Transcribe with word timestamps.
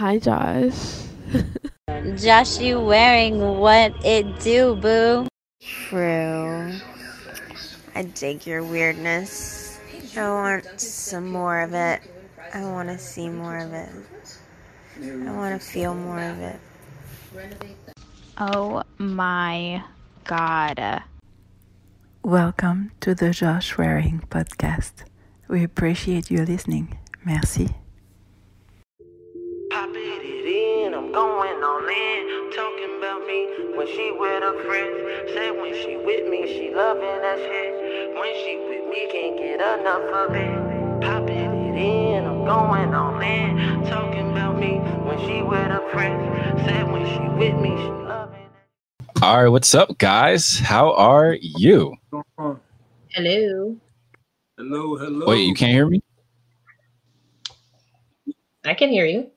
Hi, 0.00 0.18
Josh. 0.18 1.02
Josh, 2.16 2.58
you 2.58 2.80
wearing 2.80 3.58
what 3.58 3.92
it 4.02 4.40
do, 4.40 4.74
boo? 4.76 5.28
True. 5.60 6.72
I 7.94 8.04
dig 8.04 8.46
your 8.46 8.64
weirdness. 8.64 9.78
I 10.16 10.26
want 10.30 10.80
some 10.80 11.30
more 11.30 11.60
of 11.60 11.74
it. 11.74 12.00
I 12.54 12.64
want 12.64 12.88
to 12.88 12.96
see 12.96 13.28
more 13.28 13.58
of 13.58 13.74
it. 13.74 13.90
I 15.02 15.32
want 15.36 15.60
to 15.60 15.66
feel 15.68 15.94
more 15.94 16.22
of 16.22 16.40
it. 16.40 16.58
Oh 18.38 18.82
my 18.96 19.84
god. 20.24 21.02
Welcome 22.22 22.92
to 23.00 23.14
the 23.14 23.32
Josh 23.32 23.76
Wearing 23.76 24.24
podcast. 24.30 25.04
We 25.46 25.62
appreciate 25.62 26.30
you 26.30 26.42
listening. 26.46 26.96
Merci. 27.22 27.79
Going 31.12 31.62
all 31.62 31.86
in. 31.88 32.50
Talking 32.52 32.98
about 32.98 33.26
me 33.26 33.76
when 33.76 33.86
she 33.86 34.12
with 34.18 34.42
her 34.42 34.64
friends. 34.64 35.32
Said 35.34 35.50
when 35.56 35.74
she 35.74 35.96
with 35.96 36.28
me, 36.28 36.46
she 36.46 36.74
loving 36.74 37.02
that 37.02 37.38
shit. 37.38 38.14
When 38.14 38.34
she 38.44 38.58
with 38.68 38.88
me, 38.90 39.08
can't 39.10 39.36
get 39.36 39.60
enough 39.80 40.08
of 40.12 40.34
it. 40.34 41.02
Popping 41.02 41.36
it 41.38 41.76
in, 41.76 42.24
I'm 42.24 42.44
going 42.44 42.94
all 42.94 43.20
in. 43.20 43.84
Talking 43.86 44.30
about 44.30 44.58
me 44.58 44.78
when 45.06 45.18
she 45.26 45.42
with 45.42 45.70
her 45.70 45.88
friends. 45.90 46.64
Said 46.64 46.90
when 46.90 47.06
she 47.06 47.28
with 47.38 47.56
me, 47.60 47.76
she 47.76 47.90
loving 47.90 48.48
All 49.22 49.42
right, 49.42 49.48
what's 49.48 49.74
up, 49.74 49.98
guys? 49.98 50.58
How 50.58 50.92
are 50.94 51.36
you? 51.40 51.96
Hello. 53.12 53.76
Hello, 54.56 54.96
hello. 54.96 55.26
Wait, 55.26 55.46
you 55.46 55.54
can't 55.54 55.72
hear 55.72 55.88
me? 55.88 56.02
I 58.64 58.74
can 58.74 58.90
hear 58.90 59.06
you. 59.06 59.30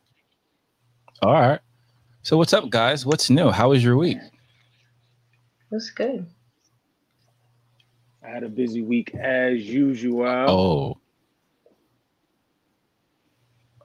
All 1.23 1.31
right. 1.31 1.59
So, 2.26 2.38
what's 2.38 2.54
up, 2.54 2.70
guys? 2.70 3.05
What's 3.05 3.30
new? 3.30 3.50
How 3.52 3.72
was 3.72 3.84
your 3.84 3.98
week? 3.98 4.18
That's 5.70 5.90
good. 5.90 6.26
I 8.26 8.30
had 8.30 8.43
a 8.43 8.49
busy 8.49 8.82
week 8.82 9.13
as 9.13 9.60
usual. 9.60 10.26
Oh. 10.26 10.98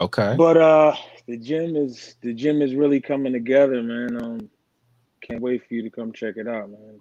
Okay. 0.00 0.36
But 0.38 0.56
uh 0.56 0.94
the 1.26 1.36
gym 1.36 1.74
is 1.74 2.14
the 2.22 2.32
gym 2.32 2.62
is 2.62 2.76
really 2.76 3.00
coming 3.00 3.32
together, 3.32 3.82
man. 3.82 4.22
Um 4.22 4.50
can't 5.20 5.42
wait 5.42 5.66
for 5.66 5.74
you 5.74 5.82
to 5.82 5.90
come 5.90 6.12
check 6.12 6.36
it 6.36 6.46
out, 6.46 6.70
man. 6.70 7.00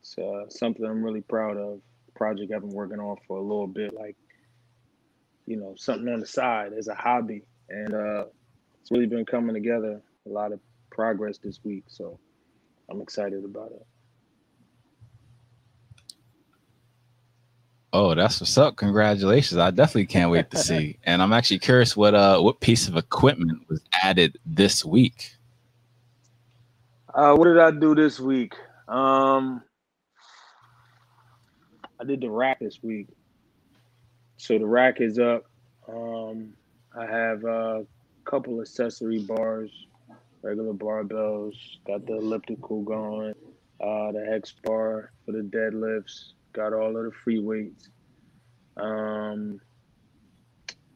It's 0.00 0.18
uh, 0.18 0.48
something 0.48 0.84
I'm 0.84 1.04
really 1.04 1.20
proud 1.20 1.56
of. 1.56 1.80
Project 2.16 2.52
I've 2.52 2.62
been 2.62 2.70
working 2.70 2.98
on 2.98 3.18
for 3.28 3.36
a 3.36 3.42
little 3.42 3.68
bit, 3.68 3.94
like 3.94 4.16
you 5.46 5.56
know, 5.56 5.74
something 5.76 6.12
on 6.12 6.18
the 6.18 6.26
side 6.26 6.72
as 6.72 6.88
a 6.88 6.94
hobby. 6.96 7.44
And 7.68 7.94
uh 7.94 8.24
it's 8.80 8.90
really 8.90 9.06
been 9.06 9.24
coming 9.24 9.54
together. 9.54 10.02
A 10.28 10.32
lot 10.32 10.52
of 10.52 10.60
progress 10.90 11.38
this 11.38 11.60
week. 11.64 11.84
So 11.88 12.20
I'm 12.90 13.00
excited 13.00 13.44
about 13.44 13.72
it. 13.72 13.86
Oh, 17.92 18.14
that's 18.14 18.40
what's 18.40 18.58
up. 18.58 18.76
Congratulations. 18.76 19.58
I 19.58 19.70
definitely 19.70 20.06
can't 20.06 20.30
wait 20.30 20.50
to 20.50 20.56
see. 20.58 20.98
And 21.04 21.22
I'm 21.22 21.32
actually 21.32 21.60
curious 21.60 21.96
what 21.96 22.14
uh 22.14 22.40
what 22.40 22.60
piece 22.60 22.88
of 22.88 22.96
equipment 22.96 23.62
was 23.68 23.82
added 24.02 24.38
this 24.46 24.84
week. 24.84 25.36
Uh, 27.14 27.34
what 27.34 27.46
did 27.46 27.58
I 27.58 27.72
do 27.72 27.94
this 27.94 28.20
week? 28.20 28.54
Um, 28.88 29.62
I 32.00 32.04
did 32.04 32.20
the 32.20 32.30
rack 32.30 32.60
this 32.60 32.78
week. 32.82 33.08
So 34.36 34.58
the 34.58 34.66
rack 34.66 35.00
is 35.00 35.18
up. 35.18 35.44
Um, 35.88 36.54
I 36.98 37.06
have 37.06 37.44
a 37.44 37.86
couple 38.24 38.60
accessory 38.60 39.20
bars, 39.20 39.72
regular 40.48 40.72
barbells. 40.72 41.54
Got 41.86 42.06
the 42.06 42.16
elliptical 42.16 42.82
going. 42.82 43.34
Uh, 43.80 44.12
the 44.12 44.26
hex 44.28 44.54
bar 44.64 45.12
for 45.24 45.32
the 45.32 45.42
deadlifts. 45.42 46.32
Got 46.52 46.72
all 46.72 46.96
of 46.96 47.04
the 47.04 47.12
free 47.22 47.38
weights. 47.38 47.88
Um, 48.76 49.60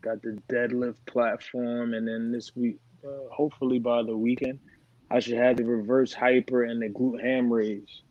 got 0.01 0.23
the 0.23 0.39
deadlift 0.51 0.97
platform, 1.07 1.95
and 1.95 2.07
then 2.07 2.33
this 2.33 2.55
week, 2.57 2.79
uh, 3.05 3.29
hopefully 3.31 3.79
by 3.79 4.03
the 4.03 4.17
weekend, 4.17 4.59
I 5.11 5.21
should 5.21 5.37
have 5.37 5.57
the 5.57 5.65
reverse 5.65 6.13
hyper 6.13 6.65
and 6.65 6.81
the 6.81 6.89
glute 6.89 7.23
ham 7.23 7.53
raise. 7.53 8.03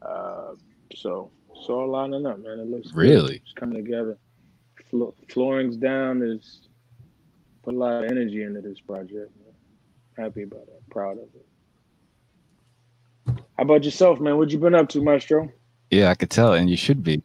Uh, 0.00 0.54
so 0.94 1.30
it's 1.54 1.68
all 1.68 1.88
lining 1.88 2.26
up, 2.26 2.38
man. 2.38 2.58
It 2.58 2.68
looks 2.68 2.88
good. 2.88 2.96
Really? 2.96 3.36
It's 3.44 3.52
coming 3.52 3.84
together. 3.84 4.16
Flo- 4.90 5.14
flooring's 5.28 5.76
down. 5.76 6.20
There's 6.20 6.68
put 7.62 7.74
a 7.74 7.76
lot 7.76 8.04
of 8.04 8.10
energy 8.10 8.42
into 8.42 8.60
this 8.60 8.80
project. 8.80 9.30
Man. 10.20 10.30
Happy 10.30 10.42
about 10.42 10.62
it. 10.62 10.82
Proud 10.90 11.18
of 11.18 11.28
it. 11.34 11.46
How 13.56 13.64
about 13.64 13.84
yourself, 13.84 14.20
man? 14.20 14.36
What 14.36 14.50
you 14.50 14.58
been 14.58 14.74
up 14.74 14.88
to, 14.90 15.02
Maestro? 15.02 15.50
Yeah, 15.90 16.10
I 16.10 16.14
could 16.14 16.30
tell, 16.30 16.54
and 16.54 16.70
you 16.70 16.76
should 16.76 17.02
be. 17.02 17.22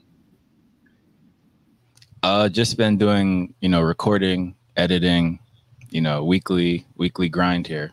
Uh 2.24 2.50
just 2.50 2.78
been 2.78 2.98
doing, 2.98 3.54
you 3.62 3.70
know, 3.70 3.82
recording, 3.82 4.56
editing, 4.76 5.40
you 5.92 6.02
know, 6.02 6.24
weekly 6.24 6.86
weekly 6.96 7.30
grind 7.30 7.68
here. 7.68 7.92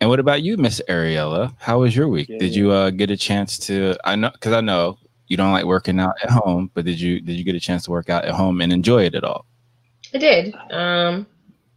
And 0.00 0.08
what 0.08 0.20
about 0.20 0.42
you, 0.42 0.56
Miss 0.56 0.80
Ariella? 0.88 1.54
How 1.58 1.80
was 1.80 1.94
your 1.94 2.08
week? 2.08 2.28
Did 2.28 2.54
you 2.54 2.70
uh, 2.70 2.88
get 2.90 3.10
a 3.10 3.16
chance 3.16 3.58
to? 3.66 3.96
I 4.04 4.14
know 4.16 4.30
because 4.30 4.52
I 4.52 4.60
know 4.62 4.98
you 5.26 5.36
don't 5.36 5.52
like 5.52 5.64
working 5.64 6.00
out 6.00 6.14
at 6.22 6.30
home, 6.30 6.70
but 6.72 6.84
did 6.84 7.00
you 7.00 7.20
did 7.20 7.36
you 7.36 7.44
get 7.44 7.56
a 7.56 7.60
chance 7.60 7.84
to 7.84 7.90
work 7.90 8.08
out 8.08 8.24
at 8.24 8.32
home 8.32 8.60
and 8.60 8.72
enjoy 8.72 9.04
it 9.04 9.14
at 9.14 9.24
all? 9.24 9.44
I 10.14 10.18
did. 10.18 10.54
Um, 10.70 11.26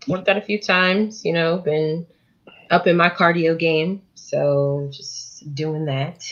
worked 0.07 0.27
out 0.27 0.37
a 0.37 0.41
few 0.41 0.59
times. 0.59 1.23
You 1.23 1.33
know, 1.33 1.57
been 1.57 2.05
up 2.69 2.87
in 2.87 2.97
my 2.97 3.09
cardio 3.09 3.57
game, 3.57 4.01
so 4.15 4.89
just 4.91 5.53
doing 5.53 5.85
that. 5.85 6.23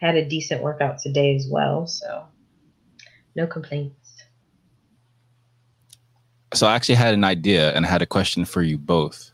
Had 0.00 0.16
a 0.16 0.24
decent 0.24 0.62
workout 0.62 0.98
today 0.98 1.34
as 1.36 1.46
well, 1.48 1.86
so 1.86 2.24
no 3.36 3.46
complaints. 3.46 3.96
So 6.54 6.66
I 6.66 6.74
actually 6.74 6.96
had 6.96 7.14
an 7.14 7.24
idea 7.24 7.72
and 7.72 7.86
I 7.86 7.88
had 7.88 8.02
a 8.02 8.06
question 8.06 8.44
for 8.44 8.62
you 8.62 8.76
both. 8.76 9.30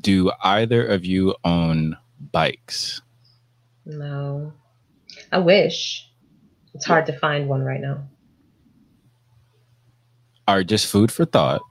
Do 0.00 0.30
either 0.42 0.84
of 0.86 1.04
you 1.04 1.34
own 1.44 1.96
bikes? 2.32 3.00
No, 3.86 4.52
I 5.32 5.38
wish. 5.38 6.06
It's 6.74 6.84
hard 6.84 7.06
to 7.06 7.18
find 7.18 7.48
one 7.48 7.62
right 7.62 7.80
now. 7.80 8.04
Are 10.46 10.62
just 10.62 10.86
food 10.86 11.10
for 11.10 11.24
thought 11.24 11.62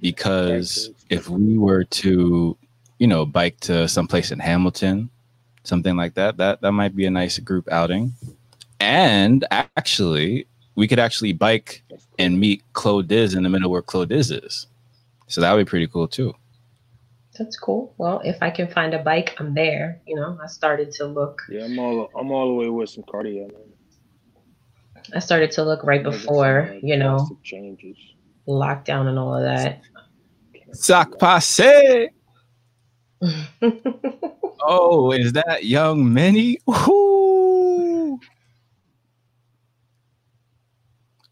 because 0.00 0.90
if 1.10 1.28
we 1.28 1.58
were 1.58 1.84
to, 1.84 2.56
you 2.98 3.06
know, 3.06 3.26
bike 3.26 3.58
to 3.60 3.88
someplace 3.88 4.30
in 4.30 4.38
Hamilton, 4.38 5.10
something 5.64 5.96
like 5.96 6.14
that, 6.14 6.36
that 6.38 6.60
that 6.60 6.72
might 6.72 6.94
be 6.94 7.06
a 7.06 7.10
nice 7.10 7.38
group 7.38 7.68
outing. 7.70 8.12
And 8.80 9.44
actually, 9.50 10.46
we 10.74 10.86
could 10.86 10.98
actually 10.98 11.32
bike 11.32 11.82
and 12.18 12.38
meet 12.38 12.62
Clo 12.74 13.02
Diz 13.02 13.34
in 13.34 13.42
the 13.42 13.48
middle 13.48 13.70
where 13.70 13.82
Clo 13.82 14.04
Diz 14.04 14.30
is. 14.30 14.66
So 15.28 15.40
that 15.40 15.52
would 15.52 15.66
be 15.66 15.68
pretty 15.68 15.86
cool 15.86 16.08
too. 16.08 16.34
That's 17.38 17.58
cool. 17.58 17.94
Well, 17.98 18.20
if 18.24 18.42
I 18.42 18.50
can 18.50 18.68
find 18.68 18.94
a 18.94 18.98
bike, 18.98 19.34
I'm 19.38 19.54
there. 19.54 20.00
You 20.06 20.16
know, 20.16 20.38
I 20.42 20.46
started 20.46 20.90
to 20.92 21.06
look. 21.06 21.42
Yeah, 21.50 21.64
I'm 21.64 21.78
all 21.78 22.10
I'm 22.18 22.30
all 22.30 22.48
the 22.48 22.54
way 22.54 22.68
with 22.68 22.90
some 22.90 23.04
cardio, 23.04 23.52
man. 23.52 23.72
I 25.14 25.18
started 25.20 25.50
to 25.52 25.62
look 25.62 25.84
right 25.84 26.02
before, 26.02 26.74
you 26.82 26.96
know, 26.96 27.28
changes. 27.42 27.96
Lockdown 28.48 29.08
and 29.08 29.18
all 29.18 29.34
of 29.34 29.42
that. 29.42 29.82
Sac 30.72 31.18
passe. 31.18 32.10
oh, 34.62 35.12
is 35.12 35.32
that 35.32 35.64
young 35.64 36.12
Minnie? 36.12 36.58
Ooh. 36.68 38.20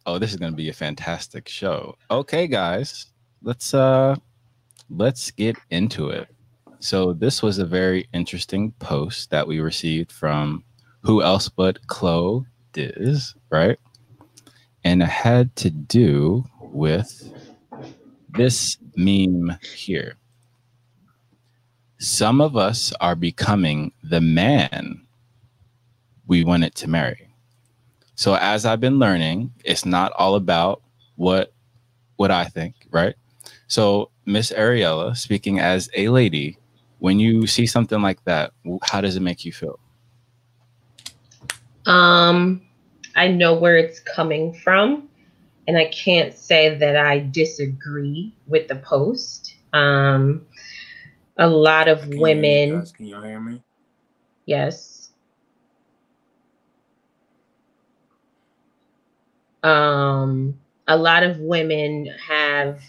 Oh, 0.07 0.19
this 0.19 0.31
is 0.31 0.37
gonna 0.37 0.53
be 0.53 0.69
a 0.69 0.75
fantastic 0.75 1.49
show. 1.49 1.97
Okay, 2.11 2.47
guys, 2.47 3.07
let's 3.43 3.75
uh 3.75 4.17
let's 4.91 5.31
get 5.31 5.57
into 5.71 6.11
it. 6.11 6.29
So 6.81 7.15
this 7.15 7.43
was 7.43 7.59
a 7.59 7.65
very 7.65 8.09
interesting 8.13 8.73
post 8.73 9.31
that 9.31 9.47
we 9.47 9.61
received 9.61 10.13
from 10.13 10.65
who 11.01 11.23
else 11.23 11.49
but 11.49 11.87
Clo 11.87 12.45
Diz, 12.73 13.35
right? 13.51 13.79
And 14.85 15.03
it 15.03 15.09
had 15.09 15.55
to 15.57 15.71
do 15.71 16.45
with 16.75 17.33
this 18.31 18.77
meme 18.97 19.57
here. 19.75 20.17
Some 21.99 22.41
of 22.41 22.57
us 22.57 22.93
are 23.01 23.15
becoming 23.15 23.93
the 24.03 24.21
man 24.21 25.07
we 26.27 26.45
wanted 26.45 26.75
to 26.77 26.89
marry. 26.89 27.35
So 28.17 28.35
as 28.35 28.67
I've 28.67 28.81
been 28.81 28.99
learning, 28.99 29.53
it's 29.65 29.85
not 29.85 30.13
all 30.13 30.35
about 30.35 30.83
what 31.17 31.53
what 32.17 32.31
I 32.31 32.45
think, 32.45 32.75
right? 32.91 33.15
So 33.67 34.11
Miss 34.27 34.53
Ariella, 34.53 35.17
speaking 35.17 35.59
as 35.59 35.89
a 35.95 36.09
lady, 36.09 36.59
when 36.99 37.19
you 37.19 37.47
see 37.47 37.67
something 37.67 38.01
like 38.01 38.23
that, 38.25 38.53
how 38.83 39.01
does 39.01 39.17
it 39.17 39.21
make 39.21 39.45
you 39.45 39.53
feel? 39.53 39.79
Um, 41.87 42.63
I 43.17 43.29
know 43.29 43.55
where 43.55 43.77
it's 43.77 44.01
coming 44.01 44.55
from. 44.55 45.09
And 45.67 45.77
I 45.79 45.87
can't 45.87 46.35
say 46.35 46.77
that 46.77 46.97
I 46.97 47.21
disagree 47.21 48.35
with 48.47 48.69
the 48.69 48.77
post. 48.77 49.57
Um, 49.73 50.47
a 51.39 51.49
lot 51.49 51.89
of 51.89 52.09
Can 52.11 52.13
you 52.13 52.21
women, 52.21 52.69
guys? 52.69 52.93
Can 52.93 53.07
you 53.07 53.21
hear 53.23 53.41
me? 53.41 53.63
yes. 54.47 55.11
Um, 59.63 60.61
a 60.89 60.97
lot 60.97 61.23
of 61.25 61.39
women 61.41 62.09
have 62.29 62.81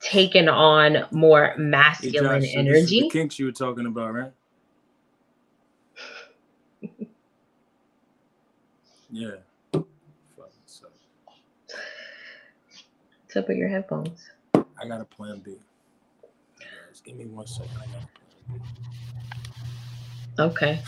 taken 0.00 0.48
on 0.48 1.06
more 1.12 1.54
Hey, 2.00 2.12
masculine 2.12 2.12
Josh, 2.12 2.52
so 2.52 2.62
this 2.64 2.84
is 2.84 2.94
the 2.96 3.04
energy. 3.04 3.04
kinks 3.04 3.38
you 3.38 3.46
were 3.46 3.52
talking 3.52 3.86
about, 3.86 4.14
right? 4.14 4.32
Yeah. 9.10 9.36
Fucking 10.36 10.52
suck. 10.66 10.92
What's 13.02 13.18
up 13.38 13.48
with 13.48 13.56
your 13.56 13.68
headphones? 13.68 14.28
I 14.54 14.86
got 14.86 15.00
a 15.00 15.04
plan 15.04 15.40
B. 15.44 15.56
Guys, 16.60 17.00
give 17.04 17.16
me 17.16 17.26
one 17.26 17.46
second. 17.46 17.70
I 17.76 17.86
got 17.86 18.02
a 18.02 18.08
plan 18.46 18.60
B. 18.60 18.88
Okay. 20.38 20.80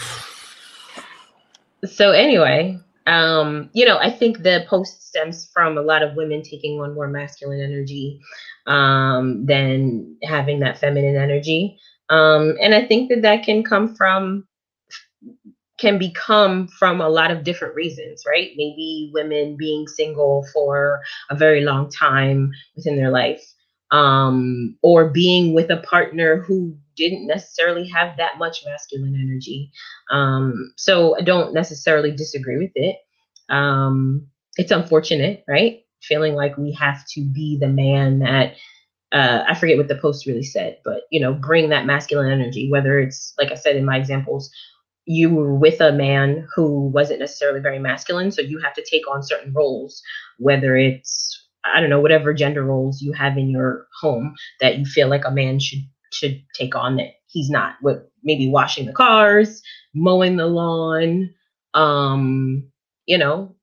So 1.86 2.12
anyway, 2.12 2.78
um, 3.06 3.70
you 3.72 3.86
know, 3.86 3.98
I 3.98 4.10
think 4.10 4.42
the 4.42 4.64
post 4.68 5.08
stems 5.08 5.50
from 5.52 5.78
a 5.78 5.82
lot 5.82 6.02
of 6.02 6.14
women 6.14 6.42
taking 6.42 6.80
on 6.80 6.94
more 6.94 7.08
masculine 7.08 7.60
energy 7.60 8.20
um, 8.66 9.46
than 9.46 10.16
having 10.22 10.60
that 10.60 10.78
feminine 10.78 11.16
energy, 11.16 11.78
um, 12.10 12.56
and 12.60 12.74
I 12.74 12.84
think 12.86 13.08
that 13.08 13.22
that 13.22 13.44
can 13.44 13.64
come 13.64 13.94
from 13.94 14.46
can 15.80 15.98
become 15.98 16.68
from 16.68 17.00
a 17.00 17.08
lot 17.08 17.30
of 17.30 17.42
different 17.42 17.74
reasons, 17.74 18.24
right? 18.26 18.50
Maybe 18.56 19.10
women 19.14 19.56
being 19.56 19.88
single 19.88 20.46
for 20.52 21.00
a 21.30 21.34
very 21.34 21.62
long 21.62 21.90
time 21.90 22.52
within 22.76 22.96
their 22.96 23.10
life, 23.10 23.42
um, 23.90 24.76
or 24.82 25.08
being 25.08 25.54
with 25.54 25.70
a 25.70 25.78
partner 25.78 26.42
who 26.42 26.76
didn't 26.96 27.26
necessarily 27.26 27.88
have 27.88 28.18
that 28.18 28.38
much 28.38 28.62
masculine 28.66 29.14
energy. 29.14 29.72
Um, 30.10 30.72
so 30.76 31.16
I 31.16 31.22
don't 31.22 31.54
necessarily 31.54 32.12
disagree 32.12 32.58
with 32.58 32.72
it. 32.74 32.96
Um, 33.48 34.28
it's 34.56 34.70
unfortunate, 34.70 35.44
right? 35.48 35.80
Feeling 36.02 36.34
like 36.34 36.58
we 36.58 36.72
have 36.72 37.06
to 37.14 37.24
be 37.24 37.58
the 37.58 37.68
man 37.68 38.18
that 38.20 38.54
uh, 39.12 39.44
I 39.48 39.54
forget 39.54 39.76
what 39.76 39.88
the 39.88 39.96
post 39.96 40.26
really 40.26 40.44
said, 40.44 40.78
but 40.84 41.02
you 41.10 41.18
know, 41.20 41.32
bring 41.32 41.70
that 41.70 41.86
masculine 41.86 42.30
energy. 42.30 42.70
Whether 42.70 43.00
it's 43.00 43.34
like 43.38 43.50
I 43.50 43.56
said 43.56 43.76
in 43.76 43.84
my 43.84 43.96
examples, 43.96 44.50
you 45.10 45.28
were 45.34 45.56
with 45.56 45.80
a 45.80 45.90
man 45.90 46.46
who 46.54 46.86
wasn't 46.88 47.18
necessarily 47.18 47.58
very 47.60 47.80
masculine, 47.80 48.30
so 48.30 48.42
you 48.42 48.60
have 48.60 48.74
to 48.74 48.84
take 48.88 49.10
on 49.10 49.24
certain 49.24 49.52
roles. 49.52 50.00
Whether 50.38 50.76
it's 50.76 51.48
I 51.64 51.80
don't 51.80 51.90
know 51.90 52.00
whatever 52.00 52.32
gender 52.32 52.64
roles 52.64 53.02
you 53.02 53.12
have 53.12 53.36
in 53.36 53.50
your 53.50 53.88
home 54.00 54.34
that 54.60 54.78
you 54.78 54.84
feel 54.84 55.08
like 55.08 55.24
a 55.24 55.32
man 55.32 55.58
should 55.58 55.80
should 56.12 56.40
take 56.54 56.76
on 56.76 56.96
that 56.96 57.14
he's 57.26 57.50
not. 57.50 57.74
What 57.80 58.08
maybe 58.22 58.48
washing 58.48 58.86
the 58.86 58.92
cars, 58.92 59.60
mowing 59.94 60.36
the 60.36 60.46
lawn, 60.46 61.30
um, 61.74 62.70
you 63.06 63.18
know, 63.18 63.56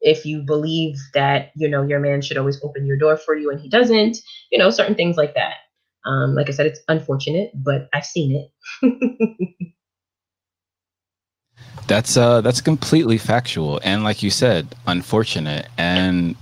if 0.00 0.24
you 0.24 0.42
believe 0.42 0.94
that 1.14 1.50
you 1.56 1.68
know 1.68 1.82
your 1.82 1.98
man 1.98 2.22
should 2.22 2.36
always 2.36 2.62
open 2.62 2.86
your 2.86 2.98
door 2.98 3.16
for 3.16 3.34
you 3.34 3.50
and 3.50 3.60
he 3.60 3.68
doesn't 3.68 4.18
you 4.52 4.58
know 4.58 4.70
certain 4.70 4.94
things 4.94 5.16
like 5.16 5.34
that 5.34 5.54
um 6.04 6.34
like 6.34 6.48
i 6.48 6.52
said 6.52 6.66
it's 6.66 6.80
unfortunate 6.88 7.50
but 7.54 7.88
i've 7.94 8.04
seen 8.04 8.48
it 8.82 9.72
That's 11.86 12.16
uh 12.16 12.40
that's 12.40 12.60
completely 12.62 13.18
factual 13.18 13.78
and 13.84 14.04
like 14.04 14.22
you 14.22 14.30
said, 14.30 14.74
unfortunate. 14.86 15.68
And 15.76 16.34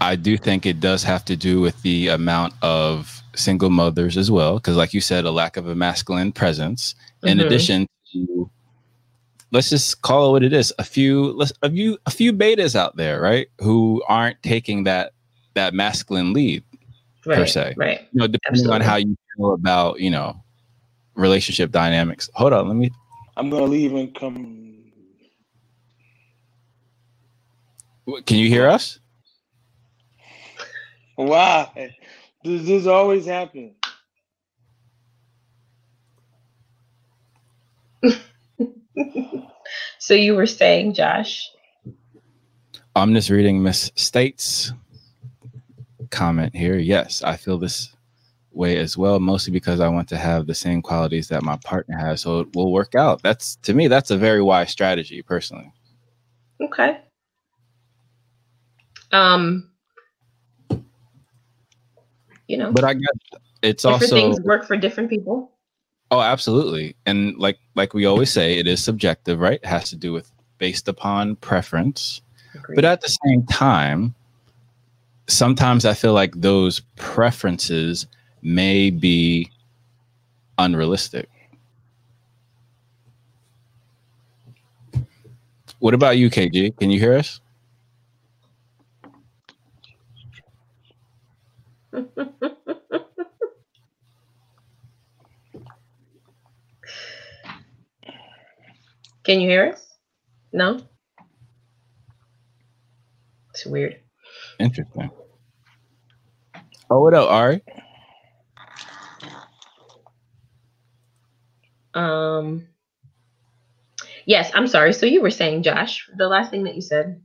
I 0.00 0.16
do 0.16 0.36
think 0.36 0.66
it 0.66 0.80
does 0.80 1.02
have 1.04 1.24
to 1.26 1.36
do 1.36 1.60
with 1.60 1.80
the 1.82 2.08
amount 2.08 2.54
of 2.60 3.22
single 3.34 3.70
mothers 3.70 4.16
as 4.18 4.30
well. 4.30 4.60
Cause 4.60 4.76
like 4.76 4.92
you 4.92 5.00
said, 5.00 5.24
a 5.24 5.30
lack 5.30 5.56
of 5.56 5.66
a 5.68 5.74
masculine 5.74 6.32
presence. 6.32 6.94
In 7.22 7.38
Mhm. 7.38 7.46
addition 7.46 7.88
to 8.12 8.50
let's 9.50 9.70
just 9.70 10.02
call 10.02 10.28
it 10.28 10.32
what 10.32 10.42
it 10.42 10.52
is, 10.52 10.72
a 10.78 10.84
few 10.84 11.32
let's 11.32 11.52
a 11.62 11.70
few 11.70 11.98
a 12.04 12.10
few 12.10 12.32
betas 12.32 12.74
out 12.74 12.96
there, 12.96 13.20
right? 13.20 13.48
Who 13.60 14.02
aren't 14.08 14.42
taking 14.42 14.84
that 14.84 15.12
that 15.54 15.72
masculine 15.72 16.32
lead, 16.34 16.64
right 17.24 17.36
per 17.36 17.46
se. 17.46 17.74
right 17.76 18.00
you 18.12 18.20
know, 18.20 18.26
depending 18.26 18.68
on 18.68 18.80
how 18.82 18.96
you 18.96 19.16
feel 19.36 19.52
about, 19.54 20.00
you 20.00 20.10
know, 20.10 20.36
relationship 21.14 21.70
dynamics. 21.70 22.28
Hold 22.34 22.52
on, 22.52 22.68
let 22.68 22.76
me 22.76 22.90
I'm 23.36 23.48
gonna 23.48 23.64
leave 23.64 23.94
and 23.94 24.14
come. 24.14 24.71
Can 28.26 28.38
you 28.38 28.48
hear 28.48 28.68
us? 28.68 28.98
Why? 31.16 31.94
Does 32.44 32.66
this 32.66 32.86
always 32.86 33.26
happen? 33.26 33.74
so 39.98 40.14
you 40.14 40.34
were 40.34 40.46
saying 40.46 40.92
josh 40.92 41.48
I'm 42.94 43.14
just 43.14 43.30
reading 43.30 43.62
Miss 43.62 43.90
States 43.94 44.72
comment 46.12 46.54
here. 46.54 46.76
Yes, 46.76 47.22
I 47.22 47.36
feel 47.36 47.58
this 47.58 47.96
way 48.52 48.76
as 48.76 48.96
well, 48.98 49.18
mostly 49.18 49.50
because 49.50 49.80
I 49.80 49.88
want 49.88 50.08
to 50.10 50.18
have 50.18 50.46
the 50.46 50.54
same 50.54 50.82
qualities 50.82 51.26
that 51.28 51.42
my 51.42 51.56
partner 51.64 51.96
has, 51.96 52.20
so 52.20 52.40
it 52.40 52.54
will 52.54 52.70
work 52.70 52.94
out. 52.94 53.22
That's 53.22 53.56
to 53.62 53.74
me, 53.74 53.88
that's 53.88 54.10
a 54.10 54.16
very 54.16 54.42
wise 54.42 54.70
strategy, 54.70 55.22
personally. 55.22 55.72
okay 56.60 57.00
um 59.12 59.68
you 62.48 62.56
know 62.56 62.72
But 62.72 62.84
I 62.84 62.94
guess 62.94 63.40
it's 63.62 63.84
also 63.84 64.06
things 64.06 64.40
work 64.40 64.66
for 64.66 64.76
different 64.76 65.10
people 65.10 65.52
oh, 66.12 66.20
absolutely, 66.20 66.94
and 67.06 67.36
like 67.38 67.58
like 67.74 67.94
we 67.94 68.04
always 68.04 68.30
say, 68.30 68.58
it 68.58 68.68
is 68.68 68.84
subjective, 68.84 69.40
right? 69.40 69.58
It 69.60 69.66
has 69.66 69.90
to 69.90 69.96
do 69.96 70.12
with 70.12 70.30
based 70.58 70.86
upon 70.86 71.36
preference. 71.36 72.20
Agreed. 72.54 72.76
But 72.76 72.84
at 72.84 73.00
the 73.00 73.08
same 73.26 73.44
time, 73.46 74.14
sometimes 75.26 75.84
I 75.84 75.94
feel 75.94 76.12
like 76.12 76.34
those 76.36 76.80
preferences 76.96 78.06
may 78.42 78.90
be 78.90 79.50
unrealistic. 80.58 81.28
What 85.78 85.94
about 85.94 86.18
you, 86.18 86.30
KG? 86.30 86.76
Can 86.76 86.90
you 86.90 87.00
hear 87.00 87.14
us? 87.14 87.40
can 99.24 99.40
you 99.40 99.48
hear 99.48 99.72
us 99.72 99.86
no 100.52 100.80
it's 103.50 103.66
weird 103.66 104.02
Interesting. 104.58 105.10
Oh, 106.90 107.00
what 107.00 107.14
up, 107.14 107.28
Ari? 107.28 107.62
Um. 111.94 112.68
Yes, 114.24 114.52
I'm 114.54 114.68
sorry. 114.68 114.92
So 114.92 115.06
you 115.06 115.20
were 115.20 115.30
saying, 115.30 115.64
Josh, 115.64 116.08
the 116.16 116.28
last 116.28 116.50
thing 116.50 116.64
that 116.64 116.76
you 116.76 116.80
said. 116.80 117.20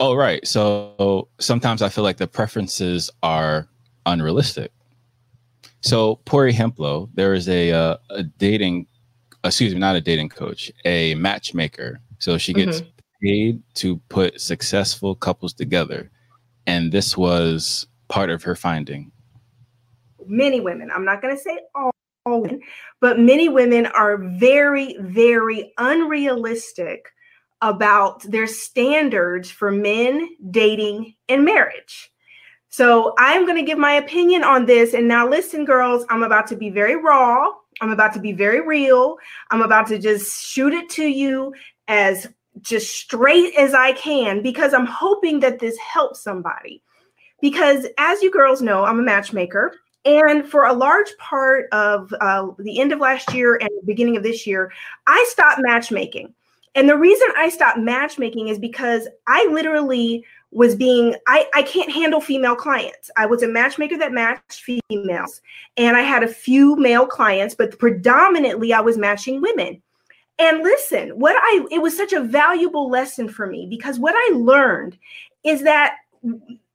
Oh, 0.00 0.14
right. 0.14 0.46
So 0.46 1.28
sometimes 1.38 1.82
I 1.82 1.90
feel 1.90 2.02
like 2.04 2.16
the 2.16 2.26
preferences 2.26 3.10
are 3.22 3.68
unrealistic. 4.06 4.72
So 5.82 6.20
Pori 6.24 6.52
Hemplo, 6.52 7.10
there 7.14 7.34
is 7.34 7.48
a 7.48 7.70
uh, 7.72 7.96
a 8.08 8.22
dating, 8.22 8.86
excuse 9.44 9.74
me, 9.74 9.78
not 9.78 9.96
a 9.96 10.00
dating 10.00 10.30
coach, 10.30 10.72
a 10.86 11.14
matchmaker. 11.16 12.00
So 12.18 12.38
she 12.38 12.54
gets 12.54 12.82
paid 13.22 13.62
to 13.74 13.96
put 14.08 14.40
successful 14.40 15.14
couples 15.14 15.52
together, 15.52 16.10
and 16.66 16.92
this 16.92 17.16
was 17.16 17.86
part 18.08 18.30
of 18.30 18.42
her 18.42 18.54
finding. 18.54 19.12
many 20.26 20.60
women, 20.60 20.90
I'm 20.94 21.04
not 21.04 21.20
going 21.20 21.36
to 21.36 21.42
say 21.42 21.58
all, 21.74 21.90
all 22.24 22.42
women, 22.42 22.60
but 23.00 23.18
many 23.18 23.48
women 23.48 23.86
are 23.86 24.16
very, 24.16 24.96
very 25.00 25.72
unrealistic 25.78 27.12
about 27.62 28.22
their 28.22 28.46
standards 28.46 29.50
for 29.50 29.70
men 29.70 30.28
dating 30.50 31.14
and 31.28 31.44
marriage. 31.44 32.10
So 32.70 33.14
I'm 33.18 33.44
going 33.44 33.56
to 33.56 33.64
give 33.64 33.78
my 33.78 33.92
opinion 33.94 34.44
on 34.44 34.64
this. 34.64 34.94
And 34.94 35.08
now, 35.08 35.28
listen, 35.28 35.64
girls, 35.64 36.04
I'm 36.08 36.22
about 36.22 36.46
to 36.48 36.56
be 36.56 36.70
very 36.70 36.96
raw. 36.96 37.48
I'm 37.80 37.90
about 37.90 38.12
to 38.14 38.20
be 38.20 38.32
very 38.32 38.60
real. 38.60 39.16
I'm 39.50 39.62
about 39.62 39.88
to 39.88 39.98
just 39.98 40.46
shoot 40.46 40.72
it 40.72 40.88
to 40.90 41.04
you 41.04 41.52
as 41.88 42.28
just 42.60 42.94
straight 42.94 43.54
as 43.56 43.74
I 43.74 43.92
can 43.92 44.42
because 44.42 44.72
I'm 44.74 44.86
hoping 44.86 45.40
that 45.40 45.58
this 45.58 45.76
helps 45.78 46.22
somebody. 46.22 46.82
Because 47.40 47.86
as 47.98 48.22
you 48.22 48.30
girls 48.30 48.62
know, 48.62 48.84
I'm 48.84 49.00
a 49.00 49.02
matchmaker. 49.02 49.74
And 50.04 50.46
for 50.46 50.66
a 50.66 50.72
large 50.72 51.14
part 51.18 51.66
of 51.72 52.14
uh, 52.20 52.48
the 52.58 52.80
end 52.80 52.92
of 52.92 53.00
last 53.00 53.34
year 53.34 53.56
and 53.56 53.68
the 53.68 53.86
beginning 53.86 54.16
of 54.16 54.22
this 54.22 54.46
year, 54.46 54.72
I 55.06 55.24
stopped 55.28 55.60
matchmaking. 55.62 56.34
And 56.74 56.88
the 56.88 56.96
reason 56.96 57.28
I 57.36 57.48
stopped 57.48 57.78
matchmaking 57.78 58.48
is 58.48 58.58
because 58.58 59.08
I 59.26 59.48
literally 59.50 60.24
was 60.52 60.74
being 60.74 61.14
I, 61.28 61.46
I 61.54 61.62
can't 61.62 61.92
handle 61.92 62.20
female 62.20 62.56
clients. 62.56 63.10
I 63.16 63.26
was 63.26 63.42
a 63.42 63.48
matchmaker 63.48 63.96
that 63.98 64.12
matched 64.12 64.62
females 64.88 65.40
and 65.76 65.96
I 65.96 66.00
had 66.00 66.22
a 66.22 66.28
few 66.28 66.76
male 66.76 67.06
clients, 67.06 67.54
but 67.54 67.78
predominantly 67.78 68.72
I 68.72 68.80
was 68.80 68.98
matching 68.98 69.40
women. 69.40 69.80
And 70.38 70.62
listen, 70.62 71.10
what 71.10 71.36
I 71.36 71.66
it 71.70 71.82
was 71.82 71.96
such 71.96 72.12
a 72.12 72.22
valuable 72.22 72.90
lesson 72.90 73.28
for 73.28 73.46
me 73.46 73.66
because 73.68 73.98
what 73.98 74.14
I 74.16 74.34
learned 74.34 74.98
is 75.44 75.62
that 75.62 75.96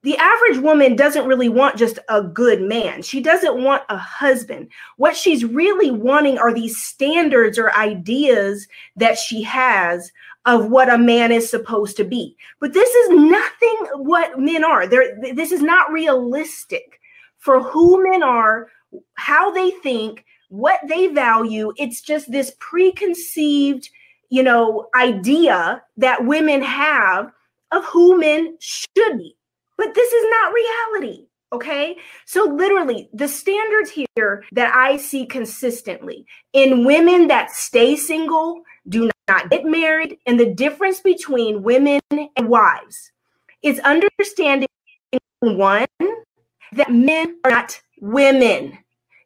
the 0.05 0.15
average 0.17 0.59
woman 0.59 0.95
doesn't 0.95 1.25
really 1.25 1.49
want 1.49 1.77
just 1.77 1.97
a 2.09 2.21
good 2.21 2.61
man. 2.61 3.01
She 3.01 3.21
doesn't 3.21 3.63
want 3.63 3.81
a 3.89 3.97
husband. 3.97 4.67
What 4.97 5.17
she's 5.17 5.43
really 5.43 5.89
wanting 5.89 6.37
are 6.37 6.53
these 6.53 6.77
standards 6.77 7.57
or 7.57 7.73
ideas 7.73 8.67
that 8.97 9.17
she 9.17 9.41
has 9.41 10.11
of 10.45 10.69
what 10.69 10.93
a 10.93 10.97
man 10.99 11.31
is 11.31 11.49
supposed 11.49 11.97
to 11.97 12.03
be. 12.03 12.37
But 12.59 12.71
this 12.71 12.87
is 12.87 13.09
nothing 13.09 13.77
what 13.95 14.39
men 14.39 14.63
are. 14.63 14.85
There 14.85 15.17
this 15.33 15.51
is 15.51 15.63
not 15.63 15.91
realistic 15.91 16.99
for 17.39 17.59
who 17.59 18.03
men 18.07 18.21
are, 18.21 18.69
how 19.15 19.49
they 19.49 19.71
think, 19.71 20.23
what 20.49 20.81
they 20.87 21.07
value. 21.07 21.73
It's 21.77 22.01
just 22.01 22.31
this 22.31 22.55
preconceived, 22.59 23.89
you 24.29 24.43
know, 24.43 24.87
idea 24.93 25.81
that 25.97 26.27
women 26.27 26.61
have 26.61 27.31
of 27.71 27.83
who 27.85 28.19
men 28.19 28.55
should 28.59 29.17
be. 29.17 29.35
But 29.77 29.93
this 29.93 30.11
is 30.11 30.25
not 30.29 30.53
reality. 30.53 31.27
Okay. 31.53 31.95
So, 32.25 32.43
literally, 32.43 33.09
the 33.13 33.27
standards 33.27 33.89
here 33.89 34.43
that 34.51 34.75
I 34.75 34.97
see 34.97 35.25
consistently 35.25 36.25
in 36.53 36.85
women 36.85 37.27
that 37.27 37.51
stay 37.51 37.95
single, 37.95 38.61
do 38.89 39.09
not 39.27 39.49
get 39.49 39.65
married, 39.65 40.17
and 40.25 40.39
the 40.39 40.53
difference 40.53 40.99
between 40.99 41.63
women 41.63 42.01
and 42.11 42.49
wives 42.49 43.11
is 43.61 43.79
understanding 43.79 44.67
one, 45.39 45.87
that 46.73 46.91
men 46.91 47.37
are 47.43 47.51
not 47.51 47.81
women. 47.99 48.77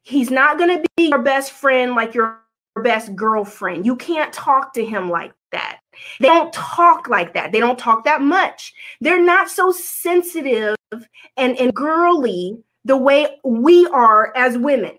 He's 0.03 0.32
not 0.32 0.58
going 0.58 0.77
to 0.77 0.89
be 0.96 1.10
your 1.10 1.22
best 1.22 1.51
friend 1.51 1.96
like 1.96 2.13
your 2.13 2.39
best 2.84 3.15
girlfriend. 3.15 3.86
You 3.86 3.96
can't 3.96 4.34
talk 4.34 4.74
to 4.74 4.86
him 4.86 5.10
like 5.10 5.34
that. 5.51 5.79
They 6.20 6.27
don't 6.27 6.53
talk 6.53 7.08
like 7.08 7.34
that. 7.34 7.51
They 7.51 7.60
don't 7.60 7.79
talk 7.79 8.03
that 8.06 8.22
much. 8.22 8.74
They're 9.01 9.24
not 9.24 9.50
so 9.50 9.72
sensitive 9.72 10.75
and, 10.91 11.58
and 11.58 11.74
girly 11.74 12.58
the 12.86 12.98
way 12.98 13.38
we 13.44 13.86
are 13.88 14.34
as 14.36 14.58
women. 14.58 14.98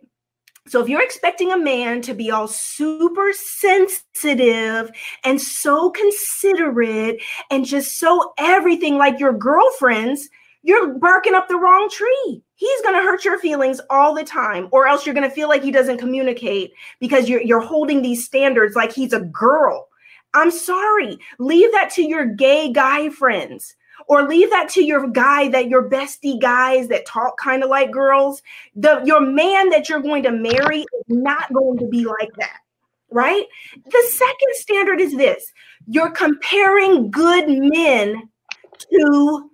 So 0.69 0.81
if 0.81 0.89
you're 0.89 1.03
expecting 1.03 1.51
a 1.51 1.59
man 1.59 2.01
to 2.03 2.15
be 2.15 2.31
all 2.31 2.47
super 2.47 3.33
sensitive 3.33 4.91
and 5.25 5.41
so 5.41 5.91
considerate 5.91 7.21
and 7.51 7.65
just 7.65 7.99
so 7.99 8.33
everything 8.39 8.97
like 8.97 9.19
your 9.19 9.33
girlfriends, 9.33 10.29
you're 10.63 10.95
barking 10.99 11.35
up 11.35 11.49
the 11.49 11.57
wrong 11.57 11.89
tree. 11.91 12.43
He's 12.55 12.83
going 12.83 12.95
to 12.95 13.03
hurt 13.03 13.25
your 13.25 13.41
feelings 13.41 13.81
all 13.89 14.15
the 14.15 14.23
time, 14.23 14.69
or 14.71 14.87
else 14.87 15.07
you're 15.07 15.15
going 15.15 15.29
to 15.29 15.35
feel 15.35 15.49
like 15.49 15.63
he 15.63 15.71
doesn't 15.71 15.99
communicate 15.99 16.73
because 17.01 17.29
you're, 17.29 17.41
you're 17.41 17.61
holding 17.61 18.03
these 18.03 18.25
standards 18.25 18.77
like 18.77 18.93
he's 18.93 19.15
a 19.15 19.21
girl. 19.21 19.89
I'm 20.35 20.51
sorry. 20.51 21.19
Leave 21.39 21.73
that 21.73 21.91
to 21.95 22.03
your 22.03 22.27
gay 22.27 22.73
guy 22.73 23.09
friends 23.11 23.75
or 24.07 24.27
leave 24.27 24.51
that 24.51 24.69
to 24.71 24.85
your 24.85 25.09
guy 25.09 25.49
that 25.49 25.69
your 25.69 25.89
bestie 25.89 26.41
guys 26.41 26.89
that 26.89 27.07
talk 27.07 27.39
kind 27.39 27.63
of 27.63 27.71
like 27.71 27.91
girls. 27.91 28.43
The 28.75 29.03
your 29.05 29.21
man 29.21 29.71
that 29.71 29.89
you're 29.89 30.01
going 30.01 30.23
to 30.25 30.33
marry 30.33 30.81
is 30.81 31.05
not 31.09 31.53
going 31.53 31.79
to 31.79 31.87
be 31.87 32.05
like 32.05 32.33
that. 32.39 32.59
Right? 33.13 33.45
The 33.85 34.09
second 34.11 34.55
standard 34.55 35.01
is 35.01 35.17
this. 35.17 35.53
You're 35.87 36.11
comparing 36.11 37.11
good 37.11 37.47
men 37.49 38.29
to 38.79 39.51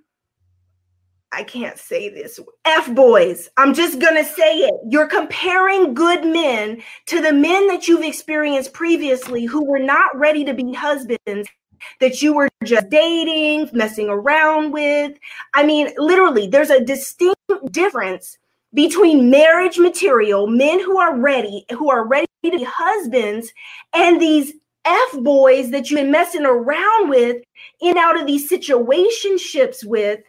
I 1.33 1.42
can't 1.42 1.78
say 1.78 2.09
this. 2.09 2.40
F 2.64 2.95
boys. 2.95 3.50
I'm 3.56 3.75
just 3.75 3.99
going 3.99 4.16
to 4.16 4.25
say 4.25 4.59
it. 4.59 4.75
You're 4.88 5.09
comparing 5.09 5.95
good 5.95 6.25
men 6.25 6.83
to 7.06 7.21
the 7.21 7.33
men 7.33 7.66
that 7.68 7.88
you've 7.88 8.04
experienced 8.04 8.73
previously 8.73 9.45
who 9.45 9.64
were 9.64 9.78
not 9.78 10.16
ready 10.16 10.45
to 10.45 10.54
be 10.54 10.73
husbands 10.73 11.49
that 12.00 12.23
you 12.23 12.35
were 12.35 12.49
just 12.64 12.88
dating, 12.88 13.68
messing 13.73 14.09
around 14.09 14.73
with. 14.73 15.12
I 15.54 15.64
mean, 15.64 15.90
literally, 15.99 16.47
there's 16.47 16.71
a 16.71 16.85
distinct 16.85 17.37
difference 17.71 18.38
between 18.75 19.30
marriage 19.30 19.78
material, 19.78 20.47
men 20.47 20.80
who 20.80 20.99
are 20.99 21.16
ready, 21.16 21.64
who 21.71 21.90
are 21.90 22.06
ready 22.06 22.26
to 22.45 22.50
be 22.50 22.66
husbands, 22.68 23.52
and 23.92 24.21
these 24.21 24.52
F 24.85 25.18
boys 25.21 25.71
that 25.71 25.90
you've 25.90 26.00
been 26.00 26.11
messing 26.11 26.45
around 26.45 27.09
with 27.09 27.42
in 27.80 27.99
out 27.99 28.21
of 28.21 28.26
these 28.26 28.49
situationships 28.49 29.85
with 29.85 30.21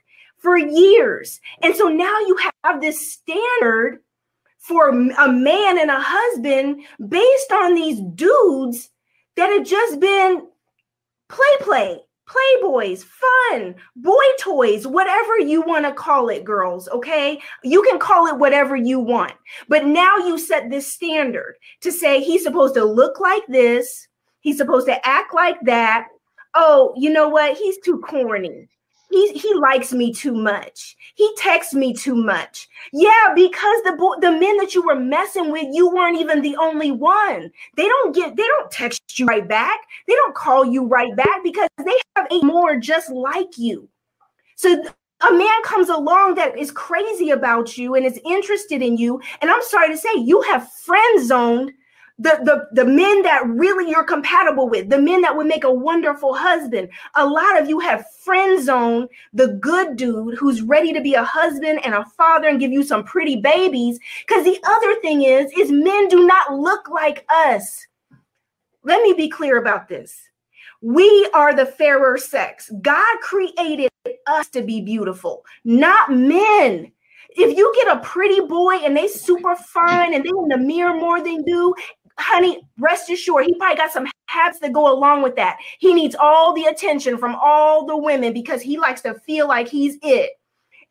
for 0.47 0.57
years. 0.57 1.41
And 1.61 1.75
so 1.75 1.89
now 1.89 2.19
you 2.21 2.39
have 2.63 2.79
this 2.79 3.11
standard 3.11 3.99
for 4.59 4.87
a 4.87 5.29
man 5.29 5.77
and 5.77 5.91
a 5.91 5.99
husband 5.99 6.83
based 7.05 7.51
on 7.51 7.75
these 7.75 7.99
dudes 8.15 8.89
that 9.35 9.49
have 9.49 9.67
just 9.67 9.99
been 9.99 10.47
play 11.27 11.57
play 11.59 11.99
playboys 12.29 13.03
fun 13.03 13.75
boy 13.97 14.23
toys 14.39 14.87
whatever 14.87 15.37
you 15.37 15.61
want 15.61 15.85
to 15.85 15.93
call 15.93 16.29
it 16.29 16.45
girls 16.45 16.87
okay? 16.89 17.41
You 17.65 17.83
can 17.83 17.99
call 17.99 18.27
it 18.27 18.37
whatever 18.37 18.77
you 18.77 19.01
want. 19.01 19.33
But 19.67 19.85
now 19.85 20.15
you 20.15 20.37
set 20.37 20.69
this 20.69 20.89
standard 20.89 21.55
to 21.81 21.91
say 21.91 22.23
he's 22.23 22.43
supposed 22.43 22.75
to 22.75 22.85
look 22.85 23.19
like 23.19 23.43
this. 23.49 24.07
He's 24.39 24.57
supposed 24.57 24.87
to 24.87 25.05
act 25.05 25.33
like 25.33 25.59
that. 25.63 26.07
Oh 26.53 26.93
you 26.95 27.09
know 27.09 27.27
what? 27.27 27.57
He's 27.57 27.77
too 27.79 27.99
corny 27.99 28.69
he, 29.09 29.33
he 29.33 29.53
likes 29.53 29.93
me 29.93 30.13
too 30.13 30.33
much. 30.33 30.95
He 31.15 31.31
texts 31.37 31.73
me 31.73 31.93
too 31.93 32.15
much. 32.15 32.67
Yeah, 32.91 33.33
because 33.35 33.81
the 33.83 33.95
bo- 33.97 34.19
the 34.19 34.31
men 34.31 34.57
that 34.57 34.75
you 34.75 34.85
were 34.85 34.95
messing 34.95 35.51
with, 35.51 35.67
you 35.71 35.89
weren't 35.89 36.19
even 36.19 36.41
the 36.41 36.55
only 36.57 36.91
one. 36.91 37.51
They 37.75 37.87
don't 37.87 38.13
get 38.13 38.35
they 38.35 38.43
don't 38.43 38.71
text 38.71 39.17
you 39.17 39.25
right 39.25 39.47
back. 39.47 39.79
They 40.07 40.13
don't 40.15 40.35
call 40.35 40.65
you 40.65 40.85
right 40.85 41.15
back 41.15 41.43
because 41.43 41.69
they 41.77 41.99
have 42.15 42.27
eight 42.31 42.43
more 42.43 42.77
just 42.77 43.09
like 43.09 43.57
you. 43.57 43.87
So 44.55 44.83
a 45.29 45.33
man 45.33 45.63
comes 45.63 45.89
along 45.89 46.35
that 46.35 46.57
is 46.57 46.71
crazy 46.71 47.31
about 47.31 47.77
you 47.77 47.95
and 47.95 48.05
is 48.05 48.19
interested 48.25 48.81
in 48.81 48.97
you, 48.97 49.21
and 49.41 49.49
I'm 49.49 49.63
sorry 49.63 49.89
to 49.89 49.97
say, 49.97 50.09
you 50.15 50.41
have 50.41 50.71
friend 50.73 51.25
zoned 51.25 51.71
the, 52.19 52.39
the, 52.43 52.67
the 52.71 52.85
men 52.85 53.21
that 53.23 53.43
really 53.45 53.89
you're 53.91 54.03
compatible 54.03 54.67
with, 54.67 54.89
the 54.89 54.99
men 54.99 55.21
that 55.21 55.35
would 55.35 55.45
make 55.45 55.63
a 55.63 55.73
wonderful 55.73 56.33
husband. 56.33 56.89
A 57.15 57.25
lot 57.25 57.59
of 57.59 57.69
you 57.69 57.79
have 57.79 58.11
friend 58.11 58.63
zone 58.63 59.07
the 59.33 59.49
good 59.61 59.97
dude 59.97 60.35
who's 60.35 60.61
ready 60.61 60.93
to 60.93 61.01
be 61.01 61.13
a 61.13 61.23
husband 61.23 61.79
and 61.85 61.93
a 61.93 62.05
father 62.05 62.47
and 62.47 62.59
give 62.59 62.71
you 62.71 62.83
some 62.83 63.03
pretty 63.03 63.35
babies. 63.35 63.99
Because 64.27 64.43
the 64.43 64.59
other 64.63 64.95
thing 65.01 65.23
is, 65.23 65.51
is 65.57 65.71
men 65.71 66.07
do 66.07 66.25
not 66.25 66.53
look 66.53 66.89
like 66.89 67.25
us. 67.29 67.85
Let 68.83 69.03
me 69.03 69.13
be 69.13 69.29
clear 69.29 69.57
about 69.57 69.87
this. 69.87 70.17
We 70.81 71.29
are 71.33 71.53
the 71.53 71.65
fairer 71.65 72.17
sex. 72.17 72.71
God 72.81 73.19
created 73.21 73.89
us 74.25 74.47
to 74.49 74.61
be 74.61 74.81
beautiful, 74.81 75.43
not 75.63 76.11
men 76.11 76.91
if 77.37 77.55
you 77.55 77.73
get 77.75 77.95
a 77.95 77.99
pretty 78.01 78.41
boy 78.41 78.75
and 78.77 78.97
they 78.97 79.07
super 79.07 79.55
fine 79.55 80.13
and 80.13 80.23
they 80.23 80.29
in 80.29 80.47
the 80.47 80.57
mirror 80.57 80.95
more 80.95 81.21
than 81.21 81.43
you 81.45 81.75
honey, 82.19 82.61
rest 82.77 83.09
assured, 83.09 83.45
he 83.45 83.53
probably 83.55 83.77
got 83.77 83.91
some 83.91 84.07
habits 84.27 84.59
that 84.59 84.73
go 84.73 84.91
along 84.91 85.23
with 85.23 85.35
that. 85.35 85.57
He 85.79 85.93
needs 85.93 86.15
all 86.19 86.53
the 86.53 86.65
attention 86.65 87.17
from 87.17 87.35
all 87.35 87.85
the 87.85 87.97
women 87.97 88.33
because 88.33 88.61
he 88.61 88.77
likes 88.77 89.01
to 89.01 89.13
feel 89.13 89.47
like 89.47 89.67
he's 89.67 89.97
it. 90.01 90.31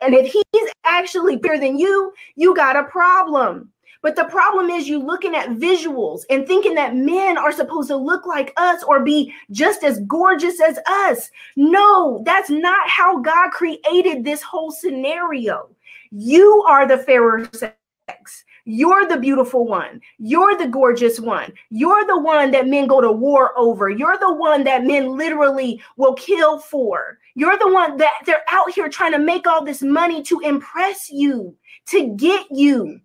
And 0.00 0.14
if 0.14 0.32
he's 0.32 0.70
actually 0.84 1.36
bigger 1.36 1.58
than 1.58 1.78
you, 1.78 2.12
you 2.34 2.54
got 2.54 2.76
a 2.76 2.84
problem. 2.84 3.70
But 4.02 4.14
the 4.14 4.24
problem 4.26 4.70
is 4.70 4.88
you 4.88 4.98
looking 4.98 5.34
at 5.34 5.50
visuals 5.50 6.20
and 6.30 6.46
thinking 6.46 6.74
that 6.74 6.94
men 6.94 7.36
are 7.38 7.50
supposed 7.50 7.88
to 7.88 7.96
look 7.96 8.26
like 8.26 8.52
us 8.56 8.82
or 8.84 9.02
be 9.02 9.32
just 9.50 9.82
as 9.82 10.00
gorgeous 10.06 10.60
as 10.60 10.78
us. 10.86 11.30
No, 11.56 12.22
that's 12.24 12.50
not 12.50 12.88
how 12.88 13.18
God 13.20 13.50
created 13.50 14.22
this 14.22 14.42
whole 14.42 14.70
scenario. 14.70 15.68
You 16.12 16.64
are 16.68 16.86
the 16.86 16.98
fairer 16.98 17.48
sex. 17.52 18.44
You're 18.68 19.06
the 19.06 19.16
beautiful 19.16 19.64
one. 19.64 20.00
You're 20.18 20.58
the 20.58 20.66
gorgeous 20.66 21.20
one. 21.20 21.52
You're 21.70 22.04
the 22.04 22.18
one 22.18 22.50
that 22.50 22.66
men 22.66 22.88
go 22.88 23.00
to 23.00 23.12
war 23.12 23.56
over. 23.56 23.88
You're 23.88 24.18
the 24.18 24.34
one 24.34 24.64
that 24.64 24.84
men 24.84 25.16
literally 25.16 25.80
will 25.96 26.14
kill 26.14 26.58
for. 26.58 27.16
You're 27.36 27.56
the 27.58 27.72
one 27.72 27.96
that 27.98 28.22
they're 28.26 28.42
out 28.50 28.72
here 28.72 28.88
trying 28.88 29.12
to 29.12 29.20
make 29.20 29.46
all 29.46 29.64
this 29.64 29.82
money 29.82 30.20
to 30.24 30.40
impress 30.40 31.08
you, 31.08 31.56
to 31.86 32.08
get 32.16 32.46
you. 32.50 33.00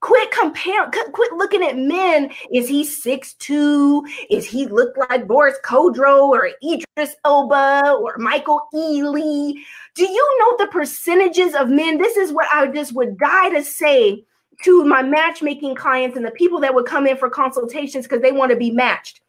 Quit 0.00 0.32
comparing, 0.32 0.90
quit 1.12 1.32
looking 1.34 1.62
at 1.62 1.78
men. 1.78 2.30
Is 2.52 2.68
he 2.68 2.82
six 2.82 3.34
two? 3.34 4.04
Is 4.30 4.44
he 4.44 4.66
look 4.66 4.96
like 5.08 5.28
Boris 5.28 5.56
Kodjoe 5.64 6.28
or 6.28 6.50
Idris 6.60 7.14
Elba 7.24 7.94
or 8.00 8.18
Michael 8.18 8.62
Ealy? 8.74 9.54
Do 9.94 10.02
you 10.02 10.38
know 10.40 10.56
the 10.58 10.70
percentages 10.72 11.54
of 11.54 11.68
men? 11.68 11.98
This 11.98 12.16
is 12.16 12.32
what 12.32 12.48
I 12.52 12.66
just 12.66 12.94
would 12.94 13.16
die 13.16 13.50
to 13.50 13.62
say 13.62 14.24
to 14.62 14.84
my 14.84 15.02
matchmaking 15.02 15.74
clients 15.74 16.16
and 16.16 16.24
the 16.24 16.30
people 16.30 16.60
that 16.60 16.74
would 16.74 16.86
come 16.86 17.06
in 17.06 17.16
for 17.16 17.28
consultations 17.28 18.06
because 18.06 18.22
they 18.22 18.32
want 18.32 18.50
to 18.50 18.56
be 18.56 18.70
matched. 18.70 19.20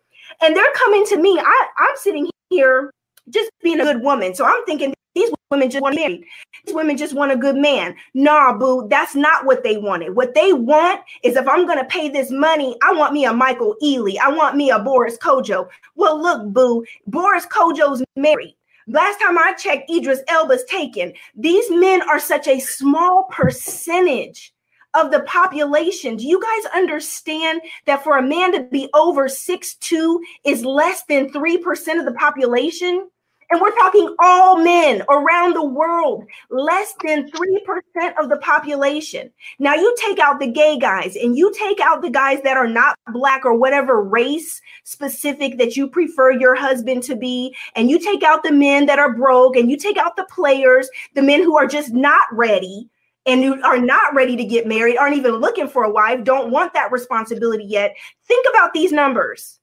And 0.42 0.56
they're 0.56 0.74
coming 0.74 1.06
to 1.08 1.18
me. 1.18 1.40
I, 1.40 1.68
I'm 1.78 1.96
sitting 1.96 2.30
here 2.50 2.92
just 3.30 3.50
being 3.64 3.80
a 3.80 3.84
good 3.84 4.02
woman. 4.02 4.36
So 4.36 4.46
I'm 4.46 4.64
thinking 4.66 4.94
these 5.16 5.32
women 5.50 5.70
just 5.70 5.82
want 5.82 5.96
marry. 5.96 6.26
These 6.66 6.76
women 6.76 6.98
just 6.98 7.14
want 7.14 7.32
a 7.32 7.38
good 7.38 7.56
man. 7.56 7.96
Nah, 8.14 8.58
boo, 8.58 8.88
that's 8.90 9.16
not 9.16 9.46
what 9.46 9.64
they 9.64 9.78
wanted. 9.78 10.16
What 10.16 10.36
they 10.36 10.52
want 10.52 11.02
is 11.24 11.38
if 11.38 11.48
I'm 11.48 11.66
gonna 11.66 11.86
pay 11.86 12.10
this 12.10 12.30
money, 12.32 12.76
I 12.84 12.94
want 12.94 13.14
me 13.14 13.26
a 13.26 13.34
Michael 13.34 13.76
Ealy. 13.82 14.18
I 14.20 14.30
want 14.30 14.58
me 14.58 14.72
a 14.72 14.80
Boris 14.80 15.18
Kodjoe. 15.18 15.70
Well, 15.96 16.22
look, 16.22 16.52
boo, 16.52 16.84
Boris 17.08 17.46
Kodjoe's 17.46 18.04
married. 18.18 18.56
Last 18.88 19.20
time 19.20 19.38
I 19.38 19.54
checked, 19.54 19.90
Idris 19.90 20.22
Elba's 20.28 20.64
taken. 20.66 21.14
These 21.36 21.72
men 21.72 22.02
are 22.08 22.20
such 22.20 22.48
a 22.48 22.60
small 22.60 23.24
percentage 23.32 24.54
of 24.96 25.12
the 25.12 25.22
population. 25.22 26.16
Do 26.16 26.26
you 26.26 26.42
guys 26.42 26.72
understand 26.74 27.62
that 27.86 28.04
for 28.04 28.18
a 28.18 28.24
man 28.24 28.52
to 28.54 28.64
be 28.64 28.90
over 28.94 29.28
six 29.28 29.76
two 29.76 30.22
is 30.44 30.66
less 30.66 31.04
than 31.04 31.32
3% 31.32 32.00
of 32.00 32.06
the 32.06 32.16
population? 32.18 33.10
And 33.52 33.62
we're 33.62 33.76
talking 33.76 34.16
all 34.20 34.58
men 34.58 35.04
around 35.08 35.54
the 35.54 35.64
world, 35.64 36.26
less 36.50 36.94
than 37.04 37.30
3% 37.30 38.14
of 38.20 38.30
the 38.30 38.38
population. 38.42 39.32
Now, 39.60 39.76
you 39.76 39.96
take 40.04 40.18
out 40.18 40.40
the 40.40 40.48
gay 40.48 40.80
guys 40.80 41.16
and 41.16 41.38
you 41.38 41.54
take 41.54 41.80
out 41.80 42.02
the 42.02 42.10
guys 42.10 42.40
that 42.44 42.58
are 42.58 42.68
not 42.68 42.98
black 43.14 43.46
or 43.46 43.54
whatever 43.54 44.02
race 44.02 44.62
specific 44.84 45.60
that 45.60 45.78
you 45.78 45.88
prefer 45.88 46.32
your 46.32 46.56
husband 46.56 47.04
to 47.04 47.16
be, 47.16 47.56
and 47.76 47.90
you 47.90 48.00
take 48.00 48.24
out 48.24 48.44
the 48.44 48.52
men 48.52 48.88
that 48.88 49.00
are 49.00 49.14
broke, 49.14 49.56
and 49.56 49.70
you 49.70 49.78
take 49.78 49.98
out 49.98 50.16
the 50.16 50.26
players, 50.26 50.90
the 51.14 51.22
men 51.22 51.44
who 51.44 51.56
are 51.56 51.68
just 51.68 51.94
not 51.94 52.26
ready 52.32 52.90
and 53.26 53.44
who 53.44 53.62
are 53.64 53.80
not 53.80 54.14
ready 54.14 54.36
to 54.36 54.44
get 54.44 54.68
married, 54.68 54.98
aren't 54.98 55.18
even 55.18 55.36
looking 55.36 55.68
for 55.68 55.84
a 55.84 55.92
wife, 55.92 56.24
don't 56.24 56.52
want 56.52 56.74
that 56.74 56.92
responsibility 56.92 57.66
yet. 57.66 57.96
Think 58.28 58.46
about 58.50 58.74
these 58.74 58.92
numbers 58.92 59.60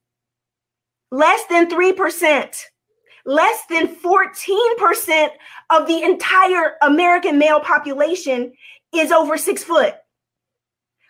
less 1.10 1.44
than 1.50 1.68
3% 1.68 2.64
less 3.24 3.64
than 3.68 3.94
14% 3.96 5.28
of 5.70 5.86
the 5.86 6.02
entire 6.02 6.74
American 6.82 7.38
male 7.38 7.60
population 7.60 8.52
is 8.92 9.12
over 9.12 9.36
six 9.36 9.62
foot. 9.62 9.94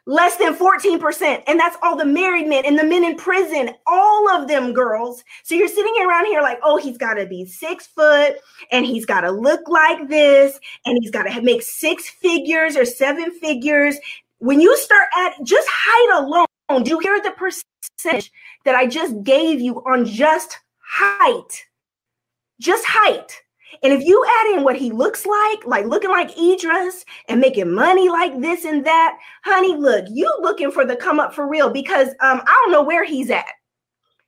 Less 0.05 0.37
than 0.37 0.57
14%. 0.57 1.43
And 1.47 1.61
that's 1.61 1.77
all 1.83 1.97
the 1.97 2.05
married 2.05 2.49
men 2.49 2.65
and 2.67 2.79
the 2.79 2.85
men 2.85 3.05
in 3.05 3.17
prison, 3.17 3.71
all 3.87 4.29
of 4.31 4.49
them 4.49 4.73
girls. 4.73 5.23
So 5.45 5.55
you're 5.55 5.69
sitting 5.69 5.95
around 6.05 6.27
here 6.27 6.43
like, 6.43 6.59
oh, 6.65 6.77
he's 6.77 6.99
got 6.99 7.15
to 7.15 7.27
be 7.27 7.45
six 7.45 7.87
foot 7.87 8.37
and 8.73 8.85
he's 8.85 9.07
got 9.07 9.21
to 9.21 9.31
look 9.31 9.69
like 9.69 10.09
this 10.09 10.59
and 10.85 10.99
he's 11.01 11.13
got 11.13 11.25
to 11.25 11.41
make 11.43 11.63
six 11.63 12.09
figures 12.09 12.77
or 12.77 12.85
seven 12.85 13.31
figures. 13.39 13.97
When 14.39 14.61
you 14.61 14.77
start 14.77 15.09
at 15.19 15.35
just 15.45 15.69
height 15.71 16.21
alone, 16.21 16.83
do 16.83 16.91
you 16.91 16.99
hear 16.99 17.21
the 17.21 17.31
percentage 17.31 18.33
that 18.65 18.75
I 18.75 18.87
just 18.87 19.23
gave 19.23 19.61
you 19.61 19.77
on 19.87 20.05
just 20.05 20.59
height? 20.79 21.65
just 22.63 22.85
height. 22.87 23.43
And 23.83 23.93
if 23.93 24.05
you 24.05 24.25
add 24.41 24.57
in 24.57 24.65
what 24.65 24.77
he 24.77 24.91
looks 24.91 25.27
like, 25.27 25.67
like 25.67 25.87
looking 25.87 26.11
like 26.11 26.37
Idris 26.39 27.05
and 27.29 27.41
making 27.41 27.73
money 27.73 28.09
like 28.09 28.41
this 28.41 28.65
and 28.65 28.85
that, 28.87 29.19
honey, 29.45 29.75
look, 29.77 30.07
you 30.11 30.33
looking 30.41 30.71
for 30.71 30.85
the 30.85 30.97
come 30.97 31.19
up 31.19 31.35
for 31.35 31.49
real 31.49 31.71
because 31.71 32.09
um, 32.21 32.43
I 32.47 32.63
don't 32.63 32.73
know 32.73 32.83
where 32.83 33.05
he's 33.05 33.31
at. 33.31 33.47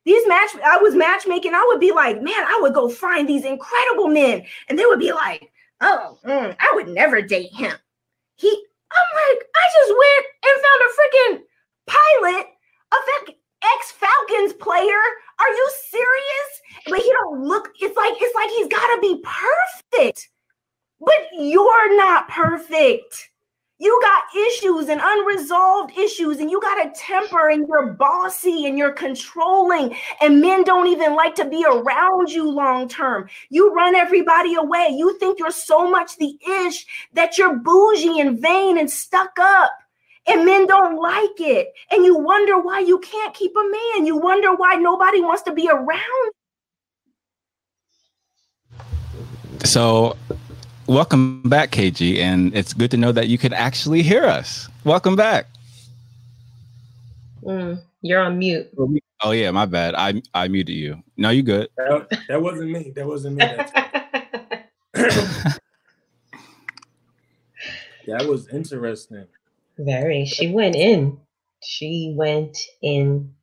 These 0.05 0.27
match, 0.27 0.51
I 0.63 0.77
was 0.77 0.95
matchmaking. 0.95 1.53
I 1.53 1.65
would 1.67 1.79
be 1.79 1.91
like, 1.91 2.21
man, 2.21 2.33
I 2.35 2.59
would 2.61 2.75
go 2.75 2.89
find 2.89 3.27
these 3.27 3.43
incredible 3.43 4.07
men, 4.07 4.43
and 4.69 4.77
they 4.77 4.85
would 4.85 4.99
be 4.99 5.11
like, 5.11 5.51
oh, 5.81 6.19
mm, 6.23 6.55
I 6.59 6.71
would 6.75 6.87
never 6.87 7.23
date 7.23 7.51
him. 7.51 7.73
He, 8.35 8.49
I'm 8.49 9.35
like, 9.35 9.43
I 9.55 9.65
just 9.73 9.93
went 9.97 10.25
and 10.45 10.63
found 10.63 10.81
a 10.85 10.91
freaking 10.93 11.41
pilot, 11.87 12.47
a 12.91 12.97
ex 13.75 13.91
Falcons 13.91 14.53
player. 14.53 15.01
Are 15.39 15.49
you 15.49 15.69
serious? 15.89 16.61
But 16.87 16.99
he 16.99 17.11
don't 17.11 17.43
look. 17.43 17.69
It's 17.79 17.95
like 17.95 18.13
it's 18.17 18.35
like 18.35 18.49
he's 18.49 18.67
got 18.67 18.95
to 18.95 19.01
be 19.01 19.23
perfect. 19.23 20.29
But 20.99 21.15
you're 21.33 21.97
not 21.97 22.29
perfect. 22.29 23.29
You 23.77 23.99
got 24.01 24.23
issues 24.47 24.87
and 24.87 25.01
unresolved 25.03 25.97
issues, 25.97 26.39
and 26.39 26.49
you 26.49 26.61
got 26.61 26.85
a 26.85 26.91
temper, 26.91 27.49
and 27.49 27.67
you're 27.67 27.91
bossy 27.93 28.67
and 28.67 28.77
you're 28.77 28.93
controlling, 28.93 29.93
and 30.21 30.39
men 30.39 30.63
don't 30.63 30.87
even 30.87 31.13
like 31.13 31.35
to 31.35 31.45
be 31.45 31.65
around 31.65 32.31
you 32.31 32.49
long 32.49 32.87
term. 32.87 33.27
You 33.49 33.73
run 33.73 33.93
everybody 33.93 34.55
away. 34.55 34.95
You 34.95 35.19
think 35.19 35.39
you're 35.39 35.51
so 35.51 35.91
much 35.91 36.15
the 36.15 36.37
ish 36.65 36.85
that 37.13 37.37
you're 37.37 37.57
bougie 37.57 38.21
and 38.21 38.39
vain 38.41 38.77
and 38.77 38.89
stuck 38.89 39.37
up 39.37 39.71
and 40.27 40.45
men 40.45 40.67
don't 40.67 40.97
like 40.97 41.39
it. 41.39 41.73
And 41.91 42.05
you 42.05 42.17
wonder 42.17 42.57
why 42.59 42.79
you 42.79 42.99
can't 42.99 43.33
keep 43.33 43.55
a 43.55 43.63
man. 43.63 44.05
You 44.05 44.17
wonder 44.17 44.53
why 44.55 44.75
nobody 44.75 45.21
wants 45.21 45.43
to 45.43 45.53
be 45.53 45.69
around. 45.69 46.31
So, 49.63 50.17
welcome 50.87 51.41
back, 51.43 51.71
KG. 51.71 52.19
And 52.19 52.55
it's 52.55 52.73
good 52.73 52.91
to 52.91 52.97
know 52.97 53.11
that 53.11 53.27
you 53.27 53.37
can 53.37 53.53
actually 53.53 54.01
hear 54.01 54.25
us. 54.25 54.67
Welcome 54.83 55.15
back. 55.15 55.47
Mm, 57.43 57.81
you're 58.01 58.21
on 58.21 58.39
mute. 58.39 58.69
Oh, 59.23 59.31
yeah, 59.31 59.51
my 59.51 59.65
bad. 59.65 59.95
I, 59.95 60.21
I 60.33 60.47
muted 60.47 60.75
you. 60.75 61.01
No, 61.17 61.29
you 61.29 61.43
good. 61.43 61.69
That, 61.77 62.07
that 62.27 62.41
wasn't 62.41 62.71
me. 62.71 62.91
That 62.95 63.07
wasn't 63.07 63.37
me. 63.37 63.45
that 68.07 68.27
was 68.27 68.47
interesting. 68.49 69.27
Very. 69.77 70.25
She 70.25 70.51
went 70.51 70.75
in. 70.75 71.19
She 71.63 72.13
went 72.15 72.57
in. 72.81 73.35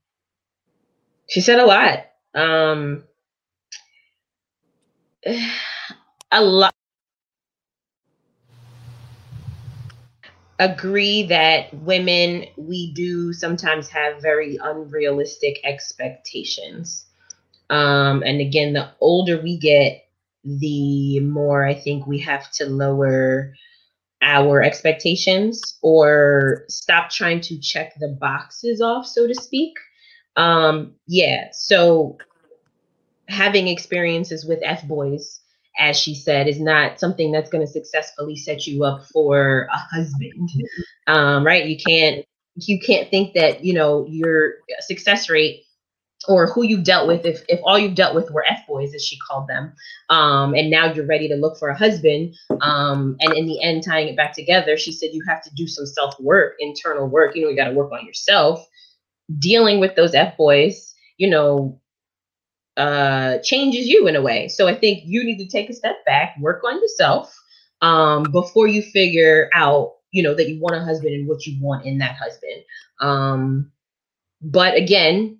She 1.28 1.40
said 1.40 1.58
a 1.58 1.66
lot. 1.66 2.06
Um 2.34 3.04
a 6.32 6.42
lot 6.42 6.74
agree 10.58 11.24
that 11.24 11.72
women 11.74 12.46
we 12.56 12.92
do 12.92 13.32
sometimes 13.32 13.88
have 13.88 14.22
very 14.22 14.58
unrealistic 14.62 15.58
expectations. 15.64 17.04
Um 17.70 18.22
and 18.24 18.40
again 18.40 18.72
the 18.74 18.90
older 19.00 19.40
we 19.42 19.58
get 19.58 20.04
the 20.44 21.20
more 21.20 21.64
I 21.64 21.74
think 21.74 22.06
we 22.06 22.20
have 22.20 22.50
to 22.52 22.66
lower 22.66 23.54
our 24.22 24.62
expectations 24.62 25.78
or 25.82 26.64
stop 26.68 27.10
trying 27.10 27.40
to 27.42 27.58
check 27.58 27.94
the 27.98 28.08
boxes 28.08 28.80
off, 28.80 29.06
so 29.06 29.26
to 29.26 29.34
speak. 29.34 29.74
Um, 30.36 30.94
yeah, 31.06 31.48
so 31.52 32.18
having 33.28 33.68
experiences 33.68 34.46
with 34.46 34.60
F 34.62 34.86
boys, 34.86 35.40
as 35.78 35.98
she 35.98 36.14
said, 36.14 36.48
is 36.48 36.60
not 36.60 37.00
something 37.00 37.32
that's 37.32 37.50
going 37.50 37.66
to 37.66 37.70
successfully 37.72 38.36
set 38.36 38.66
you 38.66 38.84
up 38.84 39.04
for 39.12 39.68
a 39.72 39.76
husband, 39.76 40.50
um, 41.06 41.44
right? 41.44 41.66
You 41.66 41.76
can't 41.76 42.24
you 42.56 42.78
can't 42.78 43.10
think 43.10 43.34
that 43.34 43.64
you 43.64 43.72
know 43.72 44.06
your 44.08 44.54
success 44.80 45.28
rate 45.30 45.64
or 46.28 46.46
who 46.46 46.62
you've 46.62 46.84
dealt 46.84 47.06
with 47.06 47.24
if, 47.24 47.42
if 47.48 47.60
all 47.64 47.78
you've 47.78 47.94
dealt 47.94 48.14
with 48.14 48.30
were 48.30 48.44
f-boys 48.48 48.94
as 48.94 49.04
she 49.04 49.18
called 49.18 49.48
them 49.48 49.72
um, 50.10 50.54
and 50.54 50.70
now 50.70 50.92
you're 50.92 51.06
ready 51.06 51.28
to 51.28 51.36
look 51.36 51.58
for 51.58 51.68
a 51.68 51.76
husband 51.78 52.34
um, 52.60 53.16
and 53.20 53.32
in 53.34 53.46
the 53.46 53.60
end 53.62 53.82
tying 53.84 54.08
it 54.08 54.16
back 54.16 54.34
together 54.34 54.76
she 54.76 54.92
said 54.92 55.10
you 55.12 55.22
have 55.26 55.42
to 55.42 55.50
do 55.54 55.66
some 55.66 55.86
self-work 55.86 56.54
internal 56.58 57.06
work 57.08 57.34
you 57.34 57.42
know 57.42 57.48
you 57.48 57.56
got 57.56 57.68
to 57.68 57.74
work 57.74 57.92
on 57.92 58.06
yourself. 58.06 58.66
Dealing 59.38 59.80
with 59.80 59.96
those 59.96 60.14
f-boys 60.14 60.94
you 61.16 61.30
know 61.30 61.80
uh, 62.76 63.38
changes 63.44 63.86
you 63.86 64.06
in 64.06 64.16
a 64.16 64.22
way. 64.22 64.48
So 64.48 64.66
i 64.66 64.74
think 64.74 65.02
you 65.04 65.24
need 65.24 65.38
to 65.38 65.46
take 65.46 65.70
a 65.70 65.74
step 65.74 66.04
back 66.06 66.36
work 66.40 66.62
on 66.64 66.80
yourself 66.80 67.34
um, 67.80 68.24
before 68.24 68.66
you 68.66 68.82
figure 68.82 69.50
out 69.54 69.94
you 70.10 70.22
know 70.22 70.34
that 70.34 70.48
you 70.48 70.60
want 70.60 70.76
a 70.76 70.84
husband 70.84 71.14
and 71.14 71.26
what 71.26 71.46
you 71.46 71.58
want 71.60 71.86
in 71.86 71.98
that 71.98 72.16
husband. 72.16 72.64
Um, 73.00 73.72
but 74.40 74.74
again 74.74 75.38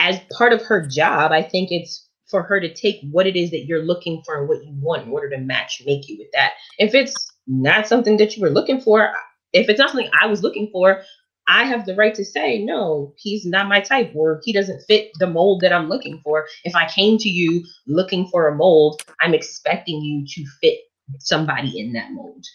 as 0.00 0.18
part 0.32 0.54
of 0.54 0.62
her 0.62 0.86
job, 0.86 1.30
I 1.30 1.42
think 1.42 1.70
it's 1.70 2.08
for 2.26 2.42
her 2.42 2.58
to 2.58 2.72
take 2.72 3.00
what 3.10 3.26
it 3.26 3.36
is 3.36 3.50
that 3.50 3.66
you're 3.66 3.82
looking 3.82 4.22
for 4.24 4.38
and 4.38 4.48
what 4.48 4.64
you 4.64 4.72
want 4.80 5.06
in 5.06 5.12
order 5.12 5.28
to 5.28 5.38
match 5.38 5.82
make 5.84 6.08
you 6.08 6.16
with 6.18 6.28
that. 6.32 6.52
If 6.78 6.94
it's 6.94 7.14
not 7.46 7.86
something 7.86 8.16
that 8.16 8.34
you 8.34 8.42
were 8.42 8.50
looking 8.50 8.80
for, 8.80 9.12
if 9.52 9.68
it's 9.68 9.78
not 9.78 9.90
something 9.90 10.10
I 10.18 10.26
was 10.26 10.42
looking 10.42 10.70
for, 10.72 11.02
I 11.48 11.64
have 11.64 11.84
the 11.84 11.96
right 11.96 12.14
to 12.14 12.24
say, 12.24 12.60
no, 12.64 13.12
he's 13.18 13.44
not 13.44 13.68
my 13.68 13.80
type, 13.80 14.12
or 14.14 14.40
he 14.44 14.52
doesn't 14.52 14.82
fit 14.86 15.10
the 15.18 15.26
mold 15.26 15.60
that 15.60 15.72
I'm 15.72 15.88
looking 15.88 16.20
for. 16.24 16.46
If 16.64 16.74
I 16.74 16.88
came 16.88 17.18
to 17.18 17.28
you 17.28 17.64
looking 17.86 18.28
for 18.28 18.48
a 18.48 18.54
mold, 18.54 19.02
I'm 19.20 19.34
expecting 19.34 20.00
you 20.00 20.24
to 20.26 20.50
fit 20.62 20.78
somebody 21.18 21.78
in 21.78 21.92
that 21.94 22.12
mold. 22.12 22.46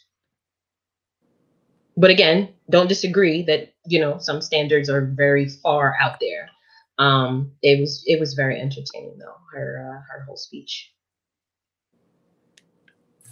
But 1.98 2.10
again, 2.10 2.50
don't 2.70 2.90
disagree 2.90 3.44
that, 3.44 3.74
you 3.86 4.00
know, 4.00 4.18
some 4.18 4.42
standards 4.42 4.90
are 4.90 5.14
very 5.16 5.50
far 5.50 5.96
out 6.02 6.20
there. 6.20 6.50
Um, 6.98 7.52
it 7.62 7.80
was 7.80 8.04
it 8.08 8.20
was 8.20 8.34
very 8.34 8.60
entertaining 8.60 9.18
though 9.18 9.36
her 9.54 9.80
uh, 9.82 10.02
her 10.12 10.24
whole 10.26 10.38
speech. 10.38 10.92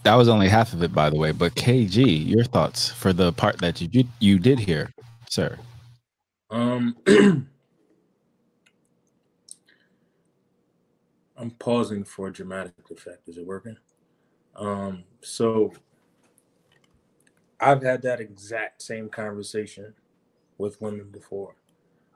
That 0.03 0.15
was 0.15 0.27
only 0.27 0.49
half 0.49 0.73
of 0.73 0.83
it, 0.83 0.93
by 0.93 1.09
the 1.09 1.15
way. 1.15 1.31
But 1.31 1.55
KG, 1.55 2.27
your 2.27 2.43
thoughts 2.43 2.89
for 2.89 3.13
the 3.13 3.31
part 3.31 3.59
that 3.59 3.79
you 3.81 4.03
you 4.19 4.37
did 4.37 4.59
hear, 4.59 4.91
sir? 5.29 5.57
Um, 6.49 6.97
I'm 11.37 11.51
pausing 11.51 12.03
for 12.03 12.27
a 12.27 12.33
dramatic 12.33 12.73
effect. 12.91 13.29
Is 13.29 13.37
it 13.37 13.45
working? 13.45 13.77
Um, 14.55 15.05
so 15.21 15.73
I've 17.59 17.81
had 17.81 18.01
that 18.03 18.19
exact 18.19 18.81
same 18.81 19.09
conversation 19.09 19.93
with 20.57 20.81
women 20.81 21.09
before. 21.11 21.55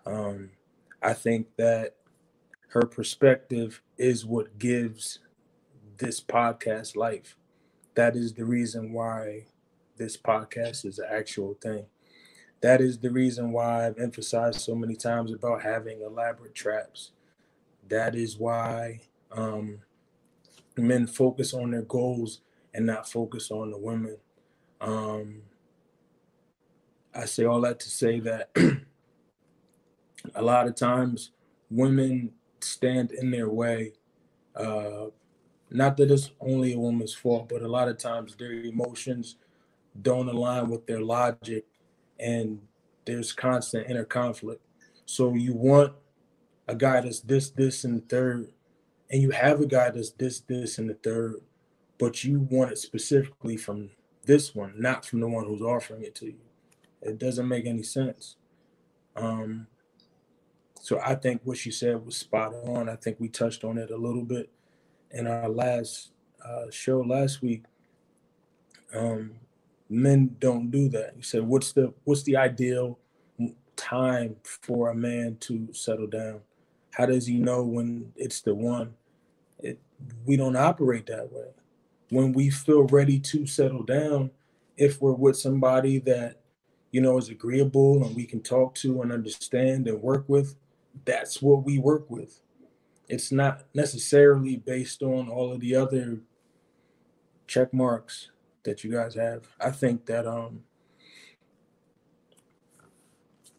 Um, 0.06 0.52
I 1.02 1.14
think 1.14 1.48
that 1.58 1.96
her 2.70 2.82
perspective 2.82 3.82
is 3.98 4.26
what 4.26 4.58
gives 4.58 5.20
this 5.98 6.22
podcast 6.22 6.96
life. 6.96 7.36
That 7.96 8.16
is 8.16 8.34
the 8.34 8.46
reason 8.46 8.94
why 8.94 9.46
this 9.98 10.18
podcast 10.18 10.86
is 10.86 11.00
an 11.00 11.08
actual 11.10 11.56
thing. 11.56 11.86
That 12.62 12.82
is 12.82 12.98
the 13.00 13.12
reason 13.12 13.52
why 13.52 13.88
I've 13.88 14.00
emphasized 14.00 14.62
so 14.62 14.76
many 14.76 14.96
times 14.96 15.32
about 15.32 15.62
having 15.62 16.02
elaborate 16.02 16.56
traps. 16.56 17.12
That 17.88 18.16
is 18.16 18.38
why 18.38 19.02
um, 19.32 19.80
men 20.76 21.08
focus 21.08 21.54
on 21.54 21.72
their 21.72 21.84
goals 21.84 22.42
and 22.74 22.86
not 22.86 23.10
focus 23.10 23.52
on 23.52 23.72
the 23.72 23.78
women. 23.78 24.18
Um, 24.82 25.42
I 27.14 27.26
say 27.26 27.46
all 27.46 27.62
that 27.62 27.80
to 27.80 27.90
say 27.90 28.20
that 28.22 28.50
a 30.36 30.42
lot 30.42 30.68
of 30.68 30.76
times 30.76 31.32
women 31.70 32.32
stand 32.60 33.12
in 33.12 33.32
their 33.32 33.50
way. 33.50 33.94
Uh, 34.56 35.08
not 35.70 35.98
that 35.98 36.12
it's 36.12 36.32
only 36.40 36.74
a 36.74 36.80
woman's 36.80 37.14
fault, 37.14 37.50
but 37.50 37.62
a 37.62 37.68
lot 37.68 37.88
of 37.88 37.98
times 37.98 38.36
their 38.36 38.52
emotions 38.52 39.36
don't 40.02 40.30
align 40.30 40.70
with 40.70 40.86
their 40.88 41.02
logic 41.02 41.66
and 42.20 42.60
there's 43.06 43.32
constant 43.32 43.90
inner 43.90 44.06
conflict. 44.06 44.62
So 45.06 45.34
you 45.34 45.54
want 45.54 45.94
a 46.68 46.76
guy 46.76 47.02
that's 47.02 47.22
this, 47.22 47.50
this, 47.50 47.84
and 47.84 48.08
third, 48.10 48.50
and 49.10 49.22
you 49.22 49.32
have 49.32 49.62
a 49.62 49.66
guy 49.66 49.90
that's 49.90 50.12
this, 50.12 50.42
this, 50.42 50.78
and 50.78 50.90
the 50.90 50.96
third, 50.96 51.36
but 51.98 52.24
you 52.24 52.42
want 52.50 52.72
it 52.72 52.78
specifically 52.78 53.58
from 53.58 53.90
this 54.26 54.54
one, 54.54 54.74
not 54.78 55.06
from 55.06 55.22
the 55.22 55.28
one 55.28 55.46
who's 55.46 55.62
offering 55.62 56.04
it 56.04 56.16
to 56.16 56.26
you. 56.26 56.42
It 57.02 57.18
doesn't 57.18 57.48
make 57.48 57.66
any 57.66 57.84
sense. 57.84 58.36
Um, 59.16 59.68
so 60.82 61.00
I 61.04 61.16
think 61.16 61.42
what 61.44 61.58
she 61.58 61.72
said 61.72 62.06
was 62.06 62.18
spot 62.18 62.54
on. 62.66 62.90
I 62.90 62.96
think 62.96 63.18
we 63.20 63.30
touched 63.30 63.64
on 63.64 63.78
it 63.78 63.92
a 63.92 63.98
little 63.98 64.24
bit 64.24 64.50
in 65.12 65.28
our 65.28 65.50
last 65.50 66.12
uh, 66.44 66.70
show 66.70 67.02
last 67.02 67.42
week. 67.42 67.64
Um, 68.94 69.32
men 69.90 70.36
don't 70.40 70.72
do 70.72 70.90
that. 70.90 71.14
You 71.16 71.24
said, 71.24 71.44
what's 71.44 71.72
the 71.72 71.94
what's 72.04 72.24
the 72.24 72.38
ideal 72.38 73.00
time 73.76 74.36
for 74.44 74.90
a 74.90 74.96
man 74.96 75.38
to 75.42 75.70
settle 75.74 76.08
down? 76.08 76.42
How 76.92 77.06
does 77.06 77.28
he 77.28 77.38
know 77.38 77.64
when 77.64 78.12
it's 78.16 78.42
the 78.42 78.56
one? 78.56 78.94
It, 79.60 79.80
we 80.26 80.38
don't 80.38 80.56
operate 80.56 81.06
that 81.08 81.32
way. 81.32 81.50
When 82.10 82.34
we 82.34 82.50
feel 82.50 82.84
ready 82.84 83.20
to 83.20 83.46
settle 83.46 83.84
down, 83.84 84.32
if 84.78 85.02
we're 85.02 85.12
with 85.12 85.38
somebody 85.38 86.00
that 86.00 86.42
you 86.92 87.02
know 87.02 87.18
is 87.18 87.30
agreeable 87.30 88.04
and 88.04 88.16
we 88.16 88.26
can 88.26 88.42
talk 88.42 88.76
to 88.76 89.02
and 89.02 89.12
understand 89.12 89.88
and 89.88 90.02
work 90.02 90.26
with, 90.28 90.56
that's 91.06 91.42
what 91.42 91.64
we 91.64 91.78
work 91.78 92.10
with. 92.10 92.42
It's 93.08 93.32
not 93.32 93.64
necessarily 93.74 94.58
based 94.58 95.02
on 95.02 95.30
all 95.30 95.54
of 95.54 95.60
the 95.62 95.76
other 95.76 96.20
check 97.48 97.74
marks 97.74 98.30
that 98.64 98.84
you 98.84 98.92
guys 98.92 99.16
have. 99.16 99.48
I 99.60 99.72
think 99.72 100.06
that 100.08 100.28
um 100.28 100.64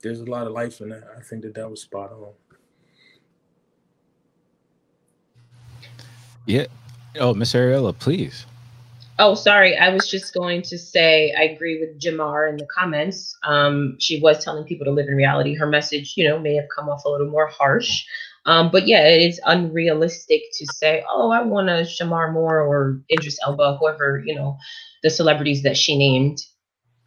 there's 0.03 0.21
a 0.21 0.25
lot 0.25 0.47
of 0.47 0.53
life 0.53 0.81
in 0.81 0.91
that. 0.91 1.05
I 1.17 1.21
think 1.23 1.43
that 1.43 1.55
that 1.55 1.69
was 1.69 1.83
spot 1.83 2.13
on. 2.13 2.33
Yeah. 6.47 6.67
Oh, 7.19 7.35
Miss 7.35 7.53
Ariella, 7.53 7.99
please. 7.99 8.47
Oh, 9.21 9.35
sorry. 9.35 9.77
I 9.77 9.89
was 9.89 10.09
just 10.09 10.33
going 10.33 10.63
to 10.63 10.79
say 10.79 11.35
I 11.37 11.43
agree 11.43 11.81
with 11.81 12.01
Jamar 12.01 12.49
in 12.49 12.57
the 12.57 12.67
comments. 12.67 13.37
Um, 13.43 13.97
she 13.99 14.21
was 14.21 14.45
telling 14.45 14.65
people 14.65 14.85
to 14.85 14.93
live 14.93 15.09
in 15.09 15.17
reality. 15.17 15.57
Her 15.57 15.67
message, 15.67 16.15
you 16.17 16.29
know, 16.29 16.39
may 16.39 16.55
have 16.55 16.69
come 16.75 16.89
off 16.89 17.05
a 17.05 17.09
little 17.09 17.29
more 17.29 17.49
harsh. 17.49 18.05
Um, 18.47 18.71
but 18.71 18.87
yeah, 18.87 19.07
it 19.09 19.23
is 19.29 19.41
unrealistic 19.45 20.43
to 20.55 20.67
say, 20.67 21.05
oh, 21.11 21.31
I 21.33 21.43
want 21.43 21.69
a 21.69 21.83
Shemar 21.83 22.33
Moore 22.33 22.61
or 22.61 23.03
Idris 23.11 23.39
Elba, 23.45 23.77
whoever, 23.79 24.23
you 24.25 24.35
know, 24.35 24.57
the 25.03 25.11
celebrities 25.11 25.65
that 25.65 25.77
she 25.77 25.99
named, 25.99 26.39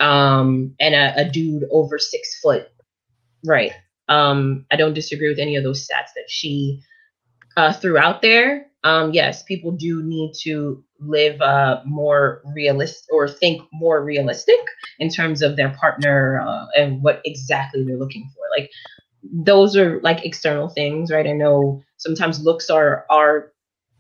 um, 0.02 0.76
and 0.80 0.93
a, 0.93 1.21
a 1.21 1.30
dude 1.30 1.63
over 1.71 1.97
six 1.97 2.39
foot. 2.41 2.67
Right. 3.45 3.71
Um, 4.10 4.65
I 4.69 4.76
don't 4.76 4.93
disagree 4.93 5.30
with 5.30 5.39
any 5.39 5.56
of 5.56 5.63
those 5.63 5.88
stats 5.88 6.13
that 6.15 6.28
she 6.28 6.82
uh, 7.56 7.71
threw 7.71 7.97
out 7.97 8.21
there. 8.21 8.67
Um, 8.84 9.13
yes, 9.13 9.44
people 9.44 9.72
do 9.72 10.02
need 10.04 10.34
to 10.41 10.84
live 11.00 11.39
uh, 11.41 11.82
more 11.86 12.41
realistic 12.56 13.12
or 13.13 13.28
think 13.28 13.62
more 13.72 14.04
realistic 14.04 14.60
in 15.00 15.10
terms 15.10 15.41
of 15.41 15.56
their 15.56 15.70
partner 15.70 16.41
uh, 16.46 16.65
and 16.76 17.04
what 17.04 17.22
exactly 17.26 17.84
they're 17.84 17.98
looking 17.98 18.30
for. 18.34 18.44
Like 18.58 18.72
those 19.24 19.76
are 19.78 20.00
like 20.02 20.26
external 20.26 20.70
things, 20.70 21.12
right? 21.12 21.28
I 21.28 21.34
know 21.34 21.84
sometimes 21.98 22.44
looks 22.44 22.70
are 22.70 23.06
are 23.10 23.52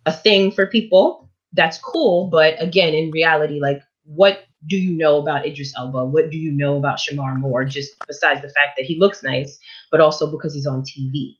a 0.05 0.13
thing 0.13 0.51
for 0.51 0.65
people. 0.67 1.29
That's 1.53 1.77
cool, 1.77 2.27
but 2.27 2.55
again, 2.61 2.93
in 2.93 3.11
reality, 3.11 3.59
like 3.59 3.81
what 4.05 4.45
do 4.67 4.77
you 4.77 4.91
know 4.97 5.17
about 5.19 5.45
Idris 5.45 5.73
Elba? 5.77 6.05
What 6.05 6.29
do 6.31 6.37
you 6.37 6.51
know 6.51 6.77
about 6.77 6.99
Shemar 6.99 7.37
Moore? 7.37 7.65
Just 7.65 7.93
besides 8.07 8.41
the 8.41 8.49
fact 8.49 8.77
that 8.77 8.85
he 8.85 8.97
looks 8.99 9.23
nice, 9.23 9.59
but 9.91 10.01
also 10.01 10.31
because 10.31 10.53
he's 10.53 10.67
on 10.67 10.83
TV. 10.83 11.37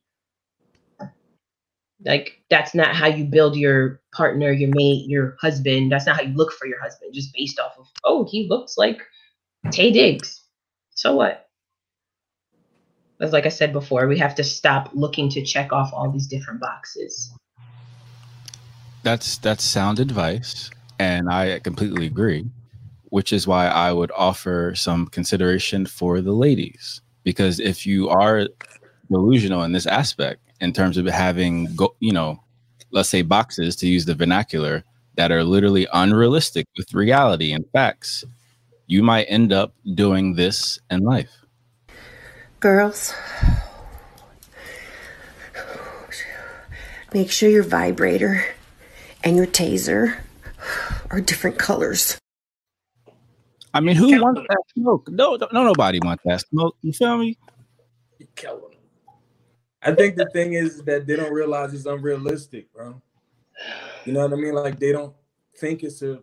Like 2.05 2.41
that's 2.49 2.73
not 2.73 2.95
how 2.95 3.07
you 3.07 3.25
build 3.25 3.55
your 3.55 4.01
partner, 4.13 4.51
your 4.51 4.71
mate, 4.73 5.07
your 5.07 5.37
husband. 5.39 5.91
That's 5.91 6.05
not 6.05 6.15
how 6.15 6.23
you 6.23 6.33
look 6.35 6.51
for 6.51 6.65
your 6.65 6.81
husband, 6.81 7.13
just 7.13 7.33
based 7.33 7.59
off 7.59 7.73
of 7.77 7.87
oh, 8.03 8.27
he 8.29 8.47
looks 8.47 8.77
like 8.77 9.01
Taye 9.67 9.93
Diggs. 9.93 10.41
So 10.91 11.15
what? 11.15 11.47
As 13.19 13.33
like 13.33 13.45
I 13.45 13.49
said 13.49 13.71
before, 13.71 14.07
we 14.07 14.17
have 14.17 14.33
to 14.35 14.43
stop 14.43 14.89
looking 14.93 15.29
to 15.29 15.43
check 15.43 15.71
off 15.71 15.93
all 15.93 16.09
these 16.09 16.25
different 16.25 16.59
boxes. 16.59 17.31
That's 19.03 19.37
that's 19.37 19.63
sound 19.63 19.99
advice, 19.99 20.71
and 20.97 21.29
I 21.29 21.59
completely 21.59 22.07
agree. 22.07 22.45
Which 23.09 23.33
is 23.33 23.45
why 23.45 23.67
I 23.67 23.91
would 23.91 24.11
offer 24.15 24.73
some 24.73 25.05
consideration 25.07 25.85
for 25.85 26.21
the 26.21 26.31
ladies, 26.31 27.01
because 27.23 27.59
if 27.59 27.85
you 27.85 28.09
are 28.09 28.47
delusional 29.11 29.63
in 29.63 29.73
this 29.73 29.85
aspect, 29.85 30.39
in 30.61 30.71
terms 30.71 30.95
of 30.95 31.05
having 31.07 31.75
go, 31.75 31.95
you 31.99 32.13
know, 32.13 32.41
let's 32.91 33.09
say 33.09 33.23
boxes 33.23 33.75
to 33.77 33.87
use 33.87 34.05
the 34.05 34.15
vernacular 34.15 34.83
that 35.15 35.31
are 35.31 35.43
literally 35.43 35.87
unrealistic 35.91 36.67
with 36.77 36.93
reality 36.93 37.51
and 37.51 37.65
facts, 37.73 38.23
you 38.87 39.03
might 39.03 39.23
end 39.23 39.51
up 39.51 39.73
doing 39.95 40.35
this 40.35 40.79
in 40.89 41.01
life. 41.01 41.31
Girls, 42.59 43.13
make 47.13 47.31
sure 47.31 47.49
your 47.49 47.63
vibrator 47.63 48.45
and 49.23 49.35
your 49.35 49.47
taser 49.47 50.17
are 51.09 51.19
different 51.19 51.57
colors. 51.57 52.19
I 53.73 53.79
mean, 53.79 53.95
who 53.95 54.21
wants 54.21 54.41
that 54.47 54.63
smoke? 54.77 55.09
No, 55.09 55.37
no, 55.51 55.63
nobody 55.63 55.99
wants 56.03 56.23
that 56.25 56.41
smoke. 56.41 56.75
You 56.81 56.93
feel 56.93 57.17
me? 57.17 57.37
I 59.83 59.93
think 59.93 60.15
the 60.15 60.29
thing 60.31 60.53
is 60.53 60.83
that 60.83 61.07
they 61.07 61.15
don't 61.15 61.33
realize 61.33 61.73
it's 61.73 61.85
unrealistic, 61.85 62.71
bro. 62.73 63.01
You 64.05 64.13
know 64.13 64.21
what 64.21 64.33
I 64.33 64.35
mean? 64.35 64.53
Like 64.53 64.79
they 64.79 64.91
don't 64.91 65.15
think 65.57 65.83
it's 65.83 66.01
a, 66.01 66.19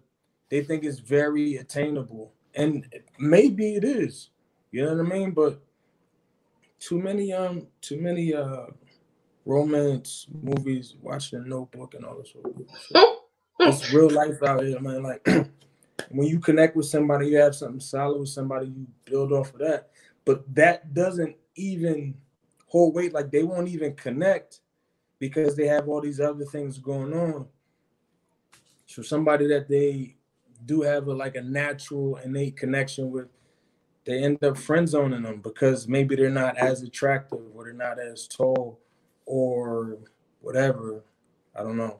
they 0.48 0.62
think 0.62 0.84
it's 0.84 1.00
very 1.00 1.56
attainable, 1.56 2.32
and 2.54 2.86
maybe 3.18 3.74
it 3.74 3.84
is. 3.84 4.30
You 4.70 4.84
know 4.84 4.94
what 4.94 5.06
I 5.06 5.18
mean? 5.18 5.30
But 5.32 5.60
too 6.78 7.00
many 7.00 7.32
um 7.32 7.66
too 7.80 8.00
many 8.00 8.34
uh 8.34 8.66
romance 9.44 10.26
movies, 10.42 10.94
watching 11.00 11.48
Notebook 11.48 11.94
and 11.94 12.04
all 12.04 12.18
this 12.18 12.28
shit. 12.28 12.42
it's 13.60 13.92
real 13.92 14.10
life 14.10 14.42
out 14.42 14.62
here, 14.62 14.78
man. 14.78 15.02
Like 15.02 15.26
when 16.10 16.28
you 16.28 16.38
connect 16.38 16.76
with 16.76 16.86
somebody, 16.86 17.28
you 17.28 17.38
have 17.38 17.54
something 17.54 17.80
solid 17.80 18.20
with 18.20 18.28
somebody, 18.28 18.66
you 18.66 18.86
build 19.04 19.32
off 19.32 19.52
of 19.54 19.60
that. 19.60 19.88
But 20.24 20.54
that 20.54 20.94
doesn't 20.94 21.34
even 21.56 22.14
hold 22.68 22.94
weight. 22.94 23.12
Like 23.12 23.30
they 23.30 23.42
won't 23.42 23.68
even 23.68 23.94
connect 23.94 24.60
because 25.18 25.56
they 25.56 25.66
have 25.66 25.88
all 25.88 26.00
these 26.00 26.20
other 26.20 26.44
things 26.44 26.78
going 26.78 27.12
on. 27.12 27.46
So 28.86 29.02
somebody 29.02 29.46
that 29.48 29.68
they 29.68 30.16
do 30.64 30.82
have 30.82 31.08
a 31.08 31.12
like 31.12 31.36
a 31.36 31.42
natural 31.42 32.16
innate 32.16 32.56
connection 32.56 33.10
with, 33.10 33.28
they 34.04 34.22
end 34.22 34.42
up 34.42 34.56
friend 34.56 34.88
zoning 34.88 35.22
them 35.22 35.40
because 35.40 35.86
maybe 35.88 36.16
they're 36.16 36.30
not 36.30 36.56
as 36.56 36.82
attractive 36.82 37.40
or 37.54 37.64
they're 37.64 37.72
not 37.74 37.98
as 37.98 38.26
tall 38.26 38.78
or 39.26 39.98
whatever. 40.40 41.02
I 41.54 41.62
don't 41.62 41.76
know. 41.76 41.98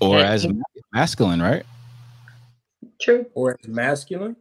Or 0.00 0.18
as 0.18 0.46
masculine, 0.92 1.42
right? 1.42 1.64
True. 3.00 3.26
Or 3.34 3.58
as 3.58 3.68
masculine. 3.68 4.36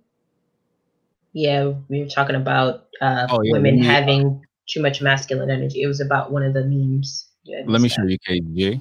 Yeah, 1.33 1.73
we 1.89 1.99
were 2.01 2.07
talking 2.07 2.35
about 2.35 2.85
uh, 3.01 3.27
Oh, 3.29 3.41
yeah, 3.41 3.51
women 3.51 3.79
we- 3.79 3.85
having 3.85 4.45
too 4.69 4.81
much 4.81 5.01
masculine 5.01 5.49
energy. 5.49 5.81
It 5.81 5.87
was 5.87 5.99
about 5.99 6.31
one 6.31 6.43
of 6.43 6.53
the 6.53 6.63
memes. 6.63 7.27
Let 7.65 7.81
me 7.81 7.89
show 7.89 8.03
you, 8.03 8.17
KG. 8.19 8.79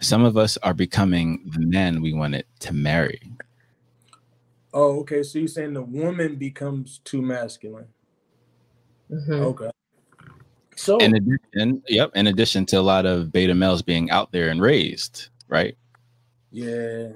Some 0.00 0.24
of 0.24 0.36
us 0.36 0.56
are 0.58 0.74
becoming 0.74 1.50
the 1.52 1.66
men 1.66 2.00
we 2.00 2.12
wanted 2.12 2.44
to 2.60 2.72
marry. 2.72 3.20
Oh, 4.72 5.00
okay. 5.00 5.24
So 5.24 5.40
you're 5.40 5.48
saying 5.48 5.74
the 5.74 5.82
woman 5.82 6.36
becomes 6.36 7.00
too 7.02 7.20
masculine. 7.20 7.88
Mm-hmm. 9.10 9.32
Okay. 9.32 9.70
So 10.76 10.98
in 10.98 11.16
addition, 11.16 11.82
yep, 11.88 12.12
in 12.14 12.28
addition 12.28 12.64
to 12.66 12.76
a 12.76 12.82
lot 12.82 13.04
of 13.06 13.32
beta 13.32 13.54
males 13.54 13.82
being 13.82 14.10
out 14.10 14.30
there 14.30 14.50
and 14.50 14.62
raised, 14.62 15.30
right? 15.48 15.76
Yeah. 16.52 17.08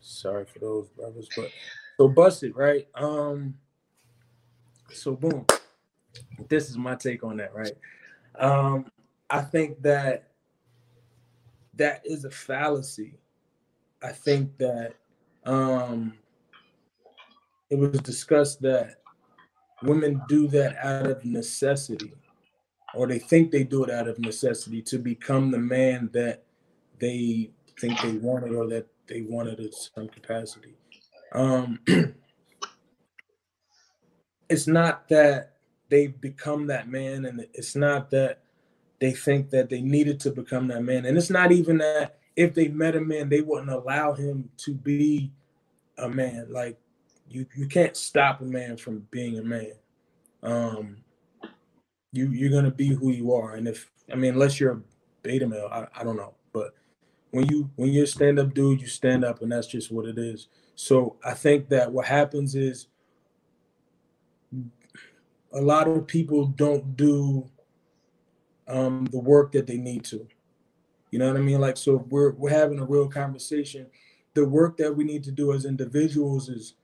Sorry 0.00 0.46
for 0.46 0.58
those 0.60 0.88
brothers, 0.88 1.28
but 1.36 1.50
so 2.00 2.08
busted, 2.08 2.56
right? 2.56 2.88
Um 2.94 3.56
so 4.90 5.14
boom. 5.14 5.44
This 6.48 6.70
is 6.70 6.78
my 6.78 6.94
take 6.94 7.22
on 7.22 7.36
that, 7.36 7.54
right? 7.54 7.74
Um 8.38 8.86
I 9.28 9.42
think 9.42 9.82
that 9.82 10.30
that 11.74 12.00
is 12.06 12.24
a 12.24 12.30
fallacy. 12.30 13.18
I 14.02 14.12
think 14.12 14.56
that 14.56 14.94
um 15.44 16.14
it 17.68 17.78
was 17.78 18.00
discussed 18.00 18.62
that 18.62 19.02
women 19.82 20.22
do 20.26 20.48
that 20.48 20.78
out 20.82 21.06
of 21.06 21.22
necessity 21.26 22.14
or 22.94 23.08
they 23.08 23.18
think 23.18 23.50
they 23.50 23.62
do 23.62 23.84
it 23.84 23.90
out 23.90 24.08
of 24.08 24.18
necessity 24.18 24.80
to 24.80 24.98
become 24.98 25.50
the 25.50 25.58
man 25.58 26.08
that 26.14 26.44
they 26.98 27.50
think 27.78 28.00
they 28.00 28.12
wanted 28.12 28.52
or 28.52 28.66
that 28.68 28.86
they 29.06 29.20
wanted 29.20 29.60
at 29.60 29.74
some 29.74 30.08
capacity. 30.08 30.79
Um, 31.32 31.80
it's 34.48 34.66
not 34.66 35.08
that 35.08 35.56
they've 35.88 36.18
become 36.20 36.66
that 36.68 36.88
man, 36.88 37.24
and 37.26 37.46
it's 37.54 37.76
not 37.76 38.10
that 38.10 38.40
they 39.00 39.12
think 39.12 39.50
that 39.50 39.70
they 39.70 39.80
needed 39.80 40.20
to 40.20 40.30
become 40.30 40.68
that 40.68 40.82
man, 40.82 41.06
and 41.06 41.16
it's 41.16 41.30
not 41.30 41.52
even 41.52 41.78
that 41.78 42.18
if 42.36 42.54
they 42.54 42.68
met 42.68 42.96
a 42.96 43.00
man, 43.00 43.28
they 43.28 43.40
wouldn't 43.40 43.70
allow 43.70 44.12
him 44.12 44.48
to 44.58 44.74
be 44.74 45.30
a 45.98 46.08
man. 46.08 46.46
Like 46.50 46.78
you, 47.28 47.46
you 47.54 47.66
can't 47.66 47.96
stop 47.96 48.40
a 48.40 48.44
man 48.44 48.76
from 48.76 49.06
being 49.10 49.38
a 49.38 49.42
man. 49.42 49.72
Um, 50.42 50.96
you 52.12 52.30
you're 52.30 52.50
gonna 52.50 52.70
be 52.70 52.88
who 52.88 53.10
you 53.10 53.32
are, 53.34 53.54
and 53.54 53.68
if 53.68 53.90
I 54.12 54.16
mean, 54.16 54.34
unless 54.34 54.58
you're 54.58 54.72
a 54.72 54.80
beta 55.22 55.46
male, 55.46 55.68
I, 55.70 55.86
I 55.94 56.04
don't 56.04 56.16
know, 56.16 56.34
but 56.52 56.74
when 57.30 57.46
you 57.48 57.70
when 57.76 57.90
you're 57.90 58.04
a 58.04 58.08
stand 58.08 58.38
up 58.38 58.54
dude, 58.54 58.80
you 58.80 58.86
stand 58.86 59.24
up, 59.24 59.42
and 59.42 59.52
that's 59.52 59.66
just 59.66 59.92
what 59.92 60.06
it 60.06 60.18
is. 60.18 60.48
So 60.80 61.16
I 61.22 61.34
think 61.34 61.68
that 61.68 61.92
what 61.92 62.06
happens 62.06 62.54
is 62.54 62.86
a 65.52 65.60
lot 65.60 65.86
of 65.86 66.06
people 66.06 66.46
don't 66.46 66.96
do 66.96 67.46
um, 68.66 69.04
the 69.12 69.18
work 69.18 69.52
that 69.52 69.66
they 69.66 69.76
need 69.76 70.04
to. 70.04 70.26
You 71.10 71.18
know 71.18 71.26
what 71.26 71.36
I 71.36 71.40
mean? 71.40 71.60
Like, 71.60 71.76
so 71.76 72.06
we're 72.08 72.32
we're 72.32 72.48
having 72.48 72.80
a 72.80 72.84
real 72.86 73.08
conversation. 73.08 73.88
The 74.32 74.48
work 74.48 74.78
that 74.78 74.96
we 74.96 75.04
need 75.04 75.22
to 75.24 75.30
do 75.30 75.52
as 75.52 75.66
individuals 75.66 76.48
is 76.48 76.76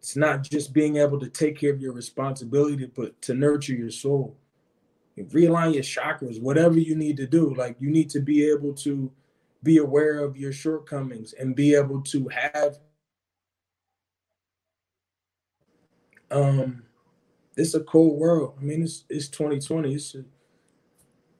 it's 0.00 0.16
not 0.16 0.42
just 0.42 0.72
being 0.72 0.96
able 0.96 1.20
to 1.20 1.28
take 1.28 1.58
care 1.58 1.72
of 1.72 1.80
your 1.80 1.92
responsibility, 1.92 2.86
but 2.86 3.22
to 3.22 3.34
nurture 3.34 3.74
your 3.74 3.90
soul 3.90 4.36
realign 5.16 5.74
your 5.74 5.82
chakras, 5.82 6.40
whatever 6.40 6.78
you 6.78 6.94
need 6.94 7.16
to 7.16 7.26
do. 7.26 7.52
Like 7.54 7.76
you 7.80 7.90
need 7.90 8.08
to 8.10 8.20
be 8.20 8.48
able 8.48 8.72
to 8.74 9.10
be 9.64 9.78
aware 9.78 10.20
of 10.20 10.36
your 10.36 10.52
shortcomings 10.52 11.32
and 11.32 11.56
be 11.56 11.74
able 11.74 12.02
to 12.02 12.28
have 12.28 12.78
um 16.30 16.82
it's 17.56 17.74
a 17.74 17.80
cold 17.80 18.18
world. 18.18 18.54
I 18.58 18.62
mean 18.62 18.82
it's 18.82 19.04
it's 19.08 19.28
2020. 19.28 19.94
It's 19.94 20.14
a, 20.14 20.24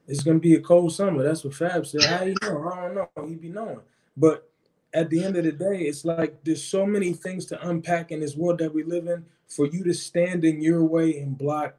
it's 0.06 0.22
gonna 0.22 0.38
be 0.38 0.54
a 0.54 0.60
cold 0.60 0.92
summer. 0.92 1.22
That's 1.22 1.44
what 1.44 1.54
Fab 1.54 1.86
said. 1.86 2.04
How 2.04 2.24
you 2.24 2.34
know? 2.42 2.70
I 2.72 2.82
don't 2.82 2.94
know. 2.94 3.26
He 3.28 3.34
be 3.34 3.48
knowing. 3.48 3.80
But 4.16 4.48
at 4.94 5.10
the 5.10 5.22
end 5.22 5.36
of 5.36 5.44
the 5.44 5.52
day, 5.52 5.82
it's 5.82 6.04
like 6.04 6.42
there's 6.44 6.64
so 6.64 6.86
many 6.86 7.12
things 7.12 7.46
to 7.46 7.68
unpack 7.68 8.10
in 8.10 8.20
this 8.20 8.34
world 8.34 8.58
that 8.58 8.74
we 8.74 8.82
live 8.82 9.06
in. 9.06 9.24
For 9.48 9.66
you 9.66 9.82
to 9.84 9.94
stand 9.94 10.44
in 10.44 10.60
your 10.60 10.84
way 10.84 11.18
and 11.20 11.36
block 11.36 11.76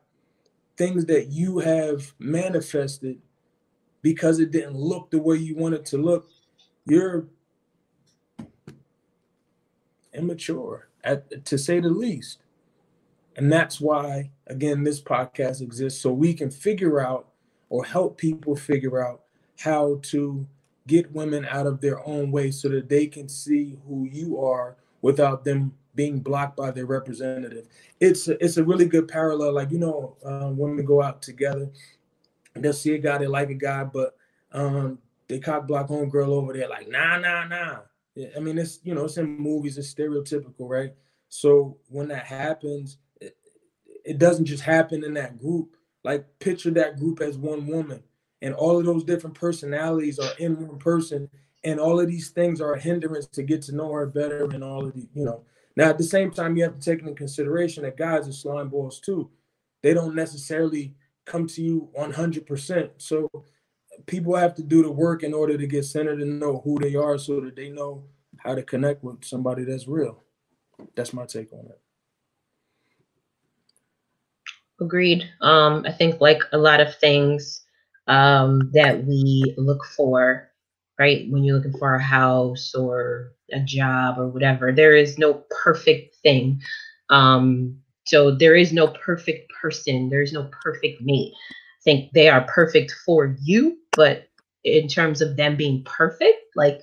things 0.77 1.05
that 1.05 1.27
you 1.27 1.59
have 1.59 2.13
manifested 2.17 3.19
because 4.01 4.39
it 4.39 4.51
didn't 4.51 4.75
look 4.75 5.11
the 5.11 5.19
way 5.19 5.35
you 5.35 5.55
wanted 5.55 5.85
to 5.85 5.97
look, 5.97 6.29
you're 6.85 7.27
immature, 10.13 10.87
at, 11.03 11.45
to 11.45 11.57
say 11.57 11.79
the 11.79 11.89
least. 11.89 12.39
And 13.39 13.49
that's 13.49 13.79
why, 13.79 14.31
again, 14.47 14.83
this 14.83 15.01
podcast 15.01 15.61
exists 15.61 16.01
so 16.01 16.11
we 16.11 16.33
can 16.33 16.51
figure 16.51 16.99
out 16.99 17.29
or 17.69 17.85
help 17.85 18.17
people 18.17 18.53
figure 18.53 19.01
out 19.01 19.21
how 19.57 20.01
to 20.03 20.45
get 20.87 21.09
women 21.13 21.45
out 21.45 21.65
of 21.65 21.79
their 21.79 22.05
own 22.05 22.31
way 22.31 22.51
so 22.51 22.67
that 22.67 22.89
they 22.89 23.07
can 23.07 23.29
see 23.29 23.77
who 23.87 24.09
you 24.11 24.41
are 24.41 24.75
without 25.01 25.45
them 25.45 25.71
being 25.95 26.19
blocked 26.19 26.57
by 26.57 26.69
their 26.69 26.85
representative. 26.85 27.67
It's 28.01 28.27
a, 28.27 28.43
it's 28.43 28.57
a 28.57 28.63
really 28.63 28.85
good 28.85 29.07
parallel. 29.07 29.53
Like 29.53 29.71
you 29.71 29.79
know, 29.79 30.17
um, 30.25 30.57
women 30.57 30.83
go 30.83 31.01
out 31.01 31.21
together, 31.21 31.69
they'll 32.55 32.73
see 32.73 32.95
a 32.95 32.97
guy 32.97 33.19
they 33.19 33.27
like 33.27 33.49
a 33.49 33.53
guy, 33.53 33.85
but 33.85 34.17
um, 34.51 34.99
they 35.29 35.39
cock 35.39 35.65
block 35.65 35.87
homegirl 35.87 36.27
over 36.27 36.51
there 36.51 36.67
like 36.67 36.89
nah 36.89 37.17
nah 37.17 37.45
nah. 37.45 37.77
I 38.35 38.39
mean, 38.41 38.57
it's 38.57 38.79
you 38.83 38.93
know, 38.93 39.05
it's 39.05 39.15
in 39.15 39.37
movies, 39.37 39.77
it's 39.77 39.93
stereotypical, 39.93 40.67
right? 40.67 40.93
So 41.29 41.77
when 41.87 42.09
that 42.09 42.25
happens, 42.25 42.97
it, 44.09 44.17
doesn't 44.17 44.45
just 44.45 44.63
happen 44.63 45.03
in 45.03 45.13
that 45.15 45.39
group. 45.39 45.75
Like 46.03 46.39
picture 46.39 46.71
that 46.71 46.97
group 46.97 47.21
as 47.21 47.37
one 47.37 47.67
woman, 47.67 48.03
and 48.41 48.53
all 48.53 48.79
of 48.79 48.85
those 48.85 49.03
different 49.03 49.35
personalities 49.35 50.17
are 50.17 50.31
in 50.39 50.67
one 50.67 50.79
person, 50.79 51.29
and 51.63 51.79
all 51.79 51.99
of 51.99 52.07
these 52.07 52.29
things 52.29 52.61
are 52.61 52.73
a 52.73 52.79
hindrance 52.79 53.27
to 53.27 53.43
get 53.43 53.61
to 53.63 53.75
know 53.75 53.91
her 53.91 54.05
better, 54.05 54.45
and 54.45 54.63
all 54.63 54.85
of 54.85 54.93
the 54.93 55.07
you 55.13 55.25
know 55.25 55.43
now, 55.79 55.89
at 55.89 55.97
the 55.97 56.03
same 56.03 56.31
time, 56.31 56.57
you 56.57 56.63
have 56.63 56.77
to 56.77 56.81
take 56.81 56.99
into 56.99 57.13
consideration 57.13 57.83
that 57.83 57.95
guys 57.95 58.27
are 58.27 58.33
slime 58.33 58.67
balls 58.67 58.99
too. 58.99 59.29
They 59.81 59.93
don't 59.93 60.13
necessarily 60.13 60.93
come 61.25 61.47
to 61.47 61.61
you 61.61 61.89
100%. 61.97 62.89
So 62.97 63.29
people 64.05 64.35
have 64.35 64.55
to 64.55 64.61
do 64.61 64.83
the 64.83 64.91
work 64.91 65.23
in 65.23 65.33
order 65.33 65.57
to 65.57 65.67
get 65.67 65.85
centered 65.85 66.21
and 66.21 66.37
know 66.37 66.61
who 66.65 66.79
they 66.79 66.95
are 66.95 67.17
so 67.17 67.39
that 67.39 67.55
they 67.55 67.69
know 67.69 68.03
how 68.39 68.55
to 68.55 68.63
connect 68.63 69.05
with 69.05 69.23
somebody 69.23 69.63
that's 69.63 69.87
real. 69.87 70.21
That's 70.95 71.13
my 71.13 71.25
take 71.25 71.53
on 71.53 71.67
it. 71.67 71.79
Agreed. 74.81 75.29
Um, 75.41 75.83
I 75.85 75.91
think 75.91 76.21
like 76.21 76.41
a 76.53 76.57
lot 76.57 76.79
of 76.79 76.95
things 76.95 77.61
um, 78.07 78.71
that 78.73 79.05
we 79.05 79.53
look 79.57 79.85
for, 79.85 80.49
right? 80.97 81.29
When 81.29 81.43
you're 81.43 81.57
looking 81.57 81.77
for 81.77 81.95
a 81.95 82.01
house 82.01 82.73
or 82.73 83.33
a 83.51 83.59
job 83.59 84.19
or 84.19 84.27
whatever. 84.27 84.71
There 84.71 84.95
is 84.95 85.17
no 85.17 85.43
perfect 85.63 86.15
thing. 86.23 86.61
Um, 87.09 87.79
so 88.05 88.31
there 88.31 88.55
is 88.55 88.71
no 88.73 88.87
perfect 88.87 89.51
person. 89.61 90.09
There's 90.09 90.33
no 90.33 90.49
perfect 90.63 91.01
mate. 91.01 91.33
I 91.51 91.81
think 91.83 92.11
they 92.13 92.29
are 92.29 92.41
perfect 92.41 92.91
for 93.05 93.35
you, 93.41 93.77
but 93.95 94.27
in 94.63 94.87
terms 94.87 95.21
of 95.21 95.37
them 95.37 95.55
being 95.55 95.83
perfect, 95.83 96.39
like, 96.55 96.81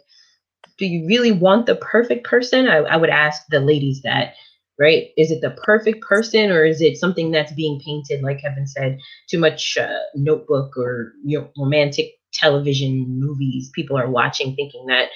do 0.79 0.87
you 0.87 1.07
really 1.07 1.33
want 1.33 1.67
the 1.67 1.77
perfect 1.77 2.27
person? 2.27 2.69
I, 2.69 2.77
I 2.79 2.97
would 2.97 3.11
ask 3.11 3.43
the 3.49 3.61
ladies 3.61 4.03
that, 4.03 4.35
right? 4.79 5.09
Is 5.17 5.31
it 5.31 5.41
the 5.41 5.51
perfect 5.51 6.03
person 6.03 6.51
or 6.51 6.65
is 6.65 6.81
it 6.81 6.97
something 6.97 7.31
that's 7.31 7.53
being 7.53 7.81
painted, 7.85 8.23
like 8.23 8.41
Kevin 8.41 8.67
said, 8.67 8.99
too 9.29 9.39
much 9.39 9.77
uh, 9.79 10.01
notebook 10.15 10.77
or 10.77 11.13
you 11.25 11.41
know, 11.41 11.51
romantic 11.59 12.13
television 12.33 13.07
movies? 13.19 13.71
People 13.75 13.99
are 13.99 14.11
watching 14.11 14.55
thinking 14.55 14.87
that 14.87 15.09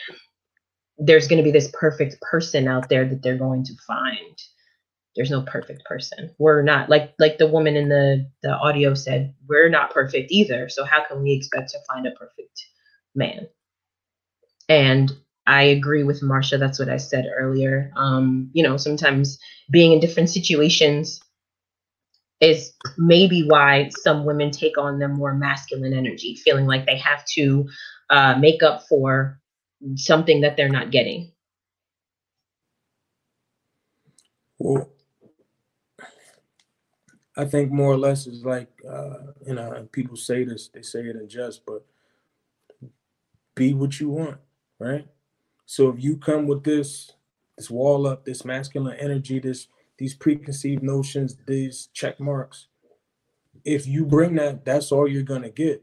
there's 0.99 1.29
going 1.29 1.39
to 1.39 1.45
be 1.45 1.51
this 1.51 1.71
perfect 1.73 2.21
person 2.21 2.69
out 2.69 2.89
there 2.89 3.09
that 3.09 3.23
they're 3.23 3.39
going 3.39 3.65
to 3.65 3.73
find. 3.87 4.39
There's 5.17 5.31
no 5.31 5.43
perfect 5.43 5.85
person. 5.85 6.31
We're 6.39 6.63
not 6.63 6.89
like 6.89 7.15
like 7.19 7.39
the 7.39 7.49
woman 7.49 7.77
in 7.77 7.89
the 7.89 8.31
the 8.43 8.53
audio 8.53 8.95
said 8.95 9.35
we're 9.49 9.69
not 9.69 9.93
perfect 9.93 10.31
either. 10.31 10.69
So 10.69 10.85
how 10.85 11.05
can 11.05 11.23
we 11.23 11.33
expect 11.33 11.71
to 11.71 11.79
find 11.89 12.07
a 12.07 12.13
perfect 12.13 12.65
man? 13.15 13.49
And 14.69 15.13
i 15.51 15.63
agree 15.63 16.03
with 16.03 16.23
marsha 16.23 16.59
that's 16.59 16.79
what 16.79 16.89
i 16.89 16.97
said 16.97 17.27
earlier 17.37 17.91
um 17.97 18.51
you 18.53 18.63
know 18.63 18.77
sometimes 18.77 19.39
being 19.71 19.93
in 19.93 20.01
different 20.01 20.31
situations 20.31 21.21
is 22.41 22.73
maybe 22.97 23.45
why 23.47 23.91
some 24.03 24.25
women 24.25 24.51
take 24.51 24.79
on 24.79 24.99
the 24.99 25.09
more 25.09 25.35
masculine 25.35 25.93
energy 25.93 26.37
feeling 26.37 26.67
like 26.67 26.87
they 26.87 26.97
have 26.97 27.25
to 27.27 27.69
uh, 28.09 28.35
make 28.39 28.63
up 28.63 28.83
for 28.89 29.39
something 29.95 30.41
that 30.41 30.57
they're 30.57 30.69
not 30.69 30.91
getting? 30.91 31.33
Well, 34.59 34.91
I 37.37 37.45
think 37.45 37.71
more 37.71 37.93
or 37.93 37.99
less 37.99 38.27
is 38.27 38.45
like 38.45 38.69
uh, 38.89 39.33
you 39.47 39.55
know, 39.55 39.89
people 39.93 40.17
say 40.17 40.45
this, 40.45 40.69
they 40.69 40.83
say 40.83 41.01
it 41.01 41.17
in 41.17 41.29
jest, 41.29 41.63
but 41.67 41.87
be 43.55 43.75
what 43.75 44.01
you 44.01 44.11
want, 44.11 44.39
right? 44.79 45.07
So 45.71 45.89
if 45.89 46.03
you 46.03 46.17
come 46.17 46.49
with 46.49 46.65
this, 46.65 47.13
this 47.57 47.71
wall 47.71 48.05
up, 48.09 48.25
this 48.25 48.45
masculine 48.45 48.99
energy, 48.99 49.39
this 49.39 49.69
these 49.99 50.15
preconceived 50.15 50.83
notions, 50.83 51.37
these 51.47 51.91
check 51.93 52.19
marks, 52.19 52.67
if 53.65 53.87
you 53.87 54.05
bring 54.05 54.35
that, 54.35 54.65
that's 54.65 54.91
all 54.91 55.07
you're 55.07 55.23
gonna 55.23 55.49
get. 55.49 55.81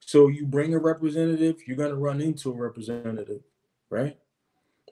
So 0.00 0.26
you 0.26 0.46
bring 0.46 0.74
a 0.74 0.80
representative, 0.80 1.58
you're 1.64 1.76
to 1.76 1.94
run 1.94 2.20
into 2.20 2.50
a 2.50 2.56
representative, 2.56 3.42
right? 3.88 4.18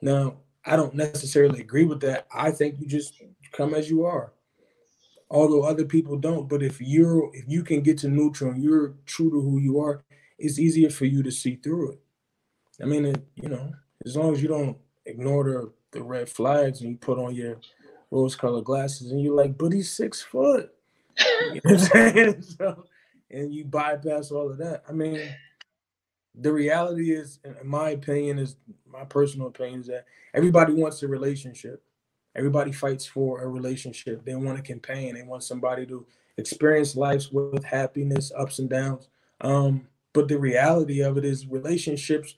Now, 0.01 0.37
I 0.63 0.77
don't 0.77 0.95
necessarily 0.95 1.59
agree 1.59 1.83
with 1.83 1.99
that. 1.99 2.25
I 2.33 2.51
think 2.51 2.79
you 2.79 2.87
just 2.87 3.21
come 3.51 3.73
as 3.73 3.89
you 3.89 4.05
are. 4.05 4.31
Although 5.29 5.63
other 5.63 5.83
people 5.83 6.15
don't, 6.15 6.47
but 6.47 6.63
if 6.63 6.79
you're 6.79 7.29
if 7.33 7.43
you 7.45 7.61
can 7.61 7.81
get 7.81 7.97
to 7.99 8.07
neutral 8.07 8.51
and 8.51 8.63
you're 8.63 8.93
true 9.05 9.31
to 9.31 9.41
who 9.41 9.59
you 9.59 9.81
are, 9.81 10.01
it's 10.37 10.59
easier 10.59 10.89
for 10.89 11.03
you 11.03 11.23
to 11.23 11.31
see 11.31 11.57
through 11.57 11.91
it. 11.91 11.99
I 12.81 12.85
mean, 12.85 13.03
it, 13.03 13.21
you 13.35 13.49
know, 13.49 13.73
as 14.05 14.15
long 14.15 14.33
as 14.33 14.41
you 14.41 14.47
don't 14.47 14.77
ignore 15.05 15.43
the, 15.43 15.71
the 15.91 16.03
red 16.03 16.29
flags 16.29 16.81
and 16.81 16.89
you 16.89 16.97
put 16.97 17.19
on 17.19 17.35
your 17.35 17.57
rose 18.11 18.35
colored 18.35 18.65
glasses 18.65 19.11
and 19.11 19.21
you're 19.21 19.35
like, 19.35 19.57
but 19.57 19.71
he's 19.71 19.91
six 19.91 20.21
foot. 20.21 20.73
You 21.53 21.61
know 21.65 21.71
I'm 21.71 21.77
saying? 21.79 22.43
So, 22.57 22.85
and 23.31 23.53
you 23.53 23.65
bypass 23.65 24.31
all 24.31 24.49
of 24.49 24.57
that. 24.57 24.83
I 24.87 24.91
mean, 24.91 25.21
the 26.35 26.51
reality 26.51 27.11
is, 27.11 27.39
in 27.43 27.55
my 27.67 27.89
opinion, 27.91 28.39
is 28.39 28.55
my 28.87 29.03
personal 29.03 29.47
opinion 29.47 29.81
is 29.81 29.87
that 29.87 30.05
everybody 30.33 30.73
wants 30.73 31.03
a 31.03 31.07
relationship. 31.07 31.83
Everybody 32.35 32.71
fights 32.71 33.05
for 33.05 33.41
a 33.41 33.47
relationship. 33.47 34.23
They 34.23 34.35
want 34.35 34.59
a 34.59 34.63
companion. 34.63 35.15
They 35.15 35.23
want 35.23 35.43
somebody 35.43 35.85
to 35.87 36.05
experience 36.37 36.95
life 36.95 37.25
with 37.31 37.63
happiness, 37.63 38.31
ups 38.35 38.59
and 38.59 38.69
downs. 38.69 39.09
Um, 39.41 39.87
but 40.13 40.27
the 40.27 40.39
reality 40.39 41.01
of 41.01 41.17
it 41.17 41.25
is 41.25 41.47
relationships 41.47 42.35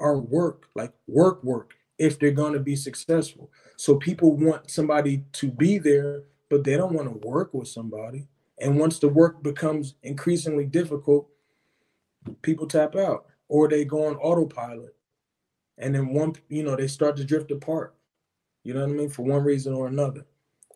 are 0.00 0.18
work, 0.18 0.68
like 0.74 0.92
work, 1.06 1.44
work, 1.44 1.74
if 1.98 2.18
they're 2.18 2.30
going 2.30 2.54
to 2.54 2.60
be 2.60 2.74
successful. 2.74 3.50
So 3.76 3.96
people 3.96 4.36
want 4.36 4.70
somebody 4.70 5.24
to 5.34 5.50
be 5.50 5.78
there, 5.78 6.24
but 6.48 6.64
they 6.64 6.76
don't 6.76 6.94
want 6.94 7.08
to 7.08 7.28
work 7.28 7.52
with 7.54 7.68
somebody. 7.68 8.26
And 8.58 8.78
once 8.78 8.98
the 8.98 9.08
work 9.08 9.42
becomes 9.42 9.94
increasingly 10.02 10.66
difficult, 10.66 11.28
people 12.42 12.66
tap 12.66 12.96
out 12.96 13.26
or 13.48 13.68
they 13.68 13.84
go 13.84 14.06
on 14.06 14.16
autopilot. 14.16 14.94
And 15.78 15.94
then 15.94 16.08
one, 16.08 16.34
you 16.48 16.62
know, 16.62 16.76
they 16.76 16.88
start 16.88 17.16
to 17.16 17.24
drift 17.24 17.50
apart. 17.50 17.94
You 18.64 18.74
know 18.74 18.80
what 18.80 18.90
I 18.90 18.92
mean? 18.92 19.08
For 19.08 19.22
one 19.22 19.42
reason 19.42 19.72
or 19.72 19.86
another. 19.86 20.26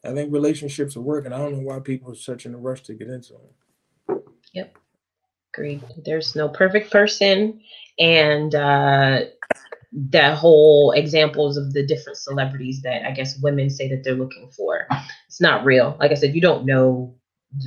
I 0.04 0.12
think 0.12 0.32
relationships 0.32 0.96
are 0.96 1.02
working. 1.02 1.32
I 1.32 1.38
don't 1.38 1.52
know 1.52 1.60
why 1.60 1.80
people 1.80 2.12
are 2.12 2.16
such 2.16 2.46
in 2.46 2.54
a 2.54 2.58
rush 2.58 2.82
to 2.82 2.94
get 2.94 3.08
into 3.08 3.34
them. 3.34 4.22
Yep. 4.52 4.76
Agreed. 5.52 5.82
There's 6.04 6.34
no 6.37 6.48
perfect 6.48 6.90
person. 6.90 7.60
And 7.98 8.54
uh, 8.54 9.20
that 9.92 10.37
whole 10.37 10.92
examples 10.92 11.57
of 11.57 11.72
the 11.72 11.87
different 11.87 12.18
celebrities 12.18 12.83
that 12.83 13.07
I 13.07 13.12
guess 13.12 13.38
women 13.40 13.70
say 13.70 13.88
that 13.88 14.02
they're 14.02 14.14
looking 14.14 14.50
for. 14.50 14.87
It's 15.28 15.40
not 15.40 15.64
real. 15.64 15.96
Like 16.00 16.11
I 16.11 16.14
said, 16.14 16.35
you 16.35 16.40
don't 16.40 16.66
know 16.66 17.14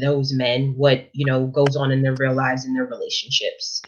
those 0.01 0.33
men, 0.33 0.73
what, 0.75 1.07
you 1.13 1.25
know, 1.25 1.47
goes 1.47 1.77
on 1.77 1.91
in 1.91 2.01
their 2.01 2.15
real 2.15 2.33
lives 2.33 2.65
and 2.65 2.75
their 2.75 2.85
relationships. 2.85 3.81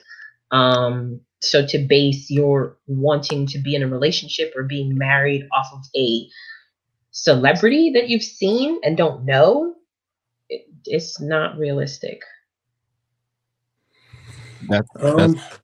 Um, 0.52 1.20
so 1.42 1.66
to 1.68 1.78
base 1.78 2.30
your 2.30 2.78
wanting 2.88 3.46
to 3.48 3.60
be 3.60 3.76
in 3.76 3.84
a 3.84 3.88
relationship 3.88 4.54
or 4.56 4.64
being 4.64 4.98
married 4.98 5.48
off 5.54 5.68
of 5.74 5.82
a 5.96 6.28
celebrity 7.12 7.92
that 7.92 8.08
you've 8.08 8.24
seen 8.24 8.80
and 8.84 8.96
don't 8.96 9.26
know, 9.26 9.76
it, 10.48 10.66
it's 10.86 11.20
not 11.20 11.58
realistic. 11.58 12.22
That, 14.70 14.86
Um, 15.00 15.34
that's, 15.34 15.60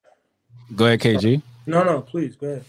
go 0.75 0.85
ahead, 0.85 1.01
KG. 1.01 1.41
no, 1.65 1.83
no, 1.83 2.01
please 2.01 2.35
go 2.35 2.47
ahead. 2.47 2.65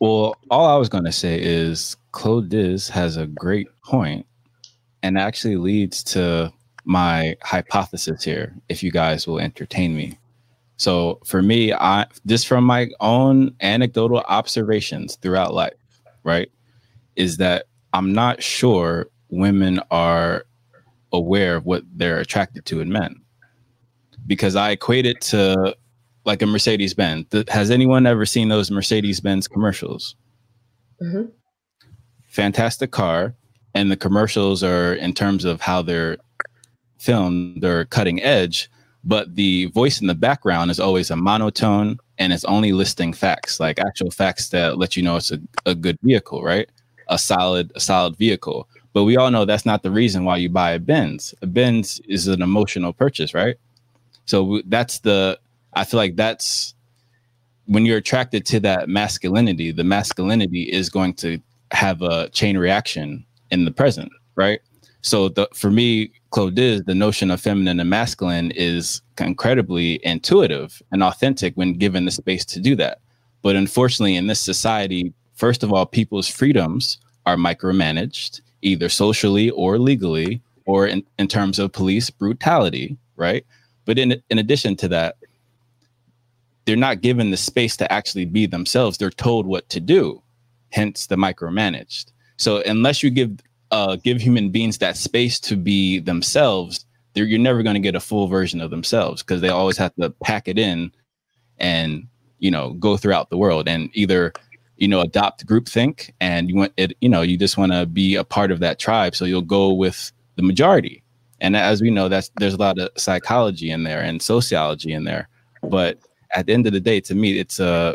Well, 0.00 0.36
all 0.50 0.66
I 0.66 0.76
was 0.76 0.88
going 0.88 1.04
to 1.04 1.12
say 1.12 1.40
is 1.42 1.96
Clo 2.12 2.40
Diz 2.40 2.88
has 2.88 3.16
a 3.16 3.26
great 3.26 3.68
point 3.82 4.26
and 5.02 5.18
actually 5.18 5.56
leads 5.56 6.02
to 6.04 6.52
my 6.84 7.36
hypothesis 7.42 8.24
here, 8.24 8.54
if 8.68 8.82
you 8.82 8.90
guys 8.90 9.26
will 9.26 9.38
entertain 9.40 9.96
me. 9.96 10.18
So 10.76 11.18
for 11.24 11.42
me, 11.42 11.72
I 11.72 12.06
just 12.26 12.46
from 12.46 12.64
my 12.64 12.88
own 13.00 13.54
anecdotal 13.60 14.20
observations 14.20 15.16
throughout 15.16 15.52
life, 15.52 15.74
right, 16.22 16.50
is 17.16 17.36
that 17.38 17.66
I'm 17.92 18.12
not 18.12 18.42
sure 18.42 19.08
women 19.28 19.80
are 19.90 20.46
aware 21.12 21.56
of 21.56 21.66
what 21.66 21.82
they're 21.92 22.20
attracted 22.20 22.64
to 22.66 22.80
in 22.80 22.90
men. 22.90 23.20
Because 24.28 24.54
I 24.54 24.70
equate 24.70 25.06
it 25.06 25.20
to 25.22 25.74
like 26.24 26.42
a 26.42 26.46
Mercedes 26.46 26.94
Benz. 26.94 27.26
Has 27.48 27.70
anyone 27.70 28.06
ever 28.06 28.24
seen 28.26 28.48
those 28.48 28.70
Mercedes 28.70 29.18
Benz 29.18 29.48
commercials? 29.48 30.14
Mhm. 31.02 31.32
Fantastic 32.28 32.92
car. 32.92 33.34
And 33.74 33.90
the 33.90 33.96
commercials 33.96 34.62
are, 34.62 34.94
in 34.94 35.12
terms 35.14 35.44
of 35.44 35.60
how 35.60 35.82
they're 35.82 36.18
filmed, 36.98 37.62
they're 37.62 37.86
cutting 37.86 38.22
edge, 38.22 38.70
but 39.04 39.36
the 39.36 39.66
voice 39.66 40.00
in 40.00 40.06
the 40.06 40.14
background 40.14 40.70
is 40.70 40.80
always 40.80 41.10
a 41.10 41.16
monotone 41.16 41.98
and 42.18 42.32
it's 42.32 42.44
only 42.44 42.72
listing 42.72 43.12
facts, 43.12 43.60
like 43.60 43.78
actual 43.78 44.10
facts 44.10 44.48
that 44.50 44.78
let 44.78 44.96
you 44.96 45.02
know 45.02 45.16
it's 45.16 45.30
a, 45.30 45.40
a 45.66 45.74
good 45.74 45.96
vehicle, 46.02 46.42
right? 46.42 46.68
A 47.08 47.18
solid, 47.18 47.72
a 47.74 47.80
solid 47.80 48.16
vehicle. 48.16 48.68
But 48.92 49.04
we 49.04 49.16
all 49.16 49.30
know 49.30 49.44
that's 49.44 49.64
not 49.66 49.82
the 49.82 49.90
reason 49.90 50.24
why 50.24 50.38
you 50.38 50.48
buy 50.48 50.72
a 50.72 50.78
Benz. 50.78 51.34
A 51.40 51.46
Benz 51.46 52.00
is 52.08 52.26
an 52.26 52.42
emotional 52.42 52.92
purchase, 52.92 53.32
right? 53.32 53.56
So 54.28 54.60
that's 54.66 54.98
the 54.98 55.40
I 55.72 55.84
feel 55.84 55.96
like 55.96 56.16
that's 56.16 56.74
when 57.64 57.86
you're 57.86 57.96
attracted 57.96 58.44
to 58.46 58.60
that 58.60 58.88
masculinity, 58.88 59.72
the 59.72 59.84
masculinity 59.84 60.62
is 60.62 60.90
going 60.90 61.14
to 61.14 61.38
have 61.72 62.02
a 62.02 62.28
chain 62.28 62.58
reaction 62.58 63.24
in 63.50 63.64
the 63.64 63.70
present, 63.70 64.12
right? 64.34 64.60
So 65.00 65.30
the 65.30 65.48
for 65.54 65.70
me, 65.70 66.12
Clo 66.30 66.50
Diz, 66.50 66.82
the 66.84 66.94
notion 66.94 67.30
of 67.30 67.40
feminine 67.40 67.80
and 67.80 67.88
masculine 67.88 68.50
is 68.50 69.00
incredibly 69.18 69.98
intuitive 70.04 70.82
and 70.92 71.02
authentic 71.02 71.54
when 71.54 71.72
given 71.72 72.04
the 72.04 72.10
space 72.10 72.44
to 72.46 72.60
do 72.60 72.76
that. 72.76 73.00
But 73.40 73.56
unfortunately, 73.56 74.16
in 74.16 74.26
this 74.26 74.40
society, 74.40 75.14
first 75.36 75.62
of 75.62 75.72
all, 75.72 75.86
people's 75.86 76.28
freedoms 76.28 76.98
are 77.24 77.36
micromanaged, 77.36 78.42
either 78.60 78.90
socially 78.90 79.48
or 79.50 79.78
legally, 79.78 80.42
or 80.66 80.86
in, 80.86 81.02
in 81.18 81.28
terms 81.28 81.58
of 81.58 81.72
police 81.72 82.10
brutality, 82.10 82.98
right? 83.16 83.46
But 83.88 83.98
in 83.98 84.22
in 84.28 84.38
addition 84.38 84.76
to 84.76 84.88
that, 84.88 85.16
they're 86.66 86.76
not 86.76 87.00
given 87.00 87.30
the 87.30 87.38
space 87.38 87.74
to 87.78 87.90
actually 87.90 88.26
be 88.26 88.44
themselves. 88.44 88.98
They're 88.98 89.08
told 89.08 89.46
what 89.46 89.66
to 89.70 89.80
do, 89.80 90.22
hence 90.70 91.06
the 91.06 91.16
micromanaged. 91.16 92.12
So 92.36 92.60
unless 92.66 93.02
you 93.02 93.08
give 93.08 93.40
uh, 93.70 93.96
give 93.96 94.20
human 94.20 94.50
beings 94.50 94.76
that 94.78 94.98
space 94.98 95.40
to 95.40 95.56
be 95.56 96.00
themselves, 96.00 96.84
you're 97.14 97.38
never 97.38 97.62
going 97.62 97.76
to 97.76 97.80
get 97.80 97.94
a 97.94 98.00
full 98.00 98.28
version 98.28 98.60
of 98.60 98.70
themselves 98.70 99.22
because 99.22 99.40
they 99.40 99.48
always 99.48 99.78
have 99.78 99.94
to 99.94 100.10
pack 100.22 100.48
it 100.48 100.58
in 100.58 100.92
and 101.56 102.06
you 102.40 102.50
know 102.50 102.74
go 102.74 102.98
throughout 102.98 103.30
the 103.30 103.38
world 103.38 103.66
and 103.66 103.88
either 103.94 104.34
you 104.76 104.86
know 104.86 105.00
adopt 105.00 105.46
groupthink 105.46 106.10
and 106.20 106.50
you 106.50 106.56
want 106.56 106.74
it 106.76 106.92
you 107.00 107.08
know 107.08 107.22
you 107.22 107.38
just 107.38 107.56
want 107.56 107.72
to 107.72 107.86
be 107.86 108.16
a 108.16 108.22
part 108.22 108.52
of 108.52 108.60
that 108.60 108.78
tribe 108.78 109.16
so 109.16 109.24
you'll 109.24 109.40
go 109.40 109.72
with 109.72 110.12
the 110.36 110.42
majority 110.42 111.02
and 111.40 111.56
as 111.56 111.80
we 111.80 111.90
know 111.90 112.08
that's 112.08 112.30
there's 112.38 112.54
a 112.54 112.58
lot 112.58 112.78
of 112.78 112.90
psychology 112.96 113.70
in 113.70 113.84
there 113.84 114.00
and 114.00 114.22
sociology 114.22 114.92
in 114.92 115.04
there 115.04 115.28
but 115.64 115.98
at 116.32 116.46
the 116.46 116.52
end 116.52 116.66
of 116.66 116.72
the 116.72 116.80
day 116.80 117.00
to 117.00 117.14
me 117.14 117.38
it's 117.38 117.60
a 117.60 117.94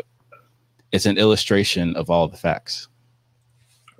it's 0.92 1.06
an 1.06 1.18
illustration 1.18 1.96
of 1.96 2.10
all 2.10 2.28
the 2.28 2.36
facts 2.36 2.88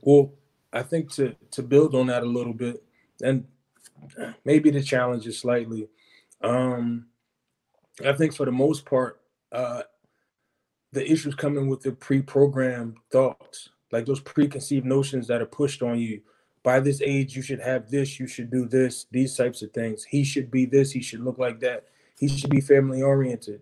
Well, 0.05 0.33
I 0.73 0.83
think 0.83 1.11
to 1.13 1.35
to 1.53 1.63
build 1.63 1.95
on 1.95 2.09
that 2.09 2.23
a 2.23 2.27
little 2.27 2.53
bit, 2.53 2.85
and 3.23 3.47
maybe 4.45 4.71
the 4.71 4.83
challenge 4.83 5.27
is 5.27 5.39
slightly. 5.39 5.89
Um, 6.43 7.07
I 8.05 8.13
think 8.13 8.35
for 8.35 8.45
the 8.45 8.53
most 8.53 8.85
part, 8.85 9.21
uh, 9.51 9.83
the 10.93 11.11
issues 11.11 11.35
coming 11.35 11.69
with 11.69 11.81
the 11.81 11.93
pre-programmed 11.93 12.99
thoughts, 13.11 13.71
like 13.93 14.05
those 14.05 14.21
preconceived 14.21 14.85
notions 14.85 15.27
that 15.29 15.41
are 15.41 15.47
pushed 15.47 15.83
on 15.83 15.99
you. 15.99 16.21
By 16.65 16.81
this 16.81 17.01
age, 17.03 17.37
you 17.37 17.43
should 17.43 17.61
have 17.61 17.91
this, 17.91 18.19
you 18.19 18.27
should 18.27 18.51
do 18.51 18.67
this, 18.67 19.07
these 19.13 19.37
types 19.37 19.63
of 19.63 19.71
things. 19.73 20.03
He 20.03 20.25
should 20.25 20.51
be 20.51 20.67
this, 20.67 20.91
he 20.91 21.03
should 21.03 21.21
look 21.21 21.39
like 21.39 21.61
that, 21.61 21.85
he 22.19 22.27
should 22.27 22.51
be 22.51 22.61
family 22.61 23.03
oriented. 23.03 23.61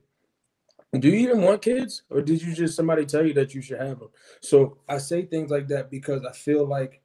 Do 0.98 1.08
you 1.08 1.16
even 1.16 1.42
want 1.42 1.62
kids, 1.62 2.02
or 2.10 2.22
did 2.22 2.42
you 2.42 2.54
just 2.54 2.76
somebody 2.76 3.04
tell 3.04 3.26
you 3.26 3.34
that 3.34 3.54
you 3.54 3.62
should 3.62 3.80
have 3.80 3.98
them? 3.98 4.10
So 4.40 4.78
I 4.88 4.98
say 4.98 5.24
things 5.24 5.50
like 5.50 5.66
that 5.68 5.90
because 5.90 6.24
I 6.24 6.32
feel 6.32 6.66
like 6.66 7.02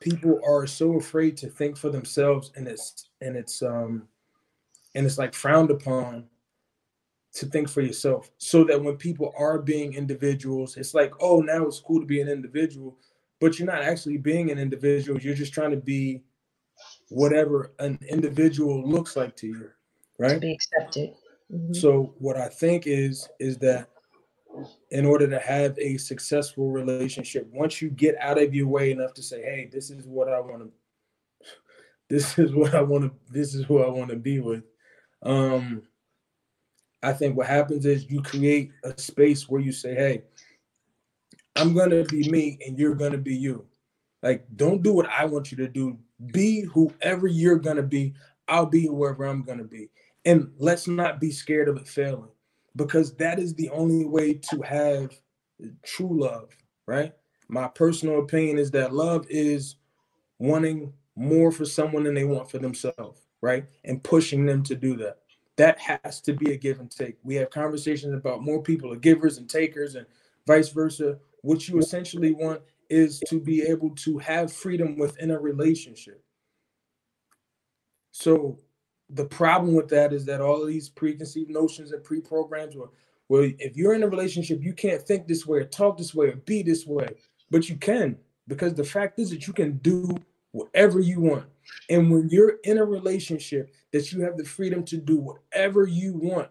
people 0.00 0.40
are 0.46 0.66
so 0.66 0.96
afraid 0.96 1.36
to 1.38 1.48
think 1.48 1.76
for 1.76 1.90
themselves, 1.90 2.52
and 2.56 2.68
it's 2.68 3.08
and 3.20 3.36
it's 3.36 3.62
um 3.62 4.08
and 4.94 5.06
it's 5.06 5.16
like 5.16 5.32
frowned 5.32 5.70
upon 5.70 6.24
to 7.34 7.46
think 7.46 7.68
for 7.68 7.80
yourself. 7.80 8.30
So 8.38 8.64
that 8.64 8.82
when 8.82 8.96
people 8.96 9.32
are 9.38 9.58
being 9.58 9.94
individuals, 9.94 10.76
it's 10.76 10.92
like, 10.92 11.12
oh, 11.20 11.40
now 11.40 11.66
it's 11.66 11.80
cool 11.80 12.00
to 12.00 12.06
be 12.06 12.20
an 12.20 12.28
individual, 12.28 12.98
but 13.44 13.58
you're 13.58 13.66
not 13.66 13.82
actually 13.82 14.16
being 14.16 14.50
an 14.50 14.58
individual. 14.58 15.20
You're 15.20 15.34
just 15.34 15.52
trying 15.52 15.72
to 15.72 15.76
be 15.76 16.22
whatever 17.10 17.72
an 17.78 17.98
individual 18.08 18.82
looks 18.88 19.16
like 19.16 19.36
to 19.36 19.46
you, 19.46 19.70
right? 20.18 20.36
To 20.36 20.40
be 20.40 20.54
accepted. 20.54 21.14
Mhm. 21.52 21.76
So 21.76 22.14
what 22.20 22.38
I 22.38 22.48
think 22.48 22.86
is 22.86 23.28
is 23.38 23.58
that 23.58 23.90
in 24.92 25.04
order 25.04 25.28
to 25.28 25.38
have 25.38 25.78
a 25.78 25.98
successful 25.98 26.70
relationship, 26.70 27.46
once 27.52 27.82
you 27.82 27.90
get 27.90 28.16
out 28.18 28.40
of 28.40 28.54
your 28.54 28.66
way 28.68 28.92
enough 28.92 29.12
to 29.12 29.22
say, 29.22 29.42
"Hey, 29.42 29.68
this 29.70 29.90
is 29.90 30.06
what 30.06 30.30
I 30.30 30.40
want 30.40 30.62
to, 30.62 30.72
this 32.08 32.38
is 32.38 32.54
what 32.54 32.74
I 32.74 32.80
want 32.80 33.04
to, 33.04 33.12
this 33.30 33.54
is 33.54 33.66
who 33.66 33.82
I 33.82 33.90
want 33.90 34.08
to 34.08 34.16
be 34.16 34.40
with," 34.40 34.64
um, 35.20 35.86
I 37.02 37.12
think 37.12 37.36
what 37.36 37.46
happens 37.46 37.84
is 37.84 38.10
you 38.10 38.22
create 38.22 38.70
a 38.84 38.98
space 38.98 39.50
where 39.50 39.60
you 39.60 39.72
say, 39.72 39.94
"Hey, 39.94 40.22
I'm 41.56 41.74
gonna 41.74 42.04
be 42.04 42.28
me, 42.30 42.58
and 42.66 42.78
you're 42.78 42.94
gonna 42.94 43.18
be 43.18 43.34
you." 43.34 43.66
Like, 44.22 44.46
don't 44.56 44.82
do 44.82 44.92
what 44.92 45.08
I 45.08 45.24
want 45.26 45.50
you 45.50 45.56
to 45.58 45.68
do. 45.68 45.98
Be 46.32 46.62
whoever 46.62 47.26
you're 47.26 47.58
gonna 47.58 47.82
be. 47.82 48.14
I'll 48.48 48.66
be 48.66 48.86
whoever 48.86 49.24
I'm 49.24 49.42
gonna 49.42 49.64
be, 49.64 49.90
and 50.24 50.52
let's 50.58 50.86
not 50.86 51.20
be 51.20 51.30
scared 51.30 51.68
of 51.68 51.76
it 51.76 51.88
failing, 51.88 52.30
because 52.76 53.14
that 53.16 53.38
is 53.38 53.54
the 53.54 53.70
only 53.70 54.04
way 54.04 54.34
to 54.34 54.60
have 54.62 55.12
true 55.82 56.20
love, 56.20 56.56
right? 56.86 57.12
My 57.48 57.68
personal 57.68 58.20
opinion 58.20 58.58
is 58.58 58.70
that 58.72 58.94
love 58.94 59.26
is 59.30 59.76
wanting 60.38 60.92
more 61.16 61.52
for 61.52 61.64
someone 61.64 62.04
than 62.04 62.14
they 62.14 62.24
want 62.24 62.50
for 62.50 62.58
themselves, 62.58 63.20
right? 63.40 63.64
And 63.84 64.02
pushing 64.02 64.44
them 64.44 64.62
to 64.64 64.74
do 64.74 64.96
that. 64.96 65.20
That 65.56 65.78
has 65.78 66.20
to 66.22 66.32
be 66.32 66.52
a 66.52 66.56
give 66.56 66.80
and 66.80 66.90
take. 66.90 67.16
We 67.22 67.36
have 67.36 67.50
conversations 67.50 68.12
about 68.12 68.42
more 68.42 68.62
people 68.62 68.92
are 68.92 68.96
givers 68.96 69.38
and 69.38 69.48
takers 69.48 69.94
and 69.94 70.06
vice 70.46 70.70
versa. 70.70 71.18
What 71.44 71.68
you 71.68 71.78
essentially 71.78 72.32
want 72.32 72.62
is 72.88 73.20
to 73.28 73.38
be 73.38 73.60
able 73.60 73.90
to 73.96 74.16
have 74.16 74.50
freedom 74.50 74.96
within 74.96 75.30
a 75.30 75.38
relationship. 75.38 76.24
So 78.12 78.58
the 79.10 79.26
problem 79.26 79.74
with 79.74 79.88
that 79.90 80.14
is 80.14 80.24
that 80.24 80.40
all 80.40 80.64
these 80.64 80.88
preconceived 80.88 81.50
notions 81.50 81.92
and 81.92 82.02
pre-programs 82.02 82.76
were 82.76 82.88
well, 83.28 83.50
if 83.58 83.76
you're 83.76 83.92
in 83.92 84.02
a 84.02 84.08
relationship, 84.08 84.62
you 84.62 84.72
can't 84.72 85.02
think 85.02 85.26
this 85.26 85.46
way 85.46 85.58
or 85.58 85.64
talk 85.64 85.98
this 85.98 86.14
way 86.14 86.28
or 86.28 86.36
be 86.36 86.62
this 86.62 86.86
way, 86.86 87.08
but 87.50 87.68
you 87.68 87.76
can 87.76 88.16
because 88.48 88.72
the 88.72 88.84
fact 88.84 89.18
is 89.18 89.28
that 89.28 89.46
you 89.46 89.52
can 89.52 89.76
do 89.78 90.16
whatever 90.52 90.98
you 90.98 91.20
want. 91.20 91.44
And 91.90 92.10
when 92.10 92.30
you're 92.30 92.56
in 92.64 92.78
a 92.78 92.84
relationship 92.84 93.74
that 93.92 94.12
you 94.12 94.22
have 94.22 94.38
the 94.38 94.44
freedom 94.44 94.82
to 94.86 94.96
do 94.96 95.18
whatever 95.18 95.86
you 95.86 96.14
want, 96.14 96.48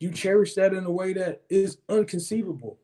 you 0.00 0.10
cherish 0.10 0.54
that 0.54 0.74
in 0.74 0.84
a 0.84 0.90
way 0.90 1.12
that 1.12 1.42
is 1.48 1.78
unconceivable. 1.88 2.78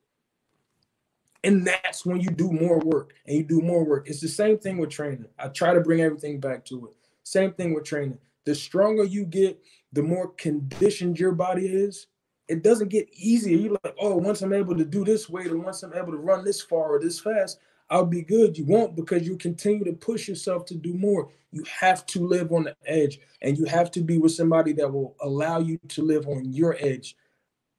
And 1.47 1.65
that's 1.65 2.05
when 2.05 2.21
you 2.21 2.31
do 2.31 2.51
more 2.51 2.81
work 2.81 3.15
and 3.25 3.37
you 3.37 3.45
do 3.45 3.61
more 3.61 3.85
work. 3.85 4.09
It's 4.09 4.21
the 4.21 4.27
same 4.27 4.59
thing 4.59 4.79
with 4.79 4.91
training. 4.91 5.27
I 5.39 5.47
try 5.47 5.73
to 5.73 5.81
bring 5.81 6.01
everything 6.01 6.41
back 6.41 6.65
to 6.67 6.87
it. 6.87 6.93
Same 7.23 7.53
thing 7.53 7.73
with 7.73 7.85
training. 7.85 8.19
The 8.47 8.55
stronger 8.55 9.05
you 9.05 9.25
get, 9.25 9.63
the 9.93 10.03
more 10.03 10.33
conditioned 10.33 11.21
your 11.21 11.31
body 11.31 11.67
is. 11.67 12.09
It 12.49 12.65
doesn't 12.65 12.89
get 12.89 13.09
easier. 13.13 13.57
You're 13.57 13.79
like, 13.85 13.95
oh, 14.01 14.17
once 14.17 14.43
I'm 14.43 14.53
able 14.53 14.77
to 14.77 14.85
do 14.85 15.05
this 15.05 15.29
weight, 15.29 15.47
or 15.47 15.59
once 15.59 15.85
I'm 15.85 15.95
able 15.95 16.11
to 16.11 16.19
run 16.19 16.45
this 16.45 16.61
far 16.61 16.97
or 16.97 17.01
this 17.01 17.21
fast, 17.21 17.61
I'll 17.91 18.07
be 18.07 18.23
good. 18.23 18.59
You 18.59 18.65
won't 18.65 18.97
because 18.97 19.23
you 19.25 19.37
continue 19.37 19.85
to 19.85 19.93
push 19.93 20.27
yourself 20.27 20.65
to 20.67 20.75
do 20.75 20.95
more. 20.95 21.31
You 21.53 21.63
have 21.81 22.07
to 22.07 22.27
live 22.27 22.51
on 22.51 22.65
the 22.65 22.77
edge 22.87 23.21
and 23.43 23.57
you 23.57 23.67
have 23.67 23.93
to 23.93 24.01
be 24.01 24.19
with 24.19 24.33
somebody 24.33 24.73
that 24.75 24.93
will 24.93 25.15
allow 25.21 25.61
you 25.61 25.79
to 25.91 26.03
live 26.03 26.27
on 26.27 26.53
your 26.53 26.77
edge, 26.81 27.17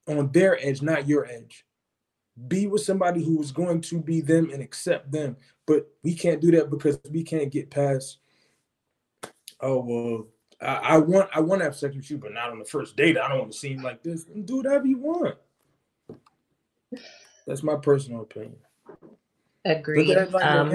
on 0.08 0.32
their 0.32 0.58
edge, 0.66 0.82
not 0.82 1.06
your 1.06 1.26
edge. 1.26 1.66
Be 2.48 2.68
with 2.68 2.84
somebody 2.84 3.24
who 3.24 3.42
is 3.42 3.52
going 3.52 3.82
to 3.82 4.00
be 4.00 4.22
them 4.22 4.52
and 4.52 4.62
accept 4.62 5.12
them. 5.12 5.38
But 5.66 5.88
we 6.04 6.14
can't 6.14 6.40
do 6.40 6.52
that 6.52 6.70
because 6.70 7.00
we 7.10 7.24
can't 7.24 7.52
get 7.52 7.70
past, 7.70 8.20
oh, 9.60 9.84
well, 9.84 10.28
I, 10.62 10.96
I 10.96 10.98
want 10.98 11.30
I 11.34 11.40
want 11.40 11.62
to 11.62 11.66
have 11.66 11.76
sex 11.76 11.96
with 11.96 12.10
you, 12.10 12.18
but 12.18 12.34
not 12.34 12.50
on 12.52 12.60
the 12.60 12.66
first 12.66 12.96
date. 12.96 13.18
I 13.18 13.28
don't 13.28 13.40
want 13.40 13.52
to 13.52 13.58
seem 13.58 13.82
like 13.82 14.04
this. 14.04 14.24
Do 14.24 14.58
whatever 14.58 14.88
you 14.88 14.98
want. 14.98 15.36
That's 17.46 17.64
my 17.64 17.76
personal 17.76 18.22
opinion. 18.22 18.58
Agreed. 19.66 20.18
Um, 20.18 20.72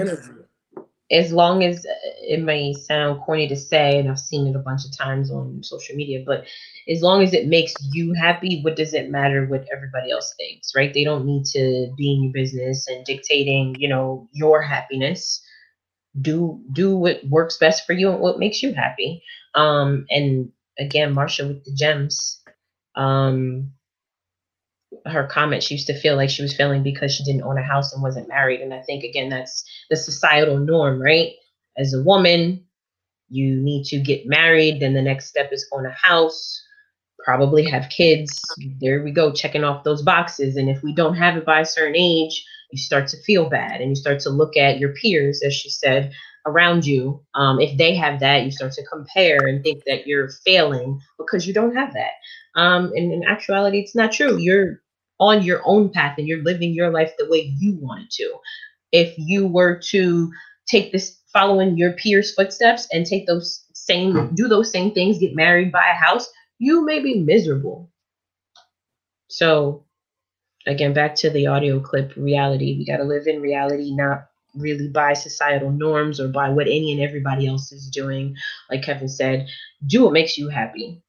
as 1.11 1.31
long 1.31 1.63
as 1.63 1.85
uh, 1.85 1.93
it 2.21 2.41
may 2.41 2.73
sound 2.73 3.21
corny 3.21 3.47
to 3.47 3.55
say, 3.55 3.99
and 3.99 4.09
I've 4.09 4.19
seen 4.19 4.47
it 4.47 4.55
a 4.55 4.59
bunch 4.59 4.85
of 4.85 4.97
times 4.97 5.31
on 5.31 5.63
social 5.63 5.95
media, 5.95 6.23
but 6.25 6.45
as 6.89 7.01
long 7.01 7.21
as 7.21 7.33
it 7.33 7.47
makes 7.47 7.73
you 7.91 8.13
happy, 8.13 8.61
what 8.63 8.75
does 8.75 8.93
it 8.93 9.09
matter 9.11 9.45
what 9.45 9.67
everybody 9.71 10.11
else 10.11 10.33
thinks, 10.37 10.73
right? 10.75 10.93
They 10.93 11.03
don't 11.03 11.25
need 11.25 11.45
to 11.47 11.93
be 11.97 12.13
in 12.13 12.23
your 12.23 12.33
business 12.33 12.87
and 12.87 13.05
dictating, 13.05 13.75
you 13.77 13.87
know, 13.87 14.27
your 14.33 14.61
happiness. 14.61 15.41
Do 16.19 16.61
do 16.71 16.95
what 16.95 17.23
works 17.25 17.57
best 17.57 17.85
for 17.87 17.93
you 17.93 18.11
and 18.11 18.19
what 18.19 18.39
makes 18.39 18.61
you 18.61 18.73
happy. 18.73 19.23
Um, 19.55 20.05
and 20.09 20.51
again, 20.79 21.15
Marsha 21.15 21.47
with 21.47 21.65
the 21.65 21.73
gems. 21.73 22.41
Um, 22.95 23.73
her 25.05 25.25
comment 25.27 25.63
she 25.63 25.75
used 25.75 25.87
to 25.87 25.99
feel 25.99 26.15
like 26.15 26.29
she 26.29 26.41
was 26.41 26.55
failing 26.55 26.83
because 26.83 27.13
she 27.13 27.23
didn't 27.23 27.43
own 27.43 27.57
a 27.57 27.63
house 27.63 27.93
and 27.93 28.01
wasn't 28.01 28.27
married. 28.27 28.61
And 28.61 28.73
i 28.73 28.81
think 28.81 29.03
again 29.03 29.29
that's 29.29 29.63
the 29.89 29.95
societal 29.95 30.57
norm 30.57 31.01
right? 31.01 31.31
As 31.77 31.93
a 31.93 32.03
woman 32.03 32.65
you 33.29 33.55
need 33.61 33.85
to 33.85 33.99
get 33.99 34.27
married 34.27 34.79
then 34.79 34.93
the 34.93 35.01
next 35.01 35.27
step 35.27 35.51
is 35.51 35.67
own 35.73 35.85
a 35.85 35.91
house 35.91 36.61
probably 37.23 37.63
have 37.63 37.89
kids. 37.89 38.41
There 38.81 39.01
we 39.01 39.11
go 39.11 39.31
checking 39.31 39.63
off 39.63 39.85
those 39.85 40.01
boxes. 40.01 40.57
And 40.57 40.69
if 40.69 40.83
we 40.83 40.93
don't 40.93 41.15
have 41.15 41.37
it 41.37 41.45
by 41.45 41.61
a 41.61 41.65
certain 41.65 41.95
age 41.95 42.45
you 42.73 42.79
start 42.79 43.07
to 43.07 43.21
feel 43.21 43.49
bad 43.49 43.81
and 43.81 43.91
you 43.91 43.95
start 43.95 44.19
to 44.21 44.31
look 44.31 44.57
at 44.57 44.79
your 44.79 44.93
peers 44.93 45.41
as 45.45 45.53
she 45.53 45.69
said 45.69 46.11
around 46.45 46.85
you. 46.85 47.23
Um, 47.35 47.61
if 47.61 47.77
they 47.77 47.95
have 47.95 48.19
that 48.19 48.43
you 48.43 48.51
start 48.51 48.73
to 48.73 48.85
compare 48.85 49.45
and 49.47 49.63
think 49.63 49.83
that 49.85 50.07
you're 50.07 50.29
failing 50.43 50.99
because 51.17 51.47
you 51.47 51.53
don't 51.53 51.75
have 51.75 51.93
that. 51.93 52.13
Um, 52.59 52.91
and 52.95 53.13
in 53.13 53.23
actuality 53.23 53.79
it's 53.79 53.95
not 53.95 54.11
true. 54.11 54.37
You're 54.37 54.81
on 55.19 55.43
your 55.43 55.61
own 55.65 55.89
path 55.89 56.17
and 56.17 56.27
you're 56.27 56.43
living 56.43 56.73
your 56.73 56.89
life 56.89 57.13
the 57.17 57.29
way 57.29 57.53
you 57.57 57.77
wanted 57.79 58.09
to. 58.11 58.33
If 58.91 59.13
you 59.17 59.47
were 59.47 59.79
to 59.89 60.31
take 60.67 60.91
this 60.91 61.19
following 61.31 61.77
your 61.77 61.93
peers' 61.93 62.33
footsteps 62.33 62.87
and 62.91 63.05
take 63.05 63.27
those 63.27 63.65
same 63.73 64.13
hmm. 64.13 64.35
do 64.35 64.47
those 64.47 64.71
same 64.71 64.93
things, 64.93 65.19
get 65.19 65.35
married, 65.35 65.71
buy 65.71 65.89
a 65.89 66.05
house, 66.05 66.29
you 66.59 66.85
may 66.85 67.01
be 67.01 67.19
miserable. 67.19 67.91
So 69.29 69.85
again, 70.65 70.93
back 70.93 71.15
to 71.15 71.29
the 71.29 71.47
audio 71.47 71.79
clip 71.79 72.13
reality. 72.15 72.77
We 72.77 72.85
got 72.85 72.97
to 72.97 73.03
live 73.03 73.27
in 73.27 73.41
reality, 73.41 73.93
not 73.95 74.27
really 74.55 74.87
by 74.87 75.13
societal 75.13 75.71
norms 75.71 76.19
or 76.19 76.27
by 76.27 76.49
what 76.49 76.67
any 76.67 76.91
and 76.91 77.01
everybody 77.01 77.47
else 77.47 77.71
is 77.71 77.89
doing. 77.89 78.35
Like 78.69 78.83
Kevin 78.83 79.09
said, 79.09 79.47
do 79.85 80.03
what 80.03 80.13
makes 80.13 80.37
you 80.37 80.49
happy, 80.49 81.01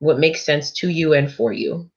what 0.00 0.18
makes 0.18 0.44
sense 0.44 0.72
to 0.72 0.88
you 0.88 1.12
and 1.14 1.32
for 1.32 1.52
you. 1.52 1.90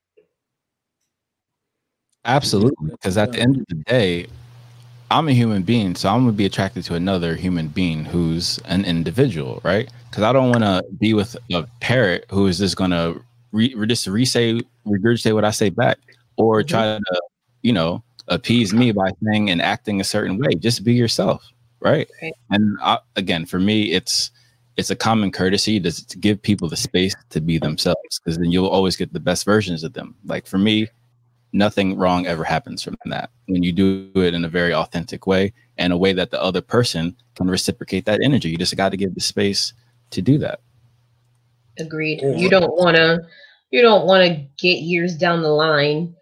Absolutely. 2.29 2.91
Because 2.91 3.17
at 3.17 3.31
the 3.31 3.39
end 3.39 3.57
of 3.57 3.65
the 3.67 3.75
day, 3.75 4.27
I'm 5.11 5.27
a 5.27 5.33
human 5.33 5.63
being, 5.63 5.95
so 5.95 6.09
I'm 6.09 6.21
gonna 6.21 6.33
be 6.33 6.45
attracted 6.45 6.83
to 6.85 6.93
another 6.93 7.35
human 7.35 7.67
being 7.67 8.05
who's 8.05 8.59
an 8.65 8.85
individual, 8.85 9.59
right? 9.63 9.89
Because 10.09 10.23
I 10.23 10.31
don't 10.31 10.51
want 10.51 10.63
to 10.63 10.83
be 10.99 11.15
with 11.15 11.35
a 11.51 11.63
parrot 11.79 12.25
who 12.29 12.45
is 12.45 12.59
just 12.59 12.75
gonna 12.75 13.15
re- 13.51 13.73
just 13.87 14.05
re-say, 14.05 14.61
regurgitate 14.85 15.33
what 15.33 15.45
I 15.45 15.49
say 15.49 15.69
back, 15.69 15.97
or 16.37 16.61
mm-hmm. 16.61 16.67
try 16.67 16.83
to, 16.83 17.21
you 17.63 17.73
know, 17.73 18.03
appease 18.27 18.71
me 18.71 18.91
by 18.91 19.09
saying 19.23 19.49
and 19.49 19.63
acting 19.63 19.99
a 19.99 20.03
certain 20.03 20.37
way. 20.37 20.53
Just 20.59 20.83
be 20.83 20.93
yourself, 20.93 21.43
right? 21.79 22.07
right. 22.21 22.33
And 22.51 22.77
I, 22.79 22.99
again, 23.15 23.47
for 23.47 23.59
me, 23.59 23.91
it's 23.91 24.29
it's 24.77 24.91
a 24.91 24.95
common 24.95 25.31
courtesy 25.31 25.79
to, 25.79 26.07
to 26.07 26.17
give 26.19 26.39
people 26.39 26.69
the 26.69 26.77
space 26.77 27.15
to 27.31 27.41
be 27.41 27.57
themselves, 27.57 28.19
because 28.23 28.37
then 28.37 28.51
you'll 28.51 28.67
always 28.67 28.95
get 28.95 29.11
the 29.11 29.19
best 29.19 29.43
versions 29.43 29.83
of 29.83 29.93
them. 29.93 30.13
Like 30.23 30.45
for 30.45 30.59
me, 30.59 30.87
nothing 31.51 31.97
wrong 31.97 32.27
ever 32.27 32.43
happens 32.43 32.83
from 32.83 32.95
that 33.05 33.31
when 33.47 33.63
you 33.63 33.71
do 33.71 34.11
it 34.15 34.33
in 34.33 34.45
a 34.45 34.49
very 34.49 34.73
authentic 34.73 35.25
way 35.25 35.53
and 35.77 35.91
a 35.91 35.97
way 35.97 36.13
that 36.13 36.31
the 36.31 36.41
other 36.41 36.61
person 36.61 37.15
can 37.35 37.49
reciprocate 37.49 38.05
that 38.05 38.21
energy. 38.23 38.49
You 38.49 38.57
just 38.57 38.75
got 38.77 38.89
to 38.89 38.97
give 38.97 39.15
the 39.15 39.21
space 39.21 39.73
to 40.11 40.21
do 40.21 40.37
that. 40.39 40.61
Agreed. 41.77 42.21
You 42.21 42.49
don't 42.49 42.75
want 42.75 42.97
to 42.97 43.19
you 43.71 43.81
don't 43.81 44.05
want 44.05 44.27
to 44.27 44.45
get 44.57 44.81
years 44.81 45.15
down 45.15 45.41
the 45.41 45.49
line 45.49 46.15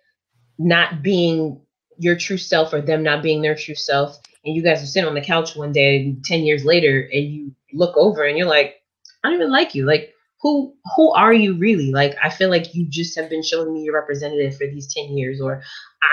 not 0.59 1.01
being 1.01 1.59
your 1.97 2.15
true 2.15 2.37
self 2.37 2.73
or 2.73 2.81
them 2.81 3.03
not 3.03 3.23
being 3.23 3.41
their 3.41 3.55
true 3.55 3.75
self 3.75 4.19
and 4.45 4.55
you 4.55 4.61
guys 4.61 4.83
are 4.83 4.85
sitting 4.85 5.07
on 5.07 5.15
the 5.15 5.21
couch 5.21 5.55
one 5.55 5.71
day 5.71 6.15
10 6.25 6.41
years 6.41 6.65
later 6.65 7.09
and 7.11 7.25
you 7.25 7.55
look 7.73 7.95
over 7.97 8.23
and 8.23 8.37
you're 8.37 8.47
like 8.47 8.77
I 9.23 9.29
don't 9.29 9.39
even 9.39 9.51
like 9.51 9.75
you. 9.75 9.85
Like 9.85 10.13
who 10.41 10.73
who 10.95 11.11
are 11.11 11.33
you 11.33 11.57
really? 11.57 11.91
Like 11.91 12.15
i 12.23 12.29
feel 12.29 12.49
like 12.49 12.73
you 12.73 12.85
just 12.87 13.17
have 13.17 13.29
been 13.29 13.43
showing 13.43 13.73
me 13.73 13.83
your 13.83 13.95
representative 13.95 14.55
for 14.57 14.67
these 14.67 14.93
10 14.93 15.17
years 15.17 15.41
or 15.41 15.61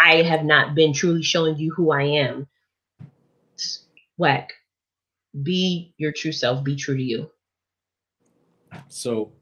i 0.05 0.23
have 0.23 0.45
not 0.45 0.75
been 0.75 0.93
truly 0.93 1.23
showing 1.23 1.57
you 1.57 1.73
who 1.75 1.93
i 1.93 2.03
am. 2.03 2.47
Whack. 4.17 4.53
Be 5.43 5.93
your 5.99 6.13
true 6.13 6.33
self. 6.33 6.63
Be 6.63 6.77
true 6.77 6.97
to 6.97 7.03
you. 7.03 7.31
So 8.89 9.33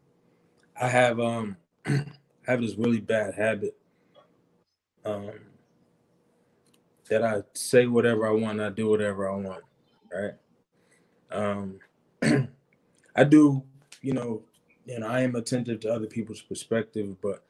i 0.81 0.89
have 0.89 1.21
um 1.21 1.57
i 1.87 2.05
have 2.47 2.61
this 2.61 2.75
really 2.77 3.01
bad 3.01 3.35
habit 3.35 3.77
um 5.05 5.31
that 7.09 7.23
i 7.23 7.43
say 7.55 7.87
whatever 7.87 8.27
i 8.27 8.31
want 8.31 8.61
i 8.61 8.71
do 8.71 8.89
whatever 8.89 9.31
i 9.31 9.37
want 9.37 9.63
right? 10.13 10.33
Um 11.31 11.79
i 13.17 13.25
do 13.25 13.63
you 14.01 14.13
know 14.13 14.43
know, 14.87 15.07
I 15.07 15.21
am 15.21 15.37
attentive 15.37 15.81
to 15.81 15.93
other 15.93 16.07
people's 16.07 16.43
perspective, 16.43 17.17
but 17.21 17.45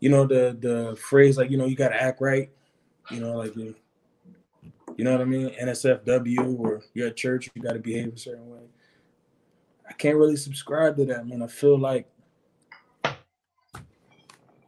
you 0.00 0.08
know, 0.08 0.26
the 0.26 0.56
the 0.60 0.96
phrase 0.96 1.36
like, 1.36 1.50
you 1.50 1.56
know, 1.56 1.66
you 1.66 1.76
gotta 1.76 2.00
act 2.00 2.20
right, 2.20 2.50
you 3.10 3.20
know, 3.20 3.32
like 3.36 3.56
you, 3.56 3.74
you 4.96 5.04
know 5.04 5.12
what 5.12 5.20
I 5.20 5.24
mean? 5.24 5.50
NSFW 5.50 6.58
or 6.58 6.82
you're 6.94 7.08
at 7.08 7.16
church, 7.16 7.50
you 7.54 7.62
gotta 7.62 7.78
behave 7.78 8.14
a 8.14 8.18
certain 8.18 8.50
way. 8.50 8.60
I 9.88 9.92
can't 9.92 10.16
really 10.16 10.36
subscribe 10.36 10.96
to 10.96 11.04
that, 11.06 11.26
man. 11.26 11.42
I 11.42 11.46
feel 11.46 11.78
like 11.78 12.08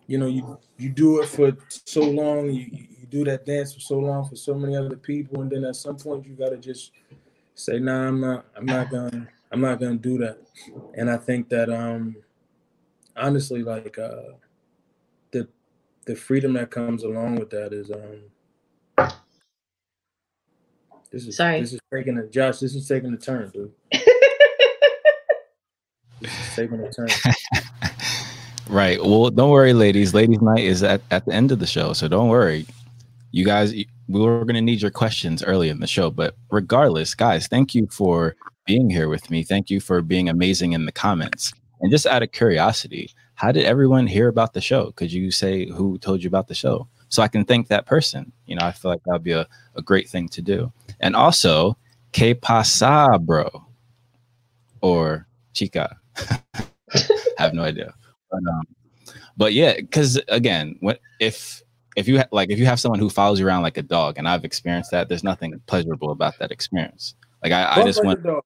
you 0.07 0.19
know, 0.19 0.27
you 0.27 0.59
you 0.79 0.91
do 0.91 1.21
it 1.21 1.29
for 1.29 1.57
so 1.69 2.03
long, 2.03 2.51
you 2.51 2.67
you 2.71 3.07
do 3.09 3.25
that 3.25 3.47
dance 3.47 3.75
for 3.75 3.81
so 3.81 3.99
long 3.99 4.29
for 4.29 4.37
so 4.37 4.55
many 4.55 4.77
other 4.77 4.97
people, 4.97 5.41
and 5.41 5.51
then 5.51 5.65
at 5.65 5.77
some 5.77 5.97
point 5.97 6.27
you 6.27 6.35
gotta 6.35 6.57
just 6.57 6.93
say, 7.55 7.79
nah, 7.79 8.09
I'm 8.09 8.21
not, 8.21 8.47
I'm 8.57 8.67
not 8.67 8.91
gonna, 8.91 9.29
I'm 9.53 9.61
not 9.61 9.81
gonna 9.81 9.97
do 9.97 10.19
that. 10.19 10.39
And 10.95 11.11
I 11.11 11.17
think 11.17 11.49
that 11.51 11.71
um 11.71 12.17
honestly, 13.17 13.63
like 13.63 13.99
uh 13.99 14.33
the 15.31 15.49
the 16.07 16.17
freedom 16.17 16.53
that 16.55 16.71
comes 16.71 17.03
along 17.05 17.37
with 17.37 17.51
that 17.51 17.73
is 17.73 17.91
um 17.91 18.23
this 21.11 21.27
is 21.27 21.37
Sorry. 21.37 21.61
this 21.61 21.73
is 21.73 21.81
taking 21.93 22.19
a 22.19 22.27
Josh, 22.27 22.59
this 22.59 22.75
is 22.75 22.89
taking 22.89 23.13
a 23.15 23.17
turn, 23.17 23.51
dude. 23.51 23.73
taking 26.55 26.81
a 26.81 26.93
turn. 26.93 27.09
Right. 28.69 29.01
Well, 29.01 29.31
don't 29.31 29.51
worry, 29.51 29.73
ladies. 29.73 30.13
Ladies' 30.13 30.43
night 30.43 30.65
is 30.65 30.83
at, 30.83 31.01
at 31.11 31.25
the 31.25 31.33
end 31.33 31.53
of 31.53 31.61
the 31.61 31.67
show, 31.67 31.93
so 31.93 32.09
don't 32.09 32.29
worry. 32.29 32.67
You 33.31 33.45
guys, 33.45 33.73
we 34.09 34.21
were 34.21 34.45
going 34.45 34.55
to 34.55 34.61
need 34.61 34.83
your 34.83 34.91
questions 34.91 35.43
early 35.43 35.69
in 35.69 35.81
the 35.81 35.87
show, 35.87 36.11
but 36.11 36.37
regardless, 36.51 37.15
guys, 37.15 37.49
thank 37.49 37.75
you 37.75 37.89
for 37.89 38.37
being 38.67 38.91
here 38.91 39.09
with 39.09 39.31
me. 39.31 39.43
Thank 39.43 39.71
you 39.71 39.81
for 39.81 40.03
being 40.03 40.29
amazing 40.29 40.73
in 40.73 40.87
the 40.87 40.93
comments. 40.93 41.53
And 41.81 41.91
just 41.91 42.07
out 42.07 42.23
of 42.23 42.33
curiosity, 42.33 43.11
how 43.35 43.53
did 43.53 43.65
everyone 43.65 44.07
hear 44.07 44.29
about 44.29 44.55
the 44.55 44.61
show? 44.61 44.93
Could 44.93 45.13
you 45.13 45.31
say 45.31 45.67
who 45.67 45.99
told 45.99 46.23
you 46.23 46.29
about 46.29 46.49
the 46.49 46.55
show? 46.55 46.89
So 47.09 47.23
I 47.23 47.29
can 47.29 47.45
thank 47.45 47.69
that 47.69 47.87
person. 47.87 48.33
You 48.47 48.57
know, 48.57 48.67
I 48.67 48.73
feel 48.73 48.91
like 48.91 49.03
that'd 49.05 49.23
be 49.23 49.33
a, 49.33 49.47
a 49.75 49.83
great 49.83 50.09
thing 50.09 50.29
to 50.31 50.43
do. 50.43 50.73
And 51.01 51.15
also, 51.15 51.77
que 52.13 52.35
pasa, 52.35 53.19
bro? 53.21 53.67
Or 54.81 55.27
chica. 55.53 55.99
have 57.39 57.55
no 57.55 57.63
idea. 57.63 57.95
But, 58.31 58.39
um, 58.39 58.63
but 59.37 59.53
yeah, 59.53 59.75
because 59.77 60.21
again, 60.29 60.77
what 60.81 61.01
if 61.21 61.63
if 61.97 62.07
you 62.07 62.19
ha- 62.19 62.29
like 62.31 62.51
if 62.51 62.59
you 62.59 62.67
have 62.67 62.79
someone 62.79 63.01
who 63.01 63.11
follows 63.11 63.41
you 63.41 63.47
around 63.47 63.63
like 63.63 63.79
a 63.79 63.83
dog, 63.83 64.19
and 64.19 64.29
I've 64.29 64.45
experienced 64.45 64.91
that, 64.93 65.09
there's 65.09 65.25
nothing 65.25 65.61
pleasurable 65.67 66.11
about 66.13 66.39
that 66.39 66.53
experience. 66.53 67.15
Like 67.43 67.53
I, 67.53 67.81
I 67.81 67.85
just 67.85 68.05
want. 68.05 68.25
a. 68.25 68.41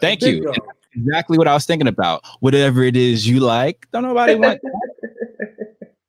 Thank 0.00 0.20
Big 0.20 0.42
you. 0.42 0.52
Exactly 0.94 1.38
what 1.38 1.46
I 1.46 1.54
was 1.54 1.66
thinking 1.66 1.86
about. 1.86 2.24
Whatever 2.40 2.82
it 2.82 2.96
is 2.96 3.28
you 3.28 3.38
like, 3.40 3.86
don't 3.92 4.02
nobody 4.02 4.34
want. 4.34 4.60
that. 4.62 5.76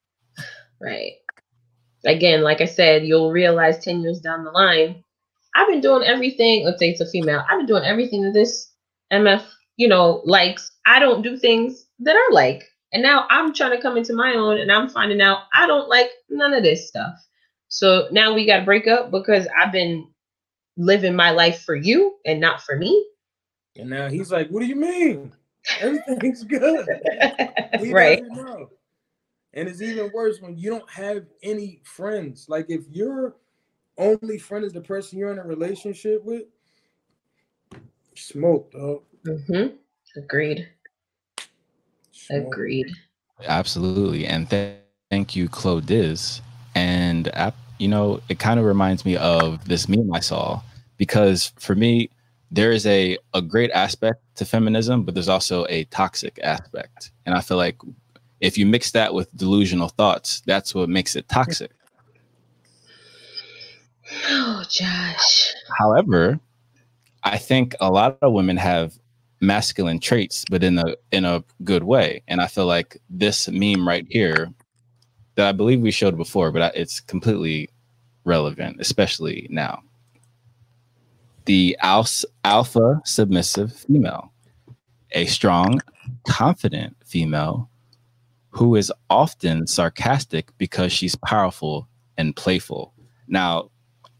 Right. 0.81 1.13
Again, 2.05 2.41
like 2.41 2.59
I 2.59 2.65
said, 2.65 3.05
you'll 3.05 3.31
realize 3.31 3.83
10 3.83 4.01
years 4.01 4.19
down 4.19 4.43
the 4.43 4.49
line, 4.49 5.03
I've 5.55 5.67
been 5.67 5.81
doing 5.81 6.03
everything. 6.03 6.65
Let's 6.65 6.79
say 6.79 6.89
it's 6.89 7.01
a 7.01 7.05
female. 7.05 7.43
I've 7.47 7.59
been 7.59 7.67
doing 7.67 7.83
everything 7.83 8.23
that 8.23 8.33
this 8.33 8.71
MF, 9.13 9.43
you 9.77 9.87
know, 9.87 10.21
likes. 10.25 10.71
I 10.87 10.97
don't 10.97 11.21
do 11.21 11.37
things 11.37 11.85
that 11.99 12.15
I 12.15 12.29
like. 12.33 12.63
And 12.93 13.01
now 13.01 13.25
I'm 13.29 13.53
trying 13.53 13.71
to 13.71 13.81
come 13.81 13.97
into 13.97 14.13
my 14.13 14.33
own 14.33 14.57
and 14.57 14.71
I'm 14.71 14.89
finding 14.89 15.21
out 15.21 15.43
I 15.53 15.65
don't 15.65 15.89
like 15.89 16.09
none 16.29 16.53
of 16.53 16.63
this 16.63 16.87
stuff. 16.87 17.15
So 17.69 18.07
now 18.11 18.33
we 18.33 18.45
got 18.45 18.59
to 18.59 18.65
break 18.65 18.87
up 18.87 19.11
because 19.11 19.47
I've 19.57 19.71
been 19.71 20.07
living 20.77 21.15
my 21.15 21.31
life 21.31 21.61
for 21.63 21.75
you 21.75 22.17
and 22.25 22.39
not 22.39 22.61
for 22.61 22.75
me. 22.75 23.07
And 23.77 23.89
now 23.89 24.09
he's 24.09 24.31
like, 24.31 24.49
"What 24.49 24.59
do 24.59 24.65
you 24.65 24.75
mean? 24.75 25.33
Everything's 25.79 26.43
good." 26.43 26.87
Right. 27.81 28.21
And 29.53 29.67
it's 29.67 29.81
even 29.81 30.11
worse 30.13 30.39
when 30.39 30.57
you 30.57 30.69
don't 30.69 30.89
have 30.89 31.25
any 31.43 31.81
friends. 31.83 32.47
Like 32.47 32.67
if 32.69 32.83
your 32.89 33.35
only 33.97 34.37
friend 34.37 34.63
is 34.63 34.73
the 34.73 34.81
person 34.81 35.17
you're 35.17 35.31
in 35.31 35.39
a 35.39 35.43
relationship 35.43 36.23
with, 36.23 36.43
smoke, 38.15 38.71
dog. 38.71 39.01
Mm-hmm. 39.25 39.75
Agreed. 40.17 40.67
Smoke. 42.27 42.47
Agreed. 42.47 42.87
Absolutely, 43.45 44.25
and 44.27 44.49
th- 44.49 44.77
thank 45.09 45.35
you, 45.35 45.49
Clo 45.49 45.81
Diz. 45.81 46.41
And 46.75 47.27
ap- 47.35 47.55
you 47.79 47.87
know, 47.87 48.21
it 48.29 48.39
kind 48.39 48.59
of 48.59 48.65
reminds 48.65 49.05
me 49.05 49.17
of 49.17 49.65
this 49.65 49.89
meme 49.89 50.13
I 50.13 50.19
saw 50.19 50.61
because 50.97 51.51
for 51.59 51.75
me, 51.75 52.09
there 52.51 52.71
is 52.71 52.85
a 52.85 53.17
a 53.33 53.41
great 53.41 53.71
aspect 53.71 54.21
to 54.35 54.45
feminism, 54.45 55.03
but 55.03 55.13
there's 55.13 55.29
also 55.29 55.65
a 55.69 55.85
toxic 55.85 56.39
aspect, 56.43 57.11
and 57.25 57.33
I 57.35 57.41
feel 57.41 57.57
like 57.57 57.77
if 58.39 58.57
you 58.57 58.65
mix 58.65 58.91
that 58.91 59.13
with 59.13 59.35
delusional 59.37 59.89
thoughts, 59.89 60.41
that's 60.45 60.73
what 60.75 60.89
makes 60.89 61.15
it 61.15 61.27
toxic. 61.29 61.71
Oh, 64.27 64.63
Josh. 64.69 65.53
However, 65.77 66.39
I 67.23 67.37
think 67.37 67.75
a 67.79 67.89
lot 67.89 68.17
of 68.21 68.33
women 68.33 68.57
have 68.57 68.97
masculine 69.41 69.99
traits, 69.99 70.45
but 70.49 70.63
in 70.63 70.77
a 70.77 70.95
in 71.11 71.25
a 71.25 71.43
good 71.63 71.83
way. 71.83 72.23
And 72.27 72.41
I 72.41 72.47
feel 72.47 72.67
like 72.67 72.97
this 73.09 73.49
meme 73.49 73.87
right 73.87 74.05
here, 74.09 74.53
that 75.35 75.47
I 75.47 75.51
believe 75.51 75.81
we 75.81 75.91
showed 75.91 76.15
before, 76.15 76.51
but 76.51 76.61
I- 76.61 76.79
it's 76.79 76.99
completely 76.99 77.69
relevant, 78.23 78.77
especially 78.79 79.47
now. 79.49 79.81
The 81.45 81.75
als- 81.81 82.25
alpha 82.45 83.01
submissive 83.03 83.73
female, 83.73 84.31
a 85.11 85.25
strong, 85.25 85.81
confident 86.27 86.95
female 87.05 87.67
who 88.51 88.75
is 88.75 88.91
often 89.09 89.65
sarcastic 89.65 90.55
because 90.57 90.91
she's 90.91 91.15
powerful 91.15 91.87
and 92.17 92.35
playful. 92.35 92.93
Now, 93.27 93.71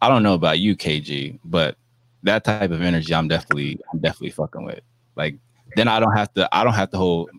I 0.01 0.07
don't 0.09 0.23
know 0.23 0.33
about 0.33 0.59
you, 0.59 0.75
KG, 0.75 1.37
but 1.43 1.77
that 2.23 2.43
type 2.43 2.71
of 2.71 2.81
energy, 2.81 3.13
I'm 3.13 3.27
definitely, 3.27 3.77
I'm 3.93 3.99
definitely 3.99 4.31
fucking 4.31 4.63
with. 4.63 4.79
Like, 5.15 5.35
then 5.75 5.87
I 5.87 5.99
don't 5.99 6.15
have 6.15 6.33
to, 6.33 6.47
I 6.51 6.63
don't 6.63 6.73
have 6.73 6.89
to 6.91 6.97
hold, 6.97 7.29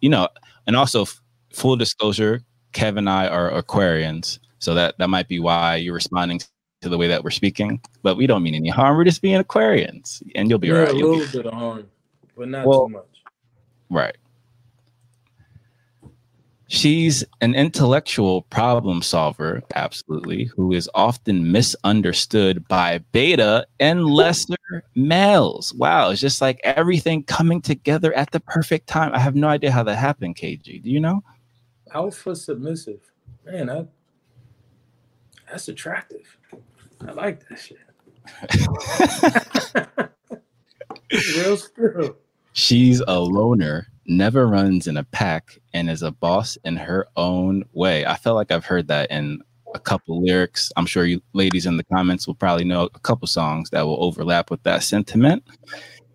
you 0.00 0.08
know. 0.08 0.28
And 0.66 0.76
also, 0.76 1.02
f- 1.02 1.20
full 1.52 1.76
disclosure, 1.76 2.40
Kevin 2.72 2.98
and 2.98 3.10
I 3.10 3.28
are 3.28 3.50
Aquarians, 3.50 4.38
so 4.58 4.74
that 4.74 4.96
that 4.98 5.08
might 5.08 5.28
be 5.28 5.40
why 5.40 5.76
you're 5.76 5.94
responding 5.94 6.40
to 6.82 6.88
the 6.88 6.98
way 6.98 7.08
that 7.08 7.24
we're 7.24 7.30
speaking. 7.30 7.80
But 8.02 8.16
we 8.16 8.26
don't 8.26 8.42
mean 8.42 8.54
any 8.54 8.68
harm. 8.68 8.96
We're 8.96 9.04
just 9.04 9.22
being 9.22 9.42
Aquarians, 9.42 10.22
and 10.34 10.48
you'll 10.50 10.58
be 10.58 10.68
Yeah, 10.68 10.74
right. 10.74 10.88
a 10.90 10.92
little 10.92 11.26
bit 11.32 11.46
of 11.46 11.52
harm, 11.54 11.86
but 12.36 12.48
not 12.48 12.66
Well- 12.66 12.86
too 12.88 12.92
much. 12.94 13.04
Right. 13.90 14.16
She's 16.70 17.24
an 17.40 17.54
intellectual 17.54 18.42
problem 18.42 19.00
solver, 19.00 19.62
absolutely, 19.74 20.44
who 20.54 20.74
is 20.74 20.88
often 20.94 21.50
misunderstood 21.50 22.68
by 22.68 22.98
beta 23.10 23.66
and 23.80 24.04
lesser 24.04 24.84
males. 24.94 25.72
Wow, 25.72 26.10
it's 26.10 26.20
just 26.20 26.42
like 26.42 26.60
everything 26.64 27.22
coming 27.22 27.62
together 27.62 28.12
at 28.12 28.32
the 28.32 28.40
perfect 28.40 28.86
time. 28.86 29.14
I 29.14 29.18
have 29.18 29.34
no 29.34 29.48
idea 29.48 29.72
how 29.72 29.82
that 29.84 29.96
happened, 29.96 30.36
KG. 30.36 30.82
Do 30.82 30.90
you 30.90 31.00
know? 31.00 31.22
Alpha 31.94 32.36
submissive, 32.36 33.00
man. 33.46 33.68
That, 33.68 33.88
that's 35.50 35.68
attractive. 35.68 36.36
I 37.06 37.12
like 37.12 37.48
that 37.48 37.58
shit. 37.58 37.78
Real 41.34 41.56
still. 41.56 42.16
She's 42.52 43.00
a 43.06 43.18
loner, 43.18 43.86
never 44.08 44.48
runs 44.48 44.86
in 44.86 44.96
a 44.96 45.04
pack, 45.04 45.58
and 45.74 45.88
is 45.88 46.02
a 46.02 46.10
boss 46.10 46.56
in 46.64 46.76
her 46.76 47.06
own 47.16 47.64
way. 47.72 48.04
I 48.06 48.16
feel 48.16 48.34
like 48.34 48.50
I've 48.50 48.64
heard 48.64 48.88
that 48.88 49.10
in 49.10 49.40
a 49.74 49.78
couple 49.78 50.22
lyrics. 50.24 50.72
I'm 50.76 50.86
sure 50.86 51.04
you 51.04 51.22
ladies 51.34 51.66
in 51.66 51.76
the 51.76 51.84
comments 51.84 52.26
will 52.26 52.34
probably 52.34 52.64
know 52.64 52.88
a 52.94 53.00
couple 53.00 53.28
songs 53.28 53.70
that 53.70 53.86
will 53.86 54.02
overlap 54.02 54.50
with 54.50 54.62
that 54.62 54.82
sentiment. 54.82 55.44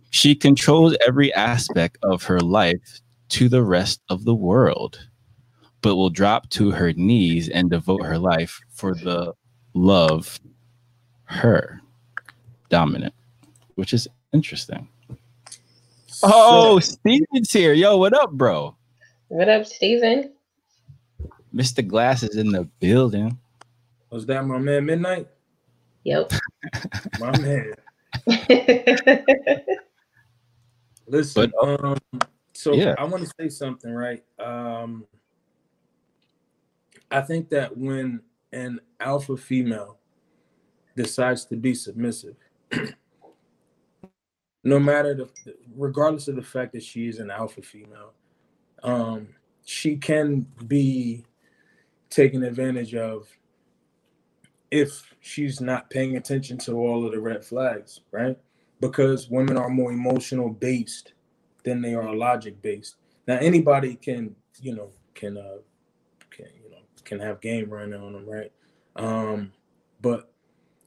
She 0.10 0.36
controls 0.36 0.98
every 1.06 1.34
aspect 1.34 1.98
of 2.04 2.24
her 2.24 2.40
life 2.40 3.02
to 3.30 3.48
the 3.48 3.64
rest 3.64 4.02
of 4.10 4.26
the 4.26 4.36
world, 4.36 5.00
but 5.82 5.96
will 5.96 6.10
drop 6.10 6.50
to 6.52 6.72
her 6.72 6.94
knees 6.94 7.50
and 7.50 7.70
devote 7.70 8.04
her 8.04 8.18
life 8.18 8.60
for 8.70 8.94
the 8.94 9.34
love 9.74 10.40
her 11.26 11.82
dominant, 12.70 13.14
which 13.76 13.94
is 13.94 14.08
interesting. 14.34 14.88
Oh, 16.26 16.80
Steven's 16.80 17.52
here. 17.52 17.74
Yo, 17.74 17.98
what 17.98 18.14
up, 18.14 18.32
bro? 18.32 18.78
What 19.28 19.50
up, 19.50 19.66
Steven? 19.66 20.32
Mr. 21.54 21.86
Glass 21.86 22.24
is 22.24 22.38
in 22.38 22.50
the 22.52 22.64
building. 22.80 23.38
Was 24.10 24.26
that 24.28 24.46
my 24.46 24.58
man 24.58 24.86
Midnight? 24.86 25.28
Yep. 26.06 26.32
My 27.20 27.38
man. 27.40 27.74
Listen, 31.08 31.52
um, 31.62 31.98
so 32.54 32.74
Yeah. 32.74 32.96
I 32.98 33.06
want 33.06 33.24
to 33.24 33.32
say 33.40 33.50
something, 33.50 33.92
right? 33.94 34.24
Um, 34.38 35.06
I 37.10 37.22
think 37.22 37.50
that 37.50 37.78
when 37.78 38.22
an 38.52 38.82
alpha 39.00 39.38
female 39.38 39.98
decides 40.96 41.46
to 41.46 41.56
be 41.56 41.74
submissive, 41.74 42.36
no 44.64 44.80
matter 44.80 45.14
the, 45.14 45.30
regardless 45.76 46.28
of 46.28 46.36
the 46.36 46.42
fact 46.42 46.74
that 46.74 46.84
she 46.84 47.08
is 47.08 47.20
an 47.20 47.30
alpha 47.30 47.62
female, 47.62 48.14
um, 48.84 49.28
she 49.66 49.98
can 49.98 50.46
be 50.68 51.26
taken 52.10 52.44
advantage 52.44 52.96
of 52.96 53.28
if 54.72 55.14
she's 55.20 55.62
not 55.62 55.90
paying 55.90 56.18
attention 56.18 56.58
to 56.58 56.74
all 56.74 57.06
of 57.06 57.12
the 57.12 57.20
red 57.20 57.46
flags, 57.46 58.02
right? 58.12 58.38
Because 58.80 59.30
women 59.30 59.58
are 59.58 59.70
more 59.70 59.92
emotional 59.92 60.50
based 60.50 61.14
than 61.64 61.82
they 61.82 61.94
are 61.94 62.14
logic 62.14 62.62
based. 62.62 62.96
Now, 63.28 63.38
anybody 63.38 63.96
can, 63.96 64.36
you 64.62 64.76
know, 64.76 64.90
can 65.14 65.38
uh, 65.38 65.58
can 66.30 66.48
you 66.64 66.72
know, 66.72 66.80
can 67.06 67.20
have 67.20 67.40
game 67.40 67.70
running 67.70 68.02
on 68.02 68.14
them, 68.14 68.28
right? 68.28 68.52
Um, 68.96 69.52
but 70.02 70.33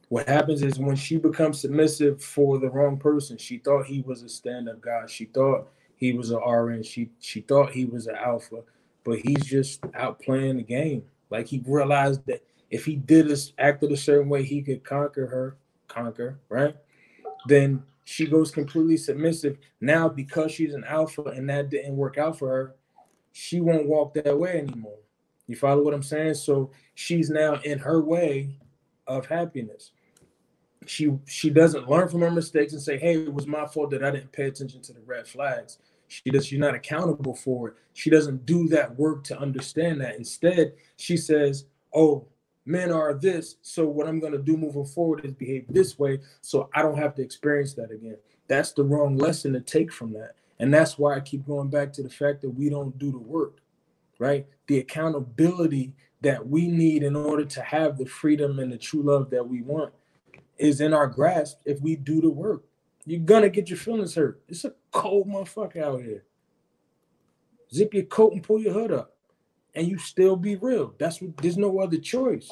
what 0.09 0.27
happens 0.27 0.63
is 0.63 0.79
when 0.79 0.95
she 0.95 1.17
becomes 1.17 1.61
submissive 1.61 2.23
for 2.23 2.59
the 2.59 2.69
wrong 2.69 2.97
person, 2.97 3.37
she 3.37 3.57
thought 3.57 3.85
he 3.85 4.01
was 4.01 4.23
a 4.23 4.29
stand-up 4.29 4.81
guy. 4.81 5.05
She 5.07 5.25
thought 5.25 5.69
he 5.97 6.13
was 6.13 6.31
an 6.31 6.37
RN. 6.37 6.83
She 6.83 7.09
she 7.19 7.41
thought 7.41 7.71
he 7.71 7.85
was 7.85 8.07
an 8.07 8.15
alpha, 8.15 8.61
but 9.03 9.19
he's 9.19 9.43
just 9.43 9.83
out 9.95 10.19
playing 10.21 10.57
the 10.57 10.63
game. 10.63 11.03
Like 11.29 11.47
he 11.47 11.61
realized 11.67 12.25
that 12.27 12.41
if 12.69 12.85
he 12.85 12.95
did 12.95 13.27
this 13.27 13.53
acted 13.57 13.91
a 13.91 13.97
certain 13.97 14.29
way, 14.29 14.43
he 14.43 14.61
could 14.61 14.83
conquer 14.83 15.27
her, 15.27 15.57
conquer, 15.87 16.39
right? 16.49 16.75
Then 17.47 17.83
she 18.05 18.25
goes 18.25 18.51
completely 18.51 18.97
submissive. 18.97 19.57
Now, 19.81 20.07
because 20.07 20.51
she's 20.51 20.73
an 20.73 20.85
alpha 20.85 21.23
and 21.23 21.49
that 21.49 21.69
didn't 21.69 21.97
work 21.97 22.17
out 22.17 22.39
for 22.39 22.49
her, 22.49 22.75
she 23.33 23.59
won't 23.59 23.87
walk 23.87 24.13
that 24.13 24.37
way 24.37 24.59
anymore. 24.59 24.99
You 25.47 25.55
follow 25.55 25.83
what 25.83 25.93
I'm 25.93 26.03
saying? 26.03 26.35
So 26.35 26.71
she's 26.95 27.29
now 27.29 27.55
in 27.63 27.79
her 27.79 28.01
way 28.01 28.57
of 29.07 29.25
happiness. 29.25 29.91
She 30.87 31.11
she 31.25 31.49
doesn't 31.49 31.89
learn 31.89 32.07
from 32.09 32.21
her 32.21 32.31
mistakes 32.31 32.73
and 32.73 32.81
say, 32.81 32.97
"Hey, 32.97 33.23
it 33.23 33.33
was 33.33 33.47
my 33.47 33.65
fault 33.65 33.91
that 33.91 34.03
I 34.03 34.11
didn't 34.11 34.31
pay 34.31 34.45
attention 34.45 34.81
to 34.81 34.93
the 34.93 35.01
red 35.05 35.27
flags." 35.27 35.77
She 36.07 36.29
does. 36.29 36.45
She's 36.45 36.59
not 36.59 36.75
accountable 36.75 37.35
for 37.35 37.69
it. 37.69 37.73
She 37.93 38.09
doesn't 38.09 38.45
do 38.45 38.67
that 38.69 38.97
work 38.97 39.23
to 39.25 39.37
understand 39.37 39.99
that. 40.01 40.15
Instead, 40.15 40.73
she 40.95 41.17
says, 41.17 41.65
"Oh, 41.93 42.27
men 42.67 42.91
are 42.91 43.13
this. 43.13 43.55
So 43.61 43.87
what 43.87 44.07
I'm 44.07 44.19
going 44.19 44.33
to 44.33 44.39
do 44.39 44.57
moving 44.57 44.85
forward 44.85 45.25
is 45.25 45.31
behave 45.31 45.65
this 45.69 45.97
way 45.97 46.19
so 46.41 46.69
I 46.75 46.81
don't 46.81 46.97
have 46.97 47.15
to 47.15 47.21
experience 47.21 47.73
that 47.75 47.91
again. 47.91 48.17
That's 48.47 48.73
the 48.73 48.83
wrong 48.83 49.17
lesson 49.17 49.53
to 49.53 49.61
take 49.61 49.91
from 49.91 50.13
that. 50.13 50.35
And 50.59 50.73
that's 50.73 50.97
why 50.97 51.15
I 51.15 51.21
keep 51.21 51.45
going 51.45 51.69
back 51.69 51.93
to 51.93 52.03
the 52.03 52.09
fact 52.09 52.41
that 52.41 52.49
we 52.49 52.69
don't 52.69 52.97
do 52.97 53.11
the 53.11 53.19
work, 53.19 53.59
right? 54.19 54.45
The 54.67 54.79
accountability 54.79 55.93
that 56.21 56.47
we 56.47 56.67
need 56.67 57.03
in 57.03 57.15
order 57.15 57.45
to 57.45 57.61
have 57.61 57.97
the 57.97 58.05
freedom 58.05 58.59
and 58.59 58.71
the 58.71 58.77
true 58.77 59.01
love 59.01 59.29
that 59.29 59.47
we 59.47 59.61
want 59.61 59.93
is 60.57 60.81
in 60.81 60.93
our 60.93 61.07
grasp 61.07 61.59
if 61.65 61.81
we 61.81 61.95
do 61.95 62.21
the 62.21 62.29
work. 62.29 62.63
You're 63.05 63.19
gonna 63.21 63.49
get 63.49 63.69
your 63.69 63.77
feelings 63.77 64.15
hurt. 64.15 64.41
It's 64.47 64.65
a 64.65 64.73
cold 64.91 65.27
motherfucker 65.27 65.81
out 65.81 66.01
here. 66.01 66.25
Zip 67.73 67.93
your 67.93 68.03
coat 68.03 68.33
and 68.33 68.43
pull 68.43 68.59
your 68.59 68.73
hood 68.73 68.91
up 68.91 69.17
and 69.77 69.87
you 69.87 69.97
still 69.99 70.35
be 70.35 70.55
real. 70.55 70.95
That's 70.97 71.21
what 71.21 71.37
there's 71.37 71.57
no 71.57 71.79
other 71.79 71.97
choice. 71.97 72.51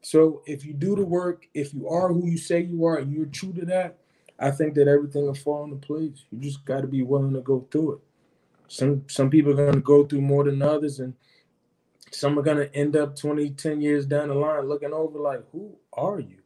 So 0.00 0.42
if 0.46 0.64
you 0.64 0.72
do 0.72 0.94
the 0.94 1.04
work, 1.04 1.48
if 1.54 1.74
you 1.74 1.88
are 1.88 2.12
who 2.12 2.26
you 2.26 2.38
say 2.38 2.62
you 2.62 2.84
are 2.86 2.98
and 2.98 3.12
you're 3.12 3.26
true 3.26 3.52
to 3.54 3.66
that, 3.66 3.98
I 4.38 4.52
think 4.52 4.74
that 4.74 4.86
everything 4.86 5.26
will 5.26 5.34
fall 5.34 5.64
into 5.64 5.76
place. 5.76 6.24
You 6.30 6.38
just 6.38 6.64
got 6.64 6.82
to 6.82 6.86
be 6.86 7.02
willing 7.02 7.34
to 7.34 7.40
go 7.40 7.66
through 7.70 7.94
it. 7.94 7.98
Some 8.68 9.02
some 9.08 9.28
people 9.28 9.52
are 9.52 9.56
going 9.56 9.72
to 9.72 9.80
go 9.80 10.06
through 10.06 10.20
more 10.20 10.44
than 10.44 10.62
others, 10.62 11.00
and 11.00 11.14
some 12.12 12.38
are 12.38 12.42
going 12.42 12.56
to 12.58 12.74
end 12.74 12.96
up 12.96 13.16
20, 13.16 13.50
10 13.50 13.80
years 13.80 14.06
down 14.06 14.28
the 14.28 14.34
line 14.34 14.68
looking 14.68 14.92
over 14.92 15.18
like, 15.18 15.42
who 15.52 15.76
are 15.92 16.20
you? 16.20 16.38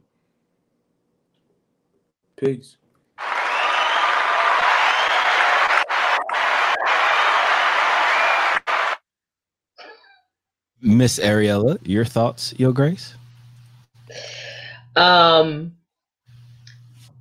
Peace. 2.36 2.76
Miss 10.80 11.20
Ariella, 11.20 11.78
your 11.84 12.04
thoughts, 12.04 12.52
Your 12.58 12.72
Grace? 12.72 13.14
Um, 14.96 15.72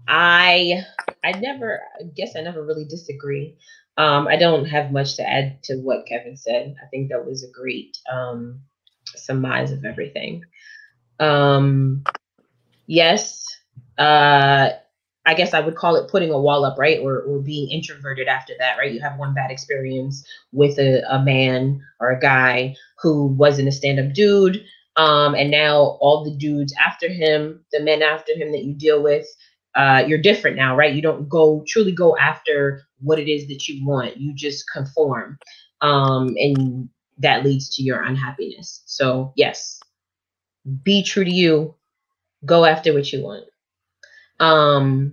I 0.08 0.84
I 1.24 1.32
never 1.34 1.82
I 2.00 2.04
guess 2.16 2.36
I 2.36 2.42
never 2.42 2.66
really 2.66 2.86
disagree. 2.86 3.56
Um, 4.02 4.28
I 4.28 4.36
don't 4.36 4.66
have 4.66 4.92
much 4.92 5.18
to 5.18 5.30
add 5.30 5.62
to 5.66 5.76
what 5.76 6.08
Kevin 6.08 6.36
said. 6.36 6.76
I 6.84 6.88
think 6.88 7.10
that 7.10 7.24
was 7.24 7.44
a 7.44 7.52
great 7.52 8.00
um 8.12 8.62
surmise 9.06 9.72
of 9.72 9.86
everything. 9.86 10.44
Um, 11.20 12.04
yes, 12.88 13.46
uh, 14.00 14.70
I 15.24 15.34
guess 15.36 15.54
I 15.54 15.60
would 15.60 15.76
call 15.76 15.98
it 15.98 16.10
putting 16.10 16.32
a 16.32 16.40
wall 16.40 16.66
up, 16.66 16.80
right? 16.80 17.00
Or, 17.00 17.22
or 17.22 17.40
being 17.40 17.70
introverted 17.70 18.28
after 18.28 18.54
that, 18.58 18.78
right? 18.80 18.92
You 18.92 19.02
have 19.02 19.20
one 19.20 19.36
bad 19.36 19.52
experience 19.52 20.26
with 20.52 20.80
a, 20.80 21.04
a 21.08 21.22
man 21.22 21.82
or 22.00 22.10
a 22.10 22.20
guy 22.20 22.76
who 23.04 23.28
wasn't 23.28 23.68
a 23.68 23.72
stand 23.72 24.00
up 24.00 24.14
dude. 24.14 24.66
Um, 24.96 25.36
and 25.36 25.52
now 25.52 26.00
all 26.02 26.24
the 26.24 26.36
dudes 26.36 26.74
after 26.84 27.08
him, 27.08 27.64
the 27.72 27.82
men 27.82 28.02
after 28.02 28.34
him 28.34 28.52
that 28.52 28.64
you 28.64 28.74
deal 28.74 29.04
with, 29.04 29.28
uh, 29.76 30.04
you're 30.06 30.22
different 30.22 30.58
now, 30.58 30.76
right? 30.76 30.94
You 30.94 31.02
don't 31.02 31.30
go 31.30 31.64
truly 31.68 31.92
go 31.92 32.18
after 32.18 32.84
what 33.00 33.20
it 33.20 33.30
is 33.30 33.48
that 33.48 33.68
you 33.68 33.86
want. 33.86 34.18
You 34.18 34.34
just 34.34 34.66
conform. 34.72 35.38
Um, 35.82 36.36
and 36.38 36.90
that 37.20 37.44
leads 37.44 37.76
to 37.76 37.84
your 37.84 38.02
unhappiness. 38.04 38.84
So, 38.86 39.34
yes, 39.36 39.80
be 40.84 41.04
true 41.04 41.24
to 41.24 41.32
you, 41.32 41.76
go 42.46 42.66
after 42.66 42.94
what 42.94 43.12
you 43.12 43.24
want. 43.24 43.46
Um, 44.40 45.12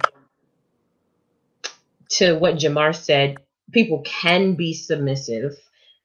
to 2.10 2.34
what 2.34 2.56
Jamar 2.56 2.94
said, 2.94 3.36
people 3.72 4.02
can 4.04 4.54
be 4.54 4.72
submissive, 4.74 5.52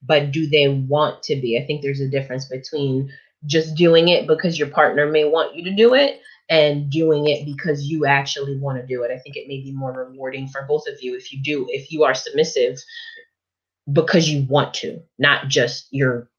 but 0.01 0.31
do 0.31 0.47
they 0.47 0.67
want 0.67 1.23
to 1.23 1.35
be? 1.35 1.57
I 1.57 1.65
think 1.65 1.81
there's 1.81 2.01
a 2.01 2.09
difference 2.09 2.45
between 2.45 3.11
just 3.45 3.75
doing 3.75 4.09
it 4.09 4.27
because 4.27 4.59
your 4.59 4.69
partner 4.69 5.09
may 5.09 5.25
want 5.25 5.55
you 5.55 5.63
to 5.63 5.75
do 5.75 5.93
it 5.93 6.21
and 6.49 6.89
doing 6.89 7.27
it 7.27 7.45
because 7.45 7.85
you 7.85 8.05
actually 8.05 8.57
want 8.57 8.79
to 8.79 8.85
do 8.85 9.03
it. 9.03 9.11
I 9.11 9.17
think 9.19 9.35
it 9.35 9.47
may 9.47 9.61
be 9.61 9.71
more 9.71 9.91
rewarding 9.91 10.47
for 10.47 10.63
both 10.63 10.87
of 10.87 11.01
you 11.01 11.15
if 11.15 11.31
you 11.31 11.41
do, 11.41 11.65
if 11.69 11.91
you 11.91 12.03
are 12.03 12.13
submissive 12.13 12.77
because 13.91 14.29
you 14.29 14.45
want 14.47 14.73
to, 14.75 15.01
not 15.19 15.47
just 15.47 15.87
you're 15.91 16.29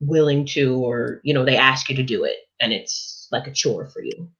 willing 0.00 0.46
to, 0.46 0.76
or, 0.76 1.20
you 1.22 1.32
know, 1.34 1.44
they 1.44 1.56
ask 1.56 1.88
you 1.88 1.96
to 1.96 2.02
do 2.02 2.24
it 2.24 2.36
and 2.60 2.72
it's 2.72 3.28
like 3.30 3.46
a 3.46 3.52
chore 3.52 3.86
for 3.86 4.02
you. 4.02 4.30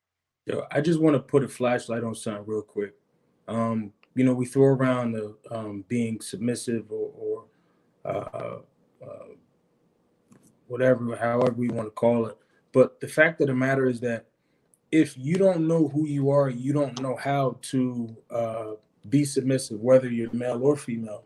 Yo, 0.47 0.64
I 0.70 0.80
just 0.80 1.01
want 1.01 1.14
to 1.14 1.20
put 1.20 1.45
a 1.45 1.49
flashlight 1.49 2.05
on 2.05 2.14
something 2.14 2.45
real 2.47 2.62
quick. 2.62 2.95
Um, 3.49 3.93
you 4.14 4.24
know, 4.24 4.34
we 4.34 4.45
throw 4.45 4.66
around 4.66 5.12
the 5.12 5.36
um, 5.51 5.84
being 5.88 6.20
submissive 6.20 6.90
or, 6.90 7.11
or 7.16 7.45
uh, 8.05 8.59
uh, 9.05 9.26
whatever, 10.68 11.16
however 11.16 11.53
we 11.53 11.68
want 11.68 11.86
to 11.86 11.93
call 11.93 12.26
it. 12.26 12.36
But 12.72 13.01
the 13.01 13.09
fact 13.09 13.40
of 13.40 13.47
the 13.47 13.55
matter 13.55 13.86
is 13.86 14.01
that 14.01 14.26
if 14.93 15.16
you 15.16 15.36
don't 15.36 15.66
know 15.66 15.88
who 15.88 16.07
you 16.07 16.30
are, 16.30 16.51
you 16.51 16.74
don't 16.74 17.01
know 17.01 17.16
how 17.16 17.57
to 17.62 18.14
uh, 18.30 18.72
be 19.09 19.24
submissive, 19.24 19.80
whether 19.80 20.09
you're 20.09 20.32
male 20.32 20.62
or 20.62 20.76
female, 20.76 21.24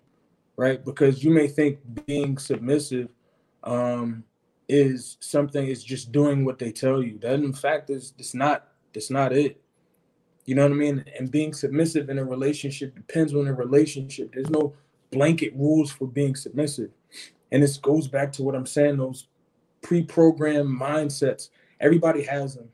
right? 0.56 0.82
Because 0.84 1.24
you 1.24 1.30
may 1.30 1.48
think 1.48 1.80
being 2.06 2.38
submissive 2.38 3.08
um, 3.64 4.22
is 4.68 5.16
something 5.18 5.66
is 5.66 5.82
just 5.82 6.12
doing 6.12 6.44
what 6.44 6.60
they 6.60 6.70
tell 6.70 7.02
you. 7.02 7.18
That 7.18 7.34
in 7.34 7.52
fact 7.52 7.90
is 7.90 8.14
it's 8.18 8.34
not 8.34 8.68
that's 8.94 9.10
not 9.10 9.32
it. 9.32 9.60
You 10.44 10.54
know 10.54 10.62
what 10.62 10.72
I 10.72 10.76
mean? 10.76 11.04
And 11.18 11.28
being 11.28 11.52
submissive 11.52 12.08
in 12.08 12.18
a 12.18 12.24
relationship 12.24 12.94
depends 12.94 13.34
on 13.34 13.46
the 13.46 13.52
relationship. 13.52 14.32
There's 14.32 14.48
no 14.48 14.74
blanket 15.10 15.52
rules 15.56 15.90
for 15.90 16.06
being 16.06 16.36
submissive. 16.36 16.90
And 17.50 17.64
this 17.64 17.76
goes 17.78 18.06
back 18.06 18.32
to 18.34 18.44
what 18.44 18.54
I'm 18.54 18.66
saying, 18.66 18.96
those 18.96 19.26
pre-programmed 19.82 20.68
mindsets. 20.68 21.50
Everybody 21.80 22.22
has 22.22 22.54
them. 22.54 22.68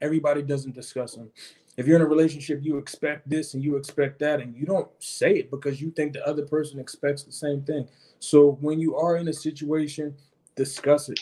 Everybody 0.00 0.42
doesn't 0.42 0.74
discuss 0.74 1.14
them. 1.14 1.30
If 1.76 1.86
you're 1.86 1.96
in 1.96 2.02
a 2.02 2.06
relationship, 2.06 2.60
you 2.62 2.76
expect 2.78 3.28
this 3.28 3.54
and 3.54 3.62
you 3.62 3.76
expect 3.76 4.18
that, 4.18 4.40
and 4.40 4.54
you 4.54 4.66
don't 4.66 4.88
say 4.98 5.34
it 5.34 5.50
because 5.50 5.80
you 5.80 5.90
think 5.92 6.12
the 6.12 6.26
other 6.26 6.44
person 6.44 6.80
expects 6.80 7.22
the 7.22 7.32
same 7.32 7.62
thing. 7.62 7.88
So 8.18 8.58
when 8.60 8.80
you 8.80 8.96
are 8.96 9.16
in 9.16 9.28
a 9.28 9.32
situation, 9.32 10.16
discuss 10.56 11.08
it. 11.08 11.20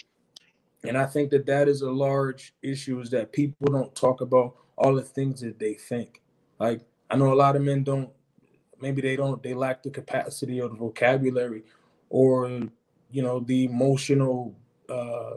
And 0.85 0.97
I 0.97 1.05
think 1.05 1.31
that 1.31 1.47
that 1.47 1.69
is 1.69 1.83
a 1.83 1.91
large 1.91 2.55
issue 2.63 3.01
is 3.01 3.11
that 3.11 3.33
people 3.33 3.71
don't 3.71 3.95
talk 3.95 4.21
about 4.21 4.57
all 4.77 4.95
the 4.95 5.03
things 5.03 5.41
that 5.41 5.59
they 5.59 5.75
think. 5.75 6.23
Like 6.59 6.81
I 7.11 7.17
know 7.17 7.33
a 7.33 7.35
lot 7.35 7.57
of 7.57 7.63
men 7.63 7.83
don't 7.85 8.11
maybe 8.81 9.01
they 9.03 9.17
don't 9.17 9.43
they 9.43 9.55
lack 9.55 9.83
the 9.83 9.91
capacity 9.91 10.61
or 10.61 10.69
the 10.69 10.75
vocabulary 10.75 11.65
or 12.11 12.49
you 13.11 13.23
know 13.23 13.41
the 13.41 13.65
emotional 13.65 14.55
uh, 14.89 15.37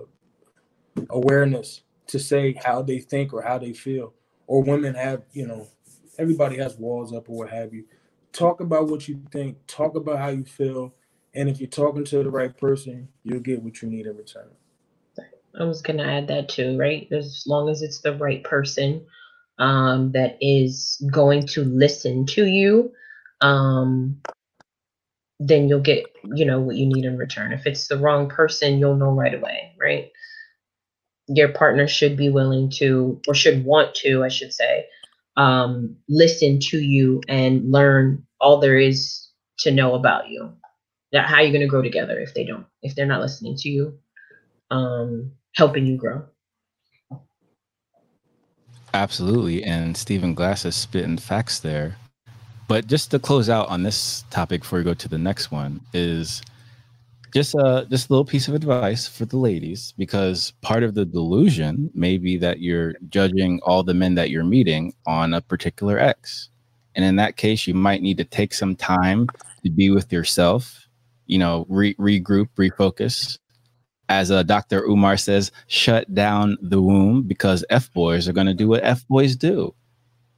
awareness 1.09 1.81
to 2.09 2.19
say 2.19 2.53
how 2.63 2.81
they 2.81 2.99
think 2.99 3.33
or 3.33 3.41
how 3.41 3.57
they 3.57 3.73
feel 3.73 4.13
or 4.47 4.63
women 4.63 4.93
have 4.95 5.23
you 5.33 5.47
know 5.47 5.67
everybody 6.17 6.57
has 6.57 6.75
walls 6.77 7.13
up 7.13 7.29
or 7.29 7.37
what 7.37 7.49
have 7.49 7.73
you 7.73 7.85
talk 8.33 8.59
about 8.61 8.87
what 8.87 9.07
you 9.07 9.21
think 9.31 9.57
talk 9.67 9.95
about 9.95 10.19
how 10.19 10.29
you 10.29 10.43
feel 10.43 10.93
and 11.33 11.49
if 11.49 11.59
you're 11.59 11.69
talking 11.69 12.03
to 12.03 12.23
the 12.23 12.29
right 12.29 12.57
person 12.57 13.07
you'll 13.23 13.39
get 13.39 13.63
what 13.63 13.81
you 13.81 13.89
need 13.89 14.05
in 14.05 14.17
return 14.17 14.49
I 15.57 15.63
was 15.63 15.81
gonna 15.81 16.03
add 16.03 16.27
that 16.27 16.49
too, 16.49 16.77
right? 16.77 17.07
As 17.11 17.43
long 17.47 17.69
as 17.69 17.81
it's 17.81 18.01
the 18.01 18.15
right 18.15 18.43
person 18.43 19.05
um, 19.57 20.11
that 20.11 20.37
is 20.41 21.03
going 21.11 21.47
to 21.47 21.63
listen 21.63 22.25
to 22.27 22.45
you, 22.45 22.91
um, 23.41 24.21
then 25.39 25.67
you'll 25.67 25.79
get 25.81 26.05
you 26.35 26.45
know 26.45 26.59
what 26.59 26.75
you 26.75 26.85
need 26.85 27.05
in 27.05 27.17
return. 27.17 27.51
If 27.51 27.65
it's 27.65 27.87
the 27.87 27.97
wrong 27.97 28.29
person, 28.29 28.79
you'll 28.79 28.95
know 28.95 29.11
right 29.11 29.33
away, 29.33 29.73
right? 29.79 30.11
Your 31.29 31.49
partner 31.49 31.87
should 31.87 32.17
be 32.17 32.29
willing 32.29 32.69
to, 32.77 33.21
or 33.27 33.33
should 33.33 33.63
want 33.63 33.95
to, 33.95 34.23
I 34.23 34.29
should 34.29 34.53
say, 34.53 34.85
um, 35.37 35.95
listen 36.09 36.59
to 36.59 36.79
you 36.79 37.21
and 37.29 37.71
learn 37.71 38.25
all 38.41 38.59
there 38.59 38.77
is 38.77 39.27
to 39.59 39.71
know 39.71 39.93
about 39.93 40.29
you. 40.29 40.51
That 41.11 41.25
how 41.25 41.39
you're 41.41 41.51
going 41.51 41.61
to 41.61 41.67
grow 41.67 41.81
together 41.81 42.19
if 42.19 42.33
they 42.33 42.43
don't, 42.43 42.65
if 42.81 42.95
they're 42.95 43.05
not 43.05 43.21
listening 43.21 43.55
to 43.57 43.69
you 43.69 43.97
um, 44.71 45.31
helping 45.55 45.85
you 45.85 45.97
grow. 45.97 46.23
Absolutely. 48.93 49.63
And 49.63 49.95
Stephen 49.95 50.33
Glass 50.33 50.65
is 50.65 50.75
spitting 50.75 51.17
facts 51.17 51.59
there. 51.59 51.95
But 52.67 52.87
just 52.87 53.11
to 53.11 53.19
close 53.19 53.49
out 53.49 53.67
on 53.69 53.83
this 53.83 54.23
topic 54.29 54.61
before 54.61 54.79
we 54.79 54.85
go 54.85 54.93
to 54.93 55.07
the 55.07 55.17
next 55.17 55.51
one 55.51 55.81
is 55.93 56.41
just 57.33 57.55
a 57.55 57.85
just 57.89 58.09
a 58.09 58.13
little 58.13 58.25
piece 58.25 58.47
of 58.47 58.53
advice 58.53 59.07
for 59.07 59.25
the 59.25 59.37
ladies 59.37 59.93
because 59.97 60.53
part 60.61 60.83
of 60.83 60.95
the 60.95 61.05
delusion 61.05 61.89
may 61.93 62.17
be 62.17 62.37
that 62.37 62.59
you're 62.59 62.93
judging 63.09 63.59
all 63.63 63.83
the 63.83 63.93
men 63.93 64.15
that 64.15 64.29
you're 64.29 64.43
meeting 64.43 64.93
on 65.05 65.33
a 65.33 65.41
particular 65.41 65.97
ex. 65.97 66.49
And 66.95 67.05
in 67.05 67.15
that 67.17 67.37
case, 67.37 67.67
you 67.67 67.73
might 67.73 68.01
need 68.01 68.17
to 68.17 68.25
take 68.25 68.53
some 68.53 68.75
time 68.75 69.27
to 69.63 69.69
be 69.69 69.89
with 69.89 70.11
yourself, 70.11 70.87
you 71.27 71.37
know, 71.37 71.65
re- 71.69 71.95
regroup, 71.95 72.49
refocus, 72.57 73.37
as 74.09 74.31
uh, 74.31 74.43
Dr. 74.43 74.83
Umar 74.83 75.15
says, 75.15 75.51
shut 75.67 76.13
down 76.13 76.57
the 76.61 76.81
womb 76.81 77.23
because 77.23 77.63
F 77.69 77.93
boys 77.93 78.27
are 78.27 78.33
going 78.33 78.47
to 78.47 78.53
do 78.53 78.67
what 78.67 78.83
F 78.83 79.07
boys 79.07 79.35
do. 79.35 79.73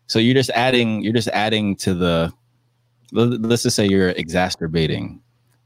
So 0.07 0.19
you're 0.19 0.35
just 0.35 0.49
adding, 0.51 1.01
you're 1.01 1.13
just 1.13 1.29
adding 1.29 1.77
to 1.77 1.93
the, 1.93 2.33
let's 3.13 3.63
just 3.63 3.75
say 3.75 3.87
you're 3.87 4.09
exacerbating 4.09 5.21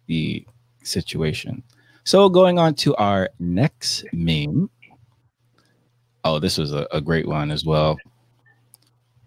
the 0.05 0.45
situation. 0.86 1.63
So 2.03 2.29
going 2.29 2.59
on 2.59 2.75
to 2.75 2.95
our 2.95 3.29
next 3.39 4.05
meme. 4.13 4.69
Oh, 6.23 6.39
this 6.39 6.57
was 6.57 6.73
a, 6.73 6.88
a 6.91 7.01
great 7.01 7.27
one 7.27 7.51
as 7.51 7.65
well. 7.65 7.97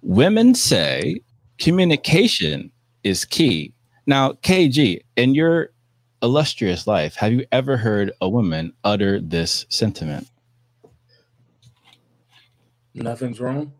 Women 0.03 0.55
say 0.55 1.21
communication 1.59 2.71
is 3.03 3.25
key. 3.25 3.73
Now, 4.07 4.33
KG, 4.33 5.01
in 5.17 5.35
your 5.35 5.71
illustrious 6.23 6.87
life, 6.87 7.15
have 7.17 7.33
you 7.33 7.45
ever 7.53 7.77
heard 7.77 8.13
a 8.21 8.29
woman 8.29 8.73
utter 8.85 9.21
this 9.21 9.67
sentiment? 9.69 10.29
Nothing's 12.95 13.41
wrong. 13.41 13.73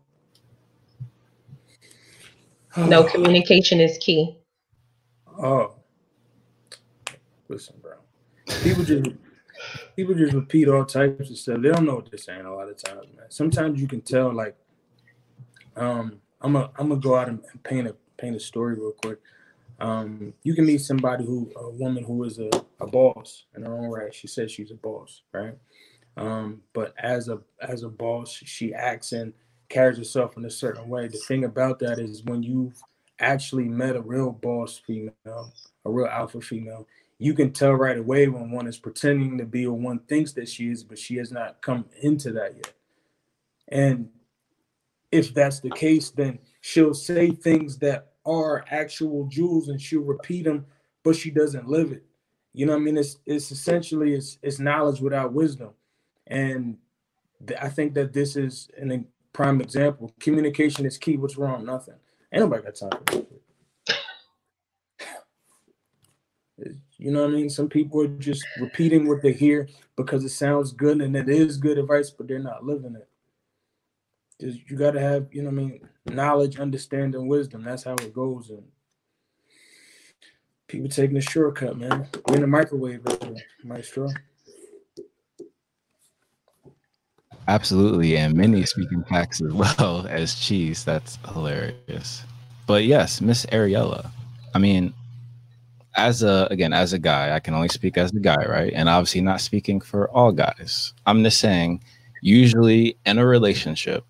no 2.77 3.03
communication 3.03 3.79
is 3.79 3.97
key. 3.97 4.37
Oh, 5.41 5.78
listen, 7.49 7.75
bro. 7.81 7.93
People 8.63 8.83
just 8.83 9.09
people 9.95 10.15
just 10.15 10.33
repeat 10.33 10.67
all 10.67 10.85
types 10.85 11.29
of 11.29 11.37
stuff. 11.37 11.61
They 11.61 11.69
don't 11.69 11.85
know 11.85 11.95
what 11.95 12.09
they're 12.09 12.17
saying 12.17 12.45
a 12.45 12.55
lot 12.55 12.69
of 12.69 12.81
times, 12.81 13.07
man. 13.15 13.25
Sometimes 13.29 13.81
you 13.81 13.87
can 13.87 14.01
tell. 14.01 14.33
Like, 14.33 14.55
um, 15.75 16.21
I'm 16.41 16.55
a 16.55 16.71
I'm 16.77 16.89
gonna 16.89 17.01
go 17.01 17.15
out 17.15 17.27
and 17.27 17.41
paint 17.63 17.87
a 17.87 17.95
paint 18.17 18.35
a 18.35 18.39
story 18.39 18.75
real 18.75 18.93
quick 18.93 19.19
um, 19.79 20.33
you 20.43 20.53
can 20.53 20.65
meet 20.65 20.81
somebody 20.81 21.25
who 21.25 21.51
a 21.55 21.69
woman 21.69 22.03
who 22.03 22.23
is 22.25 22.39
a, 22.39 22.49
a 22.79 22.87
boss 22.87 23.45
in 23.55 23.63
her 23.63 23.73
own 23.73 23.89
right. 23.89 24.13
She 24.13 24.27
says 24.27 24.51
she's 24.51 24.71
a 24.71 24.75
boss, 24.75 25.21
right? 25.33 25.55
Um, 26.17 26.61
but 26.73 26.93
as 27.01 27.29
a 27.29 27.39
as 27.61 27.83
a 27.83 27.89
boss, 27.89 28.31
she 28.31 28.73
acts 28.73 29.13
and 29.13 29.33
carries 29.69 29.97
herself 29.97 30.35
in 30.35 30.45
a 30.45 30.49
certain 30.49 30.89
way. 30.89 31.07
The 31.07 31.17
thing 31.27 31.45
about 31.45 31.79
that 31.79 31.99
is 31.99 32.23
when 32.23 32.43
you've 32.43 32.81
actually 33.19 33.69
met 33.69 33.95
a 33.95 34.01
real 34.01 34.31
boss 34.31 34.81
female, 34.85 35.53
a 35.85 35.89
real 35.89 36.07
alpha 36.07 36.41
female, 36.41 36.87
you 37.19 37.35
can 37.35 37.53
tell 37.53 37.73
right 37.73 37.99
away 37.99 38.29
when 38.29 38.51
one 38.51 38.67
is 38.67 38.79
pretending 38.79 39.37
to 39.39 39.45
be 39.45 39.67
or 39.67 39.77
one 39.77 39.99
thinks 40.01 40.33
that 40.33 40.49
she 40.49 40.71
is, 40.71 40.83
but 40.83 40.99
she 40.99 41.17
has 41.17 41.31
not 41.31 41.61
come 41.61 41.85
into 42.01 42.31
that 42.33 42.55
yet. 42.55 42.73
And 43.69 44.09
if 45.11 45.33
that's 45.33 45.61
the 45.61 45.71
case, 45.71 46.11
then 46.11 46.39
she'll 46.61 46.93
say 46.95 47.31
things 47.31 47.79
that 47.79 48.13
are 48.25 48.65
actual 48.71 49.27
jewels 49.27 49.69
and 49.69 49.81
she'll 49.81 50.01
repeat 50.03 50.45
them, 50.45 50.65
but 51.03 51.15
she 51.15 51.31
doesn't 51.31 51.67
live 51.67 51.91
it. 51.91 52.05
You 52.53 52.67
know 52.67 52.73
what 52.73 52.81
I 52.81 52.85
mean? 52.85 52.97
It's 52.97 53.17
it's 53.25 53.51
essentially 53.51 54.13
it's 54.13 54.39
it's 54.43 54.59
knowledge 54.59 55.01
without 55.01 55.33
wisdom. 55.33 55.71
And 56.27 56.77
th- 57.47 57.59
I 57.61 57.69
think 57.69 57.95
that 57.95 58.13
this 58.13 58.35
is 58.37 58.69
an 58.77 59.07
prime 59.33 59.61
example. 59.61 60.13
Communication 60.19 60.85
is 60.85 60.97
key. 60.97 61.17
What's 61.17 61.37
wrong? 61.37 61.65
Nothing. 61.65 61.95
Ain't 62.33 62.43
nobody 62.43 62.63
got 62.63 62.75
time 62.75 62.91
for 63.07 63.15
that. 63.17 63.38
You 66.97 67.11
know 67.11 67.21
what 67.21 67.31
I 67.31 67.33
mean? 67.33 67.49
Some 67.49 67.69
people 67.69 68.01
are 68.01 68.07
just 68.07 68.45
repeating 68.59 69.07
what 69.07 69.21
they 69.21 69.33
hear 69.33 69.67
because 69.95 70.23
it 70.25 70.29
sounds 70.29 70.71
good 70.71 71.01
and 71.01 71.15
it 71.15 71.29
is 71.29 71.57
good 71.57 71.77
advice, 71.77 72.09
but 72.09 72.27
they're 72.27 72.39
not 72.39 72.65
living 72.65 72.95
it. 72.95 73.07
Just, 74.41 74.69
you 74.69 74.77
got 74.77 74.91
to 74.91 74.99
have, 74.99 75.27
you 75.31 75.41
know 75.41 75.49
what 75.49 75.61
I 75.61 75.65
mean? 75.65 75.89
knowledge, 76.13 76.59
understanding, 76.59 77.27
wisdom. 77.27 77.63
That's 77.63 77.83
how 77.83 77.93
it 77.93 78.13
goes. 78.13 78.49
And 78.49 78.63
people 80.67 80.89
taking 80.89 81.17
a 81.17 81.21
shortcut, 81.21 81.77
man. 81.77 82.07
We're 82.27 82.35
in 82.35 82.41
the 82.41 82.47
microwave, 82.47 83.01
maestro. 83.63 84.09
Absolutely, 87.47 88.15
and 88.15 88.35
many 88.35 88.63
speaking 88.65 89.03
facts 89.05 89.41
as 89.41 89.53
well 89.53 90.05
as 90.07 90.35
cheese. 90.35 90.83
That's 90.83 91.17
hilarious. 91.33 92.23
But 92.67 92.83
yes, 92.83 93.21
Miss 93.21 93.45
Ariella. 93.47 94.11
I 94.53 94.59
mean, 94.59 94.93
as 95.99 96.23
a 96.23 96.47
again 96.51 96.73
as 96.73 96.93
a 96.93 96.99
guy, 96.99 97.35
I 97.35 97.39
can 97.39 97.53
only 97.53 97.69
speak 97.69 97.97
as 97.97 98.11
a 98.11 98.19
guy, 98.19 98.43
right? 98.47 98.73
And 98.73 98.89
obviously 98.89 99.21
not 99.21 99.41
speaking 99.41 99.81
for 99.81 100.09
all 100.11 100.31
guys. 100.31 100.93
I'm 101.05 101.23
just 101.23 101.39
saying, 101.39 101.83
usually 102.21 102.97
in 103.05 103.17
a 103.17 103.25
relationship, 103.25 104.03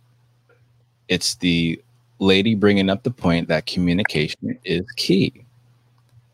it's 1.07 1.35
the 1.35 1.81
lady 2.19 2.55
bringing 2.55 2.89
up 2.89 3.03
the 3.03 3.11
point 3.11 3.47
that 3.47 3.65
communication 3.65 4.59
is 4.63 4.85
key. 4.95 5.45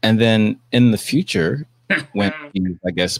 And 0.03 0.19
then 0.19 0.59
in 0.71 0.91
the 0.91 0.97
future, 0.97 1.65
when 2.13 2.33
I 2.87 2.91
guess, 2.91 3.19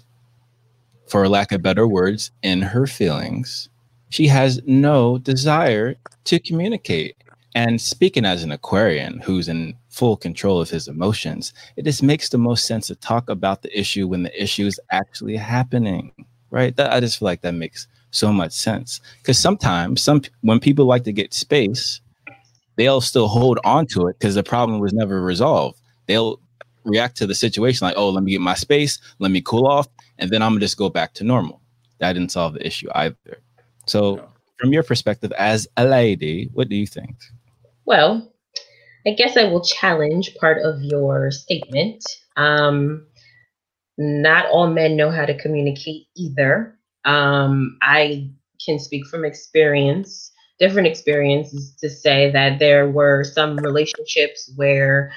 for 1.08 1.28
lack 1.30 1.52
of 1.52 1.62
better 1.62 1.88
words, 1.88 2.32
in 2.42 2.62
her 2.62 2.88
feelings, 2.88 3.70
she 4.10 4.28
has 4.28 4.62
no 4.66 5.18
desire 5.18 5.96
to 6.26 6.40
communicate. 6.40 7.16
And 7.56 7.82
speaking 7.82 8.26
as 8.26 8.44
an 8.44 8.52
Aquarian 8.52 9.20
who's 9.22 9.48
in 9.48 9.76
full 9.90 10.18
control 10.18 10.62
of 10.62 10.70
his 10.70 10.88
emotions, 10.88 11.54
it 11.78 11.86
just 11.86 12.04
makes 12.04 12.30
the 12.30 12.38
most 12.38 12.68
sense 12.68 12.88
to 12.88 12.96
talk 12.96 13.30
about 13.30 13.62
the 13.62 13.80
issue 13.80 14.08
when 14.08 14.24
the 14.24 14.44
issue 14.44 14.68
is 14.68 14.80
actually 14.92 15.38
happening, 15.38 16.12
right? 16.52 16.76
That, 16.76 16.92
I 16.92 17.00
just 17.00 17.18
feel 17.18 17.26
like 17.28 17.42
that 17.42 17.54
makes 17.54 17.88
so 18.12 18.32
much 18.32 18.52
sense 18.52 19.02
because 19.22 19.38
sometimes 19.38 20.02
some 20.02 20.22
when 20.42 20.60
people 20.60 20.86
like 20.86 21.04
to 21.04 21.12
get 21.12 21.34
space 21.34 22.00
they'll 22.76 23.02
still 23.02 23.28
hold 23.28 23.60
on 23.64 23.86
to 23.88 24.08
it 24.08 24.18
because 24.20 24.36
the 24.36 24.44
problem 24.44 24.80
was 24.80 24.94
never 24.94 25.22
resolved. 25.22 25.80
They'll 26.08 26.40
react 26.84 27.18
to 27.18 27.28
the 27.28 27.36
situation 27.36 27.86
like, 27.86 27.96
oh, 27.98 28.10
let 28.10 28.24
me 28.24 28.32
get 28.32 28.42
my 28.42 28.54
space, 28.54 29.00
let 29.20 29.32
me 29.32 29.42
cool 29.42 29.68
off, 29.68 29.88
and 30.20 30.30
then 30.30 30.42
I'm 30.42 30.52
gonna 30.52 30.62
just 30.62 30.78
go 30.78 30.90
back 30.90 31.14
to 31.16 31.24
normal. 31.24 31.62
That 32.00 32.14
didn't 32.14 32.32
solve 32.32 32.54
the 32.54 32.66
issue 32.66 32.90
either. 32.94 33.42
So, 33.86 34.28
from 34.60 34.74
your 34.74 34.84
perspective 34.84 35.32
as 35.34 35.68
a 35.78 35.86
lady, 35.86 36.50
what 36.54 36.70
do 36.70 36.76
you 36.76 36.88
think? 36.88 37.16
Well, 37.86 38.32
I 39.06 39.12
guess 39.12 39.38
I 39.38 39.46
will 39.46 39.64
challenge 39.64 40.36
part 40.36 40.62
of 40.64 40.82
your 40.82 41.32
statement. 41.32 42.04
Um, 42.36 43.08
not 43.98 44.48
all 44.48 44.68
men 44.68 44.98
know 44.98 45.12
how 45.12 45.26
to 45.26 45.38
communicate 45.38 46.08
either. 46.18 46.78
Um, 47.06 47.78
I 47.82 48.32
can 48.66 48.80
speak 48.80 49.06
from 49.08 49.24
experience 49.24 50.32
different 50.60 50.88
experiences 50.88 51.76
to 51.82 51.90
say 51.90 52.32
that 52.32 52.60
there 52.60 52.90
were 52.90 53.24
some 53.24 53.58
relationships 53.58 54.52
where 54.56 55.12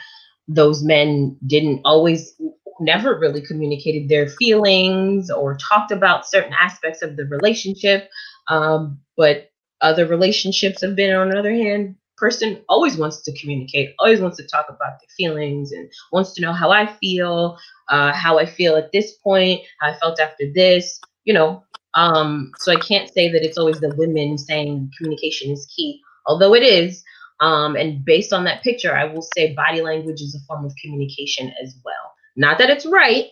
those 0.48 0.82
men 0.82 1.36
didn't 1.46 1.80
always 1.84 2.34
never 2.80 3.18
really 3.18 3.40
communicated 3.40 4.08
their 4.08 4.28
feelings 4.28 5.30
or 5.30 5.56
talked 5.56 5.90
about 5.90 6.28
certain 6.28 6.52
aspects 6.52 7.02
of 7.02 7.16
the 7.16 7.24
relationship 7.26 8.08
um, 8.48 8.98
but 9.16 9.50
other 9.80 10.06
relationships 10.06 10.80
have 10.80 10.96
been 10.96 11.14
on 11.14 11.30
the 11.30 11.38
other 11.38 11.52
hand 11.52 11.96
person 12.18 12.62
always 12.68 12.96
wants 12.96 13.22
to 13.22 13.32
communicate 13.38 13.94
always 13.98 14.20
wants 14.20 14.36
to 14.36 14.46
talk 14.46 14.66
about 14.68 14.98
their 15.00 15.08
feelings 15.16 15.72
and 15.72 15.90
wants 16.12 16.32
to 16.34 16.42
know 16.42 16.52
how 16.52 16.70
i 16.70 16.86
feel 16.86 17.58
uh, 17.88 18.12
how 18.12 18.38
i 18.38 18.46
feel 18.46 18.76
at 18.76 18.92
this 18.92 19.14
point 19.24 19.60
how 19.80 19.88
i 19.88 19.98
felt 19.98 20.20
after 20.20 20.44
this 20.54 21.00
you 21.24 21.32
know 21.32 21.62
um, 21.94 22.52
so 22.58 22.72
I 22.72 22.76
can't 22.76 23.12
say 23.12 23.30
that 23.32 23.44
it's 23.44 23.58
always 23.58 23.80
the 23.80 23.94
women 23.96 24.38
saying 24.38 24.92
communication 24.96 25.50
is 25.50 25.66
key, 25.74 26.00
although 26.26 26.54
it 26.54 26.62
is. 26.62 27.02
Um, 27.40 27.76
and 27.76 28.04
based 28.04 28.32
on 28.32 28.44
that 28.44 28.62
picture, 28.62 28.96
I 28.96 29.04
will 29.04 29.26
say 29.34 29.54
body 29.54 29.80
language 29.80 30.20
is 30.20 30.34
a 30.34 30.46
form 30.46 30.64
of 30.64 30.72
communication 30.82 31.52
as 31.62 31.76
well. 31.84 32.14
Not 32.36 32.58
that 32.58 32.70
it's 32.70 32.86
right, 32.86 33.26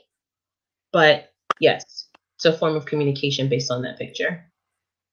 but 0.92 1.32
yes, 1.60 2.08
it's 2.36 2.44
a 2.44 2.56
form 2.56 2.76
of 2.76 2.86
communication 2.86 3.48
based 3.48 3.70
on 3.70 3.82
that 3.82 3.98
picture. 3.98 4.44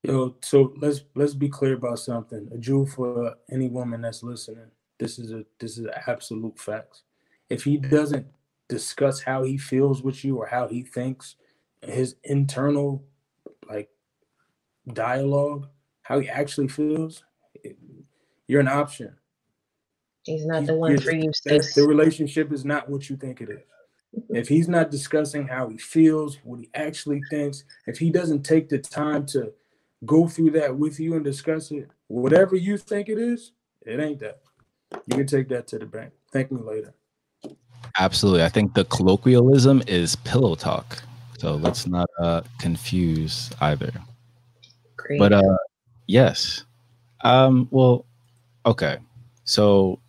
Yo, 0.03 0.35
so 0.41 0.73
let's 0.81 1.01
let's 1.15 1.33
be 1.33 1.47
clear 1.47 1.75
about 1.75 1.97
something. 1.97 2.49
A 2.53 2.57
jewel 2.57 2.85
for 2.85 3.35
any 3.49 3.69
woman 3.69 4.01
that's 4.01 4.21
listening. 4.21 4.69
This 4.99 5.17
is 5.17 5.31
a 5.31 5.45
this 5.59 5.77
is 5.77 5.87
absolute 6.07 6.59
facts. 6.59 7.03
If 7.49 7.63
he 7.63 7.77
doesn't 7.77 8.27
discuss 8.67 9.21
how 9.21 9.43
he 9.43 9.57
feels 9.57 10.03
with 10.03 10.25
you 10.25 10.37
or 10.37 10.45
how 10.45 10.67
he 10.67 10.83
thinks, 10.83 11.35
his 11.81 12.15
internal 12.25 13.05
like 13.69 13.89
dialogue, 14.91 15.67
how 16.01 16.19
he 16.19 16.27
actually 16.27 16.67
feels, 16.67 17.23
you're 18.47 18.59
an 18.59 18.67
option. 18.67 19.15
He's 20.23 20.45
not 20.45 20.65
the 20.65 20.75
one 20.75 20.97
for 20.99 21.11
you, 21.11 21.31
The 21.45 21.85
relationship 21.87 22.51
is 22.51 22.65
not 22.65 22.89
what 22.89 23.09
you 23.09 23.15
think 23.15 23.41
it 23.41 23.49
is. 23.49 23.59
if 24.29 24.47
he's 24.47 24.67
not 24.67 24.91
discussing 24.91 25.47
how 25.47 25.69
he 25.69 25.77
feels, 25.77 26.37
what 26.43 26.59
he 26.59 26.69
actually 26.73 27.21
thinks, 27.29 27.63
if 27.87 27.97
he 27.97 28.09
doesn't 28.09 28.43
take 28.43 28.69
the 28.69 28.79
time 28.79 29.25
to 29.27 29.53
go 30.05 30.27
through 30.27 30.51
that 30.51 30.75
with 30.75 30.99
you 30.99 31.15
and 31.15 31.23
discuss 31.23 31.71
it, 31.71 31.89
whatever 32.07 32.55
you 32.55 32.77
think 32.77 33.09
it 33.09 33.17
is, 33.17 33.51
it 33.85 33.99
ain't 33.99 34.19
that. 34.19 34.41
You 35.07 35.17
can 35.17 35.27
take 35.27 35.49
that 35.49 35.67
to 35.67 35.79
the 35.79 35.85
bank. 35.85 36.11
Thank 36.31 36.51
me 36.51 36.61
later. 36.61 36.93
Absolutely. 37.99 38.43
I 38.43 38.49
think 38.49 38.73
the 38.73 38.85
colloquialism 38.85 39.83
is 39.87 40.15
pillow 40.17 40.55
talk. 40.55 41.01
So 41.37 41.55
let's 41.55 41.87
not 41.87 42.09
uh, 42.19 42.41
confuse 42.59 43.51
either. 43.61 43.91
Great. 44.97 45.19
But 45.19 45.33
uh, 45.33 45.57
yes. 46.07 46.63
Um, 47.21 47.67
well, 47.71 48.05
okay. 48.65 48.97
So, 49.43 49.99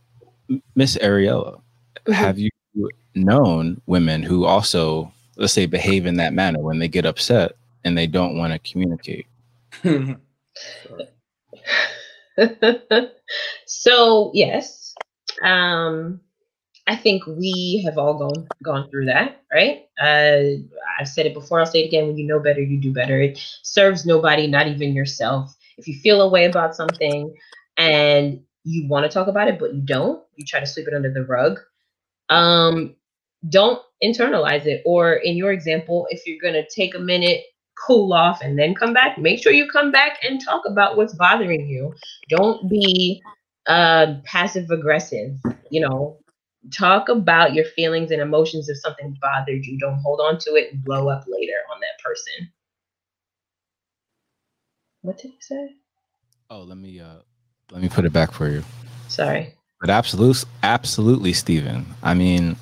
Miss 0.74 0.96
Ariella, 0.98 1.60
have 2.12 2.38
you 2.38 2.50
known 3.14 3.80
women 3.86 4.22
who 4.22 4.44
also, 4.44 5.12
let's 5.36 5.52
say, 5.52 5.66
behave 5.66 6.06
in 6.06 6.16
that 6.16 6.32
manner 6.32 6.60
when 6.60 6.78
they 6.78 6.88
get 6.88 7.06
upset 7.06 7.52
and 7.84 7.98
they 7.98 8.06
don't 8.06 8.38
want 8.38 8.52
to 8.52 8.70
communicate? 8.70 9.26
so 13.66 14.30
yes, 14.34 14.94
um, 15.42 16.20
I 16.86 16.96
think 16.96 17.26
we 17.26 17.82
have 17.84 17.98
all 17.98 18.18
gone 18.18 18.48
gone 18.62 18.88
through 18.90 19.06
that, 19.06 19.42
right? 19.52 19.84
Uh, 20.00 20.60
I've 20.98 21.08
said 21.08 21.26
it 21.26 21.34
before. 21.34 21.60
I'll 21.60 21.66
say 21.66 21.82
it 21.84 21.88
again. 21.88 22.06
When 22.08 22.18
you 22.18 22.26
know 22.26 22.40
better, 22.40 22.60
you 22.62 22.80
do 22.80 22.92
better. 22.92 23.20
It 23.20 23.38
serves 23.62 24.06
nobody, 24.06 24.46
not 24.46 24.68
even 24.68 24.94
yourself. 24.94 25.54
If 25.78 25.88
you 25.88 25.94
feel 26.00 26.22
a 26.22 26.28
way 26.28 26.46
about 26.46 26.74
something 26.76 27.34
and 27.76 28.42
you 28.64 28.88
want 28.88 29.04
to 29.04 29.10
talk 29.12 29.28
about 29.28 29.48
it, 29.48 29.58
but 29.58 29.74
you 29.74 29.82
don't, 29.82 30.22
you 30.36 30.46
try 30.46 30.60
to 30.60 30.66
sweep 30.66 30.88
it 30.88 30.94
under 30.94 31.12
the 31.12 31.24
rug. 31.24 31.60
Um, 32.30 32.96
don't 33.48 33.80
internalize 34.02 34.66
it. 34.66 34.82
Or 34.86 35.14
in 35.14 35.36
your 35.36 35.52
example, 35.52 36.06
if 36.10 36.26
you're 36.26 36.40
gonna 36.42 36.64
take 36.68 36.94
a 36.94 37.00
minute 37.00 37.42
cool 37.86 38.12
off 38.12 38.40
and 38.42 38.58
then 38.58 38.74
come 38.74 38.92
back 38.92 39.18
make 39.18 39.42
sure 39.42 39.52
you 39.52 39.68
come 39.70 39.90
back 39.90 40.18
and 40.22 40.40
talk 40.44 40.62
about 40.66 40.96
what's 40.96 41.14
bothering 41.14 41.66
you 41.66 41.92
don't 42.28 42.68
be 42.68 43.22
uh 43.66 44.14
passive 44.24 44.70
aggressive 44.70 45.36
you 45.70 45.80
know 45.80 46.18
talk 46.72 47.08
about 47.08 47.54
your 47.54 47.64
feelings 47.64 48.10
and 48.10 48.22
emotions 48.22 48.68
if 48.68 48.78
something 48.78 49.16
bothered 49.20 49.64
you 49.64 49.78
don't 49.78 49.98
hold 50.00 50.20
on 50.20 50.38
to 50.38 50.54
it 50.54 50.72
and 50.72 50.84
blow 50.84 51.08
up 51.08 51.24
later 51.28 51.58
on 51.72 51.80
that 51.80 52.02
person 52.02 52.50
what 55.02 55.18
did 55.18 55.30
he 55.30 55.36
say 55.40 55.74
Oh, 56.50 56.60
let 56.62 56.78
me 56.78 57.00
uh 57.00 57.16
let 57.72 57.82
me 57.82 57.88
put 57.88 58.04
it 58.04 58.12
back 58.12 58.30
for 58.30 58.48
you. 58.48 58.62
sorry 59.08 59.54
But 59.80 59.90
absolutely, 59.90 60.48
absolutely, 60.62 61.32
Stephen. 61.32 61.86
I 62.02 62.14
mean, 62.14 62.56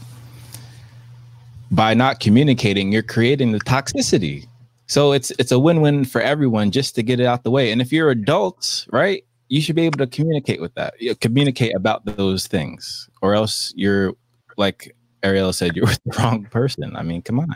by 1.70 1.94
not 1.94 2.20
communicating, 2.20 2.92
you're 2.92 3.02
creating 3.02 3.52
the 3.52 3.60
toxicity. 3.60 4.46
So 4.86 5.12
it's 5.12 5.30
it's 5.38 5.52
a 5.52 5.58
win-win 5.58 6.04
for 6.04 6.20
everyone 6.20 6.70
just 6.70 6.94
to 6.96 7.02
get 7.02 7.20
it 7.20 7.26
out 7.26 7.44
the 7.44 7.50
way. 7.50 7.72
And 7.72 7.80
if 7.80 7.92
you're 7.92 8.10
adults, 8.10 8.86
right, 8.90 9.24
you 9.48 9.60
should 9.60 9.76
be 9.76 9.86
able 9.86 9.98
to 9.98 10.06
communicate 10.06 10.60
with 10.60 10.74
that. 10.74 10.94
You 11.00 11.14
communicate 11.14 11.74
about 11.74 12.04
those 12.04 12.46
things, 12.46 13.08
or 13.20 13.34
else 13.34 13.72
you're 13.76 14.14
like 14.56 14.94
Ariel 15.22 15.52
said, 15.52 15.76
you're 15.76 15.86
with 15.86 16.00
the 16.04 16.18
wrong 16.18 16.44
person. 16.46 16.96
I 16.96 17.02
mean, 17.02 17.22
come 17.22 17.40
on. 17.40 17.54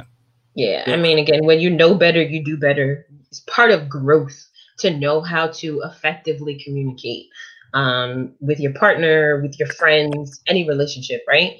Yeah, 0.54 0.84
I 0.86 0.96
mean, 0.96 1.18
again, 1.18 1.44
when 1.44 1.60
you 1.60 1.68
know 1.68 1.94
better, 1.94 2.22
you 2.22 2.42
do 2.42 2.56
better. 2.56 3.06
It's 3.28 3.40
part 3.40 3.70
of 3.70 3.90
growth 3.90 4.48
to 4.78 4.90
know 4.90 5.20
how 5.20 5.48
to 5.48 5.82
effectively 5.82 6.58
communicate 6.62 7.26
um, 7.74 8.32
with 8.40 8.58
your 8.58 8.72
partner, 8.72 9.40
with 9.42 9.58
your 9.58 9.68
friends, 9.68 10.40
any 10.46 10.66
relationship, 10.66 11.22
right? 11.28 11.58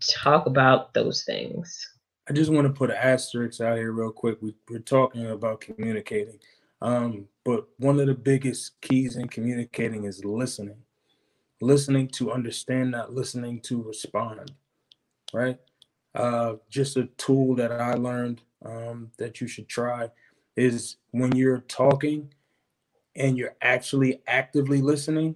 Talk 0.00 0.46
about 0.46 0.94
those 0.94 1.24
things. 1.24 1.86
I 2.28 2.34
just 2.34 2.52
want 2.52 2.66
to 2.66 2.72
put 2.72 2.90
an 2.90 2.96
asterisk 2.96 3.62
out 3.62 3.78
here 3.78 3.92
real 3.92 4.12
quick. 4.12 4.36
We, 4.42 4.54
we're 4.68 4.80
talking 4.80 5.30
about 5.30 5.62
communicating, 5.62 6.38
um, 6.82 7.26
but 7.42 7.66
one 7.78 7.98
of 7.98 8.06
the 8.06 8.14
biggest 8.14 8.78
keys 8.82 9.16
in 9.16 9.28
communicating 9.28 10.04
is 10.04 10.24
listening. 10.24 10.76
Listening 11.62 12.06
to 12.08 12.30
understand, 12.30 12.90
not 12.90 13.14
listening 13.14 13.60
to 13.62 13.82
respond. 13.82 14.52
Right? 15.32 15.58
Uh, 16.14 16.54
just 16.68 16.98
a 16.98 17.06
tool 17.16 17.54
that 17.56 17.72
I 17.72 17.94
learned 17.94 18.42
um, 18.64 19.10
that 19.18 19.40
you 19.40 19.48
should 19.48 19.68
try 19.68 20.10
is 20.54 20.96
when 21.12 21.34
you're 21.34 21.60
talking 21.60 22.32
and 23.16 23.38
you're 23.38 23.56
actually 23.62 24.20
actively 24.26 24.82
listening, 24.82 25.34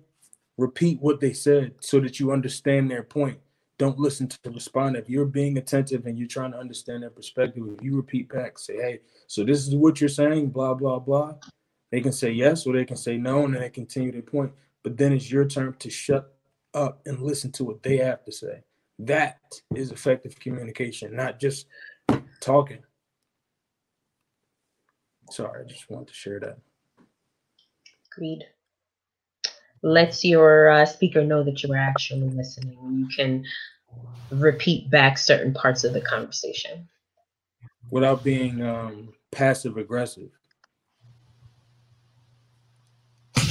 repeat 0.59 1.01
what 1.01 1.21
they 1.21 1.33
said 1.33 1.75
so 1.81 2.01
that 2.01 2.21
you 2.21 2.33
understand 2.33 2.91
their 2.91 3.03
point. 3.03 3.39
Don't 3.83 3.99
listen 3.99 4.29
to 4.29 4.39
respond. 4.53 4.95
If 4.95 5.11
you're 5.11 5.25
being 5.25 5.59
attentive 5.59 6.07
and 6.07 6.17
you're 6.17 6.29
trying 6.29 6.53
to 6.53 6.57
understand 6.57 7.03
their 7.03 7.11
perspective, 7.11 7.65
if 7.67 7.83
you 7.83 7.97
repeat 7.97 8.29
back, 8.29 8.57
say, 8.57 8.77
hey, 8.77 9.01
so 9.27 9.43
this 9.43 9.67
is 9.67 9.75
what 9.75 10.01
you're 10.01 10.09
saying, 10.09 10.51
blah, 10.51 10.73
blah, 10.73 11.01
blah. 11.01 11.35
They 11.91 12.01
can 12.01 12.13
say 12.13 12.31
yes 12.31 12.65
or 12.65 12.75
they 12.75 12.85
can 12.85 12.97
say 12.97 13.17
no, 13.17 13.45
and 13.45 13.53
then 13.53 13.61
they 13.61 13.71
continue 13.71 14.13
their 14.13 14.23
point. 14.23 14.53
But 14.85 14.97
then 14.97 15.13
it's 15.13 15.33
your 15.33 15.49
turn 15.49 15.75
to 15.81 15.91
shut 15.91 16.33
up 16.75 17.01
and 17.07 17.21
listen 17.23 17.51
to 17.51 17.65
what 17.65 17.83
they 17.83 17.97
have 17.97 18.25
to 18.27 18.31
say. 18.31 18.63
That 19.01 19.41
is 19.75 19.91
effective 19.91 20.39
communication, 20.39 21.17
not 21.17 21.41
just 21.41 21.67
talking. 22.39 22.85
Sorry, 25.29 25.65
I 25.65 25.67
just 25.67 25.91
wanted 25.91 26.07
to 26.07 26.15
share 26.15 26.39
that. 26.39 26.59
Agreed. 28.13 28.45
Lets 29.83 30.25
your 30.25 30.69
uh, 30.69 30.87
speaker 30.87 31.25
know 31.25 31.43
that 31.43 31.65
you 31.65 31.73
are 31.73 31.77
actually 31.77 32.31
listening. 32.31 32.79
You 32.93 33.09
can 33.17 33.45
repeat 34.31 34.91
back 34.91 35.19
certain 35.19 35.53
parts 35.55 35.85
of 35.85 35.93
the 35.93 36.01
conversation. 36.01 36.89
Without 37.91 38.25
being 38.25 38.63
um, 38.63 39.13
passive 39.33 39.77
aggressive. 39.77 40.31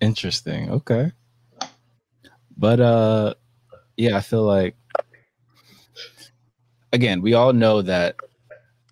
Interesting. 0.00 0.70
Okay. 0.70 1.12
But 2.56 2.80
uh 2.80 3.34
yeah, 3.96 4.16
I 4.16 4.20
feel 4.20 4.44
like 4.44 4.76
again, 6.92 7.22
we 7.22 7.34
all 7.34 7.52
know 7.52 7.82
that 7.82 8.16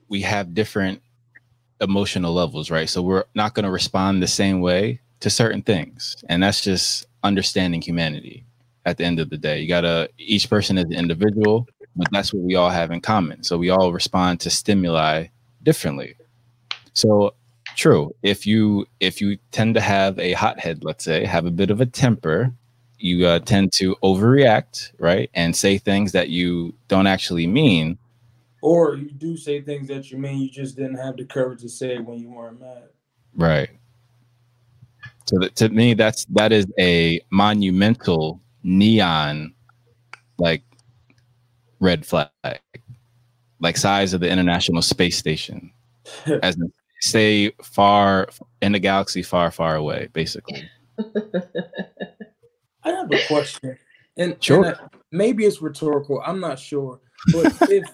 we 0.08 0.22
have 0.22 0.54
different 0.54 1.02
emotional 1.80 2.32
levels, 2.34 2.70
right? 2.70 2.88
So 2.88 3.02
we're 3.02 3.24
not 3.34 3.54
going 3.54 3.64
to 3.64 3.70
respond 3.70 4.22
the 4.22 4.26
same 4.28 4.60
way 4.60 5.00
to 5.20 5.30
certain 5.30 5.62
things. 5.62 6.16
And 6.28 6.42
that's 6.42 6.60
just 6.62 7.06
understanding 7.22 7.82
humanity 7.82 8.44
at 8.86 8.96
the 8.96 9.04
end 9.04 9.20
of 9.20 9.30
the 9.30 9.36
day. 9.36 9.60
You 9.60 9.68
got 9.68 9.82
to 9.82 10.10
each 10.18 10.48
person 10.48 10.78
is 10.78 10.84
an 10.84 10.92
individual, 10.94 11.66
but 11.96 12.08
that's 12.12 12.32
what 12.32 12.42
we 12.42 12.54
all 12.54 12.70
have 12.70 12.90
in 12.90 13.00
common. 13.00 13.42
So 13.42 13.58
we 13.58 13.70
all 13.70 13.92
respond 13.92 14.40
to 14.40 14.50
stimuli 14.50 15.26
differently. 15.62 16.16
So 16.94 17.34
true, 17.76 18.14
if 18.22 18.46
you 18.46 18.86
if 19.00 19.20
you 19.20 19.38
tend 19.52 19.74
to 19.74 19.80
have 19.80 20.18
a 20.18 20.32
hothead, 20.32 20.84
let's 20.84 21.04
say, 21.04 21.24
have 21.24 21.46
a 21.46 21.50
bit 21.50 21.70
of 21.70 21.80
a 21.80 21.86
temper, 21.86 22.52
you 22.98 23.26
uh, 23.26 23.38
tend 23.40 23.72
to 23.72 23.96
overreact, 24.02 24.92
right? 24.98 25.30
And 25.34 25.54
say 25.56 25.78
things 25.78 26.12
that 26.12 26.28
you 26.28 26.74
don't 26.88 27.06
actually 27.06 27.46
mean. 27.46 27.98
Or 28.62 28.96
you 28.96 29.10
do 29.10 29.36
say 29.36 29.62
things 29.62 29.88
that 29.88 30.10
you 30.10 30.18
mean, 30.18 30.38
you 30.38 30.50
just 30.50 30.76
didn't 30.76 30.96
have 30.96 31.16
the 31.16 31.24
courage 31.24 31.62
to 31.62 31.68
say 31.68 31.94
it 31.94 32.04
when 32.04 32.18
you 32.18 32.30
weren't 32.30 32.60
mad. 32.60 32.88
Right. 33.34 33.70
So 35.30 35.38
that, 35.38 35.54
to 35.56 35.68
me, 35.68 35.94
that's 35.94 36.24
that 36.30 36.50
is 36.50 36.66
a 36.80 37.20
monumental 37.30 38.40
neon, 38.64 39.54
like 40.38 40.64
red 41.78 42.04
flag, 42.04 42.28
like 43.60 43.76
size 43.76 44.12
of 44.12 44.20
the 44.20 44.28
International 44.28 44.82
Space 44.82 45.16
Station, 45.16 45.70
as 46.42 46.56
in, 46.56 46.72
say 47.00 47.52
far 47.62 48.28
in 48.60 48.72
the 48.72 48.80
galaxy, 48.80 49.22
far, 49.22 49.52
far 49.52 49.76
away, 49.76 50.08
basically. 50.12 50.68
I 50.98 52.90
have 52.90 53.12
a 53.12 53.18
question, 53.28 53.78
and, 54.16 54.36
Sure. 54.42 54.64
and 54.64 54.74
I- 54.74 54.88
maybe 55.12 55.44
it's 55.44 55.62
rhetorical. 55.62 56.20
I'm 56.26 56.40
not 56.40 56.58
sure, 56.58 56.98
but 57.32 57.52
if 57.70 57.88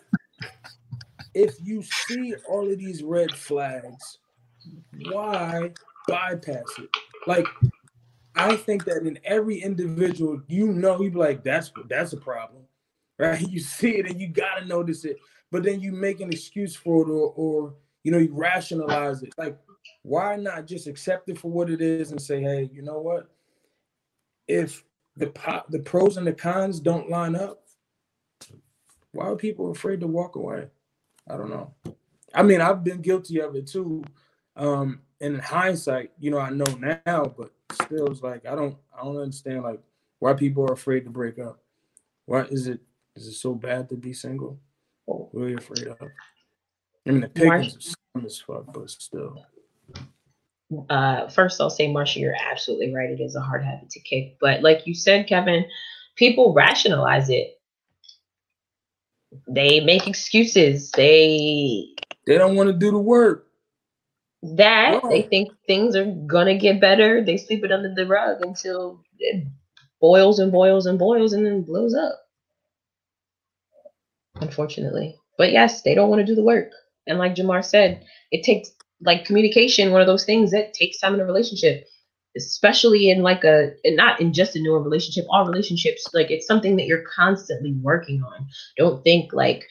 if 1.34 1.54
you 1.62 1.82
see 1.82 2.34
all 2.48 2.72
of 2.72 2.78
these 2.78 3.02
red 3.02 3.30
flags, 3.30 4.20
why 5.10 5.70
bypass 6.08 6.64
it? 6.78 6.88
Like, 7.26 7.46
I 8.34 8.56
think 8.56 8.84
that 8.84 9.06
in 9.06 9.18
every 9.24 9.58
individual, 9.58 10.42
you 10.48 10.72
know, 10.72 11.00
you 11.00 11.10
be 11.10 11.18
like, 11.18 11.42
that's 11.42 11.72
that's 11.88 12.12
a 12.12 12.18
problem, 12.18 12.62
right? 13.18 13.40
You 13.40 13.60
see 13.60 13.96
it 13.96 14.06
and 14.06 14.20
you 14.20 14.28
gotta 14.28 14.64
notice 14.64 15.04
it, 15.04 15.18
but 15.50 15.62
then 15.62 15.80
you 15.80 15.92
make 15.92 16.20
an 16.20 16.32
excuse 16.32 16.76
for 16.76 17.02
it, 17.02 17.10
or 17.10 17.32
or 17.36 17.74
you 18.04 18.12
know, 18.12 18.18
you 18.18 18.32
rationalize 18.32 19.22
it. 19.22 19.34
Like, 19.36 19.58
why 20.02 20.36
not 20.36 20.66
just 20.66 20.86
accept 20.86 21.28
it 21.28 21.38
for 21.38 21.50
what 21.50 21.70
it 21.70 21.80
is 21.80 22.12
and 22.12 22.20
say, 22.22 22.40
hey, 22.40 22.70
you 22.72 22.82
know 22.82 23.00
what? 23.00 23.30
if 24.48 24.84
the 25.16 25.28
po- 25.28 25.64
the 25.68 25.80
pros 25.80 26.16
and 26.16 26.26
the 26.26 26.32
cons 26.32 26.80
don't 26.80 27.10
line 27.10 27.34
up, 27.34 27.62
why 29.12 29.26
are 29.26 29.36
people 29.36 29.70
afraid 29.70 30.00
to 30.00 30.06
walk 30.06 30.36
away? 30.36 30.68
I 31.28 31.36
don't 31.36 31.50
know. 31.50 31.74
I 32.34 32.42
mean, 32.42 32.60
I've 32.60 32.84
been 32.84 33.00
guilty 33.00 33.40
of 33.40 33.56
it 33.56 33.66
too. 33.66 34.04
Um, 34.56 35.00
in 35.20 35.38
hindsight, 35.38 36.10
you 36.18 36.30
know, 36.30 36.38
I 36.38 36.50
know 36.50 36.66
now, 37.06 37.32
but 37.36 37.50
still, 37.72 38.10
it's 38.10 38.22
like 38.22 38.46
I 38.46 38.54
don't, 38.54 38.76
I 38.96 39.04
don't 39.04 39.16
understand. 39.16 39.62
Like, 39.62 39.80
Why 40.18 40.34
people 40.34 40.64
are 40.64 40.72
afraid 40.74 41.04
to 41.04 41.10
break 41.10 41.38
up? 41.38 41.60
Why 42.26 42.42
is 42.42 42.66
it 42.66 42.80
is 43.14 43.26
it 43.28 43.32
so 43.32 43.54
bad 43.54 43.88
to 43.88 43.96
be 43.96 44.12
single? 44.12 44.58
What 45.06 45.42
are 45.42 45.48
you 45.48 45.58
afraid 45.58 45.86
of? 45.86 45.98
I 46.02 47.10
mean, 47.10 47.20
the 47.20 47.28
pickings 47.28 47.94
are 48.14 48.26
as 48.26 48.40
fuck, 48.40 48.72
but 48.72 48.90
still. 48.90 49.44
uh, 50.90 51.28
first 51.28 51.60
I'll 51.60 51.70
say, 51.70 51.88
Marsha, 51.88 52.16
you're 52.16 52.34
absolutely 52.50 52.92
right. 52.92 53.10
It 53.10 53.20
is 53.20 53.36
a 53.36 53.40
hard 53.40 53.64
habit 53.64 53.90
to 53.90 54.00
kick. 54.00 54.36
But 54.40 54.62
like 54.62 54.86
you 54.86 54.94
said, 54.94 55.28
Kevin, 55.28 55.64
people 56.16 56.52
rationalize 56.52 57.30
it. 57.30 57.60
They 59.48 59.80
make 59.80 60.08
excuses. 60.08 60.90
They 60.92 61.94
They 62.26 62.38
don't 62.38 62.56
want 62.56 62.68
to 62.68 62.72
do 62.72 62.90
the 62.90 62.98
work. 62.98 63.45
That 64.42 65.02
No. 65.02 65.10
they 65.10 65.22
think 65.22 65.50
things 65.66 65.96
are 65.96 66.06
gonna 66.26 66.56
get 66.56 66.80
better. 66.80 67.24
They 67.24 67.36
sleep 67.36 67.64
it 67.64 67.72
under 67.72 67.92
the 67.94 68.06
rug 68.06 68.44
until 68.44 69.02
it 69.18 69.46
boils 70.00 70.38
and 70.38 70.52
boils 70.52 70.86
and 70.86 70.98
boils 70.98 71.32
and 71.32 71.46
then 71.46 71.62
blows 71.62 71.94
up. 71.94 72.18
Unfortunately. 74.40 75.16
But 75.38 75.52
yes, 75.52 75.82
they 75.82 75.94
don't 75.94 76.10
want 76.10 76.20
to 76.20 76.26
do 76.26 76.34
the 76.34 76.42
work. 76.44 76.70
And 77.06 77.18
like 77.18 77.34
Jamar 77.34 77.64
said, 77.64 78.04
it 78.30 78.44
takes 78.44 78.70
like 79.00 79.24
communication, 79.24 79.92
one 79.92 80.00
of 80.00 80.06
those 80.06 80.24
things 80.24 80.50
that 80.50 80.74
takes 80.74 80.98
time 80.98 81.14
in 81.14 81.20
a 81.20 81.24
relationship, 81.24 81.84
especially 82.36 83.10
in 83.10 83.22
like 83.22 83.44
a 83.44 83.72
and 83.84 83.96
not 83.96 84.20
in 84.20 84.32
just 84.32 84.56
a 84.56 84.60
newer 84.60 84.82
relationship, 84.82 85.26
all 85.30 85.46
relationships, 85.46 86.08
like 86.14 86.30
it's 86.30 86.46
something 86.46 86.76
that 86.76 86.86
you're 86.86 87.04
constantly 87.14 87.74
working 87.82 88.22
on. 88.22 88.46
Don't 88.76 89.02
think 89.04 89.32
like, 89.32 89.66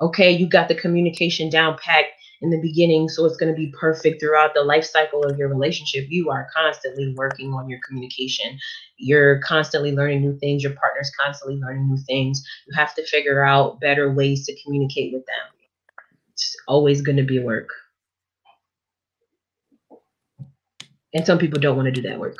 okay, 0.00 0.30
you 0.30 0.48
got 0.48 0.68
the 0.68 0.74
communication 0.74 1.50
down 1.50 1.78
packed 1.82 2.10
in 2.42 2.50
the 2.50 2.60
beginning, 2.60 3.08
so 3.08 3.26
it's 3.26 3.36
going 3.36 3.52
to 3.52 3.56
be 3.56 3.72
perfect 3.78 4.20
throughout 4.20 4.54
the 4.54 4.62
life 4.62 4.84
cycle 4.84 5.22
of 5.24 5.36
your 5.36 5.48
relationship. 5.48 6.06
You 6.08 6.30
are 6.30 6.48
constantly 6.54 7.14
working 7.16 7.52
on 7.52 7.68
your 7.68 7.80
communication. 7.86 8.58
You're 8.96 9.40
constantly 9.40 9.92
learning 9.92 10.22
new 10.22 10.38
things. 10.38 10.62
Your 10.62 10.72
partner's 10.72 11.10
constantly 11.20 11.60
learning 11.60 11.88
new 11.88 11.98
things. 11.98 12.42
You 12.66 12.74
have 12.76 12.94
to 12.94 13.06
figure 13.06 13.44
out 13.44 13.80
better 13.80 14.12
ways 14.12 14.46
to 14.46 14.62
communicate 14.62 15.12
with 15.12 15.24
them. 15.26 15.68
It's 16.32 16.56
always 16.66 17.02
going 17.02 17.18
to 17.18 17.24
be 17.24 17.38
work. 17.38 17.68
And 21.12 21.26
some 21.26 21.38
people 21.38 21.60
don't 21.60 21.76
want 21.76 21.86
to 21.86 21.92
do 21.92 22.02
that 22.02 22.18
work. 22.18 22.38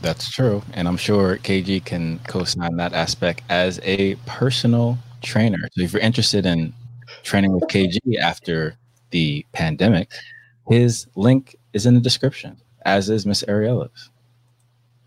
That's 0.00 0.30
true. 0.30 0.62
And 0.72 0.88
I'm 0.88 0.96
sure 0.96 1.36
KG 1.36 1.84
can 1.84 2.18
co 2.26 2.44
sign 2.44 2.76
that 2.76 2.92
aspect 2.92 3.42
as 3.48 3.78
a 3.84 4.16
personal 4.26 4.98
trainer. 5.22 5.68
So 5.72 5.82
if 5.82 5.92
you're 5.92 6.02
interested 6.02 6.46
in 6.46 6.74
training 7.22 7.52
with 7.52 7.64
KG 7.64 7.98
after 8.20 8.76
the 9.10 9.44
pandemic, 9.52 10.12
his 10.68 11.06
link 11.16 11.56
is 11.72 11.86
in 11.86 11.94
the 11.94 12.00
description, 12.00 12.60
as 12.84 13.10
is 13.10 13.26
Miss 13.26 13.42
Ariella's. 13.44 14.10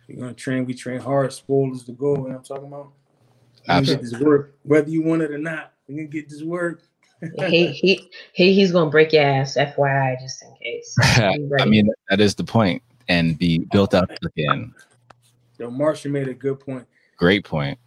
If 0.02 0.10
you're 0.10 0.20
gonna 0.20 0.34
train, 0.34 0.66
we 0.66 0.74
train 0.74 1.00
hard. 1.00 1.34
Spoil 1.34 1.74
is 1.74 1.86
the 1.86 1.94
goal. 1.94 2.18
You 2.18 2.24
what 2.24 2.32
I'm 2.32 2.44
talking 2.44 2.68
about? 2.68 2.92
We 3.68 3.74
gonna 3.74 3.86
get 3.86 4.02
this 4.02 4.20
work, 4.20 4.56
whether 4.64 4.90
you 4.90 5.02
want 5.02 5.24
it 5.24 5.32
or 5.32 5.38
not. 5.38 5.74
We 5.88 5.96
gonna 5.96 6.08
get 6.08 6.30
this 6.30 6.44
work. 6.44 6.82
he, 7.48 7.68
he, 7.68 8.10
he, 8.34 8.54
he's 8.54 8.72
going 8.72 8.88
to 8.88 8.92
break 8.92 9.14
your 9.14 9.24
ass, 9.24 9.56
FYI, 9.56 10.20
just 10.20 10.44
in 10.44 10.54
case. 10.62 10.96
I 11.60 11.66
mean, 11.66 11.90
that 12.10 12.20
is 12.20 12.36
the 12.36 12.44
point, 12.44 12.84
and 13.08 13.38
be 13.40 13.60
built 13.60 13.94
up 13.96 14.12
again. 14.24 14.76
Yo, 15.58 15.72
Marsha 15.72 16.12
made 16.12 16.28
a 16.28 16.34
good 16.34 16.60
point. 16.60 16.86
Great 17.18 17.46
point. 17.46 17.80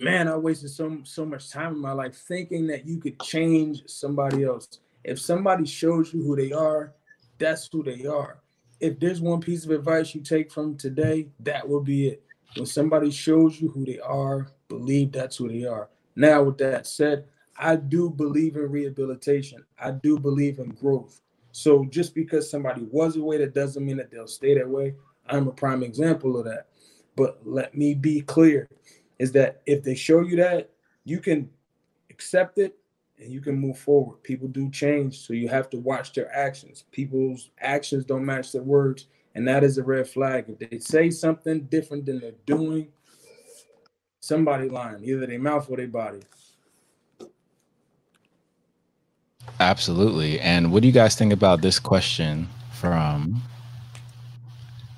Man, 0.00 0.28
I 0.28 0.36
wasted 0.36 0.70
so 0.70 0.98
so 1.04 1.24
much 1.24 1.50
time 1.50 1.74
in 1.74 1.80
my 1.80 1.92
life 1.92 2.16
thinking 2.16 2.66
that 2.68 2.86
you 2.86 2.98
could 2.98 3.18
change 3.20 3.82
somebody 3.86 4.44
else. 4.44 4.68
If 5.04 5.20
somebody 5.20 5.66
shows 5.66 6.12
you 6.12 6.22
who 6.22 6.36
they 6.36 6.52
are, 6.52 6.92
that's 7.38 7.68
who 7.70 7.82
they 7.82 8.06
are. 8.06 8.40
If 8.80 8.98
there's 9.00 9.20
one 9.20 9.40
piece 9.40 9.64
of 9.64 9.70
advice 9.70 10.14
you 10.14 10.20
take 10.20 10.52
from 10.52 10.76
today, 10.76 11.28
that 11.40 11.66
will 11.66 11.80
be 11.80 12.08
it. 12.08 12.22
When 12.56 12.66
somebody 12.66 13.10
shows 13.10 13.60
you 13.60 13.68
who 13.68 13.84
they 13.84 13.98
are, 14.00 14.48
believe 14.68 15.12
that's 15.12 15.36
who 15.36 15.48
they 15.48 15.64
are. 15.64 15.88
Now, 16.14 16.42
with 16.42 16.58
that 16.58 16.86
said, 16.86 17.24
I 17.58 17.76
do 17.76 18.10
believe 18.10 18.56
in 18.56 18.70
rehabilitation. 18.70 19.64
I 19.78 19.92
do 19.92 20.18
believe 20.18 20.58
in 20.58 20.70
growth. 20.70 21.20
So 21.52 21.86
just 21.86 22.14
because 22.14 22.50
somebody 22.50 22.86
was 22.90 23.16
a 23.16 23.22
way, 23.22 23.38
that 23.38 23.54
doesn't 23.54 23.84
mean 23.84 23.96
that 23.96 24.10
they'll 24.10 24.26
stay 24.26 24.54
that 24.54 24.68
way. 24.68 24.94
I'm 25.26 25.48
a 25.48 25.52
prime 25.52 25.82
example 25.82 26.38
of 26.38 26.44
that. 26.44 26.66
But 27.16 27.40
let 27.44 27.74
me 27.74 27.94
be 27.94 28.20
clear 28.20 28.68
is 29.18 29.32
that 29.32 29.62
if 29.66 29.82
they 29.82 29.94
show 29.94 30.20
you 30.20 30.36
that, 30.36 30.70
you 31.04 31.20
can 31.20 31.48
accept 32.10 32.58
it 32.58 32.76
and 33.18 33.32
you 33.32 33.40
can 33.40 33.56
move 33.56 33.78
forward. 33.78 34.22
People 34.22 34.48
do 34.48 34.70
change, 34.70 35.18
so 35.18 35.32
you 35.32 35.48
have 35.48 35.70
to 35.70 35.78
watch 35.78 36.12
their 36.12 36.34
actions. 36.36 36.84
People's 36.92 37.50
actions 37.60 38.04
don't 38.04 38.24
match 38.24 38.52
their 38.52 38.62
words, 38.62 39.06
and 39.34 39.46
that 39.48 39.64
is 39.64 39.78
a 39.78 39.82
red 39.82 40.08
flag. 40.08 40.46
If 40.48 40.70
they 40.70 40.78
say 40.78 41.10
something 41.10 41.62
different 41.64 42.06
than 42.06 42.20
they're 42.20 42.32
doing, 42.44 42.88
somebody 44.20 44.68
lying, 44.68 45.04
either 45.04 45.26
their 45.26 45.38
mouth 45.38 45.70
or 45.70 45.76
their 45.76 45.88
body. 45.88 46.20
Absolutely. 49.60 50.40
And 50.40 50.72
what 50.72 50.82
do 50.82 50.88
you 50.88 50.92
guys 50.92 51.14
think 51.14 51.32
about 51.32 51.62
this 51.62 51.78
question 51.78 52.48
from 52.72 53.40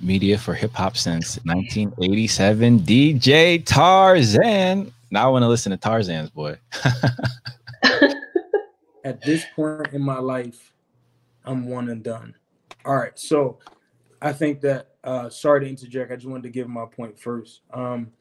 Media 0.00 0.38
for 0.38 0.54
Hip 0.54 0.72
Hop 0.74 0.96
since 0.96 1.36
1987, 1.44 2.80
DJ 2.80 3.64
Tarzan? 3.64 4.92
Now 5.10 5.26
I 5.26 5.30
want 5.30 5.42
to 5.42 5.48
listen 5.48 5.70
to 5.70 5.76
Tarzan's 5.76 6.30
boy. 6.30 6.56
At 9.04 9.22
this 9.22 9.44
point 9.56 9.88
in 9.92 10.02
my 10.02 10.18
life, 10.18 10.74
I'm 11.44 11.66
one 11.66 11.88
and 11.88 12.02
done. 12.02 12.34
All 12.84 12.96
right, 12.96 13.18
so 13.18 13.58
I 14.20 14.32
think 14.32 14.60
that 14.62 14.94
uh 15.04 15.30
sorry 15.30 15.60
to 15.60 15.68
interject. 15.68 16.12
I 16.12 16.16
just 16.16 16.28
wanted 16.28 16.42
to 16.44 16.50
give 16.50 16.68
my 16.68 16.84
point 16.84 17.18
first. 17.18 17.62
Um 17.72 18.12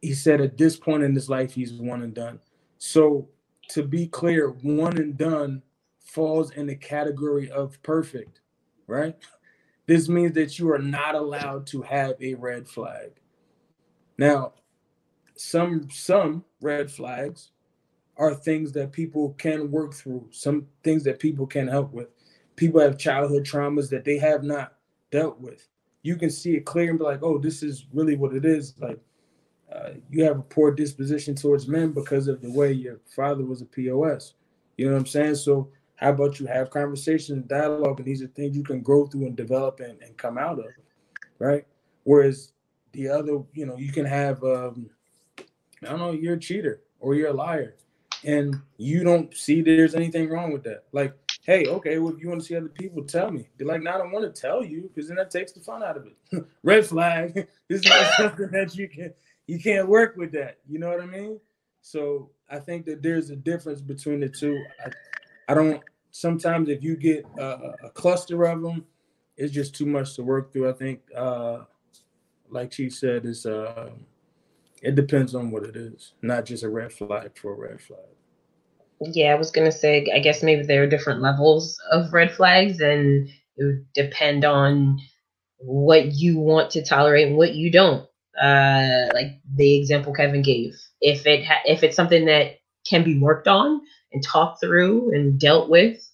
he 0.00 0.14
said 0.14 0.40
at 0.40 0.56
this 0.56 0.76
point 0.76 1.02
in 1.02 1.14
his 1.14 1.28
life 1.28 1.52
he's 1.52 1.72
one 1.74 2.02
and 2.02 2.14
done. 2.14 2.40
So 2.78 3.28
to 3.70 3.82
be 3.82 4.06
clear, 4.06 4.50
one 4.50 4.96
and 4.98 5.16
done 5.16 5.62
falls 6.00 6.50
in 6.52 6.66
the 6.66 6.74
category 6.74 7.50
of 7.50 7.80
perfect, 7.82 8.40
right? 8.86 9.16
This 9.90 10.08
means 10.08 10.34
that 10.34 10.56
you 10.56 10.70
are 10.70 10.78
not 10.78 11.16
allowed 11.16 11.66
to 11.66 11.82
have 11.82 12.14
a 12.22 12.34
red 12.34 12.68
flag. 12.68 13.10
Now, 14.18 14.52
some 15.34 15.88
some 15.90 16.44
red 16.60 16.92
flags 16.92 17.50
are 18.16 18.32
things 18.32 18.70
that 18.74 18.92
people 18.92 19.30
can 19.30 19.68
work 19.72 19.92
through, 19.92 20.28
some 20.30 20.68
things 20.84 21.02
that 21.02 21.18
people 21.18 21.44
can 21.44 21.66
help 21.66 21.92
with. 21.92 22.06
People 22.54 22.80
have 22.80 22.98
childhood 22.98 23.42
traumas 23.42 23.90
that 23.90 24.04
they 24.04 24.16
have 24.18 24.44
not 24.44 24.74
dealt 25.10 25.40
with. 25.40 25.66
You 26.02 26.14
can 26.14 26.30
see 26.30 26.54
it 26.54 26.64
clear 26.64 26.90
and 26.90 26.98
be 27.00 27.04
like, 27.04 27.24
oh, 27.24 27.38
this 27.38 27.60
is 27.60 27.86
really 27.92 28.14
what 28.14 28.32
it 28.32 28.44
is. 28.44 28.74
Like, 28.78 29.00
uh, 29.72 29.94
you 30.08 30.22
have 30.22 30.38
a 30.38 30.42
poor 30.42 30.70
disposition 30.70 31.34
towards 31.34 31.66
men 31.66 31.90
because 31.90 32.28
of 32.28 32.42
the 32.42 32.52
way 32.52 32.70
your 32.70 33.00
father 33.06 33.44
was 33.44 33.60
a 33.60 33.66
POS. 33.66 34.34
You 34.76 34.86
know 34.86 34.92
what 34.92 35.00
I'm 35.00 35.06
saying? 35.06 35.34
So, 35.34 35.72
how 36.00 36.08
about 36.08 36.40
you 36.40 36.46
have 36.46 36.70
conversation 36.70 37.36
and 37.36 37.48
dialogue, 37.48 37.98
and 37.98 38.06
these 38.06 38.22
are 38.22 38.26
things 38.28 38.56
you 38.56 38.64
can 38.64 38.80
grow 38.80 39.06
through 39.06 39.26
and 39.26 39.36
develop 39.36 39.80
and, 39.80 40.00
and 40.02 40.16
come 40.16 40.38
out 40.38 40.58
of, 40.58 40.64
right? 41.38 41.66
Whereas 42.04 42.52
the 42.92 43.08
other, 43.08 43.42
you 43.52 43.66
know, 43.66 43.76
you 43.76 43.92
can 43.92 44.06
have, 44.06 44.42
um, 44.42 44.88
I 45.38 45.90
don't 45.90 45.98
know, 45.98 46.12
you're 46.12 46.34
a 46.34 46.40
cheater 46.40 46.80
or 47.00 47.14
you're 47.14 47.28
a 47.28 47.34
liar, 47.34 47.76
and 48.24 48.56
you 48.78 49.04
don't 49.04 49.36
see 49.36 49.60
there's 49.60 49.94
anything 49.94 50.30
wrong 50.30 50.54
with 50.54 50.64
that. 50.64 50.84
Like, 50.92 51.12
hey, 51.42 51.66
okay, 51.66 51.98
well, 51.98 52.14
if 52.14 52.22
you 52.22 52.30
want 52.30 52.40
to 52.40 52.46
see 52.46 52.56
other 52.56 52.68
people, 52.68 53.04
tell 53.04 53.30
me. 53.30 53.46
Be 53.58 53.66
like, 53.66 53.82
no, 53.82 53.92
I 53.92 53.98
don't 53.98 54.10
want 54.10 54.34
to 54.34 54.40
tell 54.40 54.64
you 54.64 54.90
because 54.94 55.08
then 55.08 55.18
that 55.18 55.30
takes 55.30 55.52
the 55.52 55.60
fun 55.60 55.82
out 55.82 55.98
of 55.98 56.06
it. 56.06 56.44
Red 56.62 56.86
flag. 56.86 57.34
this 57.68 57.80
is 57.80 57.86
not 57.86 58.12
something 58.16 58.50
that 58.52 58.74
you 58.74 58.88
can 58.88 59.12
you 59.46 59.58
can't 59.58 59.88
work 59.88 60.16
with 60.16 60.32
that. 60.32 60.58
You 60.66 60.78
know 60.78 60.88
what 60.88 61.02
I 61.02 61.06
mean? 61.06 61.40
So 61.82 62.30
I 62.48 62.58
think 62.58 62.86
that 62.86 63.02
there's 63.02 63.28
a 63.28 63.36
difference 63.36 63.82
between 63.82 64.20
the 64.20 64.28
two. 64.28 64.62
I, 64.84 64.90
I 65.50 65.54
don't. 65.54 65.82
Sometimes 66.12 66.68
if 66.68 66.82
you 66.84 66.96
get 66.96 67.26
a, 67.36 67.72
a 67.84 67.90
cluster 67.90 68.44
of 68.44 68.62
them, 68.62 68.84
it's 69.36 69.52
just 69.52 69.74
too 69.74 69.86
much 69.86 70.14
to 70.14 70.22
work 70.22 70.52
through. 70.52 70.70
I 70.70 70.72
think, 70.72 71.00
uh, 71.16 71.62
like 72.48 72.72
she 72.72 72.88
said, 72.88 73.26
it's 73.26 73.46
uh, 73.46 73.90
it 74.80 74.94
depends 74.94 75.34
on 75.34 75.50
what 75.50 75.64
it 75.64 75.74
is, 75.74 76.12
not 76.22 76.44
just 76.44 76.62
a 76.62 76.68
red 76.68 76.92
flag 76.92 77.36
for 77.36 77.52
a 77.52 77.68
red 77.68 77.80
flag. 77.80 77.98
Yeah, 79.00 79.32
I 79.32 79.34
was 79.34 79.50
gonna 79.50 79.72
say, 79.72 80.06
I 80.14 80.20
guess 80.20 80.44
maybe 80.44 80.62
there 80.62 80.84
are 80.84 80.86
different 80.86 81.20
levels 81.20 81.80
of 81.90 82.12
red 82.12 82.30
flags, 82.30 82.80
and 82.80 83.28
it 83.56 83.64
would 83.64 83.92
depend 83.92 84.44
on 84.44 85.00
what 85.58 86.12
you 86.12 86.38
want 86.38 86.70
to 86.70 86.84
tolerate 86.84 87.26
and 87.26 87.36
what 87.36 87.54
you 87.54 87.72
don't. 87.72 88.06
Uh, 88.40 89.08
like 89.14 89.40
the 89.52 89.80
example 89.80 90.12
Kevin 90.12 90.42
gave, 90.42 90.74
if 91.00 91.26
it 91.26 91.44
ha- 91.44 91.62
if 91.64 91.82
it's 91.82 91.96
something 91.96 92.26
that 92.26 92.60
can 92.88 93.02
be 93.02 93.18
worked 93.18 93.48
on 93.48 93.80
and 94.12 94.22
talked 94.22 94.60
through 94.60 95.14
and 95.14 95.38
dealt 95.38 95.68
with, 95.68 96.06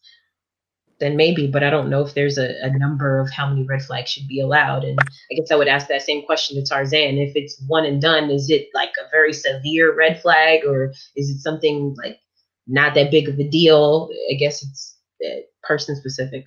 then 1.00 1.16
maybe. 1.16 1.46
But 1.46 1.62
I 1.62 1.70
don't 1.70 1.90
know 1.90 2.02
if 2.02 2.14
there's 2.14 2.38
a, 2.38 2.54
a 2.62 2.78
number 2.78 3.18
of 3.18 3.30
how 3.30 3.48
many 3.48 3.64
red 3.64 3.82
flags 3.82 4.10
should 4.10 4.28
be 4.28 4.40
allowed. 4.40 4.84
And 4.84 4.98
I 5.00 5.34
guess 5.34 5.50
I 5.50 5.56
would 5.56 5.68
ask 5.68 5.88
that 5.88 6.02
same 6.02 6.24
question 6.24 6.56
to 6.56 6.66
Tarzan: 6.66 7.18
If 7.18 7.36
it's 7.36 7.60
one 7.66 7.84
and 7.84 8.00
done, 8.00 8.30
is 8.30 8.50
it 8.50 8.68
like 8.74 8.92
a 8.98 9.10
very 9.10 9.32
severe 9.32 9.94
red 9.94 10.20
flag, 10.20 10.64
or 10.64 10.92
is 11.14 11.30
it 11.30 11.40
something 11.40 11.94
like 12.02 12.20
not 12.66 12.94
that 12.94 13.10
big 13.10 13.28
of 13.28 13.38
a 13.38 13.48
deal. 13.48 14.10
I 14.30 14.34
guess 14.34 14.62
it's 14.62 14.96
uh, 15.24 15.40
person 15.62 15.96
specific. 15.96 16.44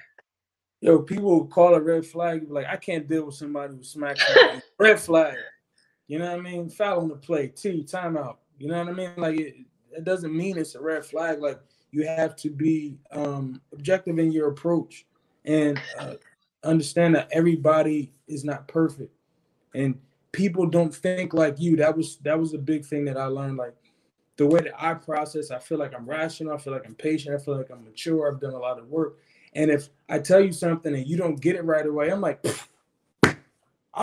Yo, 0.81 0.99
people 0.99 1.45
call 1.47 1.75
a 1.75 1.81
red 1.81 2.05
flag. 2.05 2.49
Like, 2.49 2.65
I 2.65 2.77
can't 2.77 3.07
deal 3.07 3.25
with 3.25 3.35
somebody 3.35 3.75
who 3.75 3.83
smacks 3.83 4.23
red 4.79 4.99
flag. 4.99 5.37
You 6.07 6.19
know 6.19 6.29
what 6.31 6.39
I 6.39 6.41
mean? 6.41 6.69
Foul 6.69 7.01
on 7.01 7.09
the 7.09 7.15
play. 7.15 7.47
T, 7.47 7.83
timeout. 7.83 8.37
You 8.57 8.69
know 8.69 8.79
what 8.79 8.89
I 8.89 8.93
mean? 8.93 9.11
Like, 9.17 9.39
it, 9.39 9.55
it 9.91 10.03
doesn't 10.03 10.35
mean 10.35 10.57
it's 10.57 10.75
a 10.75 10.81
red 10.81 11.05
flag. 11.05 11.39
Like, 11.39 11.59
you 11.91 12.05
have 12.05 12.35
to 12.37 12.49
be 12.49 12.97
um, 13.11 13.61
objective 13.73 14.19
in 14.19 14.31
your 14.31 14.49
approach 14.49 15.05
and 15.45 15.81
uh, 15.97 16.15
understand 16.63 17.15
that 17.15 17.29
everybody 17.31 18.11
is 18.27 18.43
not 18.43 18.67
perfect. 18.67 19.11
And 19.73 19.99
people 20.31 20.65
don't 20.65 20.93
think 20.93 21.33
like 21.33 21.59
you. 21.59 21.75
That 21.75 21.95
was 21.95 22.17
that 22.17 22.39
was 22.39 22.53
a 22.53 22.57
big 22.57 22.85
thing 22.85 23.05
that 23.05 23.17
I 23.17 23.25
learned. 23.25 23.57
Like 23.57 23.75
the 24.37 24.45
way 24.45 24.61
that 24.61 24.73
I 24.77 24.93
process, 24.93 25.51
I 25.51 25.59
feel 25.59 25.77
like 25.77 25.93
I'm 25.93 26.05
rational. 26.05 26.53
I 26.53 26.57
feel 26.57 26.73
like 26.73 26.85
I'm 26.85 26.95
patient. 26.95 27.35
I 27.35 27.43
feel 27.43 27.57
like 27.57 27.69
I'm 27.71 27.83
mature. 27.83 28.31
I've 28.31 28.39
done 28.39 28.53
a 28.53 28.59
lot 28.59 28.79
of 28.79 28.87
work. 28.87 29.17
And 29.53 29.71
if 29.71 29.89
I 30.07 30.19
tell 30.19 30.39
you 30.39 30.51
something 30.51 30.93
and 30.93 31.07
you 31.07 31.17
don't 31.17 31.39
get 31.39 31.55
it 31.55 31.63
right 31.63 31.85
away, 31.85 32.11
I'm 32.11 32.21
like, 32.21 32.45
I 33.23 33.35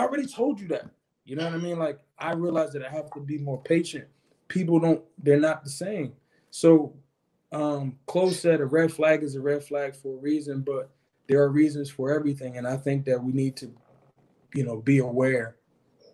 already 0.03 0.27
told 0.27 0.59
you 0.59 0.67
that. 0.69 0.89
You 1.25 1.35
know 1.35 1.45
what 1.45 1.53
I 1.53 1.57
mean? 1.57 1.79
Like 1.79 1.99
I 2.19 2.33
realize 2.33 2.73
that 2.73 2.85
I 2.85 2.89
have 2.89 3.11
to 3.11 3.19
be 3.19 3.37
more 3.37 3.61
patient. 3.61 4.05
People 4.47 4.79
don't, 4.79 5.01
they're 5.17 5.39
not 5.39 5.63
the 5.63 5.69
same. 5.69 6.13
So 6.51 6.93
um 7.51 7.97
Close 8.07 8.39
said 8.39 8.59
a 8.59 8.65
red 8.65 8.91
flag 8.91 9.23
is 9.23 9.35
a 9.35 9.41
red 9.41 9.63
flag 9.63 9.95
for 9.95 10.13
a 10.13 10.17
reason, 10.17 10.61
but 10.61 10.89
there 11.27 11.41
are 11.41 11.49
reasons 11.49 11.89
for 11.89 12.11
everything. 12.11 12.57
And 12.57 12.67
I 12.67 12.77
think 12.77 13.05
that 13.05 13.23
we 13.23 13.31
need 13.31 13.55
to, 13.57 13.71
you 14.53 14.63
know, 14.65 14.77
be 14.77 14.99
aware. 14.99 15.55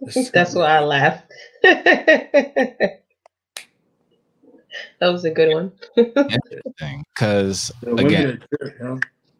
That's 0.34 0.56
why 0.56 0.78
I 0.78 0.80
laughed. 0.80 1.32
that 1.64 3.02
was 5.02 5.24
a 5.24 5.32
good 5.32 5.54
one. 5.54 5.72
Interesting, 5.98 7.04
because 7.14 7.72
again, 7.84 8.44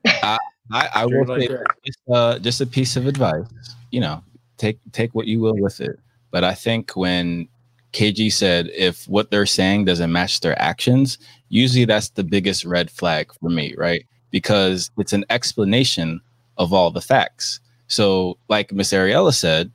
I, 0.06 0.38
I, 0.72 0.90
I 0.94 1.06
will 1.06 1.26
say 1.26 1.48
just, 1.86 2.00
uh, 2.12 2.40
just 2.40 2.62
a 2.62 2.66
piece 2.66 2.96
of 2.96 3.08
advice. 3.08 3.46
You 3.92 4.02
know, 4.02 4.24
take 4.58 4.80
take 4.92 5.14
what 5.14 5.28
you 5.28 5.40
will 5.40 5.56
with 5.58 5.82
it. 5.82 6.00
But 6.32 6.44
I 6.44 6.54
think 6.54 6.96
when 6.96 7.48
KG 7.94 8.32
said 8.34 8.70
if 8.76 9.08
what 9.08 9.32
they're 9.32 9.46
saying 9.46 9.86
doesn't 9.86 10.12
match 10.12 10.42
their 10.42 10.60
actions, 10.62 11.18
usually 11.50 11.86
that's 11.86 12.10
the 12.10 12.24
biggest 12.24 12.66
red 12.66 12.92
flag 12.92 13.32
for 13.40 13.50
me, 13.50 13.74
right? 13.78 14.06
Because 14.32 14.92
it's 14.98 15.14
an 15.14 15.26
explanation 15.30 16.20
of 16.58 16.74
all 16.74 16.92
the 16.92 17.02
facts. 17.02 17.60
So, 17.88 18.38
like 18.50 18.72
Miss 18.72 18.92
Ariella 18.92 19.34
said, 19.34 19.72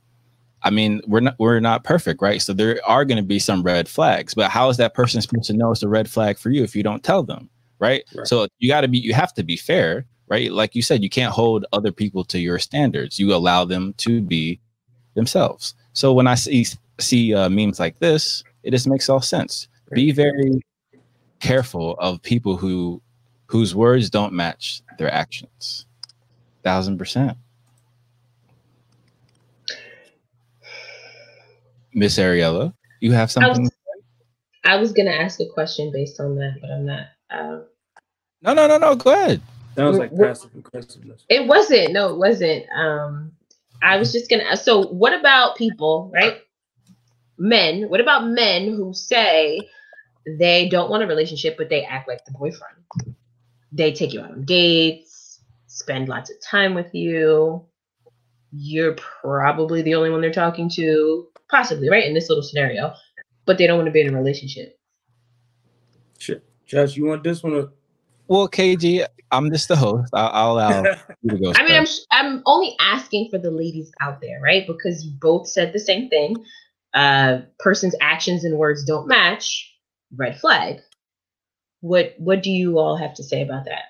I 0.61 0.69
mean, 0.69 1.01
we're 1.07 1.21
not 1.21 1.35
we're 1.39 1.59
not 1.61 1.83
perfect, 1.83 2.21
right? 2.21 2.41
So 2.41 2.53
there 2.53 2.79
are 2.85 3.05
going 3.05 3.17
to 3.17 3.23
be 3.23 3.39
some 3.39 3.63
red 3.63 3.87
flags, 3.87 4.33
but 4.33 4.51
how 4.51 4.69
is 4.69 4.77
that 4.77 4.93
person 4.93 5.21
supposed 5.21 5.47
to 5.47 5.53
know 5.53 5.71
it's 5.71 5.83
a 5.83 5.87
red 5.87 6.09
flag 6.09 6.37
for 6.37 6.49
you 6.49 6.63
if 6.63 6.75
you 6.75 6.83
don't 6.83 7.03
tell 7.03 7.23
them, 7.23 7.49
right? 7.79 8.03
right. 8.13 8.27
So 8.27 8.47
you 8.59 8.69
got 8.69 8.81
to 8.81 8.89
be 8.89 8.99
you 8.99 9.13
have 9.13 9.33
to 9.35 9.43
be 9.43 9.55
fair, 9.55 10.05
right? 10.27 10.51
Like 10.51 10.75
you 10.75 10.81
said, 10.81 11.01
you 11.01 11.09
can't 11.09 11.33
hold 11.33 11.65
other 11.71 11.93
people 11.93 12.25
to 12.25 12.39
your 12.39 12.59
standards. 12.59 13.19
You 13.19 13.33
allow 13.33 13.63
them 13.63 13.93
to 13.99 14.21
be 14.21 14.59
themselves. 15.15 15.73
So 15.93 16.11
when 16.13 16.27
I 16.27 16.35
see 16.35 16.65
see 16.99 17.33
uh, 17.33 17.49
memes 17.49 17.79
like 17.79 17.99
this, 17.99 18.43
it 18.63 18.71
just 18.71 18.87
makes 18.87 19.09
all 19.09 19.21
sense. 19.21 19.67
Be 19.93 20.11
very 20.11 20.61
careful 21.39 21.95
of 21.99 22.21
people 22.21 22.57
who 22.57 23.01
whose 23.47 23.73
words 23.73 24.09
don't 24.09 24.33
match 24.33 24.81
their 24.97 25.11
actions. 25.11 25.85
Thousand 26.63 26.97
percent. 26.97 27.37
Miss 31.93 32.17
Ariella, 32.17 32.73
you 32.99 33.11
have 33.13 33.31
something? 33.31 33.49
I 33.49 33.59
was, 33.59 33.71
I 34.65 34.77
was, 34.77 34.91
gonna 34.91 35.09
ask 35.09 35.39
a 35.39 35.47
question 35.47 35.91
based 35.91 36.19
on 36.19 36.35
that, 36.35 36.57
but 36.61 36.69
I'm 36.69 36.85
not. 36.85 37.07
Um, 37.31 37.65
no, 38.43 38.53
no, 38.53 38.67
no, 38.67 38.77
no. 38.77 38.95
Go 38.95 39.11
ahead. 39.11 39.41
Sounds 39.75 39.97
like 39.97 40.15
passive 40.15 40.51
aggressiveness. 40.55 41.25
It 41.29 41.47
wasn't. 41.47 41.93
No, 41.93 42.09
it 42.09 42.17
wasn't. 42.17 42.65
Um, 42.75 43.31
I 43.81 43.97
was 43.97 44.11
just 44.11 44.29
gonna. 44.29 44.55
So, 44.55 44.87
what 44.87 45.13
about 45.13 45.55
people, 45.55 46.11
right? 46.13 46.41
Men. 47.39 47.89
What 47.89 48.01
about 48.01 48.27
men 48.27 48.75
who 48.75 48.93
say 48.93 49.61
they 50.27 50.69
don't 50.69 50.89
want 50.89 51.03
a 51.03 51.07
relationship, 51.07 51.57
but 51.57 51.69
they 51.69 51.83
act 51.83 52.07
like 52.07 52.23
the 52.25 52.31
boyfriend? 52.31 52.75
They 53.71 53.93
take 53.93 54.13
you 54.13 54.21
out 54.21 54.31
on 54.31 54.43
dates, 54.45 55.39
spend 55.67 56.09
lots 56.09 56.29
of 56.29 56.35
time 56.41 56.73
with 56.73 56.93
you. 56.93 57.65
You're 58.51 58.95
probably 58.95 59.81
the 59.81 59.95
only 59.95 60.09
one 60.09 60.21
they're 60.21 60.31
talking 60.31 60.69
to 60.71 61.27
possibly 61.49 61.89
right 61.89 62.05
in 62.05 62.13
this 62.13 62.29
little 62.29 62.43
scenario, 62.43 62.93
but 63.45 63.57
they 63.57 63.67
don't 63.67 63.77
want 63.77 63.87
to 63.87 63.91
be 63.91 64.01
in 64.01 64.13
a 64.13 64.17
relationship. 64.17 64.77
Sure, 66.17 66.41
Josh, 66.65 66.95
you 66.95 67.05
want 67.05 67.23
this 67.23 67.41
one? 67.43 67.53
Or- 67.53 67.71
well, 68.27 68.47
KG, 68.47 69.05
I'm 69.31 69.51
just 69.51 69.67
the 69.67 69.75
host. 69.75 70.11
I'll, 70.13 70.29
I'll 70.31 70.51
allow 70.53 70.83
you 71.23 71.31
to 71.31 71.37
go. 71.39 71.53
I 71.55 71.63
mean, 71.63 71.75
I'm 71.75 71.87
I'm 72.11 72.43
only 72.45 72.75
asking 72.79 73.29
for 73.31 73.37
the 73.39 73.51
ladies 73.51 73.91
out 74.01 74.21
there, 74.21 74.39
right? 74.41 74.67
Because 74.67 75.05
you 75.05 75.11
both 75.19 75.47
said 75.47 75.73
the 75.73 75.79
same 75.79 76.09
thing. 76.09 76.35
Uh, 76.93 77.39
person's 77.59 77.95
actions 78.01 78.43
and 78.43 78.57
words 78.57 78.83
don't 78.85 79.07
match. 79.07 79.73
Red 80.15 80.39
flag. 80.39 80.79
What 81.81 82.15
What 82.17 82.43
do 82.43 82.51
you 82.51 82.79
all 82.79 82.97
have 82.97 83.13
to 83.15 83.23
say 83.23 83.41
about 83.41 83.65
that? 83.65 83.83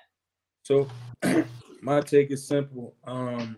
So, 0.64 0.88
my 1.82 2.00
take 2.00 2.30
is 2.30 2.46
simple. 2.46 2.94
Um, 3.04 3.56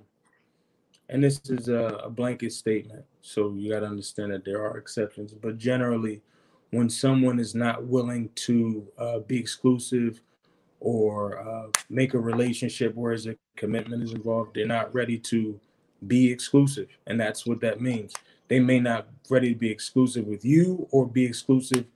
and 1.08 1.22
this 1.22 1.40
is 1.44 1.68
a, 1.68 2.00
a 2.04 2.10
blanket 2.10 2.52
statement. 2.52 3.04
So 3.20 3.52
you 3.54 3.70
got 3.70 3.80
to 3.80 3.86
understand 3.86 4.32
that 4.32 4.44
there 4.44 4.64
are 4.64 4.78
exceptions. 4.78 5.34
But 5.34 5.58
generally, 5.58 6.22
when 6.70 6.88
someone 6.88 7.38
is 7.38 7.54
not 7.54 7.84
willing 7.84 8.30
to 8.34 8.88
uh, 8.96 9.18
be 9.20 9.38
exclusive 9.38 10.22
or 10.80 11.38
uh, 11.38 11.68
make 11.90 12.14
a 12.14 12.18
relationship 12.18 12.94
where 12.94 13.12
a 13.12 13.36
commitment 13.56 14.02
is 14.02 14.12
involved, 14.12 14.54
they're 14.54 14.66
not 14.66 14.92
ready 14.94 15.18
to 15.18 15.60
be 16.06 16.32
exclusive. 16.32 16.88
And 17.06 17.20
that's 17.20 17.46
what 17.46 17.60
that 17.60 17.80
means. 17.80 18.14
They 18.52 18.60
may 18.60 18.80
not 18.80 19.08
ready 19.30 19.54
to 19.54 19.58
be 19.58 19.70
exclusive 19.70 20.26
with 20.26 20.44
you 20.44 20.86
or 20.90 21.06
be 21.06 21.24
exclusive 21.24 21.86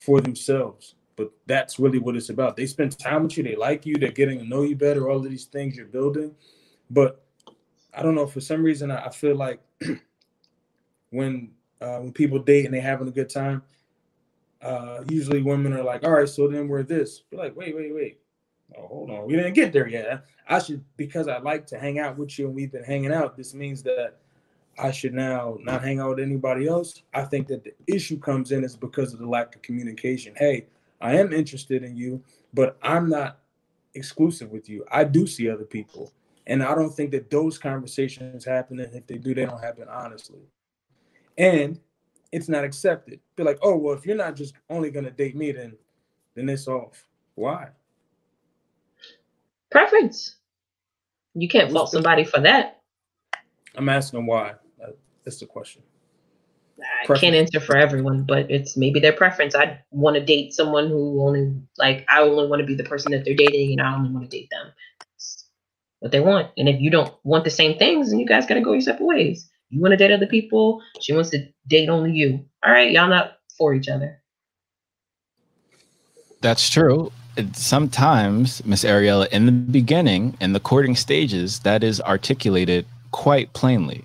for 0.00 0.20
themselves. 0.20 0.96
But 1.16 1.32
that's 1.46 1.78
really 1.78 1.98
what 1.98 2.14
it's 2.14 2.28
about. 2.28 2.58
They 2.58 2.66
spend 2.66 2.98
time 2.98 3.22
with 3.22 3.38
you, 3.38 3.42
they 3.42 3.56
like 3.56 3.86
you, 3.86 3.94
they're 3.94 4.12
getting 4.12 4.38
to 4.40 4.44
know 4.44 4.64
you 4.64 4.76
better, 4.76 5.08
all 5.08 5.16
of 5.16 5.30
these 5.30 5.46
things 5.46 5.78
you're 5.78 5.86
building. 5.86 6.34
But 6.90 7.24
I 7.94 8.02
don't 8.02 8.14
know. 8.14 8.26
For 8.26 8.42
some 8.42 8.62
reason, 8.62 8.90
I, 8.90 9.08
feel 9.08 9.34
like 9.34 9.60
when 11.08 11.52
uh, 11.80 12.00
when 12.00 12.12
people 12.12 12.38
date 12.38 12.66
and 12.66 12.74
they're 12.74 12.82
having 12.82 13.08
a 13.08 13.10
good 13.10 13.30
time, 13.30 13.62
uh, 14.60 15.04
usually 15.08 15.40
women 15.40 15.72
are 15.72 15.82
like, 15.82 16.04
"All 16.04 16.12
right, 16.12 16.28
so 16.28 16.48
then 16.48 16.68
we're 16.68 16.82
this." 16.82 17.22
You're 17.30 17.40
like, 17.40 17.56
"Wait, 17.56 17.74
wait, 17.74 17.94
wait. 17.94 18.18
Oh, 18.76 18.88
hold 18.88 19.10
on. 19.10 19.26
We 19.26 19.36
didn't 19.36 19.54
get 19.54 19.72
there 19.72 19.88
yet. 19.88 20.26
I 20.46 20.58
should 20.58 20.84
because 20.98 21.28
I 21.28 21.38
like 21.38 21.66
to 21.68 21.78
hang 21.78 21.98
out 21.98 22.18
with 22.18 22.38
you 22.38 22.44
and 22.46 22.54
we've 22.54 22.72
been 22.72 22.84
hanging 22.84 23.12
out. 23.12 23.38
This 23.38 23.54
means 23.54 23.82
that 23.84 24.18
I 24.78 24.90
should 24.90 25.14
now 25.14 25.58
not 25.60 25.82
hang 25.82 26.00
out 26.00 26.10
with 26.10 26.20
anybody 26.20 26.66
else. 26.66 27.02
I 27.12 27.22
think 27.22 27.46
that 27.48 27.64
the 27.64 27.74
issue 27.86 28.18
comes 28.18 28.52
in 28.52 28.64
is 28.64 28.76
because 28.76 29.12
of 29.12 29.20
the 29.20 29.26
lack 29.26 29.54
of 29.54 29.62
communication. 29.62 30.34
Hey, 30.36 30.66
I 31.00 31.16
am 31.16 31.32
interested 31.32 31.82
in 31.82 31.96
you, 31.96 32.22
but 32.52 32.76
I'm 32.82 33.08
not 33.08 33.40
exclusive 33.94 34.50
with 34.50 34.68
you. 34.68 34.84
I 34.90 35.04
do 35.04 35.26
see 35.26 35.48
other 35.48 35.64
people. 35.64 36.12
And 36.46 36.62
I 36.62 36.74
don't 36.74 36.90
think 36.90 37.10
that 37.12 37.30
those 37.30 37.58
conversations 37.58 38.44
happen. 38.44 38.80
And 38.80 38.94
if 38.94 39.06
they 39.06 39.16
do, 39.16 39.34
they 39.34 39.46
don't 39.46 39.62
happen 39.62 39.88
honestly. 39.88 40.40
And 41.38 41.80
it's 42.32 42.48
not 42.48 42.64
accepted. 42.64 43.20
Be 43.36 43.44
like, 43.44 43.58
oh 43.62 43.76
well, 43.76 43.94
if 43.94 44.04
you're 44.04 44.16
not 44.16 44.36
just 44.36 44.54
only 44.68 44.90
gonna 44.90 45.10
date 45.10 45.36
me, 45.36 45.52
then 45.52 45.76
then 46.34 46.48
it's 46.48 46.68
off. 46.68 47.06
Why? 47.34 47.68
Preference. 49.70 50.36
You 51.34 51.48
can't 51.48 51.72
fault 51.72 51.90
somebody 51.90 52.24
for 52.24 52.40
that. 52.40 52.82
I'm 53.76 53.88
asking 53.88 54.26
why. 54.26 54.54
That's 55.24 55.38
the 55.38 55.46
question. 55.46 55.82
I 56.80 57.06
preference. 57.06 57.20
can't 57.20 57.36
answer 57.36 57.60
for 57.60 57.76
everyone, 57.76 58.24
but 58.24 58.50
it's 58.50 58.76
maybe 58.76 59.00
their 59.00 59.12
preference. 59.12 59.54
I 59.54 59.80
want 59.90 60.16
to 60.16 60.24
date 60.24 60.52
someone 60.52 60.88
who 60.88 61.22
only 61.22 61.54
like 61.78 62.04
I 62.08 62.20
only 62.20 62.46
want 62.48 62.60
to 62.60 62.66
be 62.66 62.74
the 62.74 62.84
person 62.84 63.12
that 63.12 63.24
they're 63.24 63.34
dating, 63.34 63.72
and 63.72 63.80
I 63.80 63.94
only 63.94 64.10
want 64.10 64.28
to 64.28 64.36
date 64.36 64.48
them 64.50 64.72
what 66.04 66.12
they 66.12 66.20
want. 66.20 66.50
And 66.58 66.68
if 66.68 66.80
you 66.82 66.90
don't 66.90 67.14
want 67.24 67.44
the 67.44 67.50
same 67.50 67.78
things, 67.78 68.10
then 68.10 68.18
you 68.18 68.26
guys 68.26 68.44
gotta 68.44 68.60
go 68.60 68.72
your 68.72 68.82
separate 68.82 69.06
ways. 69.06 69.48
You 69.70 69.80
want 69.80 69.92
to 69.92 69.96
date 69.96 70.12
other 70.12 70.26
people. 70.26 70.82
She 71.00 71.14
wants 71.14 71.30
to 71.30 71.48
date 71.66 71.88
only 71.88 72.12
you. 72.12 72.44
All 72.62 72.72
right, 72.72 72.92
y'all 72.92 73.08
not 73.08 73.38
for 73.56 73.72
each 73.72 73.88
other. 73.88 74.20
That's 76.42 76.68
true. 76.68 77.10
Sometimes, 77.54 78.64
Miss 78.66 78.84
Ariella, 78.84 79.28
in 79.28 79.46
the 79.46 79.52
beginning, 79.52 80.36
in 80.42 80.52
the 80.52 80.60
courting 80.60 80.94
stages, 80.94 81.60
that 81.60 81.82
is 81.82 82.02
articulated 82.02 82.84
quite 83.10 83.50
plainly. 83.54 84.04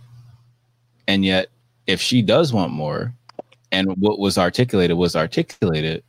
And 1.10 1.26
yet, 1.26 1.48
if 1.88 2.00
she 2.00 2.22
does 2.22 2.54
want 2.54 2.72
more, 2.72 3.16
and 3.72 3.88
what 3.98 4.20
was 4.20 4.38
articulated 4.38 4.96
was 4.96 5.16
articulated, 5.16 6.04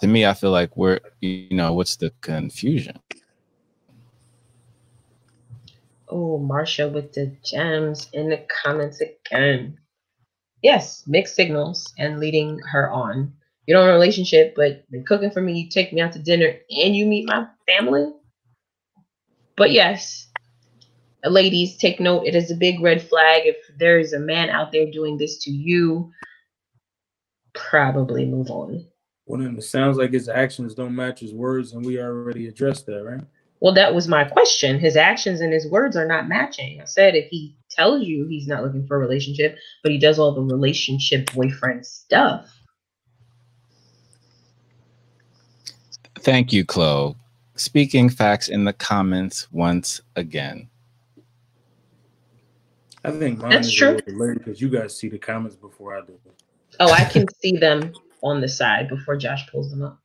to 0.00 0.06
me, 0.06 0.24
I 0.24 0.32
feel 0.32 0.50
like 0.50 0.74
we're, 0.78 0.98
you 1.20 1.48
know, 1.50 1.74
what's 1.74 1.96
the 1.96 2.10
confusion? 2.22 2.98
Oh, 6.08 6.40
Marsha 6.42 6.90
with 6.90 7.12
the 7.12 7.36
gems 7.44 8.08
in 8.14 8.30
the 8.30 8.42
comments 8.62 9.02
again. 9.02 9.78
Yes, 10.62 11.04
mixed 11.06 11.34
signals 11.34 11.92
and 11.98 12.18
leading 12.18 12.60
her 12.60 12.90
on. 12.90 13.34
You 13.66 13.74
don't 13.74 13.90
a 13.90 13.92
relationship, 13.92 14.54
but 14.56 14.86
you're 14.88 15.02
cooking 15.02 15.30
for 15.30 15.42
me, 15.42 15.52
you 15.60 15.68
take 15.68 15.92
me 15.92 16.00
out 16.00 16.12
to 16.12 16.18
dinner, 16.18 16.54
and 16.70 16.96
you 16.96 17.04
meet 17.04 17.28
my 17.28 17.46
family. 17.66 18.10
But 19.58 19.70
yes, 19.70 20.29
ladies, 21.24 21.76
take 21.76 22.00
note. 22.00 22.26
It 22.26 22.34
is 22.34 22.50
a 22.50 22.56
big 22.56 22.80
red 22.80 23.02
flag. 23.02 23.42
If 23.44 23.56
there 23.78 23.98
is 23.98 24.12
a 24.12 24.18
man 24.18 24.50
out 24.50 24.72
there 24.72 24.90
doing 24.90 25.18
this 25.18 25.38
to 25.44 25.50
you, 25.50 26.10
probably 27.54 28.24
move 28.24 28.50
on. 28.50 28.86
Well, 29.26 29.40
then 29.40 29.56
it 29.56 29.62
sounds 29.62 29.96
like 29.96 30.12
his 30.12 30.28
actions 30.28 30.74
don't 30.74 30.94
match 30.94 31.20
his 31.20 31.32
words, 31.32 31.72
and 31.72 31.84
we 31.84 32.00
already 32.00 32.48
addressed 32.48 32.86
that, 32.86 33.04
right? 33.04 33.22
Well, 33.60 33.74
that 33.74 33.94
was 33.94 34.08
my 34.08 34.24
question. 34.24 34.78
His 34.78 34.96
actions 34.96 35.40
and 35.40 35.52
his 35.52 35.68
words 35.70 35.94
are 35.96 36.06
not 36.06 36.28
matching. 36.28 36.80
I 36.80 36.86
said 36.86 37.14
if 37.14 37.28
he 37.28 37.54
tells 37.70 38.04
you 38.04 38.26
he's 38.26 38.48
not 38.48 38.62
looking 38.62 38.86
for 38.86 38.96
a 38.96 39.00
relationship, 39.00 39.56
but 39.82 39.92
he 39.92 39.98
does 39.98 40.18
all 40.18 40.34
the 40.34 40.40
relationship 40.40 41.30
boyfriend 41.32 41.84
stuff. 41.84 42.50
Thank 46.18 46.52
you, 46.52 46.64
Clo. 46.64 47.16
Speaking 47.54 48.08
facts 48.08 48.48
in 48.48 48.64
the 48.64 48.72
comments 48.72 49.46
once 49.52 50.00
again. 50.16 50.68
I 53.04 53.10
think 53.12 53.38
mine 53.38 53.50
That's 53.50 53.68
is 53.68 53.74
true. 53.74 53.98
a 54.06 54.10
little 54.10 54.34
because 54.34 54.60
you 54.60 54.68
guys 54.68 54.96
see 54.96 55.08
the 55.08 55.18
comments 55.18 55.56
before 55.56 55.96
I 55.96 56.02
do. 56.04 56.18
Oh, 56.78 56.92
I 56.92 57.04
can 57.04 57.26
see 57.42 57.56
them 57.56 57.92
on 58.22 58.40
the 58.40 58.48
side 58.48 58.88
before 58.88 59.16
Josh 59.16 59.48
pulls 59.50 59.70
them 59.70 59.82
up. 59.82 59.98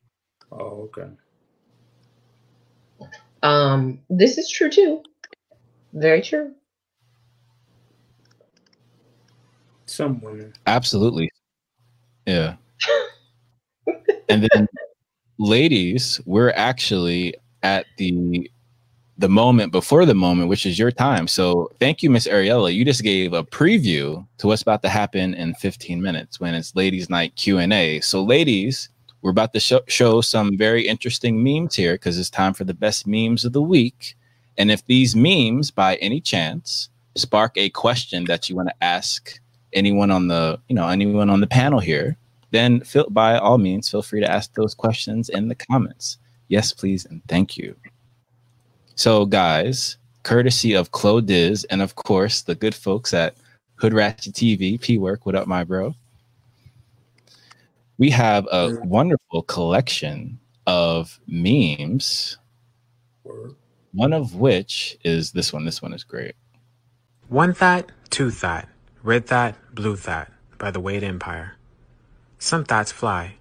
Oh, 0.51 0.89
okay. 0.89 1.09
Um, 3.43 3.99
this 4.09 4.37
is 4.37 4.49
true 4.49 4.69
too. 4.69 5.03
Very 5.93 6.21
true. 6.21 6.53
Some 9.85 10.19
women. 10.21 10.53
Absolutely. 10.65 11.29
Yeah. 12.25 12.55
and 14.29 14.47
then 14.51 14.67
ladies, 15.37 16.19
we're 16.25 16.51
actually 16.51 17.35
at 17.61 17.85
the 17.97 18.49
the 19.17 19.29
moment 19.29 19.71
before 19.71 20.05
the 20.05 20.13
moment, 20.13 20.49
which 20.49 20.65
is 20.65 20.77
your 20.77 20.91
time. 20.91 21.27
So 21.27 21.71
thank 21.79 22.03
you, 22.03 22.09
Miss 22.09 22.27
Ariella. 22.27 22.73
You 22.73 22.83
just 22.83 23.03
gave 23.03 23.33
a 23.33 23.43
preview 23.43 24.25
to 24.39 24.47
what's 24.47 24.61
about 24.61 24.81
to 24.81 24.89
happen 24.89 25.33
in 25.33 25.53
15 25.55 26.01
minutes 26.01 26.39
when 26.39 26.53
it's 26.53 26.75
ladies 26.75 27.09
night 27.09 27.35
Q&A. 27.35 28.01
So 28.01 28.23
ladies, 28.23 28.89
we're 29.21 29.31
about 29.31 29.53
to 29.53 29.59
show, 29.59 29.81
show 29.87 30.21
some 30.21 30.57
very 30.57 30.85
interesting 30.85 31.43
memes 31.43 31.75
here 31.75 31.93
because 31.95 32.19
it's 32.19 32.29
time 32.29 32.53
for 32.53 32.65
the 32.65 32.73
best 32.73 33.07
memes 33.07 33.45
of 33.45 33.53
the 33.53 33.61
week. 33.61 34.15
And 34.57 34.69
if 34.69 34.85
these 34.85 35.15
memes 35.15 35.71
by 35.71 35.95
any 35.95 36.19
chance 36.19 36.89
spark 37.15 37.57
a 37.57 37.69
question 37.69 38.25
that 38.25 38.49
you 38.49 38.55
want 38.55 38.67
to 38.67 38.83
ask 38.83 39.39
anyone 39.71 40.11
on 40.11 40.27
the, 40.27 40.59
you 40.67 40.75
know, 40.75 40.89
anyone 40.89 41.29
on 41.29 41.39
the 41.39 41.47
panel 41.47 41.79
here, 41.79 42.17
then 42.51 42.81
feel, 42.81 43.09
by 43.09 43.37
all 43.37 43.57
means 43.57 43.89
feel 43.89 44.01
free 44.01 44.21
to 44.21 44.31
ask 44.31 44.53
those 44.53 44.73
questions 44.75 45.29
in 45.29 45.47
the 45.47 45.55
comments. 45.55 46.17
Yes, 46.47 46.73
please, 46.73 47.05
and 47.05 47.21
thank 47.27 47.57
you. 47.57 47.75
So, 48.97 49.25
guys, 49.25 49.97
courtesy 50.23 50.73
of 50.73 50.91
Clo 50.91 51.19
Diz 51.19 51.65
and 51.65 51.81
of 51.81 51.95
course 51.95 52.41
the 52.41 52.55
good 52.55 52.73
folks 52.73 53.13
at 53.13 53.35
Hood 53.75 53.93
Ratchet 53.93 54.33
TV, 54.33 54.79
P 54.79 54.97
Work, 54.97 55.25
what 55.25 55.35
up, 55.35 55.47
my 55.47 55.65
bro? 55.65 55.95
We 57.97 58.09
have 58.11 58.47
a 58.49 58.77
wonderful 58.83 59.43
collection 59.43 60.39
of 60.65 61.19
memes. 61.27 62.37
One 63.91 64.13
of 64.13 64.35
which 64.35 64.97
is 65.03 65.31
this 65.31 65.51
one. 65.51 65.65
This 65.65 65.81
one 65.81 65.93
is 65.93 66.05
great. 66.05 66.35
One 67.27 67.53
Thought, 67.53 67.91
Two 68.09 68.31
Thought, 68.31 68.67
Red 69.03 69.25
Thought, 69.25 69.55
Blue 69.73 69.97
Thought 69.97 70.31
by 70.57 70.71
the 70.71 70.79
Wade 70.79 71.03
Empire. 71.03 71.57
Some 72.39 72.63
thoughts 72.63 72.93
fly. 72.93 73.35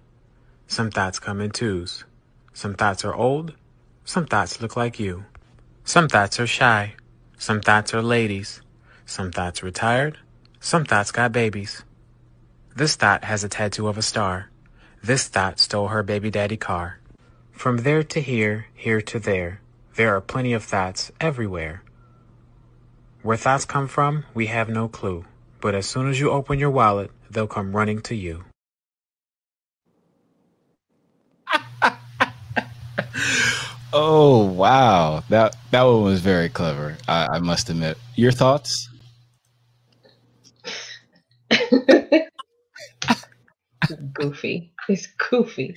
Some 0.67 0.91
thoughts 0.91 1.19
come 1.19 1.39
in 1.39 1.51
twos. 1.51 2.03
Some 2.53 2.73
thoughts 2.73 3.05
are 3.05 3.15
old. 3.15 3.53
Some 4.03 4.25
thoughts 4.25 4.61
look 4.61 4.75
like 4.75 4.99
you. 4.99 5.25
Some 5.87 6.07
thoughts 6.07 6.39
are 6.39 6.47
shy. 6.47 6.95
Some 7.37 7.61
thoughts 7.61 7.93
are 7.93 8.01
ladies. 8.01 8.59
Some 9.05 9.31
thoughts 9.31 9.61
retired. 9.61 10.17
Some 10.59 10.83
thoughts 10.83 11.11
got 11.11 11.31
babies. 11.31 11.83
This 12.75 12.95
thought 12.95 13.23
has 13.23 13.43
a 13.43 13.49
tattoo 13.49 13.87
of 13.87 13.95
a 13.95 14.01
star. 14.01 14.49
This 15.03 15.27
thought 15.27 15.59
stole 15.59 15.89
her 15.89 16.01
baby 16.01 16.31
daddy 16.31 16.57
car. 16.57 16.99
From 17.51 17.77
there 17.77 18.01
to 18.01 18.19
here, 18.19 18.65
here 18.73 18.99
to 18.99 19.19
there, 19.19 19.61
there 19.95 20.15
are 20.15 20.21
plenty 20.21 20.53
of 20.53 20.63
thoughts 20.63 21.11
everywhere. 21.21 21.83
Where 23.21 23.37
thoughts 23.37 23.65
come 23.65 23.87
from, 23.87 24.25
we 24.33 24.47
have 24.47 24.67
no 24.67 24.87
clue. 24.87 25.25
But 25.61 25.75
as 25.75 25.85
soon 25.85 26.09
as 26.09 26.19
you 26.19 26.31
open 26.31 26.57
your 26.57 26.71
wallet, 26.71 27.11
they'll 27.29 27.45
come 27.45 27.75
running 27.75 28.01
to 28.01 28.15
you. 28.15 28.43
Oh 33.97 34.43
wow, 34.43 35.23
that 35.29 35.55
that 35.71 35.83
one 35.83 36.03
was 36.03 36.19
very 36.19 36.49
clever. 36.49 36.97
I, 37.07 37.27
I 37.27 37.39
must 37.39 37.69
admit. 37.69 37.97
Your 38.15 38.33
thoughts? 38.33 38.89
goofy. 44.11 44.73
It's 44.89 45.07
goofy. 45.07 45.73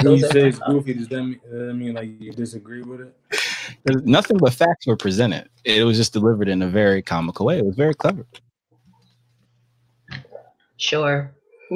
When 0.00 0.14
you 0.14 0.26
say 0.28 0.48
it's 0.48 0.58
goofy, 0.60 0.94
does 0.94 1.08
that 1.08 1.22
mean, 1.22 1.38
does 1.44 1.66
that 1.66 1.74
mean 1.74 1.92
like 1.92 2.08
you 2.18 2.32
disagree 2.32 2.80
with 2.80 3.02
it? 3.02 3.14
There's 3.84 4.02
nothing 4.04 4.38
but 4.38 4.54
facts 4.54 4.86
were 4.86 4.96
presented. 4.96 5.50
It 5.64 5.84
was 5.84 5.98
just 5.98 6.14
delivered 6.14 6.48
in 6.48 6.62
a 6.62 6.68
very 6.68 7.02
comical 7.02 7.44
way. 7.44 7.58
It 7.58 7.66
was 7.66 7.76
very 7.76 7.92
clever. 7.92 8.24
Sure. 10.78 11.34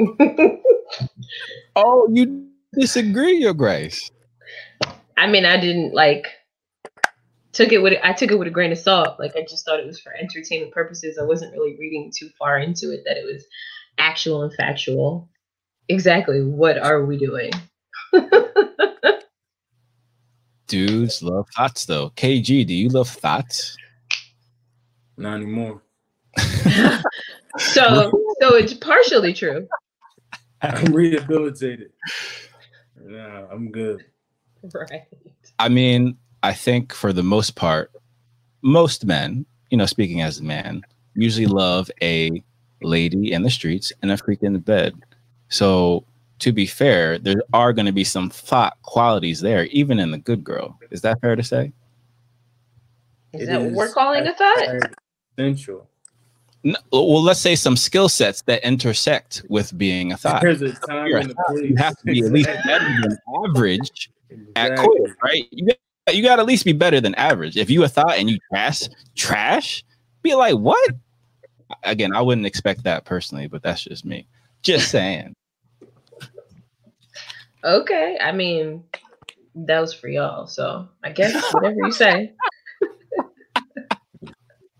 oh, 1.77 2.09
you 2.11 2.48
disagree, 2.79 3.39
Your 3.39 3.55
Grace? 3.55 4.11
I 5.17 5.27
mean, 5.27 5.45
I 5.45 5.59
didn't 5.61 5.95
like 5.95 6.27
took 7.53 7.73
it 7.73 7.79
with 7.79 7.99
I 8.03 8.13
took 8.13 8.31
it 8.31 8.39
with 8.39 8.49
a 8.49 8.51
grain 8.51 8.73
of 8.73 8.79
salt. 8.79 9.19
Like 9.19 9.37
I 9.37 9.43
just 9.49 9.65
thought 9.65 9.81
it 9.81 9.87
was 9.87 10.01
for 10.01 10.13
entertainment 10.15 10.73
purposes. 10.73 11.19
I 11.19 11.25
wasn't 11.25 11.53
really 11.53 11.77
reading 11.79 12.13
too 12.17 12.29
far 12.39 12.59
into 12.59 12.91
it 12.93 13.05
that 13.07 13.17
it 13.17 13.25
was 13.25 13.45
actual 13.99 14.43
and 14.43 14.53
factual. 14.55 15.29
Exactly. 15.89 16.43
What 16.43 16.79
are 16.79 17.05
we 17.05 17.19
doing? 17.19 17.51
Dudes 20.67 21.23
love 21.23 21.47
thoughts, 21.55 21.85
though. 21.85 22.11
KG, 22.11 22.67
do 22.67 22.75
you 22.75 22.89
love 22.89 23.09
thoughts? 23.09 23.77
Not 25.17 25.37
anymore. 25.37 25.83
So 27.59 28.11
so 28.41 28.55
it's 28.57 28.75
partially 28.75 29.33
true. 29.33 29.69
I'm 30.63 30.93
rehabilitated. 30.93 31.93
Nah, 33.05 33.47
I'm 33.51 33.70
good. 33.70 34.05
Right. 34.72 35.02
I 35.59 35.68
mean, 35.68 36.16
I 36.43 36.55
think 36.55 36.94
for 36.94 37.12
the 37.12 37.22
most 37.22 37.55
part, 37.55 37.93
most 38.62 39.05
men, 39.05 39.44
you 39.68 39.76
know, 39.76 39.85
speaking 39.85 40.22
as 40.22 40.39
a 40.39 40.43
man, 40.43 40.81
usually 41.14 41.44
love 41.44 41.90
a 42.01 42.43
lady 42.81 43.32
in 43.32 43.43
the 43.43 43.51
streets 43.51 43.93
and 44.01 44.10
a 44.10 44.16
freak 44.16 44.43
in 44.43 44.55
the 44.55 44.59
bed. 44.59 44.94
So, 45.51 46.06
to 46.39 46.51
be 46.51 46.64
fair, 46.64 47.18
there 47.18 47.43
are 47.52 47.74
going 47.74 47.85
to 47.85 47.93
be 47.93 48.05
some 48.05 48.31
thought 48.31 48.81
qualities 48.81 49.43
there, 49.43 49.66
even 49.66 49.98
in 49.98 50.12
the 50.12 50.18
good 50.18 50.43
girl. 50.43 50.78
Is 50.90 51.02
that 51.02 51.20
fair 51.20 51.36
to 51.36 51.43
say? 51.43 51.72
Is 53.35 53.43
It 53.43 53.47
that 53.47 53.60
what 53.60 53.70
is 53.70 53.76
we're 53.76 53.93
calling 53.93 54.26
a 54.26 54.35
thought? 54.35 54.93
Essential. 55.36 55.89
No, 56.66 56.78
well, 56.93 57.23
let's 57.23 57.41
say 57.41 57.57
some 57.57 57.77
skill 57.77 58.09
sets 58.09 58.41
that 58.43 58.65
intersect 58.65 59.43
with 59.51 59.77
being 59.77 60.12
a 60.12 60.16
thought. 60.16 60.41
There's 60.41 60.62
a 60.62 60.73
time 60.73 61.07
You're 61.09 61.19
a 61.19 61.24
thought. 61.24 61.62
You 61.62 61.77
have 61.77 61.95
to 61.99 62.05
be 62.07 62.20
at 62.20 62.32
least 62.32 62.49
better 62.66 62.89
than 63.03 63.19
average 63.45 64.11
at 64.57 64.73
Exactly. 64.73 64.97
quiz, 64.99 65.15
right? 65.23 65.47
You 65.51 65.66
got, 65.66 66.16
you 66.16 66.23
got 66.23 66.36
to 66.36 66.41
at 66.43 66.47
least 66.49 66.65
be 66.65 66.73
better 66.73 67.03
than 67.03 67.15
average. 67.16 67.59
If 67.59 67.69
you 67.69 67.85
a 67.85 67.89
thought 67.89 68.16
and 68.16 68.31
you 68.31 68.39
trash, 68.51 68.85
trash, 69.15 69.85
be 70.23 70.35
like, 70.35 70.57
what? 70.57 70.91
Again, 71.82 72.15
I 72.16 72.23
wouldn't 72.23 72.47
expect 72.47 72.82
that 72.85 73.05
personally, 73.05 73.47
but 73.47 73.62
that's 73.62 73.85
just 73.85 74.07
me. 74.07 74.27
Just 74.62 74.91
saying. 74.91 75.35
Okay. 77.65 78.19
I 78.20 78.31
mean, 78.31 78.85
that 79.55 79.81
was 79.81 79.95
for 79.95 80.09
y'all. 80.09 80.47
So 80.47 80.86
I 81.03 81.11
guess 81.11 81.32
whatever 81.55 81.77
you 81.77 81.93
say. 81.93 82.35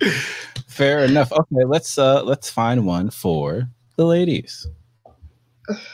Fair 0.74 1.05
enough. 1.05 1.30
Okay, 1.30 1.64
let's 1.64 1.98
uh 1.98 2.24
let's 2.24 2.51
find 2.51 2.84
one 2.84 3.09
for 3.09 3.68
the 3.96 4.05
ladies. 4.05 4.66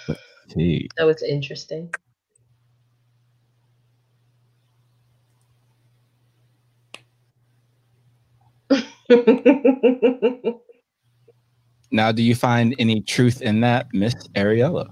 Let's 0.09 0.21
see. 0.55 0.89
That 0.97 1.05
was 1.05 1.23
interesting. 1.23 1.93
Now, 11.93 12.13
do 12.13 12.23
you 12.23 12.37
find 12.37 12.75
any 12.79 13.01
truth 13.01 13.43
in 13.43 13.61
that, 13.63 13.89
Miss 13.93 14.15
Ariella? 14.37 14.89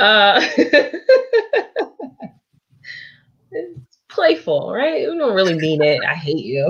uh, 0.00 0.44
playful, 4.12 4.72
right? 4.72 5.08
We 5.10 5.18
don't 5.18 5.34
really 5.34 5.54
mean 5.54 5.82
it. 5.82 6.00
I 6.04 6.14
hate 6.14 6.44
you. 6.44 6.66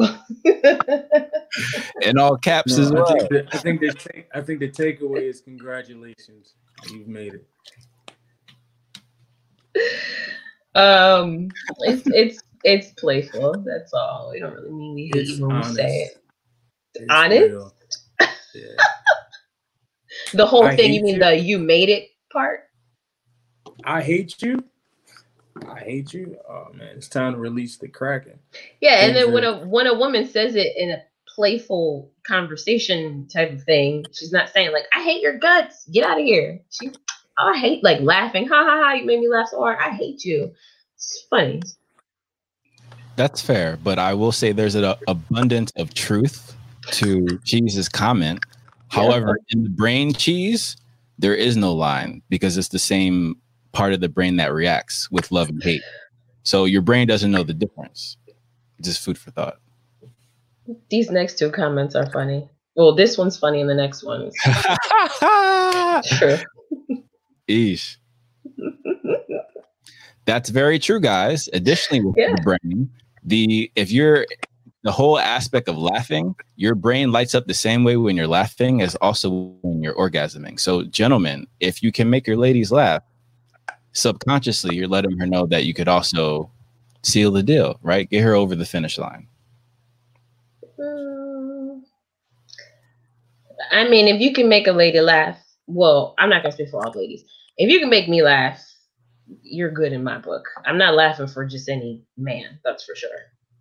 In 2.02 2.18
all 2.18 2.36
caps 2.36 2.76
No, 2.76 2.82
as 2.82 2.90
I 2.90 2.94
well. 2.94 3.06
think 3.06 3.28
the, 3.28 3.46
I 3.52 3.58
think 3.58 3.80
the 3.80 3.92
take, 3.92 4.28
I 4.34 4.40
think 4.40 4.60
the 4.60 4.68
takeaway 4.70 5.22
is 5.28 5.40
congratulations, 5.40 6.54
you've 6.90 7.08
made 7.08 7.34
it. 7.34 7.46
um, 10.74 11.48
it's 11.80 12.02
it's 12.06 12.42
it's 12.64 12.92
playful. 13.00 13.62
That's 13.66 13.92
all. 13.92 14.30
We 14.32 14.40
don't 14.40 14.54
really 14.54 14.70
mean 14.70 14.94
we 14.94 15.02
hate 15.04 15.16
It's 15.16 15.30
you 15.38 15.46
when 15.46 15.56
we 15.58 15.64
say 15.64 16.02
it. 16.02 16.22
It's 16.94 17.06
honest. 17.10 17.74
Yeah. 18.54 18.64
The 20.34 20.46
whole 20.46 20.64
I 20.64 20.76
thing. 20.76 20.92
You 20.92 21.02
mean 21.02 21.14
you. 21.14 21.20
the 21.20 21.36
you 21.36 21.58
made 21.58 21.88
it 21.88 22.08
part? 22.32 22.60
I 23.84 24.02
hate 24.02 24.40
you. 24.42 24.62
I 25.68 25.80
hate 25.80 26.12
you. 26.12 26.36
Oh 26.48 26.68
man, 26.72 26.96
it's 26.96 27.08
time 27.08 27.32
to 27.32 27.38
release 27.38 27.76
the 27.76 27.88
kraken. 27.88 28.38
Yeah, 28.80 29.04
and 29.04 29.14
Things 29.14 29.26
then 29.26 29.34
when 29.34 29.44
a 29.44 29.66
when 29.66 29.86
a 29.86 29.94
woman 29.94 30.26
says 30.26 30.54
it 30.54 30.76
in 30.76 30.90
a 30.90 31.02
playful 31.26 32.10
conversation 32.26 33.28
type 33.28 33.52
of 33.52 33.62
thing, 33.62 34.04
she's 34.12 34.32
not 34.32 34.48
saying 34.50 34.72
like, 34.72 34.84
"I 34.94 35.02
hate 35.02 35.22
your 35.22 35.38
guts, 35.38 35.86
get 35.92 36.04
out 36.04 36.18
of 36.18 36.24
here." 36.24 36.60
She, 36.70 36.90
oh, 37.38 37.52
I 37.54 37.58
hate 37.58 37.84
like 37.84 38.00
laughing, 38.00 38.48
ha 38.48 38.64
ha 38.64 38.82
ha, 38.82 38.92
you 38.94 39.04
made 39.04 39.20
me 39.20 39.28
laugh 39.28 39.48
so 39.48 39.60
hard. 39.60 39.78
I 39.80 39.90
hate 39.90 40.24
you. 40.24 40.52
It's 40.94 41.26
funny. 41.28 41.62
That's 43.16 43.42
fair, 43.42 43.78
but 43.82 43.98
I 43.98 44.14
will 44.14 44.32
say 44.32 44.52
there's 44.52 44.74
an 44.74 44.94
abundance 45.06 45.70
of 45.76 45.92
truth 45.92 46.56
to 46.92 47.38
Cheese's 47.44 47.88
comment. 47.88 48.40
However, 48.88 49.38
in 49.50 49.64
the 49.64 49.70
brain 49.70 50.12
cheese, 50.12 50.76
there 51.18 51.34
is 51.34 51.56
no 51.56 51.72
line 51.72 52.22
because 52.28 52.56
it's 52.56 52.68
the 52.68 52.78
same 52.78 53.36
part 53.72 53.92
of 53.92 54.00
the 54.00 54.08
brain 54.08 54.36
that 54.36 54.52
reacts 54.52 55.10
with 55.10 55.30
love 55.32 55.48
and 55.48 55.62
hate. 55.62 55.82
So 56.42 56.64
your 56.64 56.82
brain 56.82 57.06
doesn't 57.06 57.30
know 57.30 57.42
the 57.42 57.54
difference. 57.54 58.16
Just 58.80 59.00
food 59.04 59.16
for 59.18 59.30
thought. 59.30 59.58
These 60.90 61.10
next 61.10 61.38
two 61.38 61.50
comments 61.50 61.94
are 61.94 62.10
funny. 62.10 62.48
Well, 62.76 62.94
this 62.94 63.18
one's 63.18 63.36
funny, 63.38 63.60
and 63.60 63.68
the 63.68 63.74
next 63.74 64.02
one 64.02 64.22
is 64.22 64.34
true. 66.18 66.36
Eesh. 67.48 67.96
That's 70.24 70.50
very 70.50 70.78
true, 70.78 71.00
guys. 71.00 71.48
Additionally, 71.52 72.02
with 72.04 72.14
Yeah. 72.16 72.34
the 72.34 72.42
brain, 72.42 72.90
the 73.24 73.70
if 73.74 73.90
you're 73.90 74.26
the 74.84 74.92
whole 74.92 75.18
aspect 75.18 75.68
of 75.68 75.76
laughing, 75.76 76.34
your 76.56 76.74
brain 76.74 77.12
lights 77.12 77.34
up 77.34 77.46
the 77.46 77.54
same 77.54 77.84
way 77.84 77.96
when 77.96 78.16
you're 78.16 78.26
laughing 78.26 78.80
as 78.82 78.94
also 78.96 79.54
when 79.62 79.82
you're 79.82 79.94
orgasming. 79.94 80.58
So, 80.58 80.84
gentlemen, 80.84 81.46
if 81.60 81.82
you 81.82 81.92
can 81.92 82.08
make 82.10 82.26
your 82.26 82.36
ladies 82.36 82.72
laugh, 82.72 83.02
subconsciously 83.92 84.76
you're 84.76 84.88
letting 84.88 85.18
her 85.18 85.26
know 85.26 85.46
that 85.46 85.64
you 85.64 85.74
could 85.74 85.88
also 85.88 86.50
seal 87.02 87.30
the 87.30 87.42
deal, 87.42 87.78
right? 87.82 88.08
Get 88.08 88.22
her 88.22 88.34
over 88.34 88.54
the 88.54 88.64
finish 88.64 88.98
line. 88.98 89.28
Mm. 90.78 91.82
I 93.70 93.88
mean, 93.88 94.08
if 94.08 94.20
you 94.20 94.32
can 94.32 94.48
make 94.48 94.66
a 94.66 94.72
lady 94.72 95.00
laugh, 95.00 95.38
well, 95.66 96.14
I'm 96.18 96.28
not 96.28 96.42
gonna 96.42 96.52
speak 96.52 96.70
for 96.70 96.84
all 96.84 96.92
ladies. 96.92 97.24
If 97.56 97.70
you 97.70 97.80
can 97.80 97.90
make 97.90 98.08
me 98.08 98.22
laugh, 98.22 98.62
you're 99.42 99.70
good 99.70 99.92
in 99.92 100.04
my 100.04 100.18
book. 100.18 100.44
I'm 100.64 100.78
not 100.78 100.94
laughing 100.94 101.26
for 101.26 101.44
just 101.44 101.68
any 101.68 102.02
man, 102.16 102.58
that's 102.64 102.84
for 102.84 102.94
sure. 102.94 103.10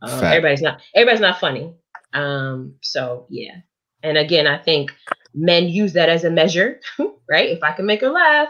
Um, 0.02 0.24
everybody's 0.24 0.62
not 0.62 0.82
everybody's 0.96 1.22
not 1.22 1.40
funny. 1.40 1.74
Um, 2.14 2.76
so 2.82 3.26
yeah. 3.30 3.58
And 4.04 4.18
again, 4.18 4.48
I 4.48 4.58
think 4.58 4.92
men 5.34 5.70
use 5.70 5.94
that 5.94 6.10
as 6.10 6.24
a 6.24 6.32
measure, 6.32 6.80
right? 7.30 7.50
If 7.50 7.62
I 7.64 7.72
can 7.72 7.86
make 7.86 8.02
her 8.02 8.10
laugh, 8.10 8.50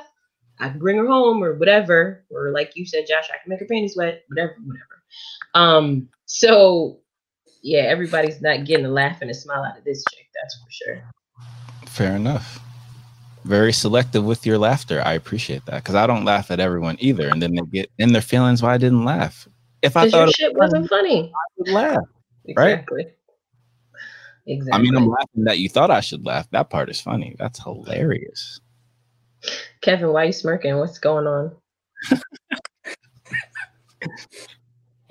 I 0.62 0.70
can 0.70 0.80
bring 0.80 0.98
her 0.98 1.08
home 1.08 1.44
or 1.44 1.56
whatever. 1.56 2.24
Or 2.30 2.52
like 2.52 2.74
you 2.76 2.86
said, 2.86 3.06
Josh, 3.08 3.30
I 3.34 3.38
can 3.42 3.50
make 3.50 3.60
her 3.60 3.66
panties 3.66 3.96
wet, 3.98 4.24
whatever, 4.30 4.56
whatever. 4.64 5.04
Um, 5.54 6.08
so 6.26 7.00
yeah, 7.64 7.82
everybody's 7.82 8.42
not 8.42 8.66
getting 8.66 8.86
a 8.86 8.90
laugh 8.90 9.18
and 9.22 9.30
a 9.30 9.34
smile 9.34 9.64
out 9.64 9.78
of 9.78 9.84
this 9.84 10.04
chick, 10.14 10.28
that's 10.34 10.56
for 10.56 10.72
sure. 10.72 11.04
Fair 11.88 12.16
enough. 12.16 12.60
Very 13.44 13.74
selective 13.74 14.24
with 14.24 14.46
your 14.46 14.58
laughter. 14.58 15.02
I 15.04 15.14
appreciate 15.14 15.66
that 15.66 15.84
because 15.84 15.96
I 15.96 16.06
don't 16.06 16.26
laugh 16.26 16.52
at 16.52 16.60
everyone 16.60 16.98
either, 17.00 17.28
and 17.28 17.42
then 17.42 17.56
they 17.56 17.62
get 17.72 17.92
in 17.98 18.14
their 18.14 18.22
feelings 18.22 18.62
why 18.62 18.76
I 18.76 18.78
didn't 18.78 19.04
laugh. 19.04 19.48
If 19.82 19.98
I 19.98 20.04
your 20.04 20.12
thought 20.12 20.30
it 20.30 20.36
shit 20.36 20.54
was 20.54 20.72
wasn't 20.72 20.90
funny. 20.90 21.32
I 21.34 21.40
would 21.58 21.70
laugh. 21.70 21.98
Right? 22.56 22.72
Exactly. 22.74 23.06
Exactly. 24.46 24.80
I 24.80 24.82
mean, 24.82 24.96
I'm 24.96 25.08
laughing 25.08 25.44
that 25.46 25.60
you 25.60 25.70
thought 25.70 25.92
I 25.92 26.02
should 26.02 26.26
laugh. 26.26 26.50
That 26.52 26.70
part 26.70 26.90
is 26.90 27.02
funny. 27.02 27.36
That's 27.40 27.62
hilarious. 27.62 28.60
Kevin, 29.82 30.14
why 30.14 30.24
are 30.24 30.26
you 30.26 30.34
smirking? 30.34 30.78
What's 30.78 31.00
going 31.00 31.28
on? 31.28 31.56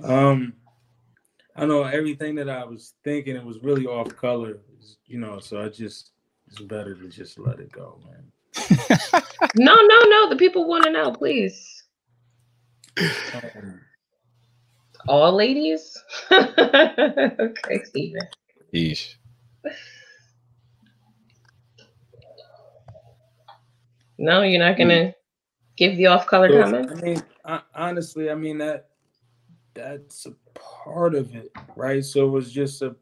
Um, 0.02 0.54
I 1.56 1.66
know 1.66 1.84
everything 1.84 2.34
that 2.36 2.48
I 2.48 2.64
was 2.64 2.94
thinking. 3.04 3.36
It 3.36 3.44
was 3.44 3.62
really 3.62 3.86
off 3.86 4.14
color, 4.16 4.58
you 5.06 5.18
know. 5.18 5.40
So 5.40 5.62
I 5.62 5.68
just 5.68 6.12
it's 6.48 6.60
better 6.60 6.94
to 6.94 7.08
just 7.08 7.38
let 7.38 7.60
it 7.60 7.72
go, 7.72 8.00
man. 8.06 8.32
No, 9.56 9.74
no, 9.74 9.98
no. 10.08 10.28
The 10.28 10.36
people 10.36 10.68
want 10.68 10.84
to 10.84 10.92
know, 10.92 11.12
please. 11.12 11.84
Um, 13.34 13.80
All 15.08 15.32
ladies? 15.34 15.98
okay, 16.32 17.82
Steven. 17.84 18.22
Yeesh. 18.74 19.14
No, 24.20 24.42
you're 24.42 24.60
not 24.60 24.76
gonna 24.76 24.94
mm. 24.94 25.14
give 25.76 25.96
the 25.96 26.06
off 26.06 26.26
color 26.26 26.50
so, 26.50 26.62
comment? 26.62 26.92
I 26.92 27.00
mean, 27.00 27.22
I, 27.46 27.60
honestly, 27.74 28.30
I 28.30 28.34
mean 28.34 28.58
that 28.58 28.90
that's 29.72 30.26
a 30.26 30.34
part 30.52 31.14
of 31.14 31.34
it, 31.34 31.50
right? 31.74 32.04
So 32.04 32.26
it 32.26 32.30
was 32.30 32.52
just 32.52 32.82
a 32.82 32.94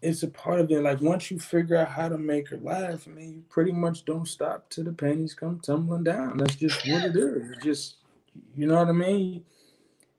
it's 0.00 0.22
a 0.22 0.28
part 0.28 0.60
of 0.60 0.70
it. 0.70 0.82
Like 0.82 1.02
once 1.02 1.30
you 1.30 1.38
figure 1.38 1.76
out 1.76 1.88
how 1.88 2.08
to 2.08 2.16
make 2.16 2.48
her 2.48 2.56
laugh, 2.56 3.06
I 3.06 3.10
mean, 3.10 3.34
you 3.34 3.42
pretty 3.50 3.72
much 3.72 4.06
don't 4.06 4.26
stop 4.26 4.70
till 4.70 4.84
the 4.84 4.92
pennies 4.94 5.34
come 5.34 5.60
tumbling 5.60 6.04
down. 6.04 6.38
That's 6.38 6.56
just 6.56 6.88
what 6.88 7.04
it 7.04 7.16
is. 7.16 7.50
It's 7.50 7.62
just, 7.62 7.96
you 8.56 8.66
know 8.66 8.76
what 8.76 8.88
I 8.88 8.92
mean? 8.92 9.44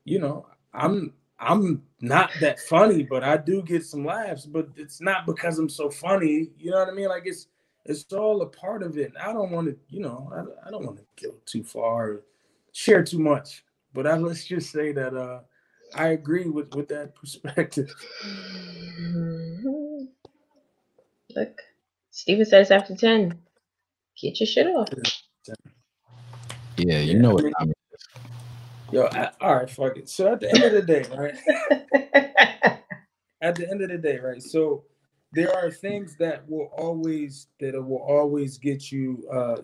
You 0.03 0.19
know, 0.19 0.45
I'm 0.75 1.13
I'm 1.39 1.81
not 2.01 2.29
that 2.39 2.59
funny, 2.59 3.01
but 3.01 3.23
I 3.23 3.37
do 3.37 3.63
get 3.63 3.83
some 3.83 4.05
laughs. 4.05 4.45
But 4.45 4.69
it's 4.75 5.01
not 5.01 5.25
because 5.25 5.57
I'm 5.57 5.69
so 5.69 5.89
funny. 5.89 6.51
You 6.59 6.69
know 6.69 6.77
what 6.77 6.89
I 6.89 6.91
mean? 6.91 7.09
Like 7.09 7.23
it's 7.25 7.47
it's 7.85 8.11
all 8.13 8.41
a 8.41 8.47
part 8.47 8.83
of 8.83 8.97
it. 8.97 9.13
I 9.19 9.33
don't 9.33 9.51
want 9.51 9.67
to, 9.67 9.77
you 9.89 10.01
know, 10.01 10.31
I, 10.33 10.67
I 10.67 10.71
don't 10.71 10.85
want 10.85 10.99
to 10.99 11.27
go 11.27 11.35
too 11.45 11.63
far, 11.63 12.09
or 12.09 12.23
share 12.71 13.03
too 13.03 13.19
much. 13.19 13.63
But 13.93 14.07
I, 14.07 14.17
let's 14.17 14.45
just 14.45 14.71
say 14.71 14.91
that 14.93 15.15
uh, 15.15 15.41
I 15.95 16.09
agree 16.09 16.47
with 16.49 16.73
with 16.75 16.87
that 16.89 17.15
perspective. 17.19 17.93
Mhm. 18.25 20.07
Look, 21.35 21.61
Steven 22.11 22.45
says 22.45 22.71
after 22.71 22.95
10. 22.95 23.39
Get 24.21 24.39
your 24.39 24.47
shit 24.47 24.67
off. 24.67 24.89
Yeah, 26.77 26.99
you 26.99 27.19
know 27.19 27.31
what 27.31 27.43
time 27.57 27.73
Yo, 28.91 29.05
I, 29.05 29.31
all 29.39 29.55
right, 29.55 29.69
fuck 29.69 29.97
it. 29.97 30.09
So 30.09 30.33
at 30.33 30.41
the 30.41 30.51
end 30.51 30.63
of 30.63 30.73
the 30.73 30.81
day, 30.81 31.05
right? 31.15 31.33
at 33.41 33.55
the 33.55 33.69
end 33.69 33.81
of 33.81 33.89
the 33.89 33.97
day, 33.97 34.19
right? 34.19 34.43
So 34.43 34.83
there 35.33 35.55
are 35.55 35.71
things 35.71 36.15
that 36.17 36.47
will 36.49 36.69
always 36.77 37.47
that 37.59 37.73
will 37.73 38.01
always 38.01 38.57
get 38.57 38.91
you 38.91 39.27
uh 39.31 39.57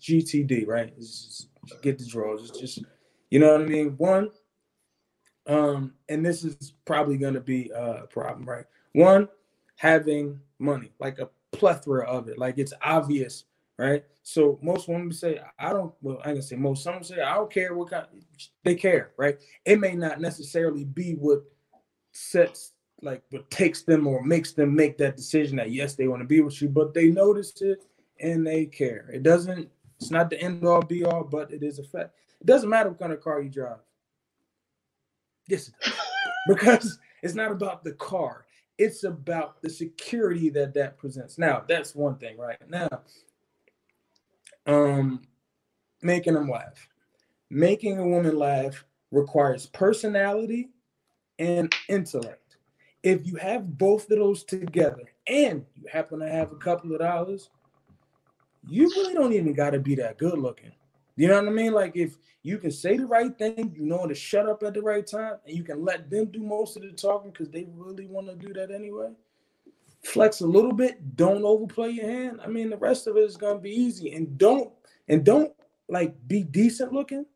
GTD, 0.00 0.66
right? 0.66 0.96
Just 0.98 1.48
get 1.82 1.98
the 1.98 2.06
draws. 2.06 2.48
It's 2.48 2.58
just 2.58 2.84
you 3.30 3.38
know 3.38 3.52
what 3.52 3.62
I 3.62 3.66
mean. 3.66 3.90
One, 3.98 4.30
um, 5.46 5.94
and 6.08 6.24
this 6.24 6.44
is 6.44 6.72
probably 6.84 7.18
gonna 7.18 7.40
be 7.40 7.70
a 7.74 8.06
problem, 8.08 8.48
right? 8.48 8.64
One, 8.92 9.28
having 9.76 10.40
money, 10.58 10.92
like 10.98 11.18
a 11.18 11.28
plethora 11.52 12.06
of 12.06 12.28
it, 12.28 12.38
like 12.38 12.58
it's 12.58 12.72
obvious, 12.82 13.44
right? 13.78 14.04
So 14.22 14.58
most 14.62 14.88
women 14.88 15.12
say, 15.12 15.40
I 15.58 15.70
don't. 15.70 15.92
Well, 16.02 16.20
I 16.24 16.32
can 16.32 16.42
say 16.42 16.56
most. 16.56 16.84
Some 16.84 17.02
say, 17.02 17.20
I 17.20 17.34
don't 17.34 17.50
care 17.50 17.74
what 17.74 17.90
kind. 17.90 18.06
They 18.64 18.74
care, 18.74 19.12
right? 19.16 19.38
It 19.64 19.80
may 19.80 19.94
not 19.94 20.20
necessarily 20.20 20.84
be 20.84 21.14
what 21.14 21.42
sets, 22.12 22.72
like, 23.02 23.22
what 23.30 23.50
takes 23.50 23.82
them 23.82 24.06
or 24.06 24.22
makes 24.22 24.52
them 24.52 24.74
make 24.74 24.98
that 24.98 25.16
decision 25.16 25.56
that 25.56 25.70
yes, 25.70 25.94
they 25.94 26.08
want 26.08 26.20
to 26.22 26.26
be 26.26 26.40
with 26.40 26.60
you, 26.60 26.68
but 26.68 26.94
they 26.94 27.08
notice 27.08 27.60
it 27.62 27.84
and 28.20 28.46
they 28.46 28.66
care. 28.66 29.08
It 29.12 29.22
doesn't. 29.22 29.68
It's 30.00 30.10
not 30.10 30.30
the 30.30 30.40
end 30.40 30.64
all 30.64 30.82
be 30.82 31.04
all, 31.04 31.24
but 31.24 31.52
it 31.52 31.62
is 31.62 31.78
a 31.78 31.84
fact. 31.84 32.14
It 32.40 32.46
doesn't 32.46 32.70
matter 32.70 32.88
what 32.88 32.98
kind 32.98 33.12
of 33.12 33.20
car 33.20 33.42
you 33.42 33.50
drive. 33.50 33.78
Yes, 35.48 35.68
it 35.68 35.74
does. 35.82 35.94
because 36.48 36.98
it's 37.22 37.34
not 37.34 37.52
about 37.52 37.84
the 37.84 37.92
car. 37.92 38.46
It's 38.78 39.04
about 39.04 39.60
the 39.60 39.68
security 39.68 40.48
that 40.50 40.72
that 40.74 40.96
presents. 40.96 41.36
Now, 41.36 41.64
that's 41.68 41.94
one 41.94 42.16
thing, 42.16 42.38
right? 42.38 42.56
Now, 42.68 42.88
um, 44.66 45.20
making 46.02 46.34
them 46.34 46.48
laugh. 46.48 46.88
Making 47.50 47.98
a 47.98 48.06
woman 48.06 48.38
laugh 48.38 48.84
requires 49.10 49.66
personality 49.66 50.70
and 51.38 51.74
intellect. 51.88 52.49
If 53.02 53.26
you 53.26 53.36
have 53.36 53.78
both 53.78 54.10
of 54.10 54.18
those 54.18 54.44
together 54.44 55.10
and 55.26 55.64
you 55.74 55.88
happen 55.90 56.20
to 56.20 56.28
have 56.28 56.52
a 56.52 56.56
couple 56.56 56.92
of 56.92 57.00
dollars, 57.00 57.48
you 58.68 58.88
really 58.88 59.14
don't 59.14 59.32
even 59.32 59.54
got 59.54 59.70
to 59.70 59.78
be 59.78 59.94
that 59.96 60.18
good 60.18 60.38
looking. 60.38 60.72
You 61.16 61.28
know 61.28 61.36
what 61.36 61.48
I 61.48 61.50
mean? 61.50 61.72
Like 61.72 61.96
if 61.96 62.16
you 62.42 62.58
can 62.58 62.70
say 62.70 62.96
the 62.96 63.06
right 63.06 63.36
thing, 63.36 63.74
you 63.76 63.84
know 63.84 64.06
to 64.06 64.14
shut 64.14 64.48
up 64.48 64.62
at 64.62 64.74
the 64.74 64.82
right 64.82 65.06
time, 65.06 65.34
and 65.46 65.56
you 65.56 65.62
can 65.62 65.84
let 65.84 66.10
them 66.10 66.26
do 66.26 66.40
most 66.42 66.76
of 66.76 66.82
the 66.82 66.92
talking 66.92 67.30
because 67.30 67.50
they 67.50 67.66
really 67.74 68.06
want 68.06 68.28
to 68.28 68.34
do 68.36 68.52
that 68.54 68.70
anyway. 68.70 69.10
Flex 70.02 70.40
a 70.40 70.46
little 70.46 70.72
bit, 70.72 71.16
don't 71.16 71.44
overplay 71.44 71.90
your 71.90 72.08
hand. 72.08 72.40
I 72.42 72.48
mean, 72.48 72.70
the 72.70 72.78
rest 72.78 73.06
of 73.06 73.16
it 73.16 73.24
is 73.24 73.36
gonna 73.36 73.58
be 73.58 73.70
easy. 73.70 74.12
And 74.12 74.38
don't 74.38 74.72
and 75.08 75.24
don't 75.24 75.52
like 75.88 76.14
be 76.26 76.42
decent 76.42 76.92
looking. 76.92 77.26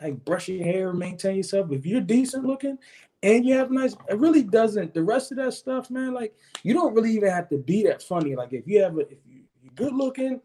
like 0.00 0.24
brush 0.24 0.48
your 0.48 0.64
hair, 0.64 0.92
maintain 0.92 1.36
yourself. 1.36 1.72
If 1.72 1.86
you're 1.86 2.00
decent 2.00 2.44
looking 2.44 2.78
and 3.22 3.44
you 3.44 3.54
have 3.54 3.70
nice, 3.70 3.94
it 4.08 4.18
really 4.18 4.42
doesn't. 4.42 4.94
The 4.94 5.02
rest 5.02 5.32
of 5.32 5.38
that 5.38 5.54
stuff, 5.54 5.90
man, 5.90 6.14
like 6.14 6.34
you 6.62 6.74
don't 6.74 6.94
really 6.94 7.12
even 7.12 7.30
have 7.30 7.48
to 7.48 7.58
be 7.58 7.82
that 7.84 8.02
funny. 8.02 8.36
Like 8.36 8.52
if 8.52 8.66
you 8.66 8.82
have 8.82 8.96
a, 8.96 9.00
if 9.00 9.18
you, 9.26 9.42
you're 9.62 9.72
good 9.74 9.92
looking 9.92 10.40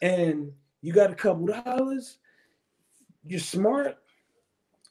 and 0.00 0.50
you 0.80 0.92
got 0.92 1.10
a 1.10 1.14
couple 1.14 1.46
dollars, 1.46 2.18
you're 3.26 3.40
smart. 3.40 3.98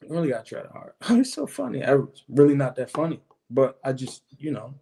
You 0.02 0.08
really 0.10 0.28
gotta 0.28 0.44
try 0.44 0.62
hard. 0.72 0.92
it's 1.20 1.32
so 1.32 1.46
funny. 1.46 1.82
I 1.82 1.94
was 1.94 2.24
really 2.28 2.54
not 2.54 2.76
that 2.76 2.90
funny, 2.90 3.20
but 3.50 3.78
I 3.84 3.92
just, 3.92 4.22
you 4.38 4.52
know, 4.52 4.74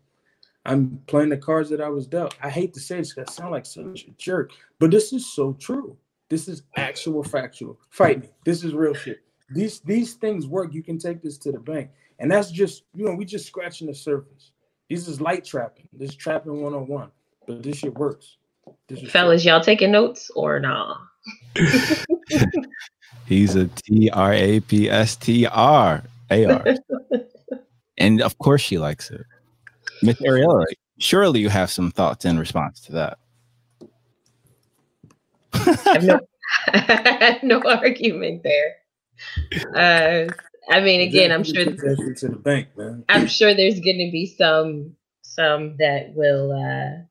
I'm 0.64 1.00
playing 1.06 1.30
the 1.30 1.38
cards 1.38 1.70
that 1.70 1.80
I 1.80 1.88
was 1.88 2.06
dealt. 2.06 2.34
I 2.42 2.50
hate 2.50 2.72
to 2.74 2.80
say 2.80 2.98
this 2.98 3.14
because 3.14 3.30
I 3.30 3.32
sound 3.32 3.52
like 3.52 3.66
such 3.66 4.04
a 4.04 4.10
jerk, 4.16 4.52
but 4.78 4.90
this 4.90 5.12
is 5.12 5.32
so 5.32 5.54
true. 5.54 5.96
This 6.28 6.48
is 6.48 6.62
actual 6.76 7.22
factual. 7.24 7.78
Fight 7.90 8.22
me. 8.22 8.28
This 8.44 8.64
is 8.64 8.72
real 8.72 8.94
shit. 8.94 9.22
These 9.50 9.80
these 9.80 10.14
things 10.14 10.46
work. 10.46 10.72
You 10.72 10.82
can 10.82 10.98
take 10.98 11.22
this 11.22 11.36
to 11.38 11.52
the 11.52 11.58
bank. 11.58 11.90
And 12.22 12.30
that's 12.30 12.52
just, 12.52 12.84
you 12.94 13.04
know, 13.04 13.16
we 13.16 13.24
just 13.24 13.46
scratching 13.48 13.88
the 13.88 13.94
surface. 13.94 14.52
This 14.88 15.08
is 15.08 15.20
light 15.20 15.44
trapping. 15.44 15.88
This 15.92 16.10
is 16.10 16.16
trapping 16.16 16.62
101. 16.62 17.10
But 17.48 17.64
this 17.64 17.78
shit 17.78 17.92
works. 17.94 18.36
This 18.86 19.00
is 19.02 19.10
Fellas, 19.10 19.44
y'all 19.44 19.60
taking 19.60 19.90
notes 19.90 20.30
or 20.36 20.60
nah? 20.60 20.98
He's 23.26 23.56
a 23.56 23.66
T 23.66 24.08
R 24.10 24.32
A 24.32 24.60
P 24.60 24.88
S 24.88 25.16
T 25.16 25.46
R 25.46 26.04
A 26.30 26.44
R. 26.44 26.64
And 27.98 28.22
of 28.22 28.38
course 28.38 28.60
she 28.60 28.78
likes 28.78 29.10
it. 29.10 29.24
Miss 30.02 30.20
Ariella, 30.20 30.64
surely 30.98 31.40
you 31.40 31.48
have 31.48 31.72
some 31.72 31.90
thoughts 31.90 32.24
in 32.24 32.38
response 32.38 32.80
to 32.82 32.92
that. 32.92 33.18
I 35.54 35.76
have 35.94 36.04
no, 36.04 36.20
no 37.42 37.62
argument 37.68 38.44
there. 38.44 38.76
Uh, 39.74 40.32
I 40.70 40.80
mean, 40.80 41.00
again, 41.00 41.32
I'm 41.32 41.44
sure 41.44 41.64
shit 41.64 42.16
to 42.18 42.28
the 42.28 42.36
bank, 42.36 42.68
man. 42.76 43.04
I'm 43.08 43.26
sure 43.26 43.54
there's 43.54 43.80
going 43.80 43.98
to 43.98 44.10
be 44.12 44.26
some 44.26 44.96
some 45.22 45.76
that 45.78 46.14
will 46.14 46.52
uh, 46.52 47.02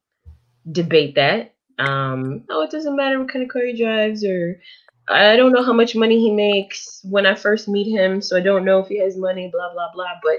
debate 0.71 1.15
that. 1.15 1.53
Um, 1.79 2.43
oh, 2.49 2.63
it 2.63 2.71
doesn't 2.71 2.95
matter 2.95 3.19
what 3.19 3.29
kind 3.29 3.43
of 3.43 3.49
car 3.49 3.65
he 3.65 3.77
drives, 3.77 4.23
or 4.23 4.61
I 5.09 5.35
don't 5.35 5.51
know 5.51 5.63
how 5.63 5.73
much 5.73 5.95
money 5.95 6.19
he 6.19 6.31
makes 6.31 7.01
when 7.03 7.25
I 7.25 7.35
first 7.35 7.67
meet 7.67 7.91
him, 7.91 8.21
so 8.21 8.37
I 8.37 8.41
don't 8.41 8.65
know 8.65 8.79
if 8.79 8.87
he 8.87 8.99
has 8.99 9.17
money. 9.17 9.49
Blah 9.51 9.73
blah 9.73 9.91
blah. 9.93 10.13
But 10.23 10.37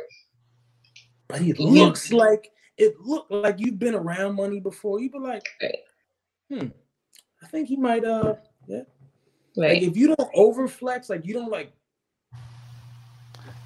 But 1.29 1.41
he 1.41 1.53
looks 1.53 2.13
like 2.13 2.51
it 2.79 2.99
looked 3.01 3.31
like 3.31 3.57
you've 3.59 3.79
been 3.79 3.95
around 3.95 4.37
money 4.37 4.61
before. 4.61 5.01
You'd 5.01 5.13
be 5.13 5.19
like, 5.19 5.49
hmm, 6.49 6.69
I 7.43 7.47
think 7.49 7.69
he 7.69 7.77
might 7.77 8.05
uh 8.05 8.37
yeah. 8.67 8.83
Like 9.55 9.83
if 9.83 9.97
you 9.97 10.15
don't 10.15 10.33
overflex, 10.35 11.11
like 11.11 11.27
you 11.27 11.35
don't 11.35 11.51
like 11.51 11.73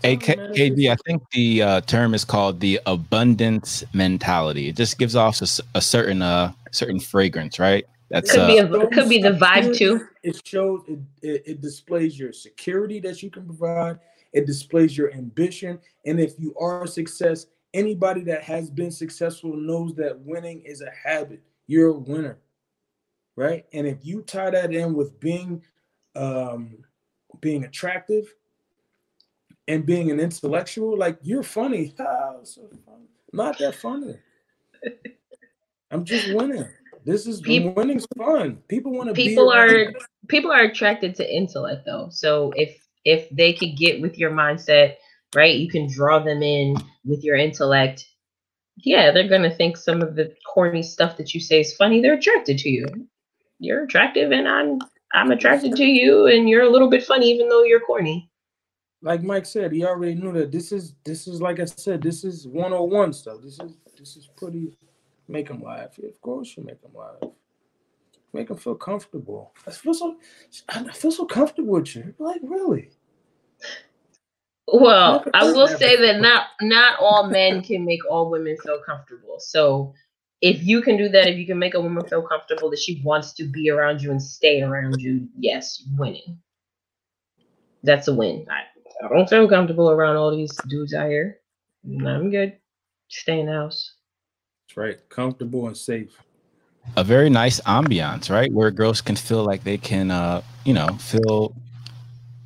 Hey, 0.07 0.17
KG, 0.17 0.89
I 0.89 0.97
think 1.05 1.29
the 1.33 1.63
uh, 1.63 1.81
term 1.81 2.15
is 2.15 2.25
called 2.25 2.61
the 2.61 2.81
abundance 2.87 3.83
mentality. 3.93 4.69
It 4.69 4.77
just 4.77 4.99
gives 4.99 5.17
off 5.17 5.41
a 5.41 5.81
certain 5.81 6.23
uh 6.23 6.53
certain 6.71 7.01
fragrance, 7.01 7.59
right? 7.59 7.85
That's 8.09 8.31
Could 8.31 8.41
uh, 8.41 8.47
be 8.47 8.59
a 8.59 8.73
it 8.73 8.93
could 8.93 9.09
be 9.09 9.21
the 9.21 9.33
vibe 9.33 9.77
too. 9.77 10.07
It 10.23 10.47
shows 10.47 10.83
it, 10.87 11.01
it, 11.23 11.43
it 11.47 11.61
displays 11.61 12.17
your 12.17 12.33
security 12.33 13.01
that 13.01 13.21
you 13.21 13.31
can 13.31 13.47
provide. 13.47 13.99
It 14.33 14.47
displays 14.47 14.97
your 14.97 15.13
ambition, 15.13 15.81
and 16.05 16.21
if 16.21 16.39
you 16.39 16.55
are 16.61 16.85
a 16.85 16.89
success, 16.89 17.47
anybody 17.75 18.21
that 18.23 18.45
has 18.45 18.71
been 18.71 18.93
successful 18.93 19.57
knows 19.57 19.95
that 19.97 20.17
winning 20.21 20.61
is 20.61 20.83
a 20.83 20.91
habit. 20.91 21.43
You're 21.67 21.89
a 21.89 21.99
winner, 21.99 22.39
right? 23.35 23.67
And 23.73 23.89
if 23.89 23.99
you 24.03 24.23
tie 24.23 24.51
that 24.51 24.73
in 24.73 24.95
with 24.95 25.19
being 25.19 25.65
um, 26.15 26.77
being 27.41 27.65
attractive 27.65 28.33
and 29.69 29.85
being 29.85 30.11
an 30.11 30.21
intellectual, 30.21 30.97
like 30.97 31.19
you're 31.23 31.43
funny. 31.43 31.95
Ah, 32.01 32.37
so 32.43 32.63
funny. 32.85 33.07
Not 33.33 33.59
that 33.59 33.75
funny. 33.75 34.17
I'm 35.91 36.05
just 36.05 36.33
winning. 36.33 36.69
This 37.05 37.27
is 37.27 37.41
Peop- 37.41 37.77
winning's 37.77 38.07
fun. 38.17 38.57
People 38.69 38.93
want 38.93 39.09
to 39.09 39.15
people 39.15 39.53
are 39.53 39.93
people 40.29 40.51
are 40.53 40.63
attracted 40.63 41.15
to 41.15 41.35
intellect 41.35 41.85
though 41.87 42.09
so 42.11 42.53
if 42.57 42.77
if 43.05 43.29
they 43.31 43.53
could 43.53 43.77
get 43.77 44.01
with 44.01 44.19
your 44.19 44.31
mindset 44.31 44.97
right 45.35 45.57
you 45.57 45.69
can 45.69 45.91
draw 45.91 46.19
them 46.19 46.43
in 46.43 46.77
with 47.05 47.23
your 47.23 47.37
intellect 47.37 48.05
yeah 48.79 49.11
they're 49.11 49.29
gonna 49.29 49.55
think 49.55 49.77
some 49.77 50.03
of 50.03 50.17
the 50.17 50.35
corny 50.53 50.83
stuff 50.83 51.17
that 51.17 51.35
you 51.35 51.41
say 51.41 51.61
is 51.61 51.75
funny 51.77 52.01
they're 52.01 52.15
attracted 52.15 52.59
to 52.59 52.69
you 52.69 52.87
you're 53.59 53.85
attractive 53.85 54.33
and 54.33 54.49
i'm 54.49 54.79
i'm 55.15 55.31
attracted 55.31 55.75
to 55.75 55.85
you 55.85 56.27
and 56.27 56.49
you're 56.49 56.65
a 56.65 56.71
little 56.71 56.91
bit 56.91 57.05
funny 57.05 57.31
even 57.31 57.49
though 57.49 57.63
you're 57.63 57.81
corny 57.81 58.29
like 59.03 59.23
Mike 59.23 59.47
said, 59.47 59.73
he 59.73 59.85
already 59.85 60.15
knew 60.15 60.33
that 60.33 60.53
this 60.53 60.73
is 60.73 60.95
this 61.05 61.27
is 61.27 61.41
like 61.41 61.61
I 61.61 61.65
said, 61.65 62.03
this 62.03 62.25
is 62.25 62.47
101 62.47 63.13
stuff. 63.13 63.39
This 63.43 63.59
is 63.61 63.77
this 63.99 64.17
is 64.17 64.29
pretty 64.37 64.77
make 65.29 65.49
him 65.49 65.63
laugh. 65.63 65.99
Yeah, 65.99 66.09
of 66.09 66.21
course 66.21 66.57
you 66.57 66.65
make 66.65 66.83
him 66.83 66.93
laugh. 66.95 67.31
Make 68.33 68.51
him 68.51 68.57
feel 68.57 68.75
comfortable. 68.75 69.53
I 69.67 69.71
feel 69.71 69.95
so 69.95 70.17
I 70.69 70.93
feel 70.93 71.13
so 71.13 71.27
comfortable 71.27 71.75
with 71.75 71.95
you. 71.95 72.15
Like 72.19 72.41
really. 72.43 72.91
Well, 74.69 75.25
I 75.33 75.45
will 75.45 75.69
say 75.69 75.97
that 75.97 76.21
not 76.21 76.47
not 76.61 76.99
all 76.99 77.29
men 77.29 77.63
can 77.63 77.85
make 77.85 78.01
all 78.11 78.31
women 78.31 78.57
feel 78.65 78.81
comfortable. 78.85 79.37
So 79.39 79.95
if 80.43 80.63
you 80.65 80.83
can 80.83 80.97
do 80.97 81.09
that, 81.09 81.29
if 81.29 81.39
you 81.39 81.47
can 81.47 81.59
make 81.59 81.75
a 81.75 81.81
woman 81.81 82.05
feel 82.07 82.23
comfortable 82.23 82.71
that 82.71 82.79
she 82.79 83.01
wants 83.05 83.33
to 83.35 83.45
be 83.45 83.71
around 83.71 84.03
you 84.03 84.11
and 84.11 84.23
stay 84.23 84.63
around 84.63 85.01
you, 85.01 85.29
yes, 85.39 85.85
winning. 85.97 86.39
That's 87.83 88.09
a 88.09 88.15
win. 88.15 88.47
I, 88.51 88.63
I 89.05 89.09
don't 89.09 89.29
feel 89.29 89.49
comfortable 89.49 89.91
around 89.91 90.17
all 90.17 90.35
these 90.35 90.55
dudes 90.69 90.95
out 90.95 91.09
here. 91.09 91.39
I'm 92.05 92.31
good. 92.31 92.57
Stay 93.09 93.41
in 93.41 93.47
the 93.47 93.53
house. 93.53 93.95
That's 94.69 94.77
right. 94.77 95.09
Comfortable 95.09 95.67
and 95.67 95.77
safe. 95.77 96.21
a 96.97 97.05
very 97.05 97.31
nice 97.31 97.61
ambiance, 97.61 98.31
right? 98.31 98.53
Where 98.53 98.71
girls 98.71 99.01
can 99.01 99.17
feel 99.17 99.45
like 99.45 99.65
they 99.65 99.79
can, 99.79 100.11
uh, 100.11 100.43
you 100.65 100.73
know, 100.75 100.89
feel 101.01 101.55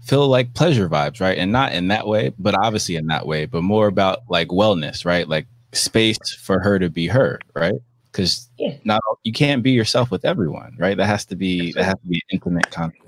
feel 0.02 0.27
like 0.28 0.52
pleasure 0.55 0.89
vibes, 0.89 1.20
right? 1.20 1.39
And 1.39 1.52
not 1.52 1.72
in 1.72 1.89
that 1.89 2.06
way, 2.06 2.32
but 2.39 2.55
obviously 2.59 2.97
in 2.97 3.06
that 3.06 3.27
way, 3.27 3.47
but 3.47 3.62
more 3.62 3.86
about 3.86 4.22
like 4.28 4.48
wellness, 4.48 5.05
right? 5.05 5.28
Like 5.28 5.47
space 5.72 6.18
for 6.40 6.59
her 6.60 6.78
to 6.78 6.90
be 6.90 7.06
her, 7.06 7.39
right? 7.55 7.81
Because 8.10 8.48
Yeah. 8.59 8.74
not 8.85 9.01
you 9.22 9.32
can't 9.32 9.62
be 9.62 9.70
yourself 9.70 10.10
with 10.10 10.24
everyone, 10.24 10.74
right? 10.78 10.97
That 10.97 11.06
has 11.06 11.24
to 11.27 11.36
be 11.36 11.72
that 11.74 11.85
has 11.85 11.94
to 11.94 12.06
be 12.09 12.16
an 12.16 12.36
intimate 12.36 12.70
concept. 12.70 12.99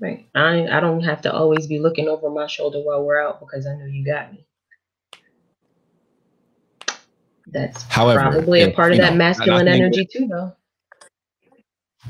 Right. 0.00 0.28
I 0.34 0.66
I 0.68 0.80
don't 0.80 1.02
have 1.02 1.22
to 1.22 1.32
always 1.32 1.66
be 1.66 1.78
looking 1.80 2.08
over 2.08 2.30
my 2.30 2.46
shoulder 2.46 2.78
while 2.80 3.02
we're 3.04 3.20
out 3.20 3.40
because 3.40 3.66
I 3.66 3.74
know 3.74 3.84
you 3.86 4.04
got 4.04 4.32
me. 4.32 4.44
That's 7.48 7.82
However, 7.84 8.20
probably 8.20 8.60
a 8.60 8.68
if, 8.68 8.76
part 8.76 8.92
of 8.92 8.98
that 8.98 9.12
know, 9.12 9.18
masculine 9.18 9.66
I 9.68 9.72
think- 9.72 9.82
energy 9.84 10.06
too, 10.10 10.28
though. 10.28 10.52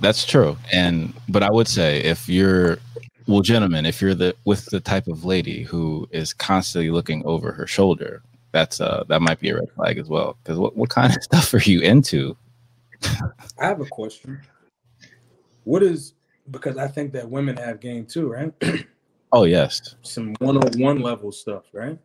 That's 0.00 0.24
true. 0.26 0.56
And 0.72 1.12
but 1.28 1.42
I 1.42 1.50
would 1.50 1.66
say 1.68 2.00
if 2.02 2.28
you're 2.28 2.78
well, 3.26 3.40
gentlemen, 3.40 3.84
if 3.86 4.00
you're 4.00 4.14
the 4.14 4.34
with 4.44 4.64
the 4.66 4.80
type 4.80 5.06
of 5.08 5.24
lady 5.24 5.62
who 5.62 6.08
is 6.12 6.32
constantly 6.32 6.90
looking 6.90 7.24
over 7.24 7.52
her 7.52 7.66
shoulder, 7.66 8.22
that's 8.52 8.80
uh 8.80 9.04
that 9.08 9.22
might 9.22 9.40
be 9.40 9.48
a 9.50 9.56
red 9.56 9.70
flag 9.74 9.98
as 9.98 10.08
well. 10.08 10.36
Because 10.42 10.58
what, 10.58 10.76
what 10.76 10.90
kind 10.90 11.16
of 11.16 11.22
stuff 11.22 11.52
are 11.54 11.58
you 11.58 11.80
into? 11.80 12.36
I 13.58 13.66
have 13.66 13.80
a 13.80 13.86
question. 13.86 14.40
What 15.64 15.82
is 15.82 16.14
because 16.50 16.76
I 16.76 16.88
think 16.88 17.12
that 17.12 17.28
women 17.28 17.56
have 17.56 17.80
game 17.80 18.06
too, 18.06 18.28
right? 18.28 18.52
Oh 19.32 19.44
yes. 19.44 19.96
Some 20.02 20.34
101 20.38 21.00
level 21.00 21.32
stuff, 21.32 21.64
right? 21.72 21.98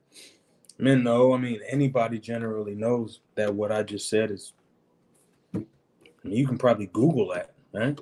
Men 0.78 1.04
know, 1.04 1.34
I 1.34 1.38
mean, 1.38 1.62
anybody 1.70 2.20
generally 2.20 2.76
knows 2.76 3.22
that 3.36 3.54
what 3.54 3.72
I 3.72 3.84
just 3.84 4.10
said 4.10 4.32
is 4.32 4.54
I 5.56 5.60
mean, 5.60 5.68
you 6.38 6.48
can 6.48 6.58
probably 6.58 6.88
Google 6.88 7.30
that, 7.34 7.54
right? 7.74 7.98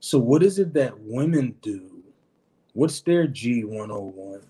So 0.00 0.18
what 0.18 0.42
is 0.42 0.58
it 0.58 0.74
that 0.74 0.98
women 1.00 1.54
do? 1.62 2.02
What's 2.74 3.00
their 3.00 3.26
G101? 3.26 4.42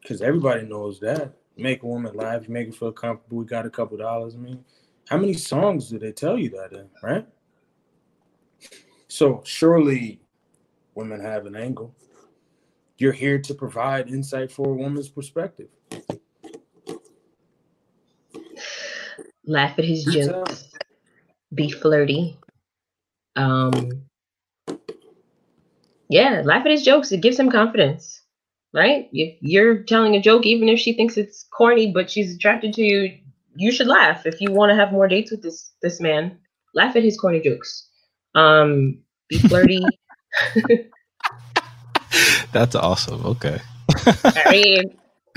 Because 0.00 0.20
everybody 0.20 0.66
knows 0.66 1.00
that. 1.00 1.32
Make 1.56 1.82
a 1.82 1.86
woman 1.86 2.14
laugh, 2.14 2.46
you 2.46 2.52
make 2.52 2.66
her 2.66 2.72
feel 2.72 2.92
comfortable, 2.92 3.38
we 3.38 3.46
got 3.46 3.64
a 3.64 3.70
couple 3.70 3.96
dollars. 3.96 4.34
I 4.34 4.38
mean, 4.38 4.62
how 5.08 5.16
many 5.16 5.32
songs 5.32 5.88
do 5.88 5.98
they 5.98 6.12
tell 6.12 6.36
you 6.36 6.50
that 6.50 6.72
in, 6.72 6.88
right? 7.02 7.26
So 9.08 9.40
surely 9.44 10.20
women 10.96 11.20
have 11.20 11.46
an 11.46 11.54
angle. 11.54 11.94
You're 12.98 13.12
here 13.12 13.38
to 13.38 13.54
provide 13.54 14.08
insight 14.08 14.50
for 14.50 14.70
a 14.70 14.74
woman's 14.74 15.08
perspective. 15.08 15.68
Laugh 19.44 19.78
at 19.78 19.84
his 19.84 20.04
jokes. 20.04 20.72
Be 21.54 21.70
flirty. 21.70 22.38
Um. 23.36 24.02
Yeah, 26.08 26.42
laugh 26.44 26.64
at 26.64 26.70
his 26.70 26.82
jokes. 26.82 27.12
It 27.12 27.20
gives 27.20 27.38
him 27.38 27.50
confidence, 27.50 28.22
right? 28.72 29.08
If 29.12 29.36
you're 29.40 29.82
telling 29.82 30.16
a 30.16 30.20
joke, 30.20 30.46
even 30.46 30.68
if 30.68 30.78
she 30.78 30.94
thinks 30.94 31.16
it's 31.16 31.44
corny, 31.52 31.92
but 31.92 32.10
she's 32.10 32.34
attracted 32.34 32.72
to 32.74 32.82
you, 32.82 33.18
you 33.54 33.70
should 33.70 33.88
laugh. 33.88 34.24
If 34.24 34.40
you 34.40 34.52
want 34.52 34.70
to 34.70 34.76
have 34.76 34.92
more 34.92 35.08
dates 35.08 35.30
with 35.30 35.42
this 35.42 35.72
this 35.82 36.00
man, 36.00 36.38
laugh 36.74 36.96
at 36.96 37.04
his 37.04 37.18
corny 37.18 37.40
jokes. 37.40 37.88
Um, 38.34 38.98
be 39.28 39.38
flirty. 39.38 39.84
That's 42.52 42.74
awesome. 42.74 43.24
Okay. 43.26 43.60
I 44.24 44.50
mean, 44.50 44.96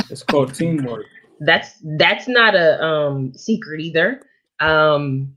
It's 0.10 0.24
called 0.24 0.54
teamwork. 0.54 1.06
that's 1.42 1.72
that's 1.98 2.28
not 2.28 2.56
a 2.56 2.82
um 2.84 3.34
secret 3.34 3.82
either. 3.82 4.22
Um 4.60 5.36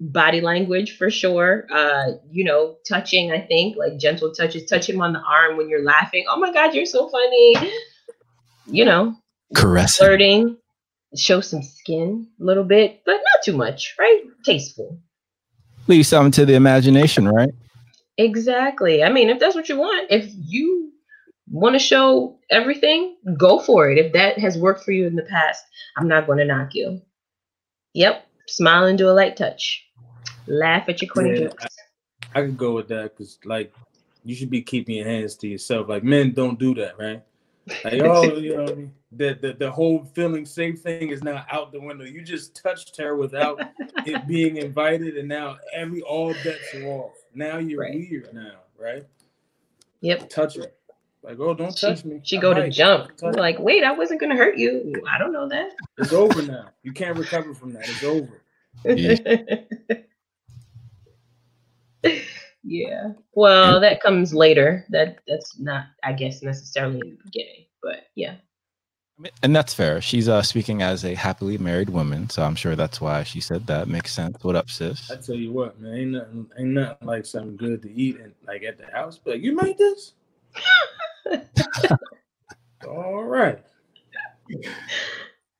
body 0.00 0.40
language 0.40 0.96
for 0.96 1.10
sure. 1.10 1.66
Uh, 1.72 2.12
you 2.28 2.44
know, 2.44 2.76
touching, 2.88 3.30
I 3.32 3.40
think, 3.40 3.76
like 3.76 3.96
gentle 3.98 4.32
touches, 4.32 4.64
touch 4.68 4.88
him 4.88 5.00
on 5.00 5.12
the 5.12 5.20
arm 5.20 5.56
when 5.56 5.68
you're 5.68 5.84
laughing. 5.84 6.24
Oh 6.28 6.38
my 6.38 6.52
god, 6.52 6.74
you're 6.74 6.84
so 6.86 7.08
funny. 7.08 7.54
You 8.66 8.84
know, 8.84 9.14
Caressing. 9.54 10.04
flirting, 10.04 10.56
show 11.16 11.40
some 11.40 11.62
skin 11.62 12.26
a 12.40 12.44
little 12.44 12.64
bit, 12.64 13.02
but 13.06 13.12
not 13.14 13.42
too 13.44 13.56
much, 13.56 13.94
right? 13.98 14.22
Tasteful. 14.44 14.98
Leave 15.86 16.06
something 16.06 16.32
to 16.32 16.44
the 16.46 16.54
imagination, 16.54 17.28
right? 17.28 17.50
Exactly. 18.18 19.02
I 19.02 19.10
mean, 19.10 19.28
if 19.28 19.38
that's 19.38 19.54
what 19.54 19.68
you 19.68 19.76
want, 19.76 20.10
if 20.10 20.30
you 20.36 20.92
want 21.50 21.74
to 21.74 21.78
show 21.78 22.38
everything, 22.50 23.16
go 23.36 23.58
for 23.58 23.90
it. 23.90 23.98
If 23.98 24.12
that 24.12 24.38
has 24.38 24.56
worked 24.56 24.84
for 24.84 24.92
you 24.92 25.06
in 25.06 25.16
the 25.16 25.22
past, 25.22 25.64
I'm 25.96 26.08
not 26.08 26.26
going 26.26 26.38
to 26.38 26.44
knock 26.44 26.74
you. 26.74 27.00
Yep. 27.94 28.26
Smile 28.46 28.86
and 28.86 28.98
do 28.98 29.08
a 29.08 29.12
light 29.12 29.36
touch. 29.36 29.84
Laugh 30.46 30.88
at 30.88 31.00
your 31.00 31.10
corny 31.10 31.30
Yeah, 31.30 31.48
jokes. 31.48 31.66
I 32.34 32.42
could 32.42 32.56
go 32.56 32.72
with 32.72 32.88
that 32.88 33.16
because, 33.16 33.38
like, 33.44 33.72
you 34.24 34.34
should 34.34 34.50
be 34.50 34.62
keeping 34.62 34.96
your 34.96 35.06
hands 35.06 35.36
to 35.36 35.48
yourself. 35.48 35.88
Like, 35.88 36.04
men 36.04 36.32
don't 36.32 36.58
do 36.58 36.74
that, 36.74 36.98
right? 36.98 37.22
Like, 37.84 38.02
oh, 38.02 38.36
you 38.36 38.56
know, 38.56 38.66
I 38.66 38.88
the, 39.16 39.38
the 39.40 39.52
the 39.54 39.70
whole 39.70 40.04
feeling 40.14 40.44
safe 40.44 40.80
thing 40.80 41.10
is 41.10 41.22
now 41.22 41.44
out 41.50 41.72
the 41.72 41.80
window. 41.80 42.04
You 42.04 42.22
just 42.22 42.60
touched 42.60 42.96
her 42.98 43.16
without 43.16 43.60
it 44.06 44.26
being 44.26 44.56
invited, 44.56 45.16
and 45.16 45.28
now 45.28 45.58
every 45.72 46.02
all 46.02 46.34
bets 46.44 46.74
are 46.74 46.84
off. 46.84 47.14
Now 47.34 47.58
you're 47.58 47.80
Right. 47.80 47.94
weird 47.94 48.32
now, 48.32 48.60
right? 48.78 49.04
Yep. 50.00 50.28
Touch 50.30 50.56
her. 50.56 50.66
Like, 51.22 51.38
oh, 51.40 51.54
don't 51.54 51.76
She, 51.76 51.86
touch 51.86 52.04
me. 52.04 52.20
she 52.22 52.36
go 52.38 52.52
to 52.52 52.68
jump. 52.68 53.08
touch 53.08 53.22
You're 53.22 53.32
me. 53.32 53.40
like, 53.40 53.58
wait, 53.58 53.82
I 53.82 53.92
wasn't 53.92 54.20
going 54.20 54.30
to 54.30 54.36
hurt 54.36 54.58
you. 54.58 55.02
I 55.10 55.18
don't 55.18 55.32
know 55.32 55.48
that. 55.48 55.70
It's 55.98 56.12
over 56.12 56.42
now. 56.42 56.68
You 56.82 56.92
can't 56.92 57.16
recover 57.16 57.54
from 57.54 57.72
that. 57.72 57.88
It's 57.88 58.04
over. 58.04 58.42
yeah. 62.62 63.12
Well, 63.32 63.80
that 63.80 64.02
comes 64.02 64.34
later. 64.34 64.84
That 64.90 65.18
that's 65.26 65.58
not, 65.58 65.86
I 66.02 66.12
guess, 66.12 66.42
necessarily 66.42 67.00
in 67.00 67.10
the 67.10 67.18
beginning. 67.24 67.64
But 67.82 68.04
yeah. 68.14 68.36
And 69.42 69.54
that's 69.54 69.72
fair. 69.72 70.00
She's 70.00 70.28
uh 70.28 70.42
speaking 70.42 70.82
as 70.82 71.04
a 71.04 71.14
happily 71.14 71.56
married 71.56 71.88
woman, 71.90 72.28
so 72.30 72.42
I'm 72.42 72.56
sure 72.56 72.74
that's 72.74 73.00
why 73.00 73.22
she 73.22 73.40
said 73.40 73.66
that. 73.68 73.86
Makes 73.88 74.12
sense. 74.12 74.36
What 74.42 74.56
up, 74.56 74.68
sis? 74.68 75.10
I 75.10 75.16
tell 75.16 75.36
you 75.36 75.52
what, 75.52 75.80
man, 75.80 75.94
ain't 75.94 76.10
nothing, 76.10 76.46
ain't 76.58 76.68
nothing 76.70 77.06
like 77.06 77.24
something 77.24 77.56
good 77.56 77.80
to 77.82 77.92
eat 77.92 78.18
and 78.20 78.32
like 78.46 78.64
at 78.64 78.76
the 78.76 78.86
house. 78.86 79.20
But 79.24 79.40
you 79.40 79.54
made 79.54 79.78
this. 79.78 80.14
All 82.88 83.24
right. 83.24 83.60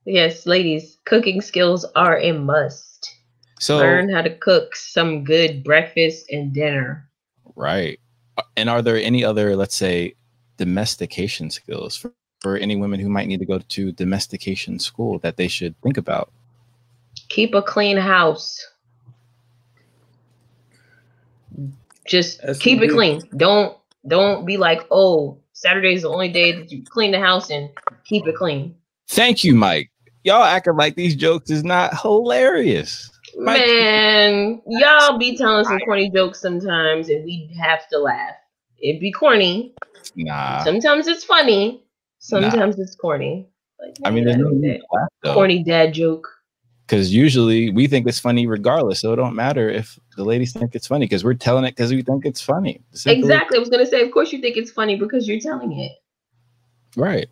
Yes, 0.05 0.47
ladies, 0.47 0.99
cooking 1.05 1.41
skills 1.41 1.85
are 1.95 2.19
a 2.19 2.33
must. 2.33 3.09
So 3.61 3.79
Learn 3.79 4.11
how 4.11 4.23
to 4.23 4.37
cook 4.37 4.77
some 4.77 5.25
good 5.25 5.65
breakfast 5.65 6.27
and 6.31 6.53
dinner. 6.53 7.09
right. 7.57 7.99
Uh, 8.37 8.43
And 8.57 8.69
are 8.69 8.83
there 8.83 8.97
any 8.97 9.25
other, 9.25 9.57
let's 9.57 9.77
say, 9.77 10.15
domestication 10.59 11.51
skills 11.51 11.97
for, 11.97 12.13
for 12.45 12.59
any 12.59 12.77
women 12.77 13.01
who 13.01 13.09
might 13.09 13.27
need 13.27 13.41
to 13.41 13.47
go 13.47 13.59
to 13.59 13.91
domestication 13.93 14.79
school 14.79 15.19
that 15.21 15.39
they 15.39 15.49
should 15.49 15.75
think 15.81 15.97
about? 15.97 16.31
Keep 17.31 17.55
a 17.55 17.63
clean 17.63 17.97
house. 17.97 18.63
Just 22.07 22.43
That's 22.43 22.59
keep 22.59 22.83
it 22.83 22.91
clean. 22.91 23.23
Don't 23.39 23.79
don't 24.07 24.45
be 24.45 24.59
like, 24.59 24.87
oh, 24.91 25.39
Saturday 25.55 25.95
is 25.95 26.03
the 26.03 26.11
only 26.11 26.29
day 26.29 26.53
that 26.53 26.71
you 26.71 26.85
clean 26.85 27.13
the 27.13 27.19
house 27.19 27.49
and 27.49 27.71
keep 28.05 28.27
it 28.27 28.37
clean. 28.37 28.77
Thank 29.09 29.43
you, 29.43 29.55
Mike. 29.55 29.91
Y'all 30.23 30.45
acting 30.45 30.77
like 30.77 30.97
these 30.97 31.17
jokes 31.17 31.49
is 31.49 31.65
not 31.65 31.99
hilarious. 31.99 33.11
Mike- 33.39 33.67
Man, 33.67 34.61
y'all 34.67 35.17
be 35.17 35.35
telling 35.35 35.65
some 35.65 35.79
corny 35.81 36.11
jokes 36.11 36.43
sometimes 36.43 37.09
and 37.09 37.25
we 37.25 37.51
have 37.59 37.89
to 37.89 37.99
laugh. 37.99 38.35
It'd 38.83 39.01
be 39.01 39.13
corny. 39.13 39.75
Nah. 40.15 40.63
Sometimes 40.63 41.07
it's 41.07 41.25
funny. 41.25 41.84
Sometimes 42.25 42.79
it's 42.79 42.95
corny. 42.95 43.47
Like, 43.79 43.97
I 44.05 44.11
mean, 44.11 44.25
man, 44.25 44.39
there's 44.39 44.51
no 44.51 44.57
need 44.59 44.79
to 44.79 44.85
laugh, 44.93 45.35
corny 45.35 45.63
dad 45.63 45.93
joke. 45.93 46.27
because 46.87 47.13
usually 47.15 47.69
we 47.71 47.87
think 47.87 48.07
it's 48.09 48.19
funny 48.19 48.47
regardless. 48.47 49.01
So 49.01 49.13
it 49.13 49.17
don't 49.17 49.35
matter 49.35 49.69
if 49.69 49.99
the 50.17 50.25
ladies 50.25 50.53
think 50.55 50.75
it's 50.75 50.87
funny 50.87 51.05
because 51.05 51.23
we're 51.23 51.35
telling 51.35 51.65
it 51.65 51.73
because 51.77 51.93
we 51.93 52.01
think 52.03 52.25
it's 52.25 52.41
funny. 52.41 52.81
Simply- 52.93 53.19
Exactly. 53.21 53.57
I 53.59 53.61
was 53.61 53.69
gonna 53.69 53.85
say, 53.87 54.01
of 54.01 54.11
course 54.11 54.33
you 54.33 54.41
think 54.41 54.57
it's 54.57 54.71
funny 54.71 54.97
because 54.97 55.29
you're 55.29 55.39
telling 55.41 55.73
it. 55.79 55.93
Right. 56.97 57.29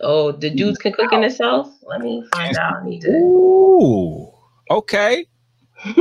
Oh, 0.00 0.32
the 0.32 0.50
dudes 0.50 0.76
can 0.78 0.92
cook 0.92 1.12
in 1.12 1.20
the 1.22 1.30
south. 1.30 1.72
Let 1.84 2.00
me 2.02 2.26
find 2.34 2.56
out. 2.58 2.82
I 2.82 2.84
need 2.84 3.00
to. 3.02 3.10
Ooh. 3.10 4.30
Okay. 4.70 5.24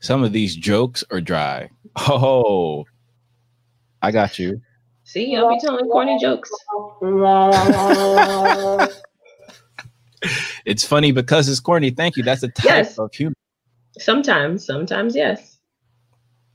Some 0.00 0.22
of 0.22 0.32
these 0.32 0.54
jokes 0.54 1.02
are 1.10 1.20
dry. 1.20 1.68
Oh, 1.96 2.84
I 4.02 4.10
got 4.10 4.38
you. 4.38 4.60
See, 5.04 5.36
I'll 5.36 5.50
be 5.50 5.60
telling 5.60 5.86
corny 5.86 6.18
jokes. 6.18 6.50
It's 10.64 10.84
funny 10.84 11.12
because 11.12 11.48
it's 11.48 11.60
corny. 11.60 11.90
Thank 11.90 12.16
you. 12.16 12.22
That's 12.22 12.42
a 12.42 12.48
type 12.48 12.64
Yes. 12.64 12.98
of 12.98 13.12
humor. 13.14 13.34
Sometimes, 13.98 14.64
sometimes, 14.66 15.14
yes. 15.14 15.58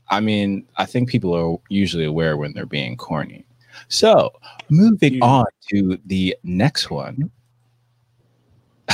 I 0.08 0.18
mean, 0.20 0.66
I 0.76 0.84
think 0.86 1.08
people 1.08 1.32
are 1.34 1.56
usually 1.68 2.04
aware 2.04 2.36
when 2.36 2.52
they're 2.52 2.66
being 2.66 2.96
corny. 2.96 3.46
So, 3.88 4.32
moving 4.68 5.22
on 5.22 5.46
to 5.70 5.98
the 6.06 6.36
next 6.42 6.90
one. 6.90 7.30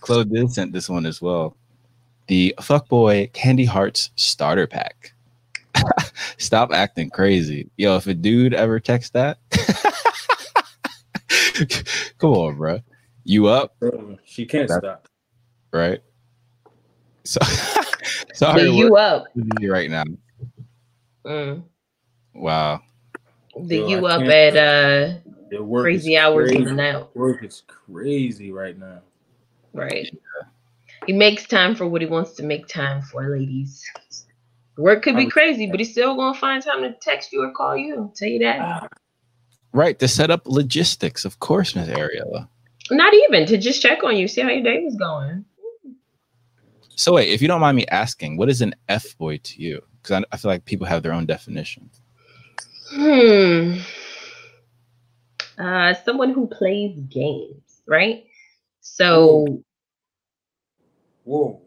Clo 0.00 0.24
Diz 0.24 0.54
sent 0.54 0.72
this 0.72 0.88
one 0.88 1.04
as 1.04 1.20
well. 1.20 1.54
The 2.28 2.54
Fuckboy 2.58 3.32
Candy 3.34 3.66
Hearts 3.66 4.10
starter 4.16 4.66
pack. 4.66 5.11
Stop 6.38 6.72
acting 6.72 7.10
crazy. 7.10 7.70
Yo, 7.76 7.96
if 7.96 8.06
a 8.06 8.14
dude 8.14 8.54
ever 8.54 8.80
texts 8.80 9.10
that, 9.12 9.38
come 12.18 12.32
on, 12.32 12.56
bro. 12.56 12.80
You 13.24 13.46
up, 13.46 13.76
She 14.24 14.46
can't 14.46 14.68
That- 14.68 14.80
stop. 14.80 15.08
right? 15.72 16.00
So, 17.24 17.38
sorry, 18.34 18.64
The 18.64 18.72
you 18.72 18.96
up. 18.96 19.26
right 19.62 19.88
now. 19.90 20.02
Mm. 21.24 21.62
Wow. 22.34 22.80
The 23.60 23.76
Yo, 23.76 23.88
you 23.88 24.06
I 24.06 24.14
up 24.16 24.22
at 24.22 24.56
uh 24.56 25.18
Their 25.50 25.62
work 25.62 25.84
crazy 25.84 26.16
hours 26.16 26.50
of 26.50 26.56
crazy. 26.56 26.70
the 26.70 26.74
night. 26.74 27.06
Work 27.14 27.44
is 27.44 27.62
crazy 27.68 28.50
right 28.50 28.76
now. 28.76 29.02
Right. 29.72 30.10
He 31.06 31.12
makes 31.12 31.46
time 31.46 31.76
for 31.76 31.86
what 31.86 32.00
he 32.00 32.08
wants 32.08 32.32
to 32.34 32.42
make 32.42 32.66
time 32.66 33.02
for, 33.02 33.28
ladies. 33.28 33.84
Work 34.78 35.02
could 35.02 35.16
be 35.16 35.26
crazy, 35.26 35.66
but 35.66 35.80
he's 35.80 35.92
still 35.92 36.16
gonna 36.16 36.38
find 36.38 36.62
time 36.62 36.82
to 36.82 36.92
text 37.00 37.32
you 37.32 37.42
or 37.42 37.52
call 37.52 37.76
you. 37.76 38.10
Tell 38.16 38.28
you 38.28 38.38
that. 38.40 38.90
Right, 39.72 39.98
to 39.98 40.08
set 40.08 40.30
up 40.30 40.46
logistics, 40.46 41.24
of 41.24 41.38
course, 41.40 41.74
Miss 41.74 41.88
Ariella. 41.88 42.48
Not 42.90 43.14
even 43.14 43.46
to 43.46 43.58
just 43.58 43.80
check 43.82 44.02
on 44.02 44.16
you, 44.16 44.28
see 44.28 44.40
how 44.40 44.48
your 44.48 44.62
day 44.62 44.82
was 44.82 44.96
going. 44.96 45.44
So 46.94 47.14
wait, 47.14 47.30
if 47.30 47.40
you 47.40 47.48
don't 47.48 47.60
mind 47.60 47.76
me 47.76 47.86
asking, 47.86 48.36
what 48.36 48.48
is 48.48 48.60
an 48.60 48.74
F 48.88 49.16
boy 49.18 49.38
to 49.38 49.62
you? 49.62 49.82
Because 50.00 50.22
I, 50.22 50.34
I 50.34 50.36
feel 50.36 50.50
like 50.50 50.64
people 50.64 50.86
have 50.86 51.02
their 51.02 51.12
own 51.12 51.26
definition. 51.26 51.90
Hmm. 52.90 53.78
Uh, 55.58 55.94
someone 56.04 56.30
who 56.30 56.46
plays 56.46 56.98
games, 57.08 57.82
right? 57.86 58.24
So 58.80 59.62
Whoa. 61.24 61.60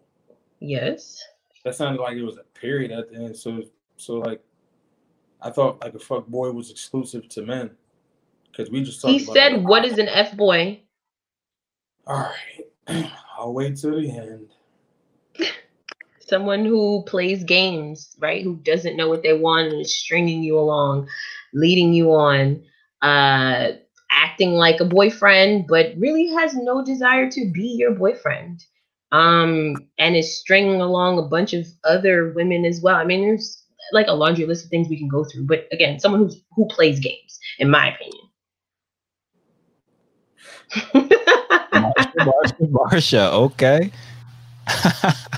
yes. 0.59 1.23
That 1.65 1.75
sounded 1.75 1.99
like 1.99 2.15
it 2.15 2.23
was 2.23 2.37
a 2.37 2.43
period 2.59 2.91
at 2.91 3.11
the 3.11 3.17
end. 3.17 3.35
So 3.35 3.63
so 3.97 4.19
like 4.19 4.39
I 5.41 5.49
thought 5.49 5.81
like 5.83 5.95
a 5.95 5.99
fuck 5.99 6.27
boy 6.27 6.51
was 6.51 6.69
exclusive 6.69 7.27
to 7.29 7.41
men. 7.41 7.71
Because 8.51 8.71
we 8.71 8.83
just 8.83 9.01
talked 9.01 9.11
He 9.11 9.19
said, 9.19 9.65
"What 9.65 9.83
is 9.83 9.97
an 9.97 10.07
f 10.07 10.37
boy?" 10.37 10.79
All 12.05 12.31
right. 12.87 13.11
I'll 13.37 13.53
wait 13.53 13.77
till 13.77 13.99
the 13.99 14.11
end. 14.11 14.49
Someone 16.19 16.65
who 16.65 17.03
plays 17.07 17.43
games, 17.43 18.15
right? 18.19 18.43
Who 18.43 18.57
doesn't 18.57 18.95
know 18.95 19.09
what 19.09 19.23
they 19.23 19.33
want 19.33 19.73
and 19.73 19.81
is 19.81 19.97
stringing 19.97 20.43
you 20.43 20.57
along, 20.59 21.07
leading 21.53 21.93
you 21.93 22.13
on, 22.13 22.63
uh, 23.01 23.71
acting 24.11 24.53
like 24.53 24.79
a 24.79 24.85
boyfriend, 24.85 25.65
but 25.67 25.93
really 25.97 26.27
has 26.27 26.55
no 26.55 26.85
desire 26.85 27.29
to 27.31 27.51
be 27.51 27.75
your 27.77 27.95
boyfriend. 27.95 28.63
Um, 29.11 29.75
and 29.97 30.15
is 30.15 30.39
stringing 30.39 30.81
along 30.81 31.19
a 31.19 31.23
bunch 31.23 31.53
of 31.53 31.65
other 31.83 32.33
women 32.33 32.65
as 32.65 32.81
well. 32.81 32.95
I 32.95 33.05
mean, 33.05 33.21
there's 33.21 33.63
like 33.93 34.07
a 34.07 34.13
laundry 34.13 34.45
list 34.45 34.65
of 34.65 34.69
things 34.71 34.89
we 34.89 34.97
can 34.97 35.07
go 35.07 35.23
through, 35.23 35.45
but 35.45 35.67
again, 35.71 35.99
someone 35.99 36.21
who's 36.21 36.41
who 36.55 36.65
plays 36.67 36.99
games, 36.99 37.39
in 37.59 37.69
my 37.69 37.93
opinion. 37.93 38.21
Marsha, 41.71 42.13
Marsha, 42.19 42.71
Marsha, 42.71 43.31
okay. 43.31 43.91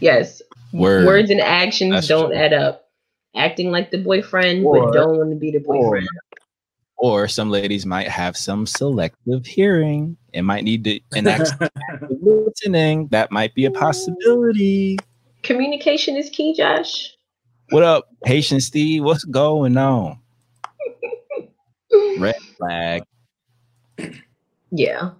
Yes. 0.00 0.42
Word. 0.72 1.06
Words 1.06 1.30
and 1.30 1.40
actions 1.40 1.92
That's 1.94 2.08
don't 2.08 2.30
true. 2.30 2.36
add 2.38 2.52
up. 2.52 2.88
Acting 3.34 3.70
like 3.70 3.90
the 3.90 3.98
boyfriend, 3.98 4.64
Or- 4.64 4.86
but 4.86 4.92
don't 4.92 5.18
want 5.18 5.30
to 5.30 5.36
be 5.36 5.50
the 5.50 5.58
boyfriend. 5.58 6.08
Or 7.02 7.26
some 7.26 7.50
ladies 7.50 7.84
might 7.84 8.06
have 8.06 8.36
some 8.36 8.64
selective 8.64 9.44
hearing. 9.44 10.16
It 10.32 10.42
might 10.42 10.62
need 10.62 10.84
to 10.84 11.00
enact 11.16 11.50
listening. 12.20 13.08
That 13.08 13.32
might 13.32 13.56
be 13.56 13.64
a 13.64 13.72
possibility. 13.72 15.00
Communication 15.42 16.14
is 16.16 16.30
key, 16.30 16.54
Josh. 16.54 17.10
What 17.70 17.82
up, 17.82 18.08
Haitian 18.24 18.60
Steve? 18.60 19.02
What's 19.02 19.24
going 19.24 19.76
on? 19.76 20.20
Red 22.18 22.36
flag. 22.56 23.02
Yeah. 24.70 25.10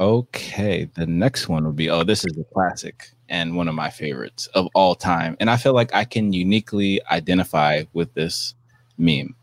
Okay, 0.00 0.88
the 0.94 1.06
next 1.06 1.50
one 1.50 1.66
would 1.66 1.76
be 1.76 1.90
oh, 1.90 2.02
this 2.02 2.24
is 2.24 2.34
a 2.38 2.44
classic 2.54 3.10
and 3.28 3.56
one 3.56 3.68
of 3.68 3.74
my 3.74 3.90
favorites 3.90 4.46
of 4.54 4.68
all 4.74 4.94
time. 4.94 5.36
And 5.38 5.50
I 5.50 5.58
feel 5.58 5.74
like 5.74 5.94
I 5.94 6.04
can 6.04 6.32
uniquely 6.32 7.02
identify 7.10 7.84
with 7.92 8.14
this 8.14 8.54
meme. 8.96 9.34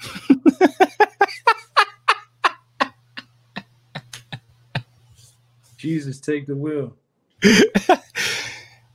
Jesus, 5.76 6.20
take 6.20 6.46
the 6.46 6.56
wheel. 6.56 6.96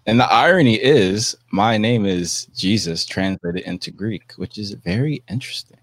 And 0.08 0.20
the 0.20 0.32
irony 0.32 0.76
is, 0.76 1.36
my 1.52 1.80
name 1.80 2.06
is 2.06 2.46
Jesus 2.56 3.08
translated 3.08 3.64
into 3.64 3.90
Greek, 3.90 4.34
which 4.36 4.60
is 4.60 4.74
very 4.74 5.24
interesting. 5.28 5.80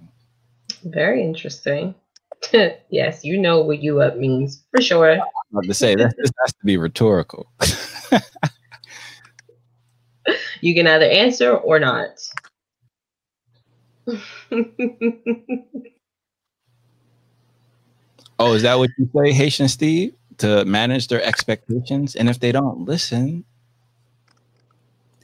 Very 0.85 1.25
interesting. 1.25 1.97
yes, 2.91 3.25
you 3.25 3.37
know 3.39 3.63
what 3.63 3.83
you 3.83 4.01
up 4.01 4.17
means 4.17 4.63
for 4.71 4.81
sure. 4.81 5.15
I'm 5.15 5.21
about 5.51 5.65
to 5.65 5.75
say 5.75 5.97
that 5.97 6.15
this 6.17 6.31
has 6.41 6.53
to 6.53 6.65
be 6.65 6.77
rhetorical. 6.77 7.51
You 10.61 10.77
can 10.77 10.87
either 10.87 11.07
answer 11.07 11.57
or 11.57 11.81
not. 11.81 12.11
Oh, 18.43 18.55
is 18.55 18.63
that 18.63 18.77
what 18.77 18.91
you 18.99 19.09
say, 19.15 19.31
Haitian 19.33 19.69
Steve? 19.69 20.15
To 20.39 20.65
manage 20.65 21.07
their 21.07 21.23
expectations, 21.23 22.17
and 22.17 22.29
if 22.29 22.41
they 22.41 22.51
don't 22.51 22.81
listen, 22.87 23.45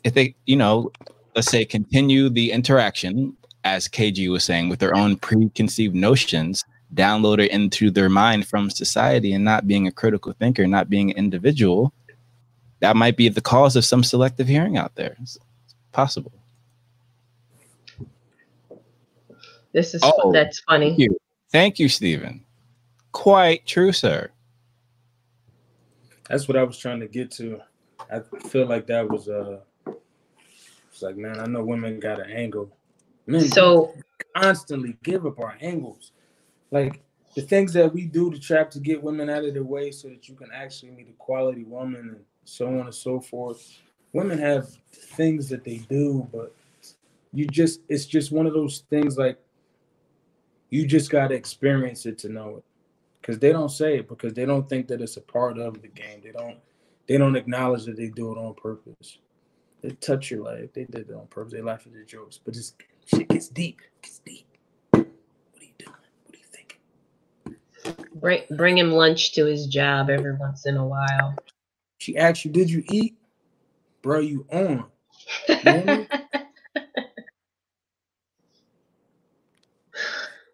if 0.05 0.15
they, 0.15 0.37
you 0.47 0.55
know, 0.55 0.93
let's 1.35 1.51
say 1.51 1.65
continue 1.65 2.29
the 2.29 2.53
interaction, 2.53 3.37
as 3.65 3.89
KG 3.89 4.31
was 4.31 4.45
saying, 4.45 4.69
with 4.69 4.79
their 4.79 4.97
own 4.97 5.17
preconceived 5.17 5.97
notions, 5.97 6.65
downloaded 6.95 7.49
into 7.49 7.91
their 7.91 8.09
mind 8.09 8.47
from 8.47 8.71
society, 8.71 9.33
and 9.33 9.45
not 9.45 9.67
being 9.67 9.89
a 9.89 9.93
critical 9.93 10.33
thinker, 10.39 10.69
not 10.69 10.89
being 10.89 11.11
an 11.11 11.17
individual, 11.17 11.93
that 12.79 12.95
might 12.95 13.17
be 13.17 13.29
the 13.29 13.41
cause 13.41 13.75
of 13.75 13.85
some 13.85 14.05
selective 14.05 14.47
hearing 14.47 14.77
out 14.77 14.95
there. 14.95 15.17
It's 15.21 15.39
possible. 15.91 16.31
This 19.73 19.95
is 19.95 20.03
Oh, 20.05 20.33
that's 20.33 20.61
funny. 20.61 20.91
Thank 20.91 20.99
you, 20.99 21.19
thank 21.51 21.79
you, 21.79 21.89
Stephen. 21.89 22.45
Quite 23.13 23.67
true, 23.67 23.93
sir. 23.93 24.31
That's 26.29 26.47
what 26.47 26.57
I 26.57 26.63
was 26.63 26.79
trying 26.79 27.01
to 27.01 27.09
get 27.09 27.31
to. 27.33 27.61
I 28.13 28.21
feel 28.49 28.67
like 28.67 28.87
that 28.87 29.09
was 29.09 29.29
uh 29.29 29.61
it's 30.91 31.03
like 31.03 31.17
man, 31.17 31.39
I 31.39 31.47
know 31.47 31.65
women 31.65 32.01
got 32.01 32.21
an 32.21 32.31
angle. 32.31 32.71
Men 33.27 33.49
So 33.49 33.95
constantly 34.35 34.97
give 35.03 35.27
up 35.27 35.39
our 35.39 35.57
angles. 35.61 36.13
Like 36.71 37.01
the 37.35 37.43
things 37.43 37.73
that 37.75 37.93
we 37.93 38.05
do 38.05 38.31
to 38.31 38.39
trap 38.39 38.71
to 38.73 38.81
get 38.81 39.03
women 39.03 39.31
out 39.31 39.45
of 39.45 39.55
their 39.55 39.65
way 39.65 39.91
so 39.91 40.09
that 40.09 40.29
you 40.29 40.35
can 40.35 40.49
actually 40.53 40.93
meet 40.93 41.09
a 41.09 41.13
quality 41.19 41.65
woman 41.65 42.01
and 42.01 42.25
so 42.45 42.67
on 42.67 42.81
and 42.81 42.95
so 42.95 43.21
forth. 43.21 43.79
Women 44.13 44.39
have 44.39 44.69
things 44.93 45.49
that 45.51 45.65
they 45.65 45.79
do, 45.89 46.29
but 46.33 46.55
you 47.33 47.47
just 47.47 47.81
it's 47.89 48.07
just 48.07 48.33
one 48.33 48.47
of 48.47 48.55
those 48.55 48.85
things 48.91 49.19
like 49.19 49.39
you 50.71 50.87
just 50.87 51.11
gotta 51.11 51.35
experience 51.35 52.07
it 52.07 52.19
to 52.19 52.29
know 52.29 52.57
it. 52.57 52.65
Because 53.21 53.39
they 53.39 53.53
don't 53.53 53.71
say 53.71 53.99
it 53.99 54.09
because 54.09 54.33
they 54.33 54.47
don't 54.47 54.69
think 54.69 54.89
that 54.89 55.01
it's 55.01 55.17
a 55.17 55.21
part 55.21 55.59
of 55.59 55.83
the 55.83 55.89
game. 55.89 56.21
They 56.23 56.31
don't 56.31 56.59
they 57.07 57.19
don't 57.19 57.37
acknowledge 57.37 57.85
that 57.85 57.97
they 57.97 58.09
do 58.09 58.33
it 58.33 58.39
on 58.39 58.55
purpose. 58.55 59.19
They 59.83 59.91
touch 59.91 60.31
your 60.31 60.43
life. 60.43 60.73
They 60.73 60.85
did 60.85 61.09
it 61.09 61.15
on 61.15 61.27
purpose. 61.27 61.53
They 61.53 61.63
laugh 61.63 61.87
at 61.87 61.93
your 61.93 62.05
jokes. 62.05 62.39
But 62.43 62.57
it's 62.57 62.75
shit 63.07 63.29
gets 63.29 63.49
deep. 63.49 63.81
It 63.81 64.03
gets 64.03 64.19
deep. 64.21 64.47
What 64.91 65.05
are 65.05 65.65
you 65.65 65.73
doing? 65.79 65.95
What 66.25 66.35
are 66.35 66.39
you 66.39 66.45
thinking? 66.51 68.11
Bring 68.15 68.43
bring 68.51 68.79
him 68.79 68.93
lunch 68.93 69.33
to 69.33 69.45
his 69.45 69.67
job 69.67 70.11
every 70.11 70.35
once 70.37 70.67
in 70.67 70.77
a 70.77 70.87
while. 70.87 71.35
She 71.99 72.17
asked 72.17 72.45
you, 72.45 72.51
did 72.51 72.71
you 72.71 72.85
eat? 72.91 73.17
Bro, 74.03 74.21
you 74.21 74.47
on. 74.51 74.85
You 75.49 75.73
hear 75.73 75.85
me? 75.85 76.09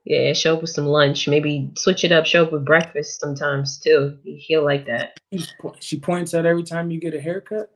Yeah, 0.04 0.34
show 0.34 0.54
up 0.54 0.60
with 0.60 0.70
some 0.70 0.86
lunch. 0.86 1.26
Maybe 1.28 1.70
switch 1.76 2.04
it 2.04 2.12
up. 2.12 2.26
Show 2.26 2.44
up 2.44 2.52
with 2.52 2.64
breakfast 2.64 3.20
sometimes 3.20 3.78
too. 3.78 4.18
He'll 4.24 4.64
like 4.64 4.86
that. 4.86 5.18
she 5.80 5.98
points 5.98 6.34
out 6.34 6.44
every 6.44 6.62
time 6.62 6.90
you 6.90 7.00
get 7.00 7.14
a 7.14 7.20
haircut, 7.20 7.70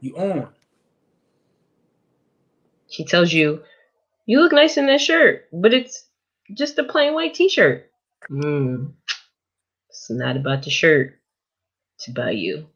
you 0.00 0.16
on. 0.16 0.48
She 2.88 3.04
tells 3.04 3.32
you, 3.32 3.62
"You 4.24 4.40
look 4.40 4.52
nice 4.52 4.76
in 4.78 4.86
that 4.86 5.00
shirt, 5.00 5.48
but 5.52 5.74
it's 5.74 6.06
just 6.54 6.78
a 6.78 6.84
plain 6.84 7.12
white 7.12 7.34
T-shirt." 7.34 7.90
Hmm. 8.28 8.86
It's 9.90 10.10
not 10.10 10.36
about 10.36 10.62
the 10.62 10.70
shirt. 10.70 11.18
It's 11.96 12.08
about 12.08 12.36
you. 12.36 12.66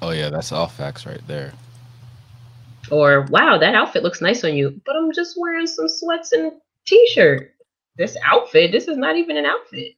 Oh 0.00 0.10
yeah, 0.10 0.30
that's 0.30 0.52
all 0.52 0.68
facts 0.68 1.04
right 1.04 1.20
there. 1.26 1.52
Or, 2.90 3.22
"Wow, 3.30 3.58
that 3.58 3.74
outfit 3.74 4.02
looks 4.02 4.20
nice 4.20 4.44
on 4.44 4.54
you, 4.54 4.80
but 4.84 4.96
I'm 4.96 5.12
just 5.12 5.36
wearing 5.38 5.66
some 5.66 5.88
sweats 5.88 6.32
and 6.32 6.52
t-shirt. 6.86 7.54
This 7.96 8.16
outfit, 8.24 8.72
this 8.72 8.88
is 8.88 8.96
not 8.96 9.16
even 9.16 9.36
an 9.36 9.46
outfit." 9.46 9.94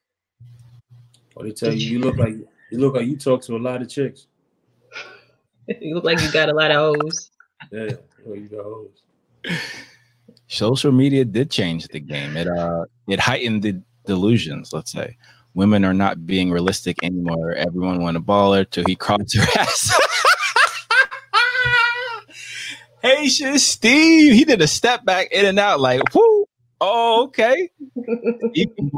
Or 1.37 1.45
they 1.45 1.53
tell 1.53 1.73
you 1.73 1.91
you 1.91 1.99
look 2.01 2.17
like 2.17 2.35
you 2.71 2.79
look 2.79 2.95
like 2.95 3.07
you 3.07 3.17
talk 3.17 3.43
to 3.43 3.57
a 3.57 3.59
lot 3.59 3.83
of 3.83 3.89
chicks. 3.89 4.27
you 5.81 5.95
look 5.95 6.05
like 6.05 6.21
you 6.21 6.31
got 6.33 6.49
a 6.49 6.55
lot 6.55 6.71
of 6.71 6.97
hoes. 6.97 7.31
Yeah, 7.71 7.93
well, 8.25 8.37
you 8.37 8.49
got 8.49 8.65
hoes. 8.65 9.03
social 10.49 10.93
media 10.93 11.25
did 11.25 11.51
change 11.51 11.89
the 11.89 12.01
game. 12.01 12.37
It 12.37 12.49
uh 12.49 12.85
it 13.09 13.21
heightened 13.21 13.63
the 13.63 13.81
delusions, 14.07 14.73
let's 14.73 14.93
say. 14.93 15.17
Women 15.55 15.85
are 15.85 15.95
not 15.95 16.27
being 16.27 16.51
realistic 16.51 17.03
anymore. 17.03 17.53
Everyone 17.53 18.01
want 18.01 18.17
a 18.17 18.21
baller 18.21 18.69
till 18.69 18.85
he 18.87 18.95
crossed 19.05 19.37
her 19.37 19.61
ass. 19.61 19.93
Hey, 23.03 23.29
shit, 23.29 23.61
Steve. 23.61 24.35
He 24.35 24.45
did 24.45 24.61
a 24.63 24.67
step 24.67 25.05
back 25.05 25.31
in 25.33 25.47
and 25.47 25.59
out, 25.59 25.81
like, 25.81 26.03
whoo. 26.15 26.47
Oh, 26.81 27.25
okay. 27.25 27.71
Even. 28.55 28.91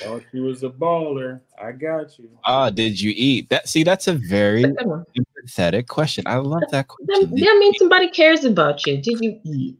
Thought 0.00 0.24
she 0.32 0.40
was 0.40 0.62
a 0.62 0.68
baller. 0.70 1.40
I 1.60 1.72
got 1.72 2.18
you. 2.18 2.28
Ah, 2.44 2.70
did 2.70 3.00
you 3.00 3.12
eat? 3.14 3.48
That 3.50 3.68
see, 3.68 3.84
that's 3.84 4.08
a 4.08 4.14
very 4.14 4.62
Good 4.64 4.76
one. 4.84 5.04
empathetic 5.16 5.86
question. 5.88 6.24
I 6.26 6.36
love 6.36 6.62
that 6.70 6.88
That, 6.88 6.88
question. 6.88 7.30
that 7.30 7.56
means 7.58 7.78
somebody 7.78 8.10
cares 8.10 8.44
about 8.44 8.86
you. 8.86 8.96
Did 8.98 9.20
you 9.20 9.40
eat? 9.44 9.78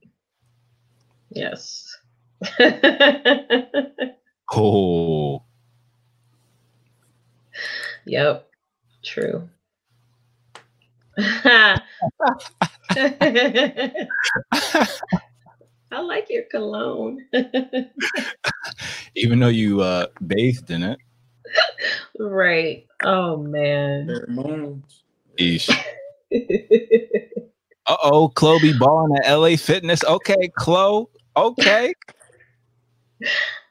Yes. 1.30 1.96
Oh, 4.54 5.42
Yep. 8.04 8.48
True. 9.02 9.48
I 11.18 11.80
like 16.00 16.28
your 16.30 16.44
cologne. 16.50 17.24
even 19.14 19.40
though 19.40 19.48
you 19.48 19.80
uh 19.82 20.06
bathed 20.26 20.70
in 20.70 20.82
it. 20.82 20.98
right. 22.18 22.86
Oh 23.02 23.36
man. 23.36 24.06
Pheromones. 24.08 25.02
Eesh. 25.38 25.70
Uh 27.86 27.96
oh, 28.04 28.28
Chloe 28.28 28.60
be 28.60 28.72
balling 28.78 29.18
at 29.18 29.28
LA 29.28 29.56
Fitness. 29.56 30.04
Okay, 30.04 30.50
Chloe. 30.56 31.06
Okay. 31.36 31.92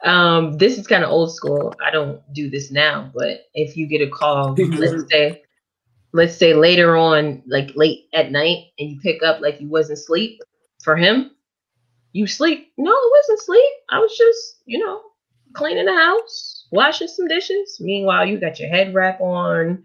Um, 0.03 0.57
this 0.57 0.77
is 0.77 0.88
kind 0.88 1.03
of 1.03 1.11
old 1.11 1.34
school. 1.34 1.73
I 1.85 1.91
don't 1.91 2.22
do 2.34 2.49
this 2.49 2.72
now, 2.72 3.09
but 3.13 3.45
if 3.53 3.77
you 3.77 3.88
get 3.88 4.01
a 4.01 4.09
call, 4.09 4.53
let's 4.57 5.09
say, 5.09 5.43
let's 6.13 6.38
say 6.38 6.53
later 6.53 6.95
on, 6.97 7.43
like 7.47 7.71
late 7.75 8.07
at 8.13 8.31
night, 8.31 8.65
and 8.77 8.89
you 8.91 8.99
pick 8.99 9.23
up 9.23 9.41
like 9.41 9.61
you 9.61 9.69
wasn't 9.69 9.99
asleep 9.99 10.41
for 10.83 10.95
him, 10.95 11.31
you 12.13 12.27
sleep. 12.27 12.71
No, 12.77 12.91
it 12.91 13.11
wasn't 13.17 13.41
sleep. 13.41 13.73
I 13.89 13.99
was 13.99 14.15
just, 14.17 14.61
you 14.65 14.79
know, 14.79 15.01
cleaning 15.53 15.85
the 15.85 15.95
house, 15.95 16.67
washing 16.71 17.07
some 17.07 17.27
dishes. 17.27 17.77
Meanwhile, 17.79 18.25
you 18.27 18.39
got 18.39 18.59
your 18.59 18.69
head 18.69 18.93
wrap 18.93 19.19
on, 19.21 19.83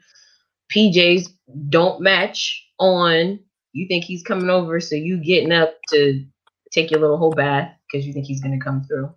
PJs 0.75 1.29
don't 1.69 2.01
match 2.01 2.65
on. 2.79 3.39
You 3.73 3.87
think 3.89 4.05
he's 4.05 4.23
coming 4.23 4.51
over, 4.51 4.81
so 4.81 4.95
you 4.95 5.19
getting 5.23 5.53
up 5.53 5.75
to 5.91 6.25
take 6.73 6.91
your 6.91 7.01
little 7.01 7.19
whole 7.19 7.33
bath 7.33 7.73
because 7.87 8.07
you 8.07 8.13
think 8.13 8.27
he's 8.27 8.41
gonna 8.41 8.61
come 8.61 8.85
through. 8.85 9.15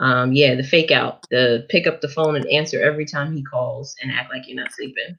Um, 0.00 0.32
yeah, 0.32 0.54
the 0.54 0.62
fake 0.62 0.92
out, 0.92 1.26
the 1.30 1.66
pick 1.68 1.86
up 1.88 2.00
the 2.00 2.08
phone 2.08 2.36
and 2.36 2.46
answer 2.46 2.80
every 2.80 3.04
time 3.04 3.34
he 3.34 3.42
calls 3.42 3.96
and 4.00 4.12
act 4.12 4.30
like 4.30 4.46
you're 4.46 4.56
not 4.56 4.72
sleeping. 4.72 5.18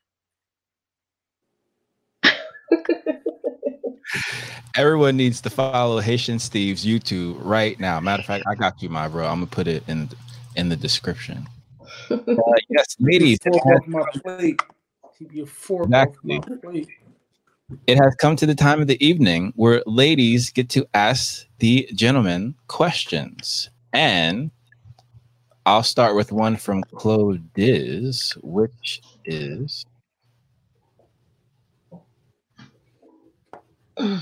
Everyone 4.75 5.17
needs 5.17 5.41
to 5.41 5.49
follow 5.49 5.99
Haitian 5.99 6.39
Steve's 6.39 6.85
YouTube 6.85 7.37
right 7.43 7.79
now. 7.79 7.99
Matter 7.99 8.21
of 8.21 8.25
fact, 8.25 8.45
I 8.49 8.55
got 8.55 8.81
you, 8.81 8.89
my 8.89 9.07
bro. 9.07 9.25
I'm 9.25 9.35
gonna 9.39 9.47
put 9.47 9.67
it 9.67 9.83
in 9.87 10.09
in 10.55 10.69
the 10.69 10.75
description. 10.75 11.47
Uh, 12.09 12.17
yes, 12.69 12.95
ladies. 12.99 13.39
it 13.45 13.53
has 13.53 13.79
off 13.79 13.87
my 13.87 14.03
plate. 14.23 14.61
Keep 15.17 15.33
your 15.33 15.45
fork 15.47 15.85
Exactly. 15.85 16.37
off 16.37 16.49
my 16.49 16.55
plate. 16.57 16.87
it 17.87 17.97
has 17.97 18.15
come 18.15 18.35
to 18.35 18.45
the 18.45 18.55
time 18.55 18.81
of 18.81 18.87
the 18.87 19.03
evening 19.05 19.53
where 19.55 19.83
ladies 19.85 20.49
get 20.49 20.69
to 20.69 20.87
ask 20.93 21.45
the 21.59 21.87
gentlemen 21.93 22.55
questions. 22.67 23.69
And 23.93 24.49
I'll 25.65 25.83
start 25.83 26.15
with 26.15 26.31
one 26.31 26.57
from 26.57 26.83
Clo 26.83 27.33
Diz, 27.53 28.31
which 28.41 29.01
is 29.25 29.85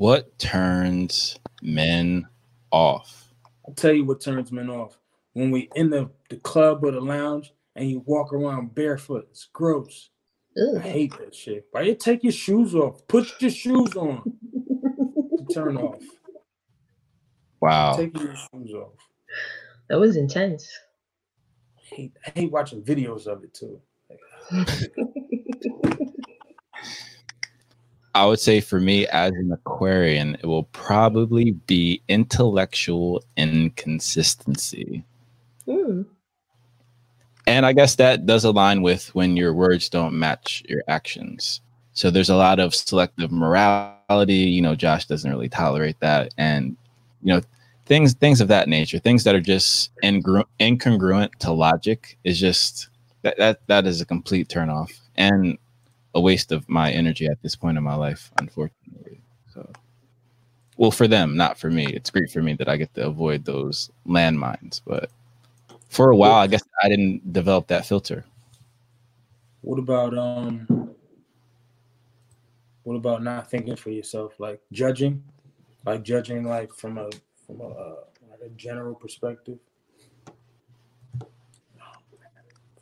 What 0.00 0.38
turns 0.38 1.38
men 1.60 2.26
off? 2.70 3.34
I'll 3.68 3.74
tell 3.74 3.92
you 3.92 4.06
what 4.06 4.22
turns 4.22 4.50
men 4.50 4.70
off. 4.70 4.96
When 5.34 5.50
we 5.50 5.68
in 5.74 5.90
the, 5.90 6.08
the 6.30 6.38
club 6.38 6.82
or 6.84 6.90
the 6.90 7.02
lounge 7.02 7.52
and 7.76 7.90
you 7.90 8.02
walk 8.06 8.32
around 8.32 8.74
barefoot. 8.74 9.28
It's 9.30 9.48
gross. 9.52 10.08
I 10.56 10.78
hate 10.78 11.12
that 11.18 11.34
shit. 11.34 11.66
Why 11.70 11.82
you 11.82 11.94
take 11.94 12.22
your 12.22 12.32
shoes 12.32 12.74
off? 12.74 13.06
Put 13.08 13.42
your 13.42 13.50
shoes 13.50 13.94
on. 13.94 14.22
turn 15.52 15.76
off. 15.76 16.02
Wow. 17.60 17.92
Take 17.92 18.18
your 18.18 18.34
shoes 18.34 18.72
off. 18.72 18.94
That 19.90 20.00
was 20.00 20.16
intense. 20.16 20.66
I 21.76 21.94
hate, 21.94 22.16
I 22.26 22.30
hate 22.34 22.50
watching 22.50 22.82
videos 22.82 23.26
of 23.26 23.44
it 23.44 23.52
too. 23.52 23.82
I 28.14 28.26
would 28.26 28.40
say 28.40 28.60
for 28.60 28.80
me 28.80 29.06
as 29.06 29.32
an 29.32 29.52
Aquarian, 29.52 30.34
it 30.36 30.46
will 30.46 30.64
probably 30.64 31.52
be 31.52 32.02
intellectual 32.08 33.22
inconsistency. 33.36 35.04
Hmm. 35.64 36.02
And 37.46 37.66
I 37.66 37.72
guess 37.72 37.96
that 37.96 38.26
does 38.26 38.44
align 38.44 38.82
with 38.82 39.14
when 39.14 39.36
your 39.36 39.52
words 39.54 39.88
don't 39.88 40.18
match 40.18 40.62
your 40.68 40.82
actions. 40.88 41.60
So 41.92 42.10
there's 42.10 42.30
a 42.30 42.36
lot 42.36 42.60
of 42.60 42.74
selective 42.74 43.32
morality. 43.32 44.34
You 44.34 44.62
know, 44.62 44.74
Josh 44.74 45.06
doesn't 45.06 45.30
really 45.30 45.48
tolerate 45.48 45.98
that. 46.00 46.32
And, 46.38 46.76
you 47.22 47.34
know, 47.34 47.40
things 47.86 48.14
things 48.14 48.40
of 48.40 48.48
that 48.48 48.68
nature, 48.68 48.98
things 48.98 49.24
that 49.24 49.34
are 49.34 49.40
just 49.40 49.90
ingru- 50.02 50.44
incongruent 50.60 51.34
to 51.40 51.52
logic 51.52 52.18
is 52.24 52.38
just 52.38 52.88
that 53.22 53.36
that 53.38 53.60
that 53.66 53.86
is 53.86 54.00
a 54.00 54.06
complete 54.06 54.48
turnoff 54.48 54.98
and 55.16 55.58
a 56.14 56.20
waste 56.20 56.52
of 56.52 56.68
my 56.68 56.90
energy 56.90 57.26
at 57.26 57.40
this 57.42 57.56
point 57.56 57.78
in 57.78 57.84
my 57.84 57.94
life, 57.94 58.30
unfortunately. 58.38 59.20
So 59.52 59.68
well 60.76 60.90
for 60.90 61.06
them, 61.06 61.36
not 61.36 61.58
for 61.58 61.70
me. 61.70 61.86
It's 61.86 62.10
great 62.10 62.30
for 62.30 62.42
me 62.42 62.54
that 62.54 62.68
I 62.68 62.76
get 62.76 62.94
to 62.94 63.06
avoid 63.06 63.44
those 63.44 63.90
landmines, 64.06 64.80
but 64.86 65.10
for 65.88 66.10
a 66.10 66.16
while 66.16 66.32
I 66.34 66.46
guess 66.46 66.62
I 66.82 66.88
didn't 66.88 67.32
develop 67.32 67.66
that 67.68 67.86
filter. 67.86 68.24
What 69.62 69.78
about 69.78 70.16
um 70.16 70.94
what 72.84 72.96
about 72.96 73.22
not 73.22 73.50
thinking 73.50 73.76
for 73.76 73.90
yourself? 73.90 74.40
Like 74.40 74.60
judging? 74.72 75.22
Like 75.84 76.02
judging 76.02 76.44
like 76.44 76.72
from 76.74 76.98
a 76.98 77.10
from 77.46 77.60
a 77.60 77.68
uh, 77.68 77.94
like 78.30 78.40
a 78.44 78.48
general 78.50 78.94
perspective. 78.94 79.58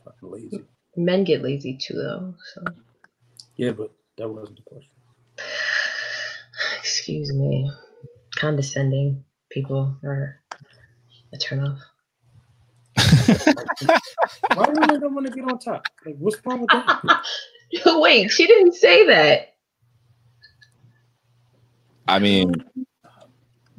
Fucking 0.05 0.31
lazy. 0.31 0.65
Men 0.97 1.25
get 1.25 1.43
lazy 1.43 1.75
too, 1.75 1.95
though. 1.95 2.35
So 2.55 2.65
Yeah, 3.59 3.73
but 3.73 3.93
that 4.17 4.29
wasn't 4.29 4.57
the 4.59 4.63
question. 4.63 4.91
excuse 6.79 7.33
me. 7.35 7.71
Condescending 8.37 9.25
people 9.51 9.97
are 10.05 10.41
a 11.33 11.39
turnoff. 11.39 11.81
Why 14.55 14.67
do 14.67 14.73
women 14.81 15.01
don't 15.01 15.15
want 15.15 15.27
to 15.27 15.33
get 15.33 15.45
on 15.45 15.59
top? 15.59 15.83
Like 16.07 16.17
what's 16.19 16.39
wrong 16.47 16.61
with 16.61 16.71
that? 16.71 17.25
Wait, 18.01 18.31
she 18.31 18.47
didn't 18.47 18.75
say 18.75 19.07
that. 19.07 19.55
I 22.09 22.19
mean, 22.21 22.55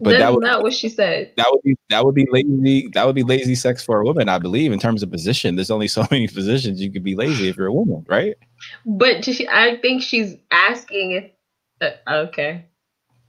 but 0.01 0.11
That's 0.11 0.21
that 0.21 0.33
would 0.33 0.43
not 0.43 0.63
what 0.63 0.73
she 0.73 0.89
said. 0.89 1.33
that 1.37 1.47
would 1.51 1.61
be 1.63 1.75
that 1.89 2.05
would 2.05 2.15
be 2.15 2.25
lazy 2.31 2.87
that 2.93 3.05
would 3.05 3.15
be 3.15 3.23
lazy 3.23 3.55
sex 3.55 3.83
for 3.83 3.99
a 3.99 4.03
woman, 4.05 4.29
I 4.29 4.37
believe, 4.39 4.71
in 4.71 4.79
terms 4.79 5.03
of 5.03 5.11
position. 5.11 5.55
There's 5.55 5.71
only 5.71 5.87
so 5.97 6.05
many 6.09 6.27
positions 6.27 6.81
you 6.81 6.91
could 6.91 7.03
be 7.03 7.15
lazy 7.15 7.47
if 7.49 7.57
you're 7.57 7.67
a 7.67 7.73
woman, 7.73 8.05
right? 8.07 8.35
But 8.85 9.25
she, 9.25 9.47
I 9.47 9.77
think 9.81 10.01
she's 10.01 10.35
asking 10.51 11.11
if. 11.11 11.31
Uh, 12.07 12.23
okay. 12.25 12.65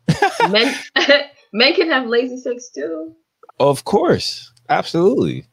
men, 0.51 0.75
men 1.53 1.75
can 1.75 1.89
have 1.89 2.07
lazy 2.07 2.37
sex 2.37 2.69
too. 2.71 3.15
Of 3.61 3.85
course, 3.85 4.53
absolutely. 4.69 5.47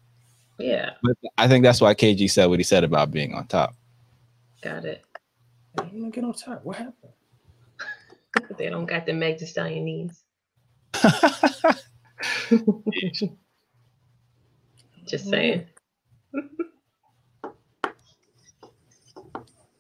Yeah, 0.60 0.92
But 1.04 1.16
I 1.38 1.48
think 1.48 1.64
that's 1.64 1.80
why 1.82 1.94
KG 1.94 2.32
said 2.32 2.48
what 2.48 2.58
he 2.58 2.64
said 2.64 2.84
about 2.84 3.12
being 3.12 3.36
on 3.36 3.46
top. 3.46 3.76
got 4.64 4.86
it. 4.86 5.04
You 5.94 6.02
don't 6.02 6.10
get 6.10 6.24
on 6.24 6.34
top. 6.34 6.66
What 6.66 6.78
happened? 6.78 7.14
They 8.58 8.70
don't 8.70 8.88
got 8.88 9.06
the 9.06 9.14
Meg 9.14 9.38
Thee 9.38 9.46
Stallion 9.46 9.86
knees. 9.86 10.24
Just 15.08 15.30
saying. 15.30 15.66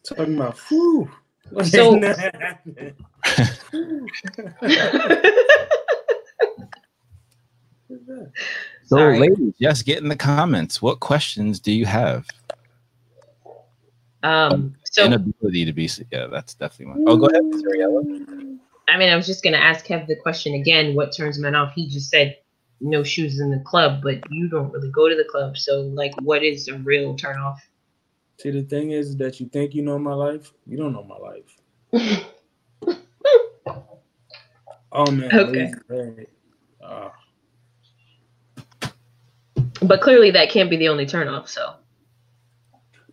Talking 0.04 0.36
about 0.36 0.58
whew. 0.70 1.10
So- 1.64 2.00
So, 8.86 8.96
Sorry. 8.98 9.20
ladies, 9.20 9.54
just 9.60 9.86
get 9.86 9.98
in 10.02 10.08
the 10.08 10.16
comments. 10.16 10.82
What 10.82 11.02
questions 11.02 11.60
do 11.60 11.74
you 11.74 11.86
have? 11.86 12.26
Um, 14.24 14.76
so 14.90 15.04
Inability 15.06 15.66
to 15.66 15.74
be. 15.74 15.90
Yeah, 16.10 16.28
that's 16.28 16.54
definitely 16.54 16.96
one. 16.96 17.04
Oh, 17.08 17.18
go 17.18 17.26
ahead, 17.26 17.44
Ariella. 17.44 18.47
I 18.88 18.98
mean, 18.98 19.10
I 19.10 19.16
was 19.16 19.26
just 19.26 19.44
gonna 19.44 19.58
ask 19.58 19.86
Kev 19.86 20.08
the 20.08 20.16
question 20.16 20.54
again. 20.54 20.96
What 20.96 21.16
turns 21.16 21.40
men 21.40 21.56
off? 21.56 21.74
He 21.74 21.88
just 21.88 22.10
said 22.10 22.38
no 22.80 23.04
shoes 23.04 23.40
in 23.40 23.52
the 23.52 23.60
club, 23.60 24.02
but 24.04 24.20
you 24.30 24.48
don't 24.48 24.72
really 24.72 24.92
go 24.92 25.10
to 25.10 25.16
the 25.16 25.26
club. 25.26 25.58
So, 25.58 25.82
like, 25.82 26.14
what 26.22 26.44
is 26.44 26.68
a 26.68 26.78
real 26.78 27.16
turn 27.16 27.38
off? 27.38 27.62
See, 28.40 28.52
the 28.52 28.64
thing 28.64 28.92
is 28.92 29.18
that 29.18 29.40
you 29.40 29.48
think 29.48 29.74
you 29.74 29.82
know 29.82 29.98
my 29.98 30.14
life. 30.14 30.54
You 30.66 30.78
don't 30.78 30.94
know 30.94 31.04
my 31.04 31.18
life. 31.18 32.24
Oh 34.92 35.12
man. 35.12 35.30
Okay. 35.32 35.72
Ah. 36.82 37.14
But 39.82 40.02
clearly, 40.02 40.32
that 40.32 40.50
can't 40.50 40.70
be 40.70 40.78
the 40.78 40.90
only 40.90 41.06
turn 41.06 41.28
off. 41.28 41.50
So, 41.50 41.76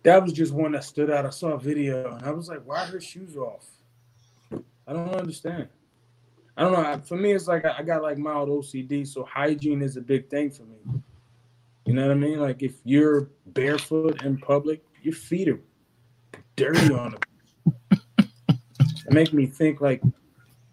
that 0.03 0.23
was 0.23 0.33
just 0.33 0.51
one 0.51 0.71
that 0.71 0.83
stood 0.83 1.11
out. 1.11 1.25
I 1.25 1.29
saw 1.29 1.49
a 1.49 1.59
video 1.59 2.15
and 2.15 2.25
I 2.25 2.31
was 2.31 2.49
like, 2.49 2.61
why 2.65 2.83
are 2.83 2.87
her 2.87 3.01
shoes 3.01 3.35
off? 3.35 3.67
I 4.87 4.93
don't 4.93 5.09
understand. 5.15 5.67
I 6.57 6.63
don't 6.63 6.73
know. 6.73 7.01
For 7.05 7.17
me, 7.17 7.33
it's 7.33 7.47
like 7.47 7.65
I 7.65 7.79
I 7.79 7.83
got 7.83 8.01
like 8.01 8.17
mild 8.17 8.49
OCD, 8.49 9.05
so 9.07 9.23
hygiene 9.23 9.81
is 9.81 9.97
a 9.97 10.01
big 10.01 10.29
thing 10.29 10.51
for 10.51 10.63
me. 10.63 10.77
You 11.85 11.93
know 11.93 12.03
what 12.07 12.11
I 12.11 12.15
mean? 12.15 12.39
Like 12.39 12.63
if 12.63 12.75
you're 12.83 13.29
barefoot 13.47 14.23
in 14.23 14.37
public, 14.37 14.83
your 15.03 15.13
feet 15.13 15.49
are 15.49 15.59
dirty 16.55 16.93
on 16.93 17.11
them. 17.11 17.99
it 19.07 19.11
makes 19.13 19.33
me 19.33 19.45
think 19.45 19.81
like, 19.81 20.01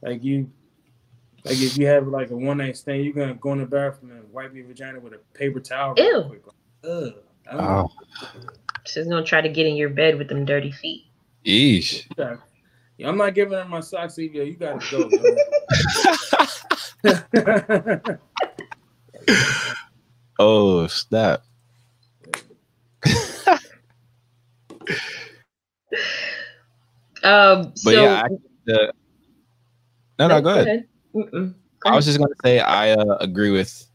like 0.03 0.23
you, 0.25 0.51
like 1.45 1.61
if 1.61 1.77
you 1.77 1.87
have 1.87 2.07
like 2.09 2.31
a 2.31 2.37
one 2.37 2.59
night 2.59 2.77
stand, 2.77 3.05
you're 3.05 3.13
gonna 3.13 3.35
go 3.35 3.53
in 3.53 3.59
the 3.59 3.67
bathroom 3.67 4.13
and 4.13 4.33
wipe 4.33 4.55
your 4.55 4.67
vagina 4.67 5.01
with 5.01 5.13
a 5.15 5.19
paper 5.35 5.61
towel. 5.61 5.95
real 5.95 6.23
Ew. 6.23 6.29
quick. 6.29 6.43
Ugh. 6.85 7.15
I 7.51 7.57
Oh, 7.57 7.91
she's 8.85 9.07
gonna 9.09 9.25
try 9.25 9.41
to 9.41 9.49
get 9.49 9.67
in 9.67 9.75
your 9.77 9.91
bed 9.91 10.17
with 10.17 10.29
them 10.29 10.45
dirty 10.45 10.71
feet. 10.71 11.07
yeesh. 11.45 12.07
Yeah. 13.03 13.07
Yeah, 13.07 13.11
I'm 13.11 13.17
not 13.19 13.35
giving 13.35 13.59
her 13.59 13.65
my 13.65 13.81
socks, 13.81 14.15
Evia. 14.15 14.47
You 14.47 14.57
gotta 14.57 14.79
go. 18.01 18.19
Oh, 20.39 20.87
snap. 20.89 21.45
Um, 27.23 27.63
But 27.63 27.79
so 27.79 27.91
yeah, 27.91 28.23
I, 28.25 28.29
the, 28.65 28.93
no, 30.19 30.29
no, 30.29 30.41
go 30.41 30.49
ahead. 30.49 30.89
Mm-mm. 31.15 31.55
I 31.87 31.95
was 31.95 32.07
just 32.07 32.19
going 32.19 32.31
to 32.31 32.37
say 32.43 32.59
I 32.61 32.93
uh, 32.93 33.17
agree 33.21 33.51
with 33.51 33.89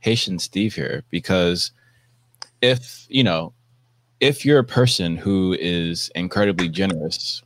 Haitian 0.00 0.38
Steve 0.38 0.74
here 0.74 1.04
because 1.10 1.70
if 2.60 3.06
you 3.08 3.22
know 3.22 3.52
if 4.20 4.44
you're 4.44 4.58
a 4.58 4.64
person 4.64 5.16
who 5.16 5.56
is 5.60 6.10
incredibly 6.16 6.68
generous 6.68 7.42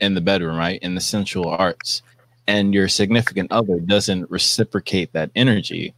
in 0.00 0.14
the 0.14 0.20
bedroom, 0.20 0.56
right, 0.56 0.80
in 0.82 0.94
the 0.94 1.00
sensual 1.00 1.48
arts, 1.48 2.02
and 2.46 2.72
your 2.72 2.88
significant 2.88 3.52
other 3.52 3.78
doesn't 3.80 4.30
reciprocate 4.30 5.12
that 5.12 5.30
energy, 5.34 5.94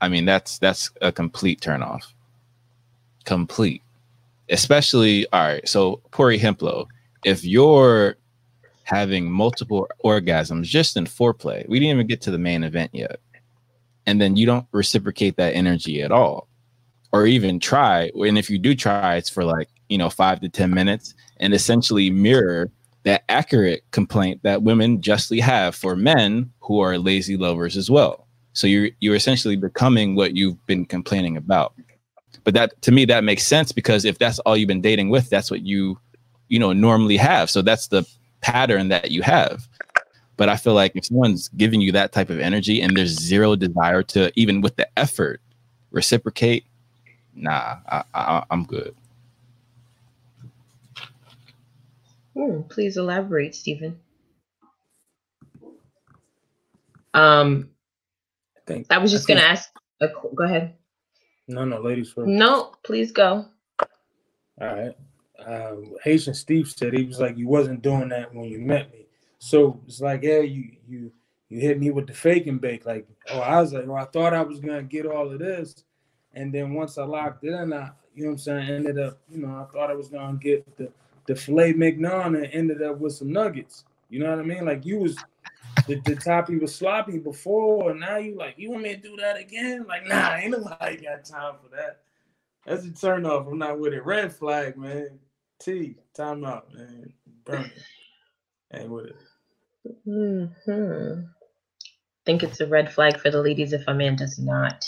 I 0.00 0.08
mean 0.08 0.24
that's 0.24 0.58
that's 0.58 0.90
a 1.00 1.12
complete 1.12 1.60
turnoff. 1.60 2.02
Complete. 3.24 3.82
Especially 4.48 5.26
all 5.32 5.40
right, 5.40 5.68
so 5.68 6.00
Pori 6.10 6.38
Himplo, 6.38 6.86
if 7.24 7.44
you're 7.44 8.16
having 8.86 9.28
multiple 9.30 9.88
orgasms 10.04 10.62
just 10.62 10.96
in 10.96 11.04
foreplay, 11.04 11.68
we 11.68 11.80
didn't 11.80 11.96
even 11.96 12.06
get 12.06 12.20
to 12.22 12.30
the 12.30 12.38
main 12.38 12.62
event 12.62 12.90
yet. 12.94 13.18
And 14.06 14.20
then 14.20 14.36
you 14.36 14.46
don't 14.46 14.66
reciprocate 14.70 15.36
that 15.36 15.54
energy 15.54 16.02
at 16.02 16.12
all. 16.12 16.46
Or 17.12 17.26
even 17.26 17.58
try. 17.58 18.12
And 18.14 18.38
if 18.38 18.48
you 18.48 18.58
do 18.58 18.76
try, 18.76 19.16
it's 19.16 19.28
for 19.28 19.42
like, 19.42 19.68
you 19.88 19.98
know, 19.98 20.08
five 20.08 20.38
to 20.40 20.48
10 20.48 20.72
minutes 20.72 21.14
and 21.38 21.52
essentially 21.52 22.10
mirror 22.10 22.70
that 23.06 23.22
accurate 23.28 23.84
complaint 23.92 24.40
that 24.42 24.64
women 24.64 25.00
justly 25.00 25.38
have 25.38 25.76
for 25.76 25.94
men 25.94 26.50
who 26.58 26.80
are 26.80 26.98
lazy 26.98 27.36
lovers 27.36 27.76
as 27.76 27.88
well. 27.88 28.26
So 28.52 28.66
you're 28.66 28.90
you're 28.98 29.14
essentially 29.14 29.54
becoming 29.54 30.16
what 30.16 30.34
you've 30.34 30.64
been 30.66 30.84
complaining 30.84 31.36
about. 31.36 31.72
But 32.42 32.54
that 32.54 32.82
to 32.82 32.90
me 32.90 33.04
that 33.04 33.22
makes 33.22 33.46
sense 33.46 33.70
because 33.70 34.04
if 34.04 34.18
that's 34.18 34.40
all 34.40 34.56
you've 34.56 34.66
been 34.66 34.80
dating 34.80 35.10
with, 35.10 35.30
that's 35.30 35.52
what 35.52 35.62
you 35.62 35.98
you 36.48 36.58
know 36.58 36.72
normally 36.72 37.16
have. 37.16 37.48
So 37.48 37.62
that's 37.62 37.86
the 37.86 38.04
pattern 38.40 38.88
that 38.88 39.12
you 39.12 39.22
have. 39.22 39.68
But 40.36 40.48
I 40.48 40.56
feel 40.56 40.74
like 40.74 40.92
if 40.96 41.06
someone's 41.06 41.48
giving 41.50 41.80
you 41.80 41.92
that 41.92 42.10
type 42.10 42.28
of 42.28 42.40
energy 42.40 42.82
and 42.82 42.96
there's 42.96 43.10
zero 43.10 43.54
desire 43.54 44.02
to 44.02 44.32
even 44.34 44.62
with 44.62 44.74
the 44.74 44.88
effort 44.98 45.40
reciprocate, 45.92 46.64
nah, 47.36 47.76
I, 47.88 48.02
I, 48.14 48.44
I'm 48.50 48.64
good. 48.64 48.96
Hmm, 52.36 52.62
please 52.68 52.98
elaborate, 52.98 53.54
Stephen. 53.54 53.98
Um, 57.14 57.70
I 58.56 58.60
think 58.66 58.86
I 58.90 58.98
was 58.98 59.10
just 59.10 59.30
I 59.30 59.34
gonna 59.34 59.46
ask. 59.46 59.70
A, 60.02 60.08
go 60.08 60.44
ahead. 60.44 60.74
No, 61.48 61.64
no, 61.64 61.80
ladies 61.80 62.12
first. 62.12 62.28
No, 62.28 62.72
please 62.84 63.10
go. 63.10 63.46
All 64.60 64.66
right. 64.66 64.94
Um, 65.46 65.94
Haitian 66.02 66.34
Steve 66.34 66.68
said 66.68 66.92
he 66.92 67.04
was 67.04 67.20
like, 67.20 67.38
you 67.38 67.48
wasn't 67.48 67.82
doing 67.82 68.08
that 68.10 68.34
when 68.34 68.44
you 68.44 68.58
met 68.58 68.92
me. 68.92 69.06
So 69.38 69.80
it's 69.86 70.00
like, 70.02 70.22
yeah, 70.22 70.40
you 70.40 70.72
you 70.86 71.12
you 71.48 71.60
hit 71.60 71.78
me 71.78 71.90
with 71.90 72.06
the 72.06 72.14
fake 72.14 72.46
and 72.48 72.60
bake. 72.60 72.84
Like, 72.84 73.06
oh, 73.30 73.40
I 73.40 73.62
was 73.62 73.72
like, 73.72 73.88
oh, 73.88 73.94
I 73.94 74.04
thought 74.04 74.34
I 74.34 74.42
was 74.42 74.60
gonna 74.60 74.82
get 74.82 75.06
all 75.06 75.32
of 75.32 75.38
this, 75.38 75.84
and 76.34 76.52
then 76.52 76.74
once 76.74 76.98
I 76.98 77.04
locked 77.04 77.44
it 77.44 77.54
in, 77.54 77.72
I, 77.72 77.92
you 78.14 78.24
know 78.24 78.30
what 78.30 78.32
I'm 78.32 78.38
saying, 78.38 78.68
ended 78.68 78.98
up, 78.98 79.18
you 79.30 79.38
know, 79.38 79.48
I 79.48 79.72
thought 79.72 79.90
I 79.90 79.94
was 79.94 80.08
gonna 80.08 80.36
get 80.38 80.76
the 80.76 80.90
the 81.26 81.36
filet 81.36 81.72
mignon 81.72 82.36
and 82.36 82.48
ended 82.52 82.82
up 82.82 82.98
with 82.98 83.14
some 83.14 83.32
nuggets. 83.32 83.84
You 84.10 84.20
know 84.20 84.30
what 84.30 84.38
I 84.38 84.42
mean? 84.42 84.64
Like 84.64 84.86
you 84.86 84.98
was 84.98 85.16
the, 85.86 85.96
the 86.00 86.58
was 86.60 86.74
sloppy 86.74 87.18
before, 87.18 87.90
and 87.90 88.00
now 88.00 88.16
you 88.16 88.36
like, 88.36 88.54
you 88.56 88.70
want 88.70 88.82
me 88.82 88.94
to 88.94 89.00
do 89.00 89.16
that 89.16 89.36
again? 89.38 89.84
Like, 89.88 90.06
nah, 90.06 90.34
ain't 90.34 90.50
nobody 90.50 90.96
got 90.96 91.24
time 91.24 91.54
for 91.62 91.74
that. 91.76 92.00
That's 92.64 92.84
a 92.84 92.90
turn 92.90 93.24
off. 93.24 93.46
I'm 93.46 93.58
not 93.58 93.78
with 93.78 93.92
it. 93.92 94.04
Red 94.04 94.32
flag, 94.32 94.76
man. 94.76 95.18
T, 95.60 95.96
time 96.14 96.44
out, 96.44 96.72
man. 96.74 97.12
Burn 97.44 97.64
it. 97.64 97.82
Ain't 98.74 98.90
with 98.90 99.06
it. 99.06 99.16
hmm 100.04 101.20
Think 102.24 102.42
it's 102.42 102.60
a 102.60 102.66
red 102.66 102.92
flag 102.92 103.20
for 103.20 103.30
the 103.30 103.40
ladies 103.40 103.72
if 103.72 103.84
a 103.86 103.94
man 103.94 104.16
does 104.16 104.38
not 104.38 104.84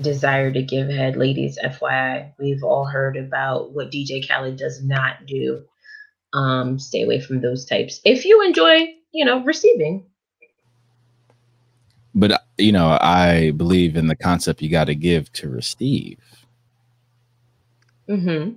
desire 0.00 0.52
to 0.52 0.62
give 0.62 0.88
head. 0.88 1.16
Ladies, 1.16 1.58
FYI, 1.62 2.32
we've 2.38 2.62
all 2.62 2.84
heard 2.84 3.16
about 3.16 3.72
what 3.72 3.90
DJ 3.90 4.26
Khaled 4.26 4.56
does 4.56 4.82
not 4.82 5.26
do. 5.26 5.64
Um, 6.32 6.78
stay 6.78 7.02
away 7.02 7.20
from 7.20 7.40
those 7.40 7.64
types. 7.64 8.00
If 8.04 8.24
you 8.24 8.44
enjoy, 8.44 8.94
you 9.12 9.24
know, 9.24 9.42
receiving. 9.44 10.06
But 12.14 12.32
uh, 12.32 12.38
you 12.58 12.72
know, 12.72 12.98
I 13.00 13.52
believe 13.52 13.96
in 13.96 14.08
the 14.08 14.16
concept 14.16 14.62
you 14.62 14.68
got 14.68 14.84
to 14.84 14.94
give 14.94 15.32
to 15.34 15.48
receive. 15.48 16.18
hmm 18.08 18.50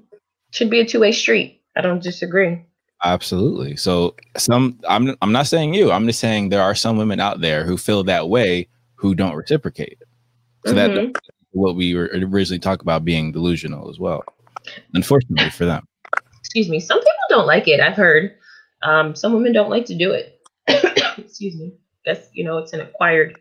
Should 0.51 0.69
be 0.69 0.79
a 0.79 0.85
two-way 0.85 1.11
street. 1.11 1.61
I 1.75 1.81
don't 1.81 2.03
disagree. 2.03 2.65
Absolutely. 3.03 3.77
So 3.77 4.15
some 4.37 4.79
I'm 4.87 5.15
I'm 5.21 5.31
not 5.31 5.47
saying 5.47 5.73
you. 5.73 5.91
I'm 5.91 6.05
just 6.05 6.19
saying 6.19 6.49
there 6.49 6.61
are 6.61 6.75
some 6.75 6.97
women 6.97 7.19
out 7.19 7.41
there 7.41 7.65
who 7.65 7.77
feel 7.77 8.03
that 8.03 8.29
way 8.29 8.67
who 8.95 9.15
don't 9.15 9.35
reciprocate. 9.35 9.97
So 10.65 10.73
that 10.73 10.91
Mhm. 10.91 11.13
that's 11.13 11.29
what 11.51 11.75
we 11.75 11.95
were 11.95 12.09
originally 12.13 12.59
talking 12.59 12.83
about 12.83 13.03
being 13.03 13.31
delusional 13.31 13.89
as 13.89 13.99
well. 13.99 14.23
Unfortunately 14.93 15.49
for 15.49 15.65
them. 15.65 15.85
Excuse 16.39 16.69
me. 16.69 16.79
Some 16.79 16.99
people 16.99 17.11
don't 17.29 17.47
like 17.47 17.67
it. 17.67 17.79
I've 17.79 17.95
heard. 17.95 18.35
Um, 18.83 19.15
some 19.15 19.33
women 19.33 19.53
don't 19.53 19.69
like 19.69 19.85
to 19.85 19.95
do 19.95 20.11
it. 20.11 20.39
Excuse 21.17 21.55
me. 21.55 21.73
That's 22.05 22.29
you 22.33 22.43
know, 22.43 22.57
it's 22.57 22.73
an 22.73 22.81
acquired 22.81 23.37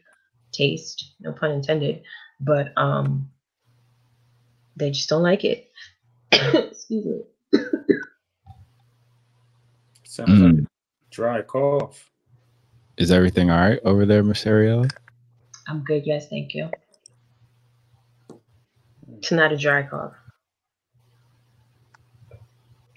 taste. 0.53 1.15
No 1.21 1.33
pun 1.33 1.51
intended. 1.53 2.03
But 2.41 2.73
um, 2.77 3.31
they 4.77 4.91
just 4.91 5.09
don't 5.09 5.23
like 5.23 5.45
it. 5.45 5.71
Excuse 6.33 7.05
me. 7.05 7.21
Sounds 10.05 10.31
Mm. 10.31 10.57
like 10.61 10.69
dry 11.11 11.43
cough. 11.43 12.11
Is 12.97 13.11
everything 13.11 13.51
all 13.51 13.59
right 13.61 13.81
over 13.85 14.05
there, 14.07 14.23
Miss 14.23 14.47
Ariel? 14.47 14.87
I'm 15.69 15.83
good. 15.85 16.07
Yes, 16.07 16.29
thank 16.29 16.55
you. 16.55 16.71
It's 19.21 19.33
not 19.33 19.53
a 19.53 19.57
dry 19.57 19.83
cough. 19.83 20.15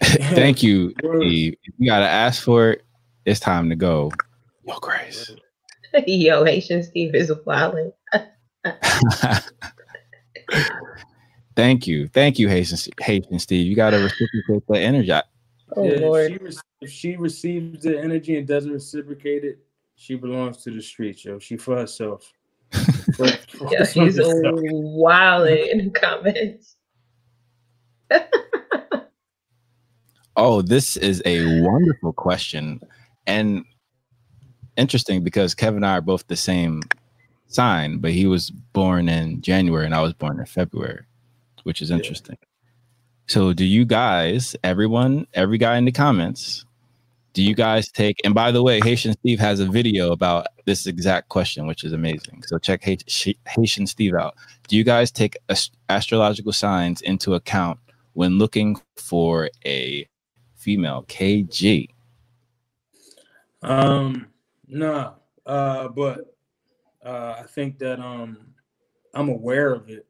Thank 0.02 0.62
you, 0.62 0.94
Steve. 0.98 1.54
You 1.76 1.90
gotta 1.90 2.08
ask 2.08 2.42
for 2.42 2.70
it, 2.70 2.82
it's 3.26 3.40
time 3.40 3.68
to 3.68 3.76
go. 3.76 4.10
Yo, 4.64 4.78
Grace. 4.78 5.30
Yo, 6.06 6.44
Haitian 6.44 6.82
Steve 6.82 7.14
is 7.14 7.30
wilding. 7.44 7.92
Thank 11.56 11.86
you. 11.86 12.08
Thank 12.08 12.38
you, 12.38 12.48
Haitian, 12.48 12.78
Haitian 12.98 13.38
Steve. 13.38 13.66
You 13.66 13.76
gotta 13.76 13.98
reciprocate 13.98 14.66
the 14.66 14.78
energy. 14.78 15.12
Oh 15.76 15.84
Yeah, 15.84 16.06
Lord. 16.06 16.32
If 16.32 16.38
she, 16.38 16.44
re- 16.44 16.56
if 16.80 16.90
she 16.90 17.16
receives 17.16 17.82
the 17.82 18.00
energy 18.00 18.38
and 18.38 18.46
doesn't 18.48 18.72
reciprocate 18.72 19.44
it, 19.44 19.58
she 19.96 20.14
belongs 20.14 20.56
to 20.64 20.70
the 20.70 20.80
streets, 20.80 21.22
yo. 21.24 21.38
She 21.38 21.58
for 21.58 21.76
herself. 21.76 22.32
For- 23.16 23.26
for 23.28 23.72
Yeah, 23.72 23.86
he's 23.86 24.16
herself. 24.16 24.42
wilding 24.62 25.66
in 25.70 25.78
the 25.86 25.90
comments. 25.90 26.76
Oh, 30.36 30.62
this 30.62 30.96
is 30.96 31.22
a 31.24 31.60
wonderful 31.62 32.12
question 32.12 32.80
and 33.24 33.64
interesting 34.76 35.22
because 35.22 35.54
Kevin 35.54 35.76
and 35.76 35.86
I 35.86 35.98
are 35.98 36.00
both 36.00 36.26
the 36.26 36.34
same 36.34 36.82
sign, 37.46 37.98
but 37.98 38.10
he 38.10 38.26
was 38.26 38.50
born 38.50 39.08
in 39.08 39.40
January 39.42 39.84
and 39.86 39.94
I 39.94 40.00
was 40.02 40.12
born 40.12 40.40
in 40.40 40.46
February, 40.46 41.04
which 41.62 41.80
is 41.80 41.92
interesting. 41.92 42.36
So, 43.28 43.52
do 43.52 43.64
you 43.64 43.84
guys, 43.84 44.56
everyone, 44.64 45.28
every 45.34 45.56
guy 45.56 45.76
in 45.78 45.84
the 45.84 45.92
comments, 45.92 46.64
do 47.34 47.42
you 47.42 47.54
guys 47.54 47.90
take? 47.90 48.20
And 48.24 48.32
by 48.32 48.52
the 48.52 48.62
way, 48.62 48.80
Haitian 48.80 49.12
Steve 49.14 49.40
has 49.40 49.58
a 49.58 49.66
video 49.66 50.12
about 50.12 50.46
this 50.66 50.86
exact 50.86 51.28
question, 51.28 51.66
which 51.66 51.82
is 51.82 51.92
amazing. 51.92 52.44
So 52.46 52.58
check 52.58 52.82
Haitian 52.84 53.86
Steve 53.88 54.14
out. 54.14 54.36
Do 54.68 54.76
you 54.76 54.84
guys 54.84 55.10
take 55.10 55.36
astrological 55.88 56.52
signs 56.52 57.02
into 57.02 57.34
account 57.34 57.80
when 58.12 58.38
looking 58.38 58.76
for 58.96 59.50
a 59.66 60.08
female 60.54 61.04
KG? 61.08 61.88
Um, 63.62 64.28
no, 64.68 65.14
uh, 65.44 65.88
but 65.88 66.36
uh, 67.04 67.36
I 67.40 67.46
think 67.48 67.78
that 67.80 67.98
um, 67.98 68.38
I'm 69.12 69.28
aware 69.28 69.72
of 69.72 69.90
it, 69.90 70.06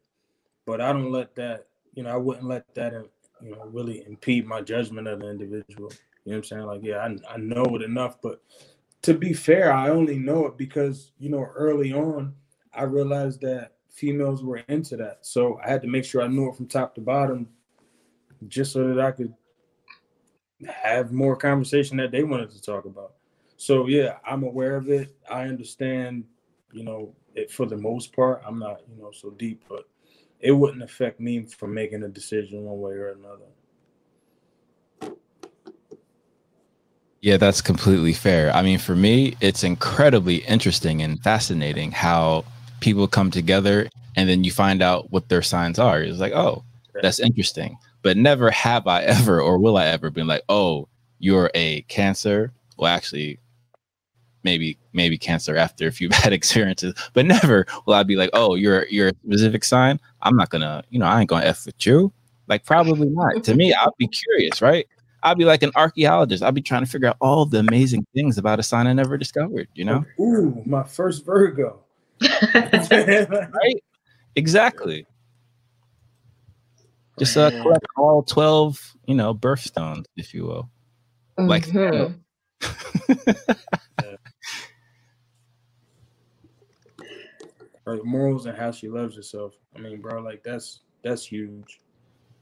but 0.66 0.82
I 0.82 0.92
don't 0.92 1.10
let 1.10 1.34
that, 1.36 1.68
you 1.94 2.02
know, 2.02 2.10
I 2.10 2.16
wouldn't 2.16 2.46
let 2.46 2.74
that, 2.74 2.92
uh, 2.92 3.05
you 3.40 3.52
know, 3.52 3.64
really 3.72 4.05
impede 4.06 4.46
my 4.46 4.60
judgment 4.60 5.09
of 5.09 5.20
the 5.20 5.30
individual. 5.30 5.90
You 6.24 6.32
know 6.32 6.38
what 6.38 6.44
I'm 6.44 6.44
saying? 6.44 6.66
Like, 6.66 6.80
yeah, 6.82 6.98
I, 6.98 7.34
I 7.34 7.36
know 7.36 7.64
it 7.76 7.82
enough, 7.82 8.20
but 8.22 8.42
to 9.02 9.14
be 9.14 9.32
fair, 9.32 9.72
I 9.72 9.90
only 9.90 10.18
know 10.18 10.46
it 10.46 10.56
because, 10.56 11.12
you 11.18 11.28
know, 11.28 11.46
early 11.55 11.92
on, 11.92 12.34
I 12.72 12.84
realized 12.84 13.42
that 13.42 13.72
females 13.90 14.42
were 14.42 14.62
into 14.68 14.96
that. 14.96 15.18
So 15.22 15.60
I 15.62 15.70
had 15.70 15.82
to 15.82 15.88
make 15.88 16.05
sure 16.05 16.22
I 16.22 16.28
knew 16.28 16.48
it 16.48 16.56
from 16.56 16.66
top 16.66 16.94
to 16.94 17.01
bottom 17.01 17.48
just 18.48 18.72
so 18.72 18.88
that 18.88 19.01
I 19.01 19.10
could 19.12 19.32
have 20.66 21.12
more 21.12 21.36
conversation 21.36 21.96
that 21.98 22.10
they 22.10 22.24
wanted 22.24 22.51
to 22.51 22.62
talk 22.62 22.86
about. 22.86 23.12
So 23.56 23.86
yeah, 23.86 24.16
I'm 24.26 24.42
aware 24.42 24.76
of 24.76 24.88
it. 24.88 25.14
I 25.30 25.44
understand, 25.44 26.24
you 26.72 26.84
know, 26.84 27.14
it 27.34 27.51
for 27.51 27.66
the 27.66 27.76
most 27.76 28.14
part. 28.14 28.42
I'm 28.46 28.59
not, 28.59 28.80
you 28.88 29.01
know, 29.01 29.10
so 29.12 29.30
deep, 29.30 29.64
but 29.68 29.88
it 30.40 30.52
wouldn't 30.52 30.82
affect 30.82 31.20
me 31.20 31.44
from 31.44 31.74
making 31.74 32.02
a 32.02 32.09
decision 32.09 32.62
one 32.62 32.80
way 32.80 32.92
or 32.92 33.12
another. 33.12 33.46
Yeah, 37.24 37.38
that's 37.38 37.62
completely 37.62 38.12
fair. 38.12 38.55
I 38.55 38.60
mean, 38.60 38.78
for 38.78 38.94
me, 38.94 39.34
it's 39.40 39.64
incredibly 39.64 40.44
interesting 40.44 41.01
and 41.01 41.18
fascinating 41.22 41.90
how 41.90 42.44
people 42.80 43.09
come 43.09 43.30
together 43.30 43.88
and 44.14 44.28
then 44.28 44.44
you 44.44 44.51
find 44.51 44.82
out 44.82 45.10
what 45.10 45.30
their 45.30 45.40
signs 45.40 45.78
are. 45.78 46.02
It's 46.02 46.18
like, 46.18 46.34
oh, 46.34 46.62
that's 47.01 47.20
interesting. 47.20 47.78
But 48.02 48.18
never 48.18 48.51
have 48.51 48.86
I 48.86 49.05
ever 49.05 49.40
or 49.40 49.59
will 49.59 49.78
I 49.78 49.86
ever 49.86 50.10
been 50.10 50.26
like, 50.26 50.42
oh, 50.51 50.86
you're 51.18 51.51
a 51.55 51.80
cancer. 51.88 52.52
Well, 52.76 52.92
actually, 52.92 53.38
maybe 54.42 54.78
maybe 54.92 55.16
cancer 55.18 55.56
after 55.56 55.86
a 55.86 55.92
few 55.92 56.09
bad 56.10 56.32
experiences, 56.32 56.94
but 57.14 57.24
never 57.26 57.66
will 57.86 57.94
I 57.94 58.02
be 58.02 58.16
like, 58.16 58.30
oh, 58.34 58.55
you're 58.55 58.86
you're 58.88 59.09
a 59.09 59.14
specific 59.26 59.64
sign. 59.64 59.98
I'm 60.22 60.36
not 60.36 60.51
gonna, 60.51 60.84
you 60.90 60.98
know, 60.98 61.06
I 61.06 61.20
ain't 61.20 61.30
gonna 61.30 61.46
f 61.46 61.66
with 61.66 61.86
you. 61.86 62.12
Like 62.48 62.66
probably 62.66 63.09
not. 63.09 63.42
to 63.44 63.55
me, 63.55 63.72
I'd 63.72 63.88
be 63.98 64.09
curious, 64.09 64.60
right? 64.60 64.86
I'd 65.24 65.38
be 65.38 65.44
like 65.46 65.62
an 65.62 65.72
archaeologist. 65.74 66.42
I'd 66.42 66.55
be 66.55 66.62
trying 66.62 66.84
to 66.84 66.90
figure 66.90 67.09
out 67.09 67.16
all 67.20 67.46
the 67.46 67.59
amazing 67.59 68.06
things 68.14 68.36
about 68.38 68.60
a 68.60 68.62
sign 68.62 68.86
I 68.86 68.92
never 68.92 69.16
discovered. 69.16 69.68
You 69.74 69.86
know? 69.86 70.05
Ooh, 70.20 70.62
my 70.66 70.82
first 70.84 71.24
Virgo. 71.24 71.80
right? 72.20 73.82
Exactly. 74.36 75.06
Just 77.18 77.36
uh, 77.36 77.51
collect 77.62 77.86
all 77.96 78.22
twelve, 78.22 78.96
you 79.06 79.14
know, 79.14 79.34
birthstones, 79.34 80.05
if 80.16 80.34
you 80.34 80.44
will. 80.44 80.68
Like 81.38 81.66
Mhm. 81.66 82.18
Her 87.86 88.02
morals 88.02 88.46
and 88.46 88.56
how 88.56 88.70
she 88.70 88.88
loves 88.88 89.14
herself. 89.14 89.52
I 89.76 89.78
mean, 89.78 90.01
bro, 90.01 90.22
like 90.22 90.42
that's 90.42 90.80
that's 91.02 91.26
huge. 91.26 91.80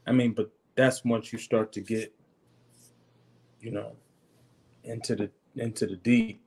I 0.07 0.13
mean, 0.13 0.33
but 0.33 0.53
that's 0.77 1.05
once 1.05 1.33
you 1.33 1.39
start 1.39 1.73
to 1.73 1.81
get, 1.81 2.15
you 3.63 3.73
know, 3.73 3.93
into 4.85 5.17
the 5.17 5.31
into 5.57 5.87
the 5.87 5.97
deep. 5.97 6.43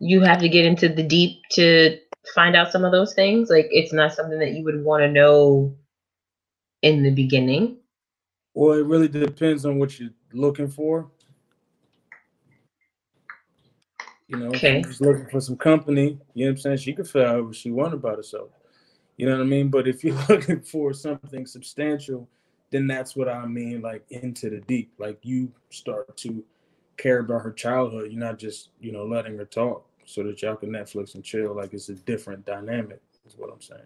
you 0.00 0.20
have 0.22 0.40
to 0.40 0.48
get 0.48 0.64
into 0.64 0.88
the 0.88 1.02
deep 1.02 1.42
to 1.52 1.98
find 2.34 2.56
out 2.56 2.72
some 2.72 2.84
of 2.84 2.92
those 2.92 3.14
things. 3.14 3.50
Like 3.50 3.68
it's 3.70 3.92
not 3.92 4.14
something 4.14 4.38
that 4.40 4.52
you 4.52 4.64
would 4.64 4.84
want 4.84 5.02
to 5.02 5.10
know 5.12 5.76
in 6.82 7.02
the 7.02 7.10
beginning. 7.10 7.78
Well, 8.54 8.78
it 8.78 8.86
really 8.86 9.08
depends 9.08 9.66
on 9.66 9.78
what 9.78 9.98
you're 10.00 10.10
looking 10.32 10.68
for. 10.68 11.10
You 14.28 14.38
know, 14.38 14.54
if 14.54 14.56
Okay. 14.56 14.80
you're 14.80 14.82
just 14.82 15.00
looking 15.00 15.28
for 15.30 15.40
some 15.40 15.56
company, 15.56 16.18
you 16.34 16.46
know 16.46 16.52
what 16.52 16.58
I'm 16.58 16.62
saying? 16.62 16.78
She 16.78 16.94
could 16.94 17.08
feel 17.08 17.26
however 17.26 17.52
she 17.54 17.70
want 17.70 17.94
about 17.94 18.16
herself. 18.16 18.50
You 19.16 19.26
know 19.26 19.32
what 19.36 19.42
I 19.42 19.46
mean? 19.46 19.68
But 19.68 19.88
if 19.88 20.04
you're 20.04 20.18
looking 20.28 20.60
for 20.62 20.92
something 20.94 21.46
substantial, 21.46 22.28
then 22.76 22.86
that's 22.86 23.16
what 23.16 23.28
I 23.28 23.46
mean, 23.46 23.80
like 23.80 24.04
into 24.10 24.50
the 24.50 24.60
deep. 24.60 24.92
Like 24.98 25.18
you 25.22 25.50
start 25.70 26.14
to 26.18 26.44
care 26.98 27.20
about 27.20 27.42
her 27.42 27.52
childhood. 27.52 28.10
You're 28.10 28.20
not 28.20 28.38
just, 28.38 28.70
you 28.80 28.92
know, 28.92 29.04
letting 29.04 29.38
her 29.38 29.46
talk 29.46 29.88
so 30.04 30.22
that 30.24 30.42
y'all 30.42 30.56
can 30.56 30.70
Netflix 30.70 31.14
and 31.14 31.24
chill. 31.24 31.54
Like 31.54 31.72
it's 31.72 31.88
a 31.88 31.94
different 31.94 32.44
dynamic, 32.44 33.00
is 33.26 33.36
what 33.38 33.50
I'm 33.50 33.62
saying. 33.62 33.80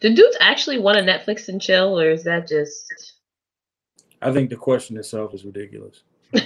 Do 0.00 0.14
dudes 0.14 0.36
actually 0.40 0.78
want 0.78 0.98
to 0.98 1.04
Netflix 1.04 1.48
and 1.48 1.60
chill, 1.60 2.00
or 2.00 2.08
is 2.10 2.24
that 2.24 2.48
just 2.48 3.14
I 4.22 4.32
think 4.32 4.48
the 4.48 4.56
question 4.56 4.96
itself 4.96 5.34
is 5.34 5.44
ridiculous. 5.44 6.02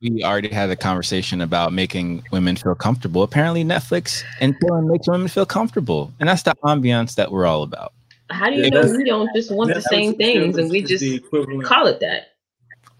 We 0.00 0.22
already 0.22 0.48
had 0.48 0.70
a 0.70 0.76
conversation 0.76 1.40
about 1.40 1.72
making 1.72 2.22
women 2.30 2.56
feel 2.56 2.74
comfortable. 2.74 3.22
Apparently, 3.22 3.64
Netflix 3.64 4.22
and 4.40 4.54
chilling 4.60 4.88
makes 4.88 5.08
women 5.08 5.28
feel 5.28 5.44
comfortable, 5.44 6.12
and 6.20 6.28
that's 6.28 6.42
the 6.42 6.54
ambiance 6.64 7.16
that 7.16 7.30
we're 7.30 7.46
all 7.46 7.62
about. 7.62 7.92
How 8.30 8.48
do 8.50 8.56
you 8.56 8.62
Yeah, 8.64 8.68
know 8.70 8.80
that's- 8.82 8.96
we 8.96 9.04
don't 9.04 9.30
just 9.34 9.50
want 9.50 9.72
the 9.74 9.80
same 9.82 10.14
things 10.14 10.56
and 10.58 10.70
we 10.70 10.82
just 10.82 11.04
call 11.64 11.86
it 11.86 12.00
that? 12.00 12.28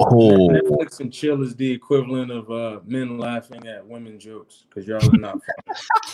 Oh, 0.03 0.49
Netflix 0.49 1.01
and 1.01 1.13
chill 1.13 1.43
is 1.43 1.55
the 1.57 1.71
equivalent 1.71 2.31
of 2.31 2.51
uh, 2.51 2.81
men 2.87 3.19
laughing 3.19 3.67
at 3.67 3.87
women 3.87 4.19
jokes 4.19 4.65
because 4.67 4.89
y'all 4.89 5.05
are 5.15 5.19
not. 5.19 5.39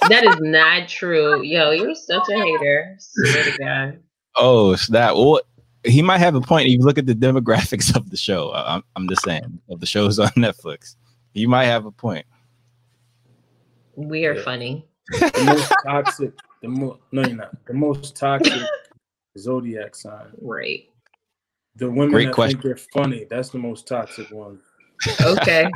That 0.09 0.25
is 0.25 0.41
not 0.41 0.89
true. 0.89 1.41
Yo, 1.43 1.71
you're 1.71 1.95
such 1.95 2.29
a 2.29 2.35
hater. 2.37 2.97
Swear 2.99 3.45
to 3.45 3.99
oh, 4.35 4.75
so 4.75 4.93
that 4.93 5.15
well, 5.15 5.41
he 5.85 6.03
might 6.03 6.19
have 6.19 6.35
a 6.35 6.41
point. 6.41 6.67
If 6.67 6.73
you 6.73 6.79
look 6.81 6.99
at 6.99 7.07
the 7.07 7.15
demographics 7.15 7.95
of 7.95 8.11
the 8.11 8.17
show, 8.17 8.51
I- 8.51 8.75
I'm, 8.75 8.83
I'm 8.97 9.09
just 9.09 9.23
saying 9.23 9.61
of 9.71 9.79
the 9.79 9.87
shows 9.87 10.19
on 10.19 10.29
Netflix, 10.37 10.97
you 11.35 11.49
might 11.49 11.67
have 11.67 11.87
a 11.87 11.93
point. 11.93 12.27
We 13.95 14.27
are 14.27 14.35
Yeah. 14.35 14.43
funny. 14.43 14.89
the 15.13 15.45
most 15.47 15.73
toxic, 15.87 16.33
the 16.61 16.69
most 16.69 16.99
no, 17.13 17.23
you're 17.23 17.37
not. 17.37 17.65
The 17.67 17.75
most 17.75 18.17
toxic 18.17 18.63
zodiac 19.39 19.95
sign. 19.95 20.27
Right. 20.41 20.89
The 21.77 21.91
women 21.91 22.11
Great 22.11 22.27
that 22.27 22.35
question. 22.35 22.61
think 22.61 22.77
they're 22.77 23.03
funny. 23.03 23.27
That's 23.29 23.51
the 23.51 23.59
most 23.59 23.87
toxic 23.87 24.31
one. 24.31 24.61
Okay. 25.21 25.69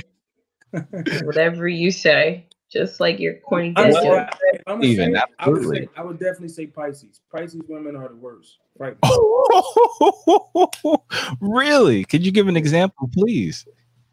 Whatever 1.23 1.69
you 1.69 1.91
say. 1.91 2.47
Just 2.71 3.01
like 3.01 3.19
your 3.19 3.35
corny 3.41 3.75
I'm, 3.77 3.91
dad 3.91 4.03
sorry, 4.03 4.27
I'm 4.69 4.85
Even, 4.85 5.15
say, 5.15 5.21
I 5.41 5.49
would 5.49 5.59
absolutely. 5.59 5.87
say 5.87 5.89
I 5.97 6.03
would 6.05 6.21
definitely 6.21 6.49
say 6.51 6.67
Pisces. 6.69 7.21
Pisces 7.35 7.63
women 7.69 7.97
are 7.97 8.09
the 8.09 8.15
worst. 8.15 8.59
Right. 8.79 8.97
really? 11.41 12.05
Could 12.05 12.25
you 12.25 12.31
give 12.31 12.47
an 12.47 12.57
example, 12.57 13.11
please? 13.13 13.67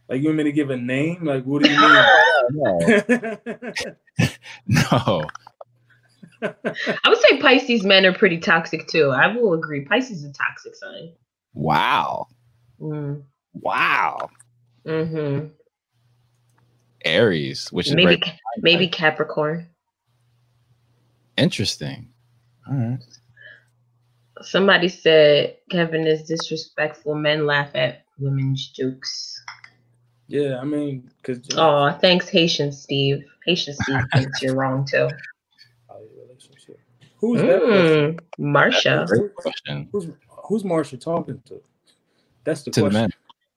Like 0.09 0.21
you 0.21 0.29
want 0.29 0.39
me 0.39 0.45
to 0.45 0.51
give 0.51 0.71
a 0.71 0.77
name? 0.77 1.23
Like 1.23 1.43
what 1.43 1.61
do 1.61 1.69
you 1.69 1.79
mean? 4.17 4.29
No. 4.65 5.23
I 6.41 7.09
would 7.09 7.17
say 7.19 7.39
Pisces 7.39 7.83
men 7.83 8.05
are 8.05 8.13
pretty 8.13 8.37
toxic 8.37 8.87
too. 8.87 9.09
I 9.11 9.27
will 9.35 9.53
agree. 9.53 9.81
Pisces 9.85 10.23
is 10.23 10.29
a 10.29 10.33
toxic 10.33 10.75
sign. 10.75 11.11
Wow. 11.53 12.27
Mm. 12.79 13.23
Wow. 13.53 14.29
hmm 14.85 15.47
Aries, 17.05 17.71
which 17.71 17.87
is 17.87 17.93
Maybe 17.93 18.05
very 18.05 18.17
Ca- 18.17 18.37
maybe 18.61 18.87
Capricorn. 18.87 19.67
interesting. 21.37 22.09
All 22.67 22.75
right. 22.75 22.99
Somebody 24.41 24.89
said 24.89 25.57
Kevin 25.71 26.05
is 26.05 26.23
disrespectful. 26.23 27.15
Men 27.15 27.45
laugh 27.45 27.71
at 27.75 28.03
women's 28.19 28.67
jokes. 28.69 29.43
yeah, 30.27 30.59
I 30.59 30.63
mean, 30.63 31.09
because 31.21 31.47
Oh, 31.55 31.91
thanks, 32.01 32.29
Haitian 32.29 32.71
Steve. 32.71 33.25
Haitian 33.45 33.73
Steve 33.73 34.01
thinks 34.13 34.41
you're 34.41 34.55
wrong 34.55 34.85
too. 34.85 35.09
Relationship. 37.21 37.21
Who's 37.21 37.41
that? 37.41 37.61
Mm, 37.61 38.19
Marsha. 38.39 39.07
Great 39.07 39.35
question. 39.35 39.89
Who's 39.91 40.07
who's 40.29 40.63
Marsha 40.63 40.99
talking 40.99 41.41
to? 41.47 41.61
That's 42.43 42.63
the 42.63 42.71
To 42.71 42.81
the 42.81 42.89
question. 42.89 43.01
men. 43.01 43.11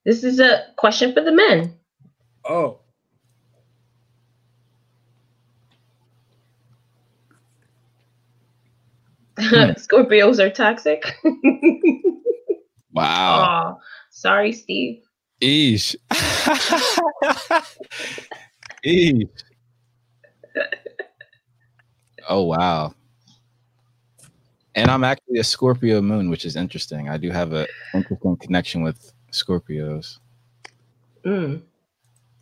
This 0.04 0.24
is 0.24 0.40
a 0.40 0.64
question 0.76 1.12
for 1.12 1.22
the 1.22 1.32
men. 1.32 1.74
Oh, 2.48 2.80
Scorpios 9.40 10.38
are 10.38 10.50
toxic. 10.50 11.02
Wow. 12.92 13.76
oh, 13.76 13.80
sorry, 14.10 14.50
Steve. 14.52 15.04
Eesh. 15.40 15.94
Eesh. 18.84 19.28
Oh 22.28 22.42
wow. 22.42 22.92
And 24.74 24.90
I'm 24.90 25.04
actually 25.04 25.38
a 25.38 25.44
Scorpio 25.44 26.00
moon, 26.00 26.30
which 26.30 26.44
is 26.44 26.56
interesting. 26.56 27.08
I 27.08 27.16
do 27.16 27.30
have 27.30 27.52
a 27.52 27.66
interesting 27.94 28.36
connection 28.36 28.82
with 28.82 29.12
Scorpios. 29.32 30.18
Mm. 31.24 31.62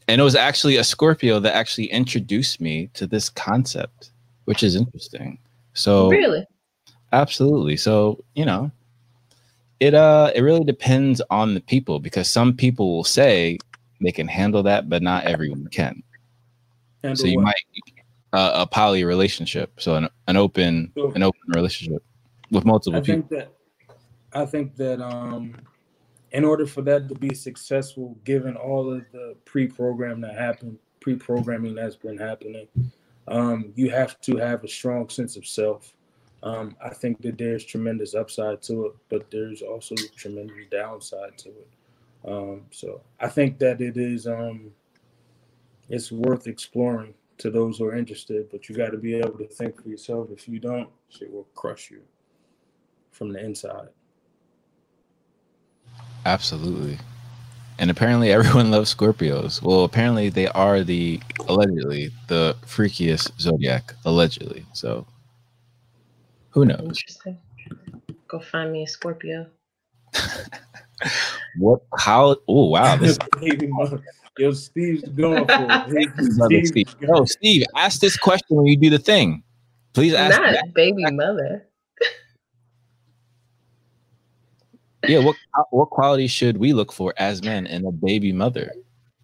And 0.09 0.21
it 0.21 0.25
was 0.25 0.35
actually 0.35 0.77
a 0.77 0.85
Scorpio 0.85 1.41
that 1.41 1.55
actually 1.55 1.87
introduced 1.87 2.61
me 2.61 2.91
to 2.95 3.07
this 3.07 3.29
concept, 3.29 4.11
which 4.45 4.63
is 4.63 4.77
interesting. 4.77 5.39
So 5.75 6.11
Really? 6.11 6.47
Absolutely. 7.13 7.77
So, 7.77 8.23
you 8.35 8.45
know, 8.45 8.71
it 9.81 9.95
uh 9.95 10.33
it 10.35 10.43
really 10.43 10.65
depends 10.65 11.23
on 11.31 11.55
the 11.55 11.61
people 11.61 12.01
because 12.01 12.29
some 12.29 12.55
people 12.55 12.95
will 12.97 13.05
say 13.05 13.59
they 14.01 14.13
can 14.13 14.29
handle 14.29 14.63
that, 14.65 14.89
but 14.89 15.03
not 15.03 15.25
everyone 15.25 15.67
can. 15.69 16.03
handle 17.03 17.17
so 17.17 17.27
you 17.27 17.37
what? 17.37 17.45
might 17.45 17.63
uh, 18.33 18.53
a 18.55 18.67
poly 18.67 19.05
relationship, 19.05 19.73
so 19.81 19.95
an, 19.95 20.09
an 20.27 20.37
open 20.37 20.93
Sure. 20.95 21.13
an 21.15 21.23
open 21.23 21.41
relationship 21.55 22.03
with 22.51 22.65
multiple 22.65 22.99
I 22.99 23.03
people. 23.03 23.15
think 23.15 23.29
that 23.31 23.53
I 24.33 24.45
think 24.45 24.77
that 24.77 25.01
um, 25.01 25.55
in 26.33 26.45
order 26.45 26.67
for 26.67 26.83
that 26.83 27.09
to 27.09 27.15
be 27.15 27.35
successful, 27.35 28.17
given 28.25 28.57
all 28.57 28.93
of 28.93 29.05
the 29.13 29.37
pre-program 29.45 30.21
that 30.21 30.35
happened, 30.35 30.79
pre-programming 31.01 31.75
that's 31.75 31.97
been 31.97 32.19
happening, 32.19 32.69
um, 33.27 33.73
you 33.75 33.91
have 33.91 34.21
to 34.23 34.37
have 34.37 34.65
a 34.65 34.69
strong 34.69 35.09
sense 35.09 35.37
of 35.37 35.47
self. 35.47 35.95
Um, 36.43 36.77
I 36.85 36.91
think 36.91 37.23
that 37.23 37.39
there's 37.39 37.65
tremendous 37.65 38.15
upside 38.15 38.63
to 38.63 38.87
it, 38.87 38.93
but 39.09 39.31
there's 39.31 39.63
also 39.63 39.95
tremendous 40.17 40.57
downside 40.71 41.37
to 41.39 41.49
it. 41.49 41.69
Um, 42.27 42.63
so 42.71 43.01
I 43.21 43.29
think 43.29 43.59
that 43.61 43.81
it 43.81 43.97
is 43.97 44.27
um, 44.27 44.71
it's 45.89 46.13
worth 46.13 46.47
exploring 46.47 47.15
to 47.39 47.51
those 47.51 47.79
who 47.79 47.87
are 47.87 47.97
interested, 47.97 48.51
but 48.51 48.69
you 48.69 48.77
got 48.77 48.91
to 48.91 48.99
be 48.99 49.15
able 49.15 49.39
to 49.39 49.47
think 49.47 49.83
for 49.83 49.89
yourself. 49.89 50.29
If 50.31 50.49
you 50.49 50.59
don't, 50.59 50.89
it 51.21 51.33
will 51.33 51.47
crush 51.55 51.91
you 51.91 52.03
from 53.19 53.33
the 53.33 53.45
inside. 53.45 53.89
Absolutely. 56.25 56.99
And 57.79 57.91
apparently 57.91 58.31
everyone 58.33 58.71
loves 58.77 58.95
Scorpios. 58.95 59.61
Well, 59.61 59.85
apparently 59.85 60.29
they 60.29 60.47
are 60.49 60.83
the 60.83 61.21
allegedly 61.49 62.11
the 62.29 62.57
freakiest 62.65 63.39
zodiac, 63.41 63.95
allegedly. 64.05 64.65
So 64.73 65.07
who 66.51 66.65
knows? 66.65 66.81
Interesting. 66.83 67.39
Go 68.29 68.39
find 68.41 68.73
me 68.73 68.85
a 68.85 68.87
Scorpio. 68.87 69.47
What? 71.59 71.81
How? 71.97 72.37
Oh 72.47 72.71
wow! 72.71 72.97
This 72.97 73.19
baby 73.41 73.67
mother. 73.69 74.03
Yo, 74.37 74.53
Steve's 74.53 75.09
going 75.09 75.45
for 75.47 75.67
it. 75.69 75.87
Baby 75.89 76.13
mother, 76.37 76.65
Steve's 76.65 76.91
Steve. 76.91 77.09
Yo, 77.09 77.25
Steve, 77.25 77.63
ask 77.77 78.01
this 78.01 78.17
question 78.17 78.57
when 78.57 78.67
you 78.67 78.77
do 78.77 78.91
the 78.91 78.99
thing. 78.99 79.43
Please 79.95 80.15
ask. 80.15 80.41
Not 80.41 80.53
that. 80.53 80.75
baby 80.75 81.05
mother. 81.11 81.68
Yeah, 85.07 85.21
what 85.21 85.37
uh, 85.59 85.63
what 85.71 85.91
qualities 85.91 86.31
should 86.31 86.57
we 86.57 86.73
look 86.73 86.93
for 86.93 87.15
as 87.19 87.43
men 87.43 87.67
in 87.67 87.87
a 87.87 87.93
baby 87.93 88.33
mother? 88.33 88.73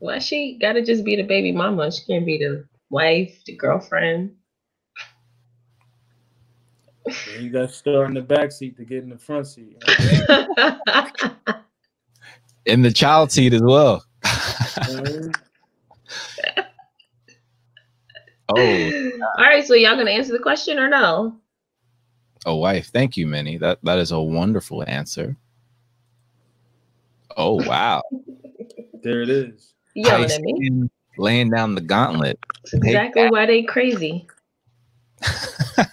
Well, 0.01 0.21
she 0.21 0.59
gotta 0.61 0.83
just 0.83 1.05
be 1.05 1.17
the 1.17 1.23
baby 1.23 1.53
mama? 1.53 1.91
She 1.91 2.05
can't 2.05 2.25
be 2.25 2.39
the 2.39 2.67
wife, 2.91 3.43
the 3.47 3.57
girlfriend. 3.57 4.35
You 7.39 7.51
got 7.51 7.69
to 7.69 7.75
start 7.75 8.09
in 8.09 8.15
the 8.15 8.23
back 8.23 8.51
seat 8.51 8.79
to 8.79 8.85
get 8.85 9.03
in 9.03 9.11
the 9.11 9.19
front 9.19 9.47
seat. 9.47 9.77
In 12.65 12.81
the 12.83 12.91
child 12.91 13.31
seat 13.31 13.53
as 13.53 13.61
well. 13.61 14.03
oh, 18.49 18.91
All 19.37 19.45
right, 19.45 19.67
so 19.67 19.75
y'all 19.75 19.97
gonna 19.97 20.13
answer 20.13 20.33
the 20.33 20.39
question 20.39 20.79
or 20.79 20.89
no? 20.89 21.39
a 22.47 22.55
wife. 22.55 22.89
Thank 22.89 23.17
you, 23.17 23.27
Minnie. 23.27 23.59
That 23.59 23.79
that 23.83 23.99
is 23.99 24.13
a 24.13 24.21
wonderful 24.21 24.85
answer. 24.87 25.37
Oh 27.37 27.55
wow. 27.67 28.03
There 29.03 29.23
it 29.23 29.29
is. 29.31 29.75
Yelling 29.95 30.31
at 30.31 30.41
me. 30.41 30.53
Tyson 30.53 30.91
laying 31.19 31.51
down 31.51 31.75
the 31.75 31.81
gauntlet. 31.81 32.39
That's 32.65 32.75
exactly 32.75 33.29
why 33.29 33.47
they 33.47 33.63
crazy. 33.63 34.27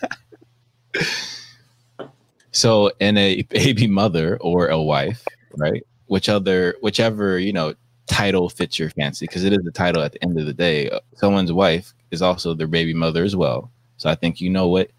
So 2.52 2.92
in 3.00 3.18
a 3.18 3.42
baby 3.44 3.88
mother 3.88 4.38
or 4.42 4.68
a 4.68 4.82
wife, 4.82 5.26
right? 5.56 5.86
Which 6.08 6.30
other 6.30 6.76
whichever, 6.82 7.40
you 7.40 7.54
know, 7.54 7.74
title 8.08 8.50
fits 8.50 8.78
your 8.78 8.90
fancy 8.90 9.26
because 9.26 9.44
it 9.46 9.54
is 9.54 9.60
the 9.64 9.72
title 9.72 10.04
at 10.04 10.12
the 10.12 10.22
end 10.24 10.38
of 10.38 10.46
the 10.46 10.54
day. 10.54 10.90
Uh, 10.90 11.00
Someone's 11.16 11.54
wife 11.54 11.94
is 12.12 12.22
also 12.22 12.54
their 12.54 12.68
baby 12.68 12.94
mother 12.94 13.24
as 13.24 13.36
well. 13.36 13.72
So 13.98 14.10
I 14.10 14.16
think 14.16 14.42
you 14.42 14.50
know 14.50 14.68
what 14.68 14.90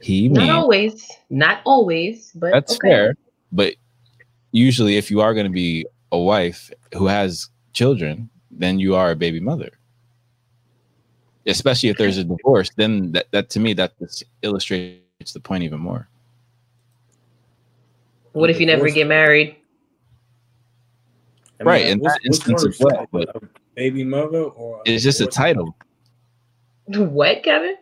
he 0.00 0.28
Not 0.28 0.40
means. 0.40 0.52
always, 0.52 1.10
not 1.30 1.60
always, 1.64 2.32
but 2.34 2.50
That's 2.52 2.74
okay. 2.76 2.88
fair. 2.88 3.14
But 3.52 3.74
usually 4.52 4.96
if 4.96 5.10
you 5.10 5.20
are 5.20 5.34
going 5.34 5.46
to 5.46 5.52
be 5.52 5.86
a 6.12 6.18
wife 6.18 6.70
who 6.94 7.06
has 7.06 7.48
children, 7.72 8.28
then 8.50 8.78
you 8.78 8.94
are 8.94 9.10
a 9.10 9.16
baby 9.16 9.40
mother. 9.40 9.70
Especially 11.46 11.88
if 11.88 11.96
there's 11.96 12.18
a 12.18 12.24
divorce, 12.24 12.70
then 12.76 13.12
that, 13.12 13.26
that 13.32 13.50
to 13.50 13.60
me 13.60 13.72
that 13.74 13.98
just 13.98 14.22
illustrates 14.42 15.32
the 15.32 15.40
point 15.40 15.64
even 15.64 15.80
more. 15.80 16.08
What 18.32 18.48
if 18.50 18.60
you 18.60 18.66
never 18.66 18.88
get 18.88 19.06
married? 19.08 19.56
I 21.60 21.64
Right, 21.64 21.86
in 21.86 21.98
that 21.98 22.02
what's- 22.02 22.14
what's 22.14 22.26
instance 22.26 22.64
as 22.66 22.80
worse, 22.80 22.80
well, 22.80 23.06
but- 23.10 23.36
a 23.36 23.40
baby 23.74 24.04
mother 24.04 24.42
or 24.44 24.82
It's 24.84 25.02
just 25.02 25.20
a 25.20 25.26
title. 25.26 25.74
What, 26.86 27.42
Kevin? 27.42 27.76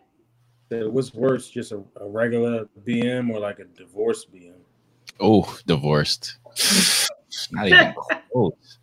woman? 0.70 0.92
What's 0.94 1.12
worse, 1.14 1.50
just 1.50 1.72
a, 1.72 1.82
a 2.00 2.08
regular 2.08 2.66
BM 2.86 3.30
or 3.30 3.40
like 3.40 3.58
a 3.58 3.64
divorced 3.64 4.32
BM? 4.32 4.54
Oh, 5.20 5.58
divorced. 5.66 6.36
Not 7.52 7.66
even 7.68 7.94
close. 8.32 8.78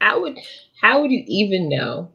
How 0.00 0.20
would 0.20 0.38
how 0.80 1.00
would 1.00 1.10
you 1.10 1.22
even 1.26 1.68
know? 1.68 2.10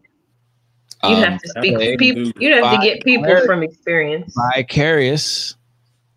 You 1.03 1.09
Um, 1.09 1.23
have 1.23 1.41
to 1.41 1.49
speak 1.49 1.75
okay. 1.75 1.91
to 1.91 1.97
people. 1.97 2.31
You'd 2.41 2.63
have 2.63 2.79
to 2.79 2.85
get 2.85 3.03
people 3.03 3.23
Vicarious- 3.23 3.45
from 3.45 3.63
experience. 3.63 4.35
vicarious 4.55 5.55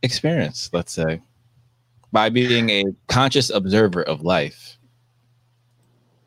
experience, 0.02 0.70
let's 0.72 0.92
say, 0.92 1.20
by 2.12 2.28
being 2.30 2.70
a 2.70 2.84
conscious 3.08 3.50
observer 3.50 4.02
of 4.02 4.22
life. 4.22 4.78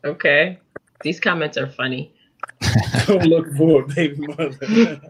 Okay, 0.04 0.58
these 1.02 1.18
comments 1.18 1.56
are 1.58 1.68
funny. 1.68 2.14
Don't 3.06 3.24
look 3.24 3.52
for 3.56 3.82
a 3.82 3.86
baby 3.88 4.26
mother. 4.26 5.00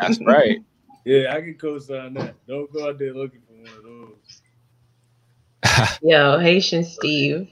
That's 0.00 0.20
right. 0.24 0.58
Yeah, 1.06 1.34
I 1.34 1.42
can 1.42 1.52
co-sign 1.60 2.14
that. 2.14 2.34
Don't 2.48 2.72
go 2.72 2.88
out 2.88 2.98
there 2.98 3.12
looking 3.12 3.42
for 3.46 3.52
one 3.52 3.66
of 3.76 3.82
those. 3.82 4.40
Yo, 6.02 6.38
Haitian 6.38 6.84
Steve. 6.84 7.50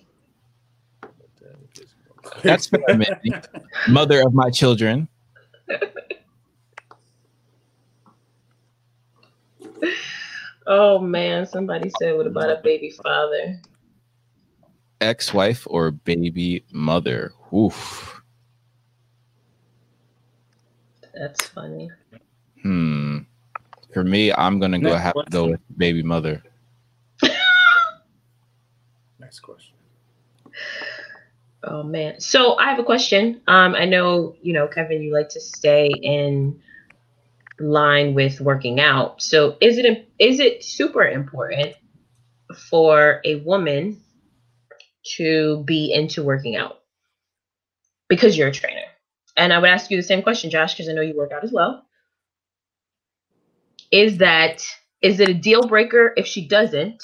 That's 2.42 2.66
fair, 2.66 2.80
Mindy. 2.88 3.32
Mother 3.88 4.22
of 4.26 4.34
my 4.34 4.50
children. 4.50 5.08
Oh 10.64 11.00
man, 11.00 11.44
somebody 11.44 11.90
said, 11.98 12.16
"What 12.16 12.28
about 12.28 12.48
a 12.48 12.60
baby 12.62 12.90
father?" 12.90 13.60
ex-wife 15.02 15.66
or 15.68 15.90
baby 15.90 16.64
mother. 16.70 17.32
Oof. 17.52 18.22
That's 21.12 21.46
funny. 21.48 21.90
Hmm. 22.62 23.18
For 23.92 24.04
me, 24.04 24.32
I'm 24.32 24.58
gonna 24.58 24.78
go 24.78 24.90
Next 24.90 25.02
have 25.02 25.14
to 25.14 25.30
go 25.30 25.48
with 25.48 25.60
baby 25.76 26.02
mother. 26.02 26.42
Next 29.32 29.40
question. 29.40 29.74
Oh 31.62 31.82
man. 31.82 32.20
So 32.20 32.58
I 32.58 32.68
have 32.68 32.78
a 32.78 32.84
question. 32.84 33.40
Um, 33.46 33.74
I 33.74 33.86
know 33.86 34.36
you 34.42 34.52
know, 34.52 34.68
Kevin, 34.68 35.00
you 35.00 35.10
like 35.10 35.30
to 35.30 35.40
stay 35.40 35.86
in 35.88 36.60
line 37.58 38.12
with 38.12 38.42
working 38.42 38.78
out. 38.78 39.22
So 39.22 39.56
is 39.62 39.78
it 39.78 40.06
is 40.18 40.38
it 40.38 40.62
super 40.62 41.02
important 41.02 41.74
for 42.68 43.22
a 43.24 43.36
woman 43.36 44.02
to 45.16 45.64
be 45.64 45.94
into 45.94 46.22
working 46.22 46.54
out 46.56 46.80
because 48.10 48.36
you're 48.36 48.48
a 48.48 48.52
trainer? 48.52 48.84
And 49.34 49.50
I 49.50 49.58
would 49.60 49.70
ask 49.70 49.90
you 49.90 49.96
the 49.96 50.02
same 50.02 50.20
question, 50.20 50.50
Josh, 50.50 50.74
because 50.74 50.90
I 50.90 50.92
know 50.92 51.00
you 51.00 51.16
work 51.16 51.32
out 51.32 51.42
as 51.42 51.52
well. 51.52 51.86
Is 53.90 54.18
that 54.18 54.62
is 55.00 55.20
it 55.20 55.30
a 55.30 55.34
deal 55.34 55.66
breaker 55.66 56.12
if 56.18 56.26
she 56.26 56.46
doesn't? 56.46 57.02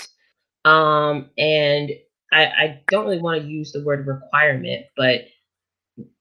Um, 0.67 1.31
and 1.39 1.93
I, 2.33 2.45
I 2.45 2.81
don't 2.89 3.07
really 3.07 3.23
want 3.23 3.43
to 3.43 3.49
use 3.49 3.73
the 3.73 3.85
word 3.85 4.07
requirement, 4.07 4.87
but 4.97 5.23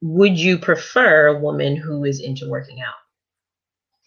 would 0.01 0.37
you 0.37 0.57
prefer 0.57 1.27
a 1.27 1.39
woman 1.39 1.75
who 1.75 2.05
is 2.05 2.21
into 2.21 2.49
working 2.49 2.79
out? 2.81 2.95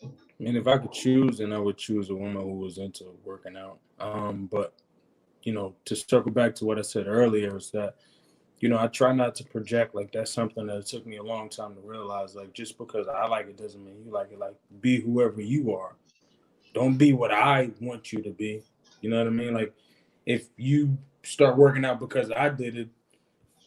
I 0.02 0.43
mean, 0.43 0.56
if 0.56 0.66
I 0.66 0.78
could 0.78 0.93
choose, 0.93 1.39
then 1.39 1.52
I 1.52 1.59
would 1.59 1.77
choose 1.77 2.09
a 2.09 2.14
woman 2.14 2.43
who 2.43 2.59
was 2.59 2.78
into 2.78 3.05
working 3.24 3.56
out. 3.56 3.78
Um, 3.98 4.48
but 4.51 4.72
you 5.43 5.52
know, 5.52 5.74
to 5.86 5.97
circle 5.97 6.31
back 6.31 6.55
to 6.56 6.64
what 6.64 6.78
I 6.78 6.82
said 6.82 7.06
earlier, 7.06 7.56
is 7.56 7.70
that 7.72 7.97
you 8.60 8.68
know 8.68 8.78
I 8.78 8.86
try 8.86 9.12
not 9.12 9.35
to 9.36 9.44
project 9.44 9.94
like 9.94 10.12
that's 10.12 10.32
something 10.32 10.66
that 10.66 10.86
took 10.86 11.06
me 11.06 11.18
a 11.18 11.22
long 11.22 11.51
time 11.51 11.74
to 11.74 11.81
realize. 11.82 12.35
Like 12.35 12.55
just 12.55 12.78
because 12.78 13.06
I 13.06 13.27
like 13.27 13.48
it 13.48 13.59
doesn't 13.59 13.85
mean 13.85 14.02
you 14.05 14.10
like 14.10 14.32
it. 14.32 14.39
Like 14.39 14.56
be 14.81 15.01
whoever 15.01 15.43
you 15.43 15.74
are. 15.74 15.94
Don't 16.72 16.97
be 16.97 17.12
what 17.12 17.32
I 17.32 17.70
want 17.81 18.12
you 18.12 18.22
to 18.22 18.31
be. 18.31 18.62
You 19.02 19.10
know 19.10 19.18
what 19.18 19.27
I 19.27 19.31
mean? 19.31 19.52
Like 19.52 19.74
if 20.24 20.48
you 20.56 20.97
start 21.23 21.57
working 21.57 21.85
out 21.85 22.01
because 22.01 22.31
I 22.31 22.49
did 22.49 22.77
it, 22.77 22.89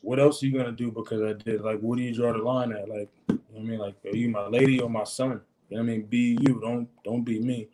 what 0.01 0.19
else 0.19 0.43
are 0.43 0.47
you 0.47 0.57
gonna 0.57 0.71
do 0.71 0.91
because 0.91 1.21
I 1.21 1.33
did? 1.33 1.61
Like 1.61 1.79
what 1.79 1.97
do 1.97 2.03
you 2.03 2.13
draw 2.13 2.33
the 2.33 2.39
line 2.39 2.71
at? 2.73 2.89
Like 2.89 3.09
you 3.29 3.35
know 3.35 3.39
what 3.47 3.59
I 3.59 3.63
mean, 3.63 3.79
like 3.79 3.95
are 4.05 4.15
you 4.15 4.29
my 4.29 4.47
lady 4.47 4.79
or 4.79 4.89
my 4.89 5.03
son? 5.03 5.41
You 5.69 5.77
know 5.77 5.83
what 5.83 5.89
I 5.89 5.93
mean? 5.93 6.01
Be 6.03 6.37
you. 6.41 6.59
Don't 6.61 6.87
don't 7.03 7.23
be 7.23 7.39
me. 7.39 7.67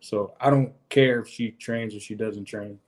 So 0.00 0.34
I 0.40 0.50
don't 0.50 0.72
care 0.88 1.20
if 1.20 1.28
she 1.28 1.52
trains 1.52 1.94
or 1.94 2.00
she 2.00 2.14
doesn't 2.14 2.44
train. 2.44 2.78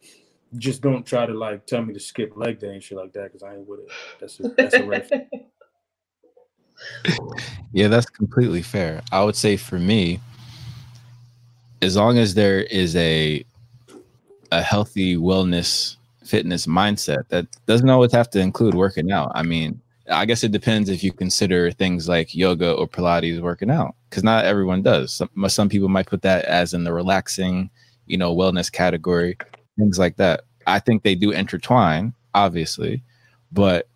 Just 0.57 0.83
don't 0.83 1.05
try 1.05 1.27
to 1.27 1.35
like 1.35 1.67
tell 1.67 1.83
me 1.83 1.93
to 1.95 2.01
skip 2.01 2.37
leg 2.37 2.61
day 2.61 2.75
and 2.75 2.83
shit 2.83 2.99
like 2.99 3.13
that 3.15 3.33
because 3.33 3.43
I 3.43 3.55
ain't 3.57 3.67
with 3.67 3.81
it. 3.81 3.91
That's 4.21 4.41
a, 4.41 4.49
that's 4.57 4.75
a 4.75 4.85
red. 4.85 5.29
Yeah, 7.73 7.89
that's 7.89 8.07
completely 8.07 8.63
fair. 8.63 9.03
I 9.11 9.25
would 9.25 9.35
say 9.35 9.57
for 9.57 9.81
me, 9.81 10.21
as 11.83 11.97
long 11.97 12.19
as 12.19 12.35
there 12.35 12.63
is 12.63 12.95
a 12.95 13.45
a 14.53 14.63
healthy 14.63 15.17
wellness 15.17 15.97
fitness 16.25 16.67
mindset, 16.67 17.29
that 17.29 17.47
doesn't 17.67 17.91
always 17.91 18.13
have 18.13 18.31
to 18.31 18.41
include 18.41 18.75
working 18.75 19.11
out. 19.13 19.33
I 19.35 19.43
mean, 19.43 19.81
I 20.11 20.27
guess 20.27 20.45
it 20.45 20.53
depends 20.53 20.91
if 20.91 21.03
you 21.03 21.13
consider 21.13 21.71
things 21.71 22.09
like 22.09 22.35
yoga 22.35 22.73
or 22.73 22.87
Pilates 22.87 23.41
working 23.41 23.71
out, 23.71 23.95
because 24.11 24.23
not 24.23 24.45
everyone 24.45 24.83
does. 24.83 25.15
Some 25.15 25.31
some 25.49 25.69
people 25.69 25.89
might 25.89 26.07
put 26.07 26.23
that 26.23 26.45
as 26.45 26.75
in 26.75 26.85
the 26.85 26.93
relaxing, 26.93 27.71
you 28.07 28.19
know, 28.19 28.35
wellness 28.35 28.71
category, 28.71 29.37
things 29.79 29.99
like 29.99 30.17
that. 30.17 30.43
I 30.67 30.79
think 30.79 31.03
they 31.03 31.15
do 31.15 31.31
intertwine, 31.31 32.15
obviously, 32.35 33.03
but 33.53 33.89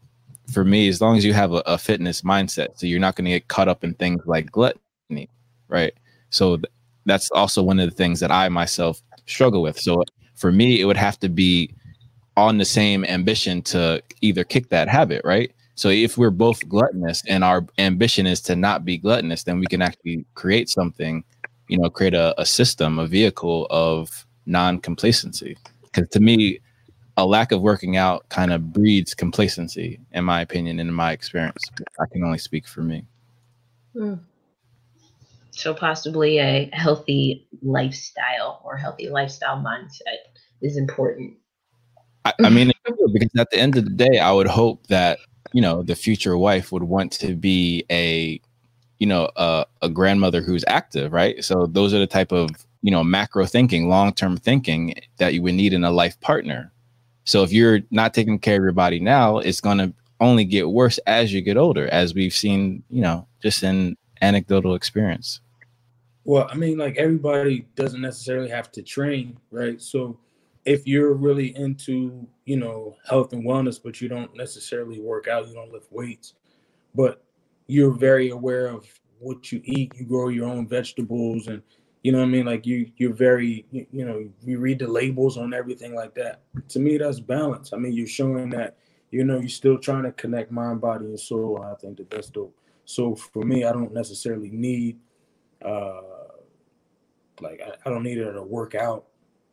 for 0.50 0.64
me, 0.64 0.88
as 0.88 1.00
long 1.00 1.16
as 1.16 1.24
you 1.24 1.34
have 1.34 1.52
a, 1.52 1.62
a 1.66 1.76
fitness 1.76 2.22
mindset, 2.22 2.78
so 2.78 2.86
you're 2.86 3.00
not 3.00 3.16
going 3.16 3.26
to 3.26 3.30
get 3.32 3.48
caught 3.48 3.68
up 3.68 3.84
in 3.84 3.94
things 3.94 4.22
like 4.24 4.50
gluttony, 4.50 5.28
right? 5.68 5.92
So 6.30 6.56
th- 6.56 6.72
that's 7.04 7.30
also 7.32 7.62
one 7.62 7.78
of 7.78 7.88
the 7.88 7.94
things 7.94 8.20
that 8.20 8.30
I 8.30 8.48
myself 8.48 9.02
struggle 9.26 9.60
with. 9.60 9.78
So 9.78 10.04
for 10.36 10.50
me, 10.50 10.80
it 10.80 10.84
would 10.84 10.96
have 10.96 11.18
to 11.20 11.28
be 11.28 11.74
on 12.38 12.58
the 12.58 12.64
same 12.64 13.04
ambition 13.04 13.60
to 13.62 14.02
either 14.20 14.44
kick 14.44 14.68
that 14.68 14.88
habit, 14.88 15.22
right? 15.24 15.52
So 15.74 15.88
if 15.88 16.16
we're 16.16 16.30
both 16.30 16.66
gluttonous 16.68 17.22
and 17.26 17.42
our 17.42 17.66
ambition 17.78 18.26
is 18.26 18.40
to 18.42 18.56
not 18.56 18.84
be 18.84 18.96
gluttonous, 18.96 19.42
then 19.42 19.58
we 19.58 19.66
can 19.66 19.82
actually 19.82 20.24
create 20.34 20.68
something, 20.68 21.24
you 21.68 21.78
know, 21.78 21.90
create 21.90 22.14
a, 22.14 22.40
a 22.40 22.46
system, 22.46 22.98
a 22.98 23.06
vehicle 23.06 23.66
of 23.70 24.24
non 24.46 24.78
complacency. 24.78 25.56
Because 25.82 26.08
to 26.10 26.20
me, 26.20 26.60
a 27.16 27.26
lack 27.26 27.50
of 27.50 27.60
working 27.60 27.96
out 27.96 28.28
kind 28.28 28.52
of 28.52 28.72
breeds 28.72 29.14
complacency, 29.14 29.98
in 30.12 30.24
my 30.24 30.40
opinion, 30.40 30.78
and 30.78 30.88
in 30.88 30.94
my 30.94 31.10
experience. 31.10 31.64
I 32.00 32.06
can 32.12 32.22
only 32.22 32.38
speak 32.38 32.68
for 32.68 32.82
me. 32.82 33.04
Mm. 33.96 34.20
So 35.50 35.74
possibly 35.74 36.38
a 36.38 36.70
healthy 36.72 37.48
lifestyle 37.62 38.62
or 38.64 38.76
healthy 38.76 39.08
lifestyle 39.08 39.56
mindset 39.56 40.30
is 40.62 40.76
important. 40.76 41.36
I, 42.24 42.32
I 42.44 42.50
mean, 42.50 42.72
because 43.12 43.30
at 43.38 43.50
the 43.50 43.58
end 43.58 43.76
of 43.76 43.84
the 43.84 43.90
day, 43.90 44.18
I 44.18 44.32
would 44.32 44.46
hope 44.46 44.86
that 44.88 45.18
you 45.52 45.62
know 45.62 45.82
the 45.82 45.94
future 45.94 46.36
wife 46.36 46.72
would 46.72 46.82
want 46.82 47.12
to 47.12 47.34
be 47.34 47.84
a 47.90 48.40
you 48.98 49.06
know 49.06 49.30
a, 49.36 49.66
a 49.82 49.88
grandmother 49.88 50.42
who's 50.42 50.64
active, 50.66 51.12
right? 51.12 51.42
So 51.44 51.66
those 51.66 51.94
are 51.94 51.98
the 51.98 52.06
type 52.06 52.32
of 52.32 52.50
you 52.82 52.90
know 52.90 53.02
macro 53.02 53.46
thinking, 53.46 53.88
long 53.88 54.12
term 54.12 54.36
thinking 54.36 54.94
that 55.18 55.34
you 55.34 55.42
would 55.42 55.54
need 55.54 55.72
in 55.72 55.84
a 55.84 55.90
life 55.90 56.20
partner. 56.20 56.72
So 57.24 57.42
if 57.42 57.52
you're 57.52 57.80
not 57.90 58.14
taking 58.14 58.38
care 58.38 58.56
of 58.56 58.62
your 58.62 58.72
body 58.72 59.00
now, 59.00 59.38
it's 59.38 59.60
going 59.60 59.78
to 59.78 59.92
only 60.20 60.44
get 60.44 60.70
worse 60.70 60.98
as 61.06 61.32
you 61.32 61.42
get 61.42 61.56
older, 61.56 61.86
as 61.88 62.14
we've 62.14 62.32
seen, 62.32 62.82
you 62.88 63.02
know, 63.02 63.26
just 63.42 63.62
in 63.62 63.96
anecdotal 64.22 64.74
experience. 64.74 65.40
Well, 66.24 66.48
I 66.50 66.56
mean, 66.56 66.78
like 66.78 66.96
everybody 66.96 67.66
doesn't 67.74 68.00
necessarily 68.00 68.48
have 68.48 68.72
to 68.72 68.82
train, 68.82 69.38
right? 69.50 69.80
So 69.80 70.18
if 70.68 70.86
you're 70.86 71.14
really 71.14 71.56
into, 71.56 72.28
you 72.44 72.58
know, 72.58 72.94
health 73.08 73.32
and 73.32 73.42
wellness, 73.42 73.80
but 73.82 74.02
you 74.02 74.08
don't 74.08 74.36
necessarily 74.36 75.00
work 75.00 75.26
out, 75.26 75.48
you 75.48 75.54
don't 75.54 75.72
lift 75.72 75.90
weights, 75.90 76.34
but 76.94 77.24
you're 77.68 77.92
very 77.92 78.28
aware 78.28 78.66
of 78.66 78.86
what 79.18 79.50
you 79.50 79.62
eat, 79.64 79.94
you 79.96 80.04
grow 80.04 80.28
your 80.28 80.46
own 80.46 80.68
vegetables 80.68 81.46
and 81.46 81.62
you 82.02 82.12
know 82.12 82.18
what 82.18 82.26
I 82.26 82.28
mean? 82.28 82.46
Like 82.46 82.66
you 82.66 82.90
you're 82.98 83.14
very 83.14 83.64
you, 83.70 83.86
you 83.90 84.04
know, 84.04 84.28
you 84.44 84.58
read 84.58 84.78
the 84.78 84.86
labels 84.86 85.38
on 85.38 85.54
everything 85.54 85.94
like 85.94 86.14
that. 86.14 86.42
To 86.68 86.78
me 86.78 86.98
that's 86.98 87.18
balance. 87.18 87.72
I 87.72 87.76
mean, 87.78 87.94
you're 87.94 88.06
showing 88.06 88.50
that 88.50 88.76
you 89.10 89.24
know 89.24 89.40
you're 89.40 89.48
still 89.48 89.78
trying 89.78 90.04
to 90.04 90.12
connect 90.12 90.52
mind, 90.52 90.82
body, 90.82 91.06
and 91.06 91.18
soul. 91.18 91.62
I 91.62 91.74
think 91.76 91.96
that 91.96 92.10
that's 92.10 92.28
dope. 92.28 92.56
So 92.84 93.14
for 93.16 93.42
me, 93.42 93.64
I 93.64 93.72
don't 93.72 93.92
necessarily 93.92 94.50
need 94.50 94.98
uh 95.64 96.02
like 97.40 97.60
I, 97.66 97.72
I 97.84 97.90
don't 97.90 98.04
need 98.04 98.18
her 98.18 98.32
to 98.32 98.42
work 98.42 98.74
out, 98.74 99.06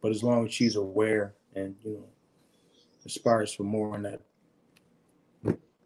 but 0.06 0.12
as 0.12 0.22
long 0.22 0.46
as 0.46 0.54
she's 0.54 0.76
aware 0.76 1.34
and 1.56 1.76
you 1.84 1.94
know 1.94 2.06
aspires 3.08 3.52
for 3.52 3.64
more 3.64 3.96
in 3.96 4.04
that 4.04 4.22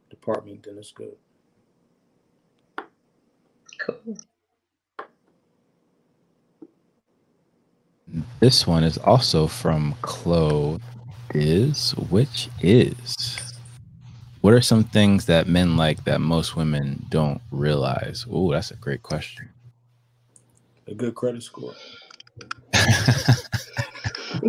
department, 0.10 0.62
then 0.62 0.78
it's 0.78 0.92
good. 0.92 1.16
Cool. 3.80 4.18
This 8.42 8.68
one 8.68 8.84
is 8.84 8.98
also 8.98 9.48
from 9.48 9.96
Clo 10.02 10.82
Diz 11.32 11.92
which 12.10 12.50
is 12.60 13.16
what 14.42 14.54
are 14.54 14.60
some 14.60 14.84
things 14.84 15.28
that 15.28 15.48
men 15.48 15.78
like 15.78 16.04
that 16.04 16.20
most 16.20 16.58
women 16.58 17.06
don't 17.08 17.40
realize? 17.52 18.26
Oh, 18.30 18.52
that's 18.52 18.72
a 18.72 18.76
great 18.76 19.02
question. 19.02 19.48
A 20.88 20.94
good 20.94 21.16
credit 21.16 21.42
score. 21.42 21.74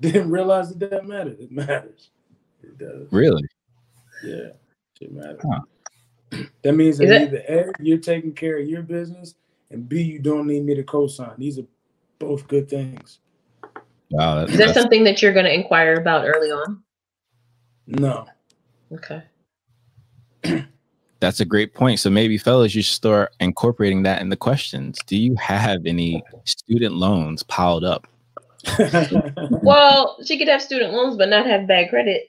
Didn't 0.00 0.30
realize 0.30 0.74
that 0.74 0.90
that 0.90 1.06
mattered. 1.06 1.40
It 1.40 1.50
matters. 1.50 2.10
It 2.62 2.78
does. 2.78 3.08
Really? 3.10 3.42
Yeah, 4.22 4.50
it 5.00 5.12
matters. 5.12 5.40
Huh. 5.42 5.60
That 6.62 6.74
means 6.74 6.98
that, 6.98 7.10
it- 7.10 7.22
either 7.22 7.42
A, 7.48 7.72
you're 7.82 7.98
taking 7.98 8.32
care 8.32 8.58
of 8.58 8.68
your 8.68 8.82
business, 8.82 9.34
and 9.70 9.88
B, 9.88 10.02
you 10.02 10.18
don't 10.18 10.46
need 10.46 10.64
me 10.64 10.74
to 10.74 10.82
co-sign. 10.82 11.32
These 11.38 11.58
are 11.58 11.66
both 12.18 12.46
good 12.48 12.68
things. 12.68 13.20
Wow, 14.10 14.36
that, 14.36 14.50
Is 14.50 14.58
that 14.58 14.66
that's, 14.66 14.78
something 14.78 15.04
that 15.04 15.22
you're 15.22 15.32
going 15.32 15.46
to 15.46 15.54
inquire 15.54 15.94
about 15.94 16.26
early 16.26 16.50
on? 16.50 16.82
No. 17.86 18.26
Okay. 18.92 19.22
that's 21.24 21.40
a 21.40 21.44
great 21.46 21.72
point. 21.72 21.98
So 22.00 22.10
maybe 22.10 22.36
fellas, 22.36 22.74
you 22.74 22.82
should 22.82 22.94
start 22.94 23.32
incorporating 23.40 24.02
that 24.02 24.20
in 24.20 24.28
the 24.28 24.36
questions. 24.36 24.98
Do 25.06 25.16
you 25.16 25.34
have 25.36 25.86
any 25.86 26.22
student 26.44 26.94
loans 26.96 27.42
piled 27.44 27.82
up? 27.84 28.06
Well, 29.62 30.16
she 30.24 30.38
could 30.38 30.48
have 30.48 30.60
student 30.60 30.92
loans 30.92 31.16
but 31.16 31.30
not 31.30 31.46
have 31.46 31.66
bad 31.66 31.88
credit. 31.88 32.28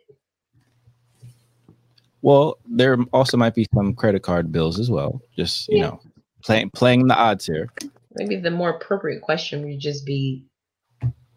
Well, 2.21 2.57
there 2.65 2.97
also 3.11 3.35
might 3.35 3.53
be 3.53 3.67
some 3.73 3.93
credit 3.93 4.23
card 4.23 4.51
bills 4.51 4.79
as 4.79 4.89
well. 4.89 5.21
Just 5.35 5.67
you 5.67 5.79
Yeah. 5.79 5.83
know, 5.87 5.99
playing 6.43 6.69
playing 6.71 7.07
the 7.07 7.15
odds 7.15 7.45
here. 7.45 7.69
Maybe 8.15 8.37
the 8.37 8.51
more 8.51 8.69
appropriate 8.69 9.21
question 9.21 9.63
would 9.65 9.79
just 9.79 10.05
be 10.05 10.45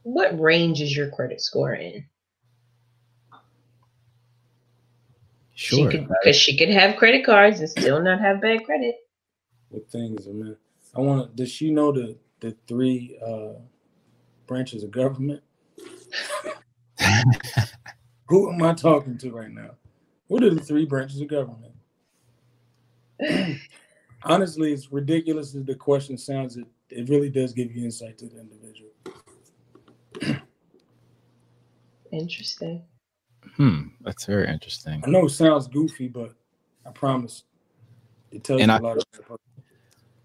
what 0.03 0.39
range 0.39 0.81
is 0.81 0.97
your 0.97 1.11
credit 1.11 1.41
score 1.41 1.75
in? 1.75 2.05
Sure. 5.59 5.91
She 5.91 5.99
could 5.99 6.09
because 6.09 6.37
she 6.37 6.57
could 6.57 6.69
have 6.69 6.95
credit 6.95 7.27
cards 7.27 7.59
and 7.59 7.69
still 7.69 8.01
not 8.01 8.21
have 8.21 8.41
bad 8.41 8.63
credit. 8.65 8.95
With 9.73 9.91
things, 9.91 10.29
I 10.29 10.31
mean, 10.31 10.57
I 10.95 11.01
want 11.01 11.29
to. 11.29 11.37
Does 11.37 11.51
she 11.51 11.73
know 11.73 11.91
the 11.91 12.17
the 12.39 12.57
three 12.69 13.19
uh, 13.27 13.55
branches 14.47 14.85
of 14.85 14.93
government? 14.93 15.43
Who 18.29 18.53
am 18.53 18.63
I 18.63 18.73
talking 18.73 19.19
to 19.19 19.33
right 19.33 19.51
now? 19.51 19.71
What 20.29 20.45
are 20.45 20.55
the 20.55 20.61
three 20.61 20.87
branches 20.87 21.21
of 21.21 21.27
government? 21.27 21.75
Honestly, 24.23 24.73
it's 24.73 24.93
ridiculous 24.93 25.57
as 25.57 25.65
the 25.65 25.75
question 25.75 26.17
sounds. 26.17 26.57
It 26.57 26.69
it 26.89 27.09
really 27.09 27.31
does 27.31 27.53
give 27.53 27.75
you 27.75 27.85
insight 27.85 28.17
to 28.19 28.27
the 28.27 28.39
individual. 28.39 28.93
Interesting. 32.13 32.85
Hmm, 33.59 33.89
that's 34.03 34.25
very 34.25 34.49
interesting. 34.49 35.03
I 35.05 35.11
know 35.11 35.27
it 35.27 35.31
sounds 35.31 35.67
goofy, 35.67 36.09
but 36.09 36.33
I 36.87 36.91
promise 36.91 37.43
it 38.31 38.45
tells 38.45 38.63
And 38.63 38.71
you 38.71 38.77
I- 38.77 38.81
a 38.81 38.83
lot 38.83 39.05
about 39.19 39.41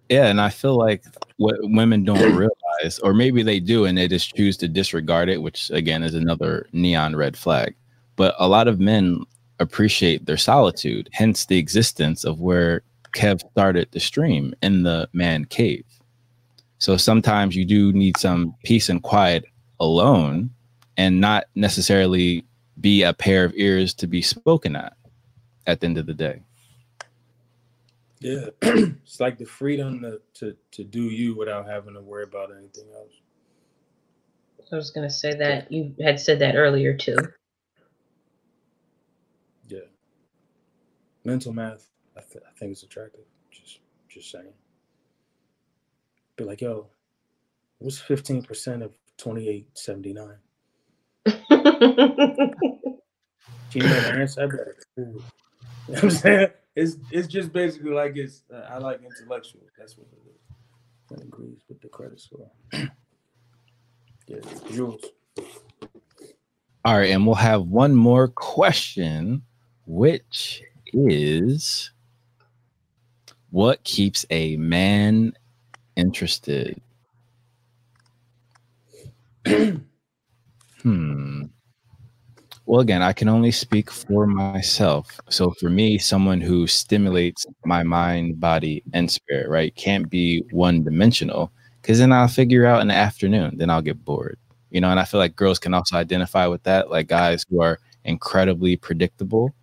Yeah, 0.09 0.27
and 0.27 0.39
I 0.39 0.49
feel 0.49 0.77
like 0.77 1.03
what 1.37 1.55
women 1.61 2.03
don't 2.03 2.35
realize, 2.35 2.99
or 2.99 3.13
maybe 3.13 3.41
they 3.41 3.59
do, 3.59 3.85
and 3.85 3.97
they 3.97 4.07
just 4.07 4.35
choose 4.35 4.55
to 4.57 4.67
disregard 4.67 5.29
it, 5.29 5.41
which 5.41 5.71
again 5.71 6.03
is 6.03 6.13
another 6.13 6.67
neon 6.73 7.15
red 7.15 7.35
flag. 7.35 7.73
But 8.15 8.35
a 8.37 8.47
lot 8.47 8.67
of 8.67 8.79
men 8.79 9.25
appreciate 9.59 10.25
their 10.25 10.37
solitude, 10.37 11.09
hence 11.13 11.45
the 11.45 11.57
existence 11.57 12.23
of 12.23 12.39
where 12.39 12.83
Kev 13.15 13.41
started 13.51 13.87
the 13.91 13.99
stream 13.99 14.53
in 14.61 14.83
the 14.83 15.09
man 15.13 15.45
cave. 15.45 15.85
So 16.77 16.97
sometimes 16.97 17.55
you 17.55 17.65
do 17.65 17.91
need 17.93 18.17
some 18.17 18.53
peace 18.63 18.89
and 18.89 19.01
quiet 19.01 19.45
alone 19.79 20.51
and 20.97 21.19
not 21.21 21.45
necessarily 21.55 22.45
be 22.79 23.03
a 23.03 23.13
pair 23.13 23.45
of 23.45 23.53
ears 23.55 23.93
to 23.95 24.07
be 24.07 24.21
spoken 24.21 24.75
at 24.75 24.93
at 25.67 25.81
the 25.81 25.87
end 25.87 25.97
of 25.97 26.07
the 26.07 26.13
day. 26.15 26.43
Yeah, 28.21 28.47
it's 28.61 29.19
like 29.19 29.37
the 29.37 29.45
freedom 29.45 30.01
to, 30.01 30.21
to 30.35 30.55
to 30.73 30.83
do 30.83 31.03
you 31.03 31.35
without 31.35 31.67
having 31.67 31.93
to 31.95 32.01
worry 32.01 32.23
about 32.23 32.51
anything 32.51 32.87
else. 32.95 33.13
I 34.71 34.75
was 34.77 34.91
gonna 34.91 35.09
say 35.09 35.35
that 35.35 35.71
you 35.71 35.95
had 36.01 36.19
said 36.19 36.39
that 36.39 36.55
earlier 36.55 36.95
too. 36.97 37.17
Yeah, 39.67 39.87
mental 41.25 41.53
math. 41.53 41.89
I, 42.17 42.21
th- 42.21 42.43
I 42.47 42.57
think 42.59 42.73
it's 42.73 42.83
attractive. 42.83 43.25
Just 43.51 43.79
just 44.09 44.31
saying. 44.31 44.53
Be 46.37 46.45
like, 46.45 46.61
yo, 46.61 46.89
what's 47.79 47.99
fifteen 47.99 48.43
percent 48.43 48.83
of 48.83 48.95
twenty 49.17 49.49
eight 49.49 49.69
seventy 49.75 50.13
nine? 50.13 50.37
She 53.73 53.79
never 53.79 54.19
answered. 54.21 54.43
I'd 54.43 54.51
be 54.51 54.57
like, 54.57 54.67
ooh. 54.99 55.01
You 55.01 55.93
know 55.93 55.93
what 55.93 56.03
I'm 56.03 56.11
saying? 56.11 56.47
It's 56.75 56.97
it's 57.11 57.27
just 57.27 57.51
basically 57.51 57.91
like 57.91 58.15
it's. 58.17 58.43
Uh, 58.53 58.67
I 58.69 58.77
like 58.77 59.01
intellectual. 59.03 59.61
That's 59.77 59.97
what 59.97 60.07
it 60.11 60.19
is. 60.29 60.39
That 61.09 61.21
agrees 61.23 61.57
with 61.67 61.81
the 61.81 61.87
credit 61.87 62.19
score. 62.19 62.49
yeah, 62.73 64.37
Jules. 64.71 65.03
All 66.85 66.97
right, 66.97 67.09
and 67.11 67.25
we'll 67.25 67.35
have 67.35 67.63
one 67.63 67.95
more 67.95 68.27
question, 68.27 69.43
which 69.85 70.61
is 70.87 71.91
what 73.49 73.83
keeps 73.83 74.25
a 74.29 74.57
man 74.57 75.33
interested? 75.95 76.79
hmm. 80.83 81.43
Well, 82.65 82.79
again, 82.79 83.01
I 83.01 83.11
can 83.11 83.27
only 83.27 83.51
speak 83.51 83.91
for 83.91 84.25
myself. 84.25 85.19
So 85.29 85.51
for 85.59 85.69
me, 85.69 85.97
someone 85.97 86.39
who 86.39 86.65
stimulates 86.65 87.45
my 87.65 87.83
mind, 87.83 88.39
body, 88.39 88.83
and 88.93 89.11
spirit, 89.11 89.49
right, 89.49 89.75
can't 89.75 90.09
be 90.09 90.45
one 90.51 90.81
dimensional 90.81 91.51
because 91.81 91.99
then 91.99 92.13
I'll 92.13 92.29
figure 92.29 92.65
out 92.65 92.81
in 92.81 92.87
the 92.87 92.93
afternoon, 92.93 93.57
then 93.57 93.69
I'll 93.69 93.81
get 93.81 94.05
bored 94.05 94.37
you 94.73 94.81
know 94.81 94.89
and 94.89 94.99
i 94.99 95.05
feel 95.05 95.19
like 95.19 95.37
girls 95.37 95.59
can 95.59 95.73
also 95.73 95.95
identify 95.95 96.45
with 96.47 96.61
that 96.63 96.89
like 96.89 97.07
guys 97.07 97.45
who 97.49 97.61
are 97.61 97.79
incredibly 98.03 98.75
predictable 98.75 99.53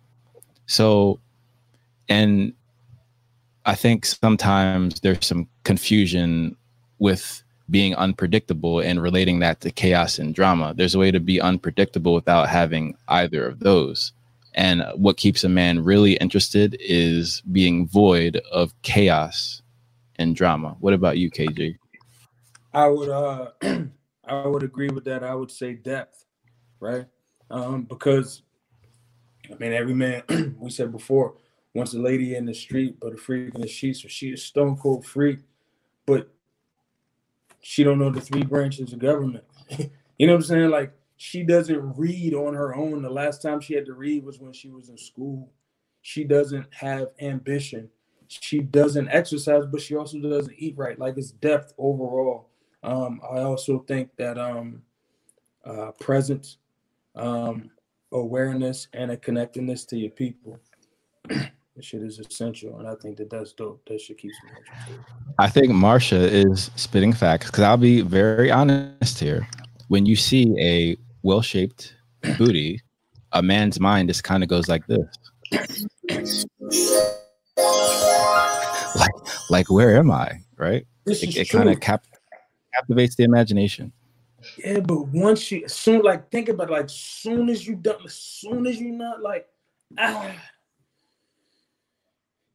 so 0.65 1.19
and 2.09 2.53
i 3.65 3.75
think 3.75 4.05
sometimes 4.05 4.99
there's 5.01 5.23
some 5.23 5.47
confusion 5.63 6.55
with 6.97 7.43
being 7.71 7.95
unpredictable 7.95 8.79
and 8.79 9.01
relating 9.01 9.39
that 9.39 9.61
to 9.61 9.71
chaos 9.71 10.19
and 10.19 10.35
drama. 10.35 10.73
There's 10.75 10.93
a 10.93 10.99
way 10.99 11.09
to 11.09 11.19
be 11.19 11.41
unpredictable 11.41 12.13
without 12.13 12.49
having 12.49 12.97
either 13.07 13.47
of 13.47 13.59
those. 13.59 14.11
And 14.53 14.83
what 14.95 15.17
keeps 15.17 15.43
a 15.45 15.49
man 15.49 15.83
really 15.83 16.13
interested 16.15 16.75
is 16.79 17.41
being 17.51 17.87
void 17.87 18.41
of 18.51 18.73
chaos 18.81 19.61
and 20.17 20.35
drama. 20.35 20.75
What 20.81 20.93
about 20.93 21.17
you, 21.17 21.31
KG? 21.31 21.77
I 22.73 22.87
would 22.87 23.09
uh 23.09 23.51
I 24.25 24.47
would 24.47 24.63
agree 24.63 24.89
with 24.89 25.05
that. 25.05 25.23
I 25.23 25.33
would 25.33 25.51
say 25.51 25.73
depth, 25.73 26.25
right? 26.79 27.05
Um, 27.49 27.83
because 27.83 28.43
I 29.49 29.55
mean 29.55 29.73
every 29.73 29.93
man 29.93 30.23
we 30.59 30.69
said 30.69 30.91
before 30.91 31.35
wants 31.73 31.93
a 31.93 31.99
lady 31.99 32.35
in 32.35 32.45
the 32.45 32.53
street, 32.53 32.97
but 32.99 33.13
a 33.13 33.17
freak 33.17 33.55
in 33.55 33.61
the 33.61 33.67
sheets, 33.67 34.01
so 34.01 34.09
she 34.09 34.29
is 34.29 34.43
stone 34.43 34.75
cold 34.75 35.05
freak, 35.05 35.39
but 36.05 36.29
she 37.61 37.83
don't 37.83 37.99
know 37.99 38.09
the 38.09 38.21
three 38.21 38.43
branches 38.43 38.91
of 38.93 38.99
government. 38.99 39.43
you 40.17 40.27
know 40.27 40.33
what 40.33 40.39
I'm 40.39 40.43
saying? 40.43 40.69
Like 40.69 40.93
she 41.17 41.43
doesn't 41.43 41.97
read 41.97 42.33
on 42.33 42.53
her 42.53 42.75
own. 42.75 43.01
The 43.01 43.09
last 43.09 43.41
time 43.41 43.61
she 43.61 43.75
had 43.75 43.85
to 43.85 43.93
read 43.93 44.25
was 44.25 44.39
when 44.39 44.53
she 44.53 44.69
was 44.69 44.89
in 44.89 44.97
school. 44.97 45.51
She 46.01 46.23
doesn't 46.23 46.65
have 46.73 47.09
ambition. 47.21 47.89
She 48.27 48.59
doesn't 48.59 49.09
exercise, 49.09 49.65
but 49.65 49.81
she 49.81 49.95
also 49.95 50.19
doesn't 50.19 50.55
eat 50.57 50.75
right. 50.77 50.97
Like 50.97 51.17
it's 51.17 51.31
depth 51.31 51.73
overall. 51.77 52.49
Um, 52.83 53.21
I 53.23 53.41
also 53.41 53.79
think 53.87 54.09
that 54.17 54.39
um, 54.39 54.81
uh, 55.63 55.91
presence, 55.99 56.57
um, 57.15 57.69
awareness, 58.11 58.87
and 58.93 59.11
a 59.11 59.17
connectedness 59.17 59.85
to 59.85 59.97
your 59.97 60.11
people. 60.11 60.59
shit 61.83 62.01
is 62.03 62.19
essential, 62.19 62.79
and 62.79 62.87
I 62.87 62.95
think 62.95 63.17
that 63.17 63.29
that's 63.29 63.53
dope. 63.53 63.83
That 63.87 63.99
shit 63.99 64.17
keeps 64.17 64.35
me 64.43 64.49
interested. 64.57 64.99
I 65.39 65.49
think 65.49 65.71
Marsha 65.71 66.19
is 66.19 66.71
spitting 66.75 67.13
facts 67.13 67.47
because 67.47 67.63
I'll 67.63 67.77
be 67.77 68.01
very 68.01 68.51
honest 68.51 69.19
here. 69.19 69.47
When 69.87 70.05
you 70.05 70.15
see 70.15 70.55
a 70.59 70.97
well 71.23 71.41
shaped 71.41 71.95
booty, 72.37 72.81
a 73.33 73.41
man's 73.41 73.79
mind 73.79 74.09
just 74.09 74.23
kind 74.23 74.43
of 74.43 74.49
goes 74.49 74.67
like 74.67 74.85
this. 74.87 75.05
like, 78.95 79.11
like 79.49 79.71
where 79.71 79.97
am 79.97 80.11
I? 80.11 80.39
Right? 80.57 80.85
This 81.05 81.23
It, 81.23 81.37
it 81.37 81.49
kind 81.49 81.69
of 81.69 81.79
cap- 81.79 82.05
captivates 82.75 83.15
the 83.15 83.23
imagination. 83.23 83.91
Yeah, 84.57 84.79
but 84.79 85.07
once 85.07 85.51
you 85.51 85.67
soon 85.67 86.01
like 86.01 86.29
think 86.31 86.49
about 86.49 86.69
it, 86.69 86.73
like 86.73 86.89
soon 86.89 87.49
as 87.49 87.65
you 87.67 87.75
done, 87.75 87.97
as 88.05 88.15
soon 88.15 88.65
as 88.65 88.79
you 88.79 88.91
not 88.91 89.21
like 89.21 89.47
ah 89.97 90.31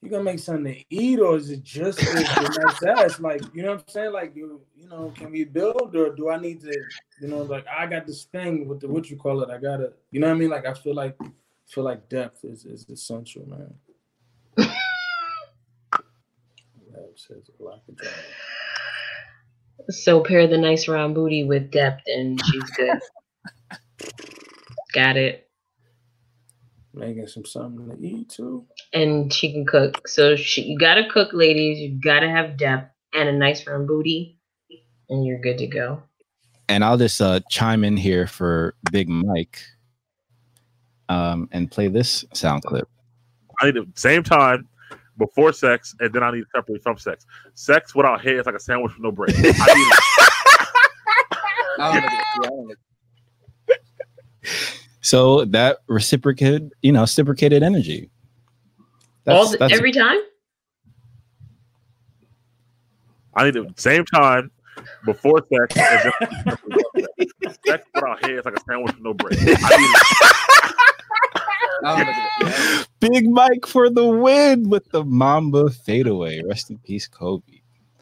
you 0.03 0.11
gonna 0.11 0.23
make 0.23 0.39
something 0.39 0.75
to 0.75 0.85
eat 0.91 1.19
or 1.19 1.37
is 1.37 1.51
it 1.51 1.63
just 1.63 1.99
the, 1.99 2.75
the 2.81 2.91
ass? 2.91 3.19
Like, 3.21 3.43
you 3.55 3.63
know 3.63 3.73
what 3.73 3.81
I'm 3.81 3.89
saying? 3.89 4.13
Like 4.13 4.37
you 4.37 4.61
you 4.77 4.89
know, 4.89 5.13
can 5.17 5.31
we 5.33 5.45
build 5.45 5.97
or 5.97 6.15
do 6.15 6.31
I 6.31 6.39
need 6.39 6.61
to, 6.63 6.73
you 7.21 7.29
know, 7.29 7.43
like 7.43 7.67
I 7.67 7.87
got 7.87 8.07
this 8.07 8.25
thing 8.25 8.69
with 8.69 8.81
the 8.81 8.89
what 8.89 9.11
you 9.11 9.17
call 9.17 9.43
it, 9.43 9.51
I 9.51 9.59
gotta 9.59 9.93
you 10.11 10.21
know 10.21 10.29
what 10.29 10.35
I 10.35 10.39
mean? 10.39 10.51
Like 10.51 10.67
I 10.67 10.75
feel 10.75 10.95
like 10.95 11.17
feel 11.67 11.85
like 11.85 12.09
depth 12.09 12.45
is, 12.45 12.65
is 12.65 12.89
essential, 12.89 13.47
man. 13.49 13.75
yeah, 14.59 14.67
it 16.95 17.19
says 17.19 17.51
a 17.59 17.63
lot 17.63 17.83
of 17.89 17.97
drama. 17.97 18.17
So 19.89 20.21
pair 20.21 20.47
the 20.47 20.59
nice 20.59 20.89
round 20.89 21.15
booty 21.15 21.45
with 21.45 21.71
depth, 21.71 22.03
and 22.07 22.41
she's 22.45 22.71
good. 22.71 22.99
Got 24.95 25.17
it. 25.17 25.46
Making 26.97 27.27
some 27.27 27.45
something 27.45 27.95
to 27.95 28.03
eat 28.03 28.31
too. 28.31 28.65
And 28.95 29.31
she 29.31 29.53
can 29.53 29.67
cook. 29.67 30.09
So 30.09 30.35
she, 30.35 30.63
you 30.63 30.79
gotta 30.79 31.07
cook, 31.11 31.29
ladies. 31.35 31.79
You 31.79 32.01
gotta 32.01 32.29
have 32.29 32.57
depth 32.57 32.91
and 33.13 33.29
a 33.29 33.33
nice 33.33 33.67
round 33.67 33.87
booty, 33.87 34.39
and 35.11 35.27
you're 35.27 35.39
good 35.39 35.59
to 35.59 35.67
go. 35.67 36.03
And 36.71 36.83
I'll 36.83 36.97
just 36.97 37.21
uh, 37.21 37.41
chime 37.51 37.85
in 37.85 37.99
here 37.99 38.27
for 38.27 38.75
Big 38.91 39.11
Mike 39.11 39.63
um, 41.11 41.51
and 41.53 41.71
play 41.71 41.89
this 41.89 42.25
sound 42.33 42.63
clip. 42.63 42.89
I 43.61 43.67
need 43.67 43.75
the 43.75 43.87
same 43.95 44.23
time 44.23 44.67
before 45.19 45.53
sex, 45.53 45.95
and 46.01 46.13
then 46.15 46.23
I 46.23 46.31
need 46.31 46.45
separately 46.55 46.81
from 46.81 46.97
sex. 46.97 47.27
Sex 47.55 47.95
without 47.95 48.23
hair 48.23 48.41
is 48.41 48.47
like 48.47 48.55
a 48.55 48.61
sandwich 48.61 48.93
with 48.95 49.03
no 49.03 49.13
bread. 49.13 49.35
I 49.37 49.75
need 52.69 52.77
So 55.07 55.45
that 55.45 55.79
reciprocated, 55.87 56.73
you 56.83 56.91
know, 56.91 57.03
reciprocated 57.03 57.63
energy. 57.63 58.11
All 59.29 59.49
the, 59.49 59.63
every 59.71 59.93
time. 59.93 60.19
I 63.37 63.45
need 63.45 63.55
the 63.55 63.73
same 63.77 64.05
time 64.07 64.51
before 65.05 65.47
sex, 65.49 65.77
and 65.77 66.01
then 66.03 66.13
I 66.21 66.25
need 66.25 66.33
separately 66.51 67.29
sex. 67.39 67.59
sex 67.65 67.87
without 67.95 68.25
hair 68.25 68.41
is 68.41 68.45
like 68.45 68.57
a 68.57 68.61
sandwich 68.69 68.97
with 68.97 69.05
no 69.05 69.15
bread. 69.15 69.39
I 71.85 72.85
Big 72.99 73.31
Mike 73.31 73.65
for 73.65 73.89
the 73.89 74.05
win 74.05 74.69
with 74.69 74.91
the 74.91 75.05
Mamba 75.05 75.71
fadeaway. 75.71 76.43
Rest 76.43 76.71
in 76.71 76.79
peace, 76.79 77.07
Kobe. 77.07 77.61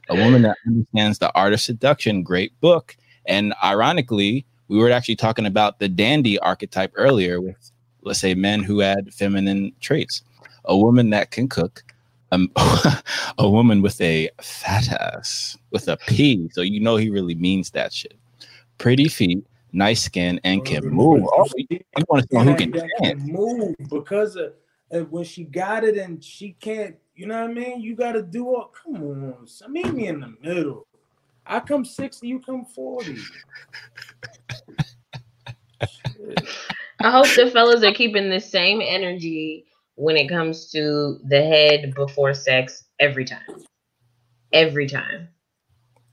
A 0.09 0.15
woman 0.15 0.41
that 0.41 0.57
understands 0.67 1.19
the 1.19 1.31
art 1.35 1.53
of 1.53 1.61
seduction. 1.61 2.23
Great 2.23 2.59
book. 2.63 2.97
And 3.27 3.53
ironically, 3.63 4.47
we 4.69 4.79
were 4.79 4.91
actually 4.91 5.17
talking 5.17 5.47
about 5.47 5.79
the 5.79 5.89
dandy 5.89 6.39
archetype 6.39 6.93
earlier 6.95 7.41
with, 7.41 7.71
let's 8.03 8.21
say, 8.21 8.35
men 8.35 8.63
who 8.63 8.79
had 8.81 9.13
feminine 9.13 9.73
traits. 9.81 10.23
A 10.67 10.77
woman 10.77 11.11
that 11.11 11.31
can 11.31 11.49
cook, 11.49 11.85
um, 12.33 12.51
a 13.39 13.49
woman 13.49 13.83
with 13.83 14.01
a 14.01 14.31
fat 14.41 14.91
ass, 14.91 15.59
with 15.71 15.89
a 15.89 15.97
P. 16.09 16.49
So 16.53 16.63
you 16.63 16.81
know 16.81 16.97
he 16.97 17.11
really 17.11 17.35
means 17.35 17.71
that 17.73 17.93
shit. 17.93 18.15
Pretty 18.79 19.09
feet, 19.09 19.45
nice 19.73 20.03
skin, 20.03 20.41
and 20.43 20.65
can 20.65 20.87
move. 20.87 21.25
Oh, 21.31 21.47
you, 21.57 21.81
want 22.09 22.29
to 22.29 22.29
see 22.31 22.45
who 22.45 22.57
can 22.57 22.71
dance. 22.71 22.91
can 23.01 23.19
move 23.21 23.75
because 23.91 24.37
of, 24.37 24.55
of 24.91 25.13
when 25.13 25.25
she 25.25 25.45
got 25.45 25.85
it 25.85 25.99
and 25.99 26.25
she 26.25 26.53
can't, 26.53 26.97
you 27.15 27.27
know 27.27 27.43
what 27.43 27.51
I 27.51 27.53
mean? 27.53 27.81
You 27.83 27.95
got 27.95 28.13
to 28.13 28.23
do 28.23 28.49
all. 28.49 28.73
Come 28.83 28.97
on, 28.97 29.47
son, 29.47 29.73
meet 29.73 29.93
me 29.93 30.09
in 30.09 30.21
the 30.21 30.35
middle. 30.43 30.87
I 31.47 31.61
come 31.61 31.85
60, 31.85 32.27
you 32.27 32.41
come 32.41 32.65
40. 32.65 33.19
I 37.01 37.11
hope 37.11 37.27
the 37.35 37.51
fellas 37.51 37.85
are 37.85 37.93
keeping 37.93 38.31
the 38.31 38.41
same 38.41 38.81
energy 38.83 39.67
when 39.97 40.17
it 40.17 40.29
comes 40.29 40.71
to 40.71 41.19
the 41.25 41.43
head 41.43 41.93
before 41.95 42.35
sex 42.35 42.85
every 42.99 43.25
time. 43.25 43.65
Every 44.53 44.87
time. 44.87 45.29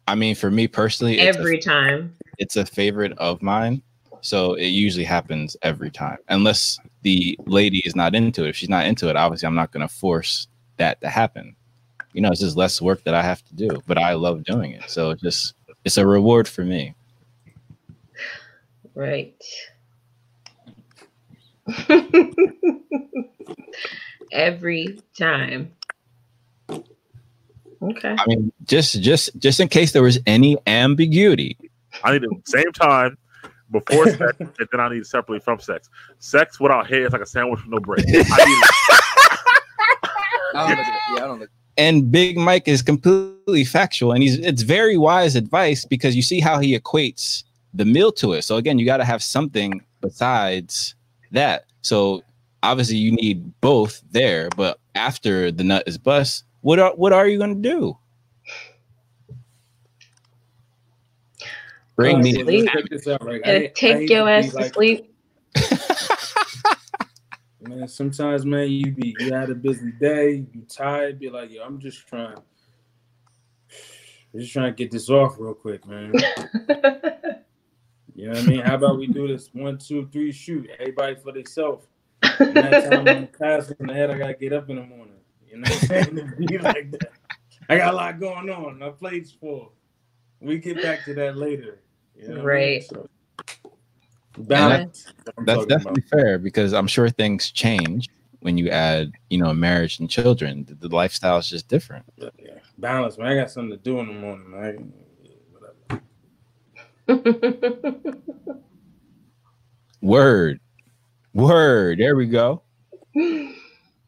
I 0.07 0.15
mean, 0.15 0.35
for 0.35 0.51
me 0.51 0.67
personally, 0.67 1.19
it's 1.19 1.37
a- 1.37 1.39
Every 1.39 1.59
time. 1.59 2.15
it's 2.37 2.57
a 2.57 2.65
favorite 2.65 3.13
of 3.17 3.41
mine. 3.41 3.81
So 4.23 4.53
it 4.53 4.67
usually 4.67 5.05
happens 5.05 5.57
every 5.63 5.89
time, 5.89 6.17
unless 6.29 6.77
the 7.01 7.39
lady 7.47 7.79
is 7.79 7.95
not 7.95 8.13
into 8.13 8.45
it. 8.45 8.49
If 8.49 8.55
she's 8.55 8.69
not 8.69 8.85
into 8.85 9.09
it, 9.09 9.15
obviously 9.15 9.47
I'm 9.47 9.55
not 9.55 9.71
going 9.71 9.87
to 9.87 9.91
force 9.91 10.47
that 10.77 11.01
to 11.01 11.09
happen. 11.09 11.55
You 12.13 12.21
know, 12.21 12.29
it's 12.29 12.41
just 12.41 12.57
less 12.57 12.81
work 12.81 13.03
that 13.03 13.13
I 13.13 13.21
have 13.21 13.43
to 13.45 13.55
do, 13.55 13.81
but 13.87 13.97
I 13.97 14.13
love 14.13 14.43
doing 14.43 14.71
it. 14.71 14.89
So 14.89 15.11
it's 15.11 15.21
just 15.21 15.53
it's 15.85 15.97
a 15.97 16.05
reward 16.05 16.47
for 16.47 16.63
me. 16.63 16.93
Right. 18.93 19.41
Every 24.31 24.99
time. 25.17 25.71
Okay. 27.81 28.15
I 28.17 28.25
mean, 28.27 28.51
just 28.65 29.01
just 29.01 29.31
just 29.39 29.59
in 29.59 29.67
case 29.67 29.91
there 29.91 30.03
was 30.03 30.19
any 30.25 30.57
ambiguity. 30.67 31.57
I 32.03 32.13
need 32.13 32.21
the 32.21 32.41
same 32.45 32.71
time 32.73 33.17
before 33.71 34.09
sex, 34.09 34.35
and 34.39 34.67
then 34.71 34.79
I 34.79 34.89
need 34.89 35.05
separately 35.05 35.39
from 35.39 35.59
sex. 35.59 35.89
Sex 36.19 36.59
without 36.59 36.87
hair 36.87 37.05
is 37.05 37.13
like 37.13 37.21
a 37.21 37.25
sandwich 37.25 37.61
with 37.61 37.69
no 37.69 37.79
bread. 37.79 38.05
I 38.07 38.45
need 41.39 41.47
And 41.77 42.11
Big 42.11 42.37
Mike 42.37 42.67
is 42.67 42.81
completely 42.81 43.63
factual, 43.63 44.11
and 44.11 44.21
he's 44.21 44.37
it's 44.39 44.61
very 44.61 44.97
wise 44.97 45.35
advice 45.35 45.85
because 45.85 46.15
you 46.15 46.21
see 46.21 46.39
how 46.39 46.59
he 46.59 46.77
equates 46.77 47.43
the 47.73 47.85
meal 47.85 48.11
to 48.13 48.33
it. 48.33 48.43
So 48.43 48.57
again, 48.57 48.77
you 48.77 48.85
got 48.85 48.97
to 48.97 49.05
have 49.05 49.23
something 49.23 49.81
besides 50.01 50.95
that. 51.31 51.65
So 51.81 52.23
obviously, 52.61 52.97
you 52.97 53.13
need 53.13 53.59
both 53.61 54.01
there. 54.11 54.49
But 54.57 54.79
after 54.95 55.51
the 55.51 55.63
nut 55.63 55.83
is 55.87 55.97
bust, 55.97 56.43
what 56.61 56.79
are 56.79 56.91
what 56.91 57.13
are 57.13 57.27
you 57.27 57.37
going 57.37 57.61
to 57.61 57.69
do? 57.69 57.97
Bring 61.95 62.21
me. 62.21 62.33
so 62.33 62.41
let's 62.41 62.71
check 62.71 62.89
this 62.89 63.07
right? 63.07 63.41
I- 63.45 63.55
I 63.55 63.71
take 63.75 63.97
hate 63.97 64.09
your 64.09 64.29
ass 64.29 64.49
to 64.51 64.55
like- 64.57 64.73
sleep. 64.73 65.10
Man, 67.61 67.87
sometimes, 67.87 68.45
man, 68.45 68.71
you 68.71 68.91
be 68.91 69.15
you 69.19 69.33
had 69.33 69.51
a 69.51 69.55
busy 69.55 69.91
day, 69.91 70.45
you 70.51 70.65
tired, 70.67 71.19
be 71.19 71.29
like, 71.29 71.51
yo, 71.51 71.63
I'm 71.63 71.79
just 71.79 72.07
trying, 72.07 72.37
just 74.35 74.51
trying 74.51 74.73
to 74.73 74.75
get 74.75 74.89
this 74.89 75.09
off 75.09 75.35
real 75.37 75.53
quick, 75.53 75.85
man. 75.85 76.11
you 78.15 78.27
know 78.27 78.31
what 78.31 78.39
I 78.39 78.47
mean? 78.47 78.61
How 78.61 78.75
about 78.75 78.97
we 78.97 79.05
do 79.05 79.27
this 79.27 79.49
one, 79.53 79.77
two, 79.77 80.09
three, 80.11 80.31
shoot, 80.31 80.67
everybody 80.79 81.15
for 81.15 81.31
themselves. 81.31 81.85
Next 82.23 82.89
time 82.89 83.01
I'm 83.01 83.07
in 83.07 83.27
class 83.27 83.71
in 83.71 83.85
the 83.85 83.93
head, 83.93 84.09
I 84.09 84.17
gotta 84.17 84.33
get 84.33 84.53
up 84.53 84.69
in 84.71 84.77
the 84.77 84.83
morning. 84.83 85.19
You 85.47 85.57
know 85.57 85.69
what 85.69 85.83
I'm 85.83 85.87
saying? 85.87 86.33
Be 86.47 86.57
like 86.57 86.89
that. 86.91 87.11
I 87.69 87.77
got 87.77 87.93
a 87.93 87.97
lot 87.97 88.19
going 88.19 88.49
on. 88.49 88.79
My 88.79 88.89
plate's 88.89 89.31
full. 89.31 89.73
we 90.39 90.57
get 90.57 90.81
back 90.81 91.05
to 91.05 91.13
that 91.13 91.37
later. 91.37 91.79
You 92.15 92.29
know 92.29 92.43
what 92.43 92.53
I 92.53 92.59
mean? 92.59 92.81
So, 92.81 93.07
balance. 94.37 95.05
that's, 95.25 95.37
that's 95.45 95.59
talking 95.59 95.67
definitely 95.67 96.01
fair 96.09 96.37
because 96.39 96.73
I'm 96.73 96.87
sure 96.87 97.09
things 97.09 97.51
change 97.51 98.09
when 98.39 98.57
you 98.57 98.69
add, 98.69 99.11
you 99.29 99.37
know, 99.37 99.53
marriage 99.53 99.99
and 99.99 100.09
children. 100.09 100.65
The, 100.65 100.75
the 100.87 100.95
lifestyle 100.95 101.37
is 101.37 101.49
just 101.49 101.67
different. 101.67 102.05
about. 102.17 102.33
Yeah. 102.39 102.59
Balance, 102.77 103.17
man. 103.17 103.27
I 103.27 103.35
got 103.35 103.51
something 103.51 103.71
to 103.71 103.77
do 103.77 103.99
in 103.99 104.07
the 104.07 104.13
morning, 104.13 104.51
man. 104.51 104.93
Word, 110.01 110.59
word. 111.33 111.99
There 111.99 112.15
we 112.15 112.25
go. 112.25 112.63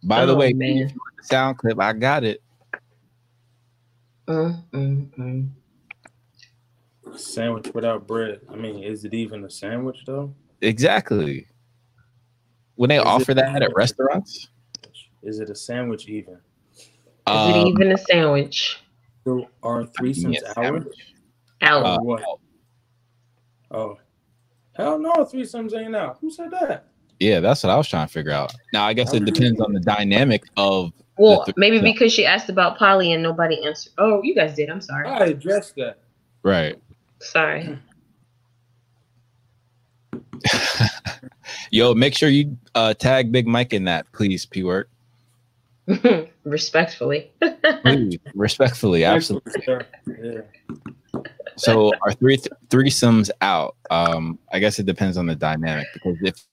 By 0.04 0.26
the 0.26 0.34
Oh, 0.34 0.36
way, 0.36 0.54
man. 0.54 0.70
if 0.70 0.78
you 0.92 1.00
want 1.00 1.16
the 1.18 1.24
sound 1.24 1.58
clip, 1.60 1.80
I 1.80 1.94
got 1.94 2.24
it. 2.24 2.42
Mm, 4.28 4.64
mm, 4.72 5.50
Sandwich 7.16 7.72
without 7.74 8.08
bread. 8.08 8.42
I 8.52 8.56
mean, 8.56 8.84
is 8.84 9.06
it 9.06 9.14
even 9.14 9.44
a 9.46 9.50
sandwich 9.50 10.04
though? 10.06 10.34
Exactly. 10.62 11.48
When 12.76 12.90
they 12.90 12.98
Is 12.98 13.06
offer 13.06 13.34
that 13.34 13.62
at 13.62 13.76
restaurants, 13.76 14.50
Is 15.22 15.40
it 15.40 15.50
a 15.50 15.56
sandwich 15.56 16.08
even? 16.08 16.40
Is 16.76 16.90
um, 17.28 17.52
it 17.52 17.68
even 17.68 17.92
a 17.92 17.98
sandwich? 17.98 18.80
So 19.26 19.48
are 19.62 19.84
threesomes 19.84 20.34
yes, 20.34 20.44
out? 20.46 20.56
sandwich. 20.56 21.14
Out. 21.62 21.86
Uh, 21.86 21.98
Or 21.98 22.06
what? 22.06 22.24
Oh, 23.72 23.98
hell 24.76 25.00
no, 25.00 25.14
threesomes 25.26 25.74
ain't 25.74 25.96
out. 25.96 26.18
Who 26.22 26.30
said 26.30 26.52
that? 26.52 26.88
Yeah, 27.20 27.40
that's 27.40 27.64
what 27.64 27.70
I 27.70 27.78
was 27.78 27.88
trying 27.88 28.08
to 28.08 28.12
figure 28.14 28.32
out. 28.32 28.54
Now, 28.74 28.86
I 28.86 28.94
guess 28.94 29.14
it 29.14 29.24
depends 29.24 29.62
on 29.62 29.72
the 29.72 29.80
dynamic 29.80 30.44
of. 30.58 30.92
well, 31.18 31.44
the 31.46 31.54
maybe 31.56 31.80
because 31.80 32.12
she 32.12 32.26
asked 32.26 32.50
about 32.50 32.78
Polly 32.78 33.14
and 33.14 33.24
nobody 33.24 33.64
answered. 33.66 33.94
Oh, 33.98 34.22
you 34.24 34.36
guys 34.36 34.56
did. 34.56 34.70
I'm 34.70 34.82
sorry. 34.82 35.08
I 35.08 35.26
addressed 35.28 35.76
that. 35.78 36.00
Right. 36.44 36.76
Sorry. 37.24 37.80
Yo, 41.72 41.94
make 41.94 42.16
sure 42.16 42.30
you 42.30 42.58
uh, 42.76 42.94
tag 42.94 43.32
Big 43.32 43.48
Mike 43.48 43.74
in 43.74 43.86
that, 43.86 44.12
please, 44.12 44.46
P 44.46 44.64
Word. 44.64 44.88
Respectfully. 46.44 47.32
Please, 47.84 48.18
respectfully, 48.36 49.04
absolutely. 49.06 49.54
Yeah. 50.08 50.42
So, 51.56 51.92
our 52.02 52.12
three 52.14 52.38
th- 52.38 52.54
threesomes 52.70 53.30
out? 53.42 53.76
Um, 53.90 54.40
I 54.52 54.60
guess 54.60 54.80
it 54.80 54.86
depends 54.86 55.18
on 55.18 55.26
the 55.26 55.36
dynamic 55.36 55.88
because 55.94 56.18
if 56.22 56.46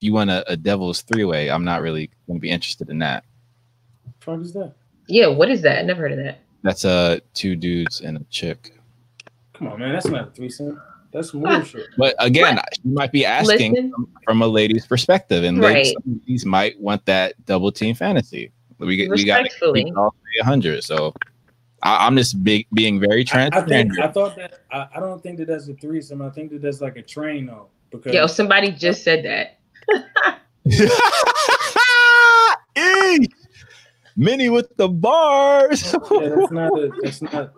you 0.00 0.12
want 0.12 0.30
a, 0.30 0.50
a 0.50 0.56
devil's 0.56 1.02
three 1.02 1.24
way, 1.24 1.50
I'm 1.50 1.64
not 1.64 1.82
really 1.82 2.10
going 2.26 2.38
to 2.38 2.40
be 2.40 2.50
interested 2.50 2.90
in 2.90 2.98
that. 3.00 3.24
fuck 4.20 4.40
is 4.40 4.52
that? 4.54 4.74
yeah, 5.06 5.26
what 5.26 5.50
is 5.50 5.62
that? 5.62 5.78
I 5.78 5.82
never 5.82 6.02
heard 6.02 6.12
of 6.12 6.18
that. 6.18 6.40
That's 6.62 6.84
uh 6.84 7.18
two 7.34 7.56
dudes 7.56 8.00
and 8.00 8.18
a 8.18 8.24
chick. 8.30 8.77
Come 9.58 9.68
on, 9.68 9.80
man. 9.80 9.92
That's 9.92 10.06
not 10.06 10.28
a 10.28 10.30
threesome. 10.30 10.80
That's 11.12 11.30
some 11.32 11.40
weird 11.40 11.66
shit. 11.66 11.86
But 11.96 12.14
again, 12.18 12.60
you 12.84 12.92
might 12.92 13.10
be 13.12 13.24
asking 13.24 13.72
Listen. 13.72 13.90
from, 13.92 14.08
from 14.24 14.42
a 14.42 14.46
lady's 14.46 14.86
perspective, 14.86 15.42
and 15.44 15.58
Right. 15.58 15.94
ladies, 16.06 16.44
might 16.46 16.78
want 16.80 17.04
that 17.06 17.34
double 17.46 17.72
team 17.72 17.94
fantasy. 17.94 18.52
We 18.78 18.96
get 18.96 19.10
we 19.10 19.24
got 19.24 19.42
Respectfully. 19.42 19.92
all 19.96 20.14
three 20.22 20.44
hundred. 20.44 20.84
So 20.84 21.12
I, 21.82 22.06
I'm 22.06 22.16
just 22.16 22.44
big, 22.44 22.66
being 22.74 23.00
very 23.00 23.22
I 23.22 23.24
transparent. 23.24 23.68
think 23.68 23.98
I 23.98 24.08
thought 24.08 24.36
that 24.36 24.60
I, 24.70 24.86
I 24.94 25.00
don't 25.00 25.20
think 25.22 25.38
that 25.38 25.46
that's 25.48 25.66
a 25.68 25.74
threesome. 25.74 26.22
I 26.22 26.30
think 26.30 26.50
that 26.52 26.62
that's 26.62 26.80
like 26.80 26.96
a 26.96 27.02
train 27.02 27.46
though. 27.46 27.68
Because 27.90 28.12
Yo, 28.14 28.26
somebody 28.26 28.70
just 28.70 29.02
said 29.02 29.24
that. 29.24 29.58
Mini 34.16 34.48
with 34.48 34.76
the 34.76 34.88
bars. 34.88 35.92
yeah, 35.92 36.28
that's 36.28 36.50
not 36.52 36.78
a 36.78 36.90
that's 37.02 37.22
not 37.22 37.52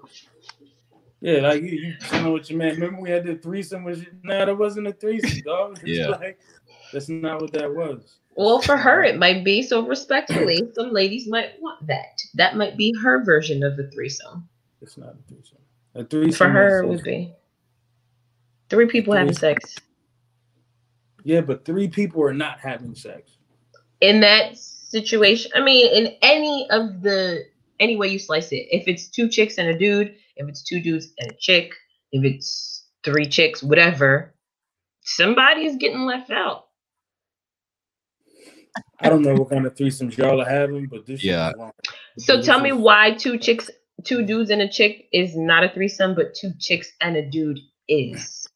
yeah, 1.21 1.41
like 1.41 1.63
you, 1.63 1.69
you 1.71 1.95
chilling 2.09 2.33
with 2.33 2.51
your 2.51 2.59
man. 2.59 2.75
Remember 2.75 3.01
we 3.01 3.11
had 3.11 3.25
the 3.25 3.37
threesome 3.37 3.85
with 3.85 4.01
you? 4.01 4.09
Nah, 4.23 4.45
that 4.47 4.57
wasn't 4.57 4.87
a 4.87 4.93
threesome, 4.93 5.41
dog. 5.45 5.79
It's 5.83 5.99
Yeah. 5.99 6.09
like 6.09 6.39
that's 6.93 7.09
not 7.09 7.41
what 7.41 7.53
that 7.53 7.73
was. 7.75 8.17
Well, 8.37 8.61
for 8.63 8.77
her, 8.77 9.03
it 9.03 9.19
might 9.19 9.45
be. 9.45 9.63
So, 9.63 9.87
respectfully, 9.87 10.63
some 10.75 10.93
ladies 10.93 11.27
might 11.29 11.61
want 11.61 11.87
that. 11.89 12.23
That 12.35 12.57
might 12.57 12.77
be 12.77 12.95
her 13.03 13.23
version 13.25 13.63
of 13.63 13.77
the 13.77 13.91
threesome. 13.91 14.49
It's 14.81 14.97
not 14.97 15.11
a 15.15 15.29
threesome. 15.29 15.59
A 15.97 16.05
threesome 16.05 16.33
For 16.37 16.49
her, 16.49 16.83
it 16.83 16.87
is- 16.87 16.91
would 16.91 17.05
be 17.05 17.33
three 18.71 18.87
people 18.87 19.13
having 19.15 19.35
sex. 19.35 19.75
Yeah, 21.25 21.43
but 21.43 21.65
three 21.65 21.89
people 21.89 22.23
are 22.23 22.33
not 22.33 22.61
having 22.61 22.95
sex. 22.95 23.37
In 24.01 24.21
that 24.21 24.57
situation, 24.57 25.51
I 25.55 25.61
mean, 25.61 25.93
in 25.93 26.15
any 26.23 26.67
of 26.71 27.03
the 27.03 27.45
any 27.79 27.97
way 27.97 28.09
you 28.09 28.19
slice 28.19 28.53
it, 28.53 28.67
if 28.71 28.89
it's 28.89 29.09
two 29.09 29.29
chicks 29.29 29.59
and 29.59 29.69
a 29.69 29.79
dude, 29.79 30.15
if 30.41 30.49
it's 30.49 30.65
two 30.65 30.81
dudes 30.83 31.13
and 31.19 31.33
a 31.33 31.37
chick, 31.41 31.73
if 32.13 32.25
it's 32.25 32.87
three 33.05 33.27
chicks, 33.27 33.63
whatever, 33.63 34.35
somebody 35.03 35.67
is 35.67 35.77
getting 35.77 36.03
left 36.07 36.31
out. 36.31 36.67
I 39.01 39.11
don't 39.11 39.23
know 39.23 39.35
what 39.37 39.51
kind 39.51 39.67
of 39.67 39.75
threesomes 39.75 40.17
y'all 40.17 40.41
are 40.43 40.49
having, 40.49 40.87
but 40.87 41.07
this 41.07 41.23
shit 41.23 41.39
is 41.39 41.39
Yeah. 41.39 41.53
wrong. 41.53 41.73
So 42.19 42.41
This 42.41 42.43
tell 42.43 42.61
me 42.61 42.73
why 42.73 43.13
two 43.15 43.39
chicks, 43.39 43.71
two 44.05 44.25
dudes 44.27 44.51
and 44.51 44.63
a 44.63 44.69
chick 44.69 45.07
is 45.13 45.37
not 45.37 45.65
a 45.65 45.71
threesome, 45.71 46.15
but 46.17 46.35
two 46.35 46.53
chicks 46.61 46.93
and 47.01 47.17
a 47.17 47.29
dude 47.31 47.61
is. 47.89 48.47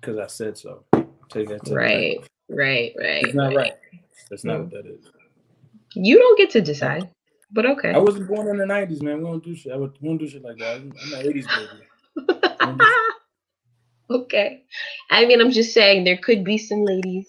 Because 0.00 0.18
I 0.18 0.28
said 0.28 0.58
so. 0.58 0.84
Take 1.30 1.48
that 1.50 1.64
to 1.66 1.76
the 1.76 1.86
Right, 1.86 1.88
bank. 1.88 2.26
right, 2.50 2.92
right. 2.98 3.24
It's 3.24 3.34
not 3.34 3.54
right. 3.54 3.54
right. 3.54 3.74
That's 4.30 4.44
not 4.44 4.60
what 4.60 4.70
that 4.72 4.86
is. 4.86 5.10
You 5.94 6.18
don't 6.18 6.38
get 6.38 6.50
to 6.52 6.62
decide, 6.62 7.10
but 7.50 7.66
okay. 7.66 7.92
I 7.92 7.98
wasn't 7.98 8.28
born 8.28 8.48
in 8.48 8.56
the 8.58 8.66
nineties, 8.66 9.02
man. 9.02 9.18
We 9.18 9.24
don't 9.24 9.44
do 9.44 9.54
shit. 9.54 9.72
I 9.72 9.76
would- 9.76 9.96
we 10.00 10.08
don't 10.08 10.18
do 10.18 10.28
shit 10.28 10.42
like 10.42 10.58
that. 10.58 10.76
I'm 10.76 10.92
an 11.14 11.26
eighties 11.26 11.46
baby. 11.46 12.28
okay. 14.10 14.64
I 15.10 15.26
mean, 15.26 15.40
I'm 15.40 15.50
just 15.50 15.72
saying 15.74 16.04
there 16.04 16.16
could 16.18 16.44
be 16.44 16.58
some 16.58 16.84
ladies, 16.84 17.26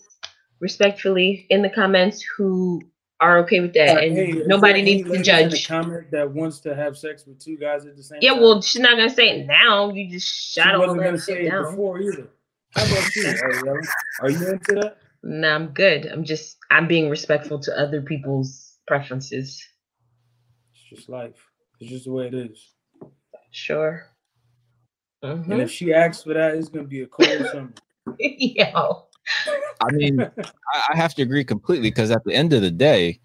respectfully, 0.59 1.45
in 1.49 1.61
the 1.61 1.69
comments 1.69 2.23
who 2.37 2.81
are 3.21 3.39
okay 3.39 3.59
with 3.59 3.73
that, 3.73 4.01
and 4.01 4.15
hey, 4.15 4.31
nobody 4.45 4.81
needs 4.81 5.03
to 5.03 5.09
ladies 5.11 5.27
in 5.27 5.49
the 5.49 5.49
judge. 5.49 5.67
comment 5.67 6.09
that 6.11 6.31
wants 6.31 6.59
to 6.61 6.73
have 6.73 6.97
sex 6.97 7.25
with 7.27 7.37
two 7.43 7.57
guys 7.57 7.85
at 7.85 7.97
the 7.97 8.03
same 8.03 8.19
Yeah, 8.21 8.31
time. 8.31 8.41
well, 8.41 8.61
she's 8.61 8.81
not 8.81 8.91
gonna 8.97 9.09
say 9.09 9.29
it 9.41 9.45
now. 9.45 9.89
You 9.91 10.09
just 10.09 10.27
she 10.53 10.61
shot 10.61 10.73
all 10.75 10.81
wasn't 10.81 11.03
gonna 11.03 11.17
say 11.17 11.45
it 11.45 11.49
down. 11.49 11.63
before 11.71 11.99
either. 11.99 12.29
How 12.75 12.85
about 12.85 13.15
you? 13.15 13.83
Are 14.21 14.29
you 14.29 14.47
into 14.51 14.75
that? 14.75 14.97
No, 15.23 15.53
I'm 15.53 15.67
good. 15.69 16.05
I'm 16.05 16.23
just 16.23 16.57
I'm 16.71 16.87
being 16.87 17.09
respectful 17.09 17.59
to 17.59 17.77
other 17.77 18.01
people's 18.01 18.77
preferences. 18.87 19.61
It's 20.91 21.01
just 21.01 21.09
life. 21.09 21.51
It's 21.79 21.89
just 21.89 22.05
the 22.05 22.11
way 22.11 22.27
it 22.27 22.33
is. 22.33 22.73
Sure. 23.51 24.07
And 25.21 25.45
Mhm. 25.45 25.61
if 25.61 25.71
she 25.71 25.93
asks 25.93 26.23
for 26.23 26.33
that, 26.33 26.55
it's 26.55 26.69
gonna 26.69 26.87
be 26.87 27.01
a 27.01 27.07
cold 27.07 27.27
summer. 27.51 27.73
Yo. 28.19 29.07
I 29.81 29.91
mean, 29.91 30.19
I, 30.21 30.83
I 30.89 30.95
have 30.95 31.13
to 31.15 31.21
agree 31.21 31.43
completely 31.43 31.89
because 31.89 32.09
at 32.09 32.23
the 32.23 32.33
end 32.33 32.53
of 32.53 32.61
the 32.61 32.71
day, 32.71 33.19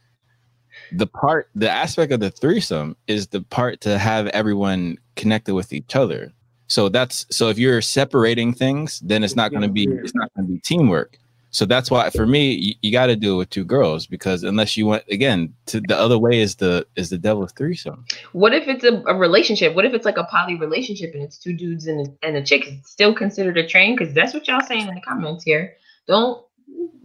the 0.92 1.06
part, 1.06 1.48
the 1.54 1.70
aspect 1.70 2.12
of 2.12 2.20
the 2.20 2.30
threesome 2.30 2.96
is 3.06 3.28
the 3.28 3.40
part 3.42 3.80
to 3.82 3.98
have 3.98 4.26
everyone 4.28 4.98
connected 5.16 5.54
with 5.54 5.72
each 5.72 5.96
other. 5.96 6.32
So 6.66 6.88
that's 6.88 7.26
so 7.30 7.48
if 7.48 7.58
you're 7.58 7.80
separating 7.80 8.52
things, 8.52 9.00
then 9.00 9.24
it's 9.24 9.36
not 9.36 9.50
going 9.50 9.62
to 9.62 9.68
be 9.68 9.84
it's 9.84 10.14
not 10.14 10.32
going 10.34 10.46
to 10.46 10.52
be 10.52 10.60
teamwork. 10.60 11.18
So 11.54 11.64
that's 11.64 11.88
why 11.88 12.10
for 12.10 12.26
me, 12.26 12.52
you, 12.52 12.74
you 12.82 12.90
got 12.90 13.06
to 13.06 13.14
do 13.14 13.34
it 13.34 13.36
with 13.36 13.50
two 13.50 13.64
girls 13.64 14.08
because 14.08 14.42
unless 14.42 14.76
you 14.76 14.86
want 14.86 15.04
again, 15.08 15.54
to 15.66 15.80
the 15.86 15.96
other 15.96 16.18
way 16.18 16.40
is 16.40 16.56
the 16.56 16.84
is 16.96 17.10
the 17.10 17.18
devil's 17.18 17.52
threesome. 17.52 18.04
What 18.32 18.52
if 18.52 18.66
it's 18.66 18.82
a, 18.82 19.04
a 19.06 19.14
relationship? 19.14 19.72
What 19.76 19.84
if 19.84 19.94
it's 19.94 20.04
like 20.04 20.16
a 20.16 20.24
poly 20.24 20.56
relationship 20.56 21.14
and 21.14 21.22
it's 21.22 21.38
two 21.38 21.52
dudes 21.52 21.86
and 21.86 22.08
a, 22.08 22.26
and 22.26 22.36
a 22.36 22.42
chick? 22.42 22.66
Is 22.66 22.74
still 22.84 23.14
considered 23.14 23.56
a 23.56 23.64
train? 23.68 23.94
Because 23.96 24.12
that's 24.12 24.34
what 24.34 24.48
y'all 24.48 24.62
saying 24.66 24.88
in 24.88 24.96
the 24.96 25.00
comments 25.00 25.44
here. 25.44 25.76
Don't 26.08 26.44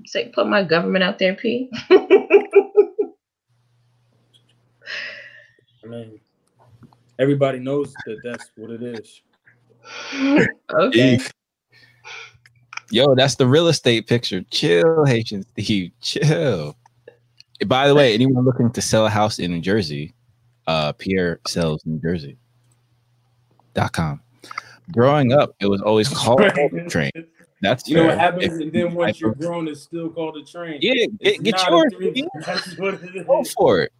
say 0.07 0.29
put 0.29 0.47
my 0.47 0.63
government 0.63 1.03
out 1.03 1.19
there, 1.19 1.35
P. 1.35 1.69
I 1.91 2.07
mean, 5.85 6.19
everybody 7.19 7.59
knows 7.59 7.93
that 8.07 8.17
that's 8.23 8.49
what 8.55 8.71
it 8.71 8.81
is. 8.81 9.21
okay. 10.73 11.19
Eek. 12.91 12.95
Yo, 12.95 13.15
that's 13.15 13.35
the 13.35 13.47
real 13.47 13.67
estate 13.67 14.07
picture. 14.07 14.41
Chill, 14.51 15.05
Haitian 15.05 15.43
Steve. 15.43 15.91
Chill. 16.01 16.75
By 17.67 17.87
the 17.87 17.95
way, 17.95 18.13
anyone 18.13 18.45
looking 18.45 18.71
to 18.71 18.81
sell 18.81 19.05
a 19.05 19.09
house 19.09 19.37
in 19.39 19.51
New 19.51 19.61
Jersey, 19.61 20.13
uh, 20.67 20.93
Pierre 20.93 21.39
sells 21.47 21.85
New 21.85 21.99
Jersey. 21.99 22.37
Dot 23.73 23.91
com. 23.93 24.21
Growing 24.91 25.33
up, 25.33 25.53
it 25.59 25.67
was 25.67 25.81
always 25.81 26.09
called 26.09 26.41
a 26.41 26.89
train. 26.89 27.11
That's 27.61 27.87
You 27.87 27.97
know 27.97 28.03
what 28.05 28.11
fair. 28.11 28.19
happens, 28.19 28.43
If- 28.45 28.61
and 28.61 28.71
then 28.71 28.93
once 28.95 29.17
I- 29.17 29.19
you're 29.19 29.35
grown, 29.35 29.67
it's 29.67 29.81
still 29.81 30.09
called 30.09 30.37
a 30.37 30.43
train. 30.45 30.79
Yeah, 30.81 30.93
It's 31.19 31.39
get, 31.39 31.43
get 31.43 31.55
not 31.57 31.69
yours. 31.71 31.93
threesome. 31.93 32.29
That's 32.45 32.77
what 32.77 32.93
it 32.95 33.15
is. 33.15 33.25
Go 33.25 33.43
for 33.57 33.81
it. 33.81 33.91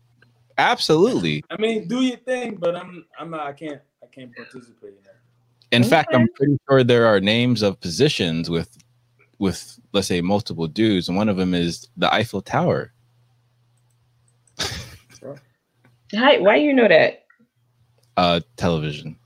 Absolutely. 0.58 1.44
I 1.50 1.58
mean, 1.58 1.88
do 1.88 2.02
your 2.02 2.18
thing, 2.18 2.56
but 2.56 2.76
I'm 2.76 3.06
I'm 3.20 3.30
not. 3.30 3.42
I 3.42 3.54
can't. 3.54 3.82
I 4.02 4.08
can't 4.08 4.34
participate 4.36 4.90
in 4.92 5.04
that. 5.04 5.16
In 5.72 5.84
fact, 5.84 6.16
I'm 6.16 6.28
pretty 6.36 6.58
sure 6.70 6.84
there 6.84 7.06
are 7.06 7.20
names 7.20 7.62
of 7.62 7.80
positions 7.80 8.50
with 8.50 8.76
with 9.40 9.80
let's 9.94 10.08
say 10.08 10.22
multiple 10.22 10.68
dudes, 10.68 11.08
and 11.08 11.18
one 11.18 11.30
of 11.30 11.38
them 11.38 11.54
is 11.54 11.88
the 11.98 12.14
Eiffel 12.14 12.42
Tower. 12.42 12.94
Hi, 16.16 16.38
why 16.40 16.56
you 16.56 16.74
know 16.74 16.88
that? 16.88 17.26
Uh, 18.18 18.40
television. 18.58 19.18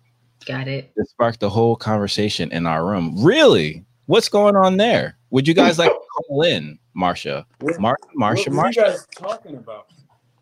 Got 0.45 0.67
it. 0.67 0.91
It 0.95 1.07
sparked 1.09 1.39
the 1.39 1.49
whole 1.49 1.75
conversation 1.75 2.51
in 2.51 2.67
our 2.67 2.85
room. 2.85 3.15
Really? 3.23 3.85
What's 4.07 4.27
going 4.29 4.55
on 4.55 4.77
there? 4.77 5.17
Would 5.29 5.47
you 5.47 5.53
guys 5.53 5.79
like 5.79 5.89
to 5.91 5.99
call 6.27 6.41
in, 6.43 6.77
Marsha? 6.95 7.45
Mar- 7.79 7.97
Marsha, 8.19 8.49
What, 8.49 8.55
what 8.55 8.65
are 8.65 8.71
you 8.71 8.73
Marsha. 8.73 8.75
guys 8.75 9.07
talking 9.15 9.55
about? 9.55 9.87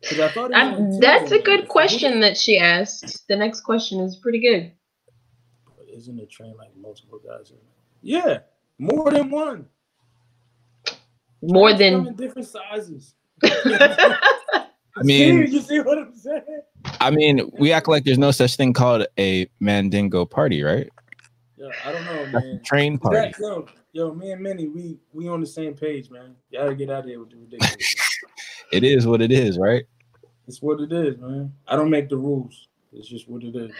'Cause 0.04 0.20
I 0.20 0.30
thought 0.30 0.50
it 0.52 0.80
was 0.82 0.98
I, 0.98 1.00
that's 1.00 1.32
a 1.32 1.38
good 1.40 1.68
question 1.68 2.22
that 2.22 2.36
she 2.36 2.58
asked. 2.58 3.28
The 3.28 3.36
next 3.36 3.62
question 3.62 4.00
is 4.00 4.16
pretty 4.16 4.40
good. 4.40 4.72
Isn't 5.96 6.20
a 6.20 6.26
train 6.26 6.56
like 6.58 6.76
multiple 6.76 7.20
guys? 7.24 7.54
Yeah, 8.02 8.40
more 8.82 9.12
than 9.12 9.30
one. 9.30 9.68
More 11.44 11.74
than 11.74 12.08
in 12.08 12.16
different 12.16 12.48
sizes. 12.48 13.16
I 13.44 15.04
mean, 15.04 15.48
See, 15.48 15.54
you 15.54 15.62
see 15.62 15.80
what 15.80 15.98
I'm 16.00 16.16
saying? 16.16 16.62
I 17.00 17.12
mean, 17.12 17.50
we 17.58 17.72
act 17.72 17.88
like 17.88 18.04
there's 18.04 18.18
no 18.18 18.32
such 18.32 18.56
thing 18.56 18.74
called 18.74 19.06
a 19.18 19.48
Mandingo 19.60 20.26
party, 20.26 20.64
right? 20.64 20.90
Yeah, 21.58 21.70
I 21.86 21.92
don't 21.92 22.06
know, 22.06 22.26
That's 22.32 22.46
a 22.46 22.48
man. 22.48 22.62
train 22.66 22.98
party. 22.98 23.32
That, 23.32 23.40
yo, 23.40 23.68
yo, 23.94 24.14
me 24.14 24.32
and 24.32 24.42
Minnie, 24.42 24.68
we 24.68 24.98
we 25.14 25.28
on 25.28 25.40
the 25.42 25.48
same 25.48 25.76
page, 25.76 26.10
man. 26.10 26.36
You 26.50 26.60
gotta 26.60 26.76
get 26.76 26.90
out 26.90 27.00
of 27.00 27.06
here 27.06 27.20
with 27.20 27.30
the 27.30 27.38
ridiculous. 27.38 27.96
It 28.72 28.86
is 28.86 29.06
what 29.06 29.22
it 29.22 29.34
is, 29.34 29.60
right? 29.60 29.84
it's 30.48 30.62
what 30.62 30.80
it 30.80 30.94
is, 30.94 31.18
man. 31.18 31.52
I 31.68 31.76
don't 31.76 31.90
make 31.90 32.08
the 32.08 32.16
rules. 32.16 32.70
It's 32.94 33.08
just 33.08 33.28
what 33.28 33.44
it 33.44 33.54
is. 33.54 33.72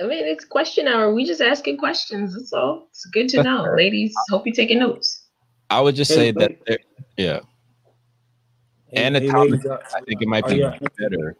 I 0.00 0.04
mean, 0.04 0.24
it's 0.26 0.44
question 0.44 0.86
hour. 0.86 1.12
We 1.12 1.24
just 1.24 1.40
asking 1.40 1.78
questions. 1.78 2.34
That's 2.34 2.52
all. 2.52 2.86
It's 2.90 3.04
good 3.06 3.28
to 3.30 3.42
know, 3.42 3.66
ladies. 3.76 4.14
Hope 4.30 4.46
you're 4.46 4.54
taking 4.54 4.78
notes. 4.78 5.24
I 5.70 5.80
would 5.80 5.94
just 5.94 6.12
say 6.14 6.30
that, 6.32 6.52
yeah. 7.16 7.40
Hey, 8.90 9.00
hey, 9.00 9.06
Anatomically, 9.06 9.50
ladies, 9.58 9.66
I 9.94 10.00
think 10.06 10.22
it 10.22 10.28
might 10.28 10.46
be 10.46 10.56
y'all- 10.56 10.78
better 10.98 11.36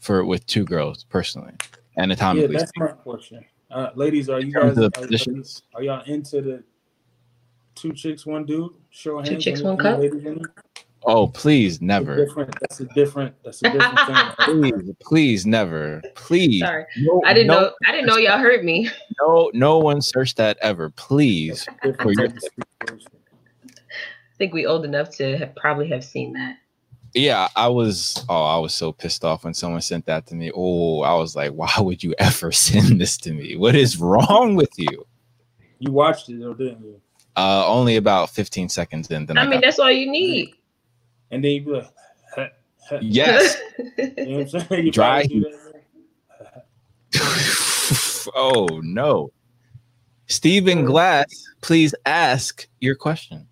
for 0.00 0.24
with 0.24 0.44
two 0.46 0.64
girls, 0.64 1.04
personally. 1.04 1.52
Yeah, 1.96 2.02
Anatomically, 2.04 2.56
that's 2.56 2.72
my 2.76 2.88
question. 2.88 3.44
Uh, 3.70 3.90
ladies, 3.94 4.28
are 4.28 4.40
you 4.40 4.46
In 4.48 4.52
terms 4.52 4.74
guys 4.76 4.82
are, 4.82 4.86
are, 4.86 4.90
positions. 4.90 5.62
are 5.74 5.82
y'all 5.82 6.02
into 6.04 6.42
the 6.42 6.64
two 7.74 7.92
chicks, 7.92 8.26
one 8.26 8.44
dude? 8.44 8.72
Show 8.90 9.20
of 9.20 9.26
Two 9.26 9.36
chicks, 9.38 9.62
one 9.62 9.76
cup? 9.78 10.00
Ladies 11.04 11.12
in 11.12 11.12
it? 11.12 11.14
oh 11.14 11.26
please, 11.28 11.78
That's 11.78 11.82
never, 11.86 12.24
different. 12.26 12.54
That's 12.60 12.80
a 12.80 12.84
different. 12.86 13.34
That's 13.44 13.62
a 13.62 13.70
different 13.70 13.98
thing. 14.06 14.72
please, 14.72 14.92
please, 15.02 15.46
never, 15.46 16.02
please. 16.14 16.60
Sorry, 16.60 16.84
No, 16.98 17.22
I 17.24 17.32
didn't 17.34 17.48
no, 17.48 17.60
know. 17.60 17.72
I 17.86 17.92
didn't 17.92 18.06
know 18.06 18.16
y'all 18.16 18.38
heard 18.38 18.64
me. 18.64 18.88
No, 19.20 19.50
no 19.52 19.78
one 19.78 20.00
searched 20.00 20.38
that 20.38 20.56
ever, 20.62 20.88
please. 20.90 21.64
For 21.64 21.92
Different 21.92 22.18
your, 22.18 22.26
type 22.28 22.36
of 22.36 22.42
situation. 22.88 23.08
I 23.66 24.36
think 24.38 24.54
we 24.54 24.64
old 24.64 24.86
enough 24.86 25.10
to 25.16 25.36
have, 25.36 25.54
probably 25.56 25.88
have 25.90 26.02
seen 26.02 26.32
that. 26.32 26.56
yeah, 27.12 27.48
I 27.54 27.68
was. 27.68 28.24
Oh, 28.30 28.44
I 28.44 28.56
was 28.58 28.72
so 28.74 28.92
pissed 28.92 29.22
off 29.24 29.44
when 29.44 29.52
someone 29.52 29.82
sent 29.82 30.06
that 30.06 30.26
to 30.28 30.34
me. 30.34 30.50
Oh, 30.54 31.02
I 31.02 31.12
was 31.14 31.36
like, 31.36 31.52
why 31.52 31.70
would 31.78 32.02
you 32.02 32.14
ever 32.18 32.50
send 32.68 32.98
this 33.00 33.18
to 33.18 33.32
me? 33.32 33.56
What 33.56 33.74
is 33.74 33.98
wrong 33.98 34.54
with 34.56 34.72
you? 34.78 35.06
You 35.80 35.92
watched 35.92 36.30
it 36.30 36.40
though, 36.40 36.54
didn't 36.54 36.82
you? 36.84 37.00
Uh, 37.36 37.64
only 37.66 37.96
about 37.96 38.30
15 38.30 38.68
seconds 38.70 39.10
in. 39.10 39.26
Then 39.26 39.36
I, 39.38 39.42
I 39.42 39.46
mean, 39.48 39.60
that's 39.60 39.78
all 39.78 39.90
you 39.90 40.10
need. 40.10 40.54
And 41.30 41.44
then 41.44 41.50
you 41.52 41.64
be 41.64 41.70
like, 41.72 41.92
huh, 42.34 42.48
huh. 42.88 42.98
yes. 43.02 43.56
you 43.98 44.04
know 44.16 44.38
what 44.38 44.54
I'm 44.54 44.60
saying? 44.68 44.84
You 44.86 44.92
Dry 44.92 45.26
probably 45.26 45.40
do 45.40 45.50
that, 45.50 46.64
man. 48.24 48.32
oh 48.34 48.80
no. 48.82 49.32
Stephen 50.26 50.84
Glass, 50.84 51.26
please 51.60 51.94
ask 52.06 52.68
your 52.80 52.94
question. 52.94 53.48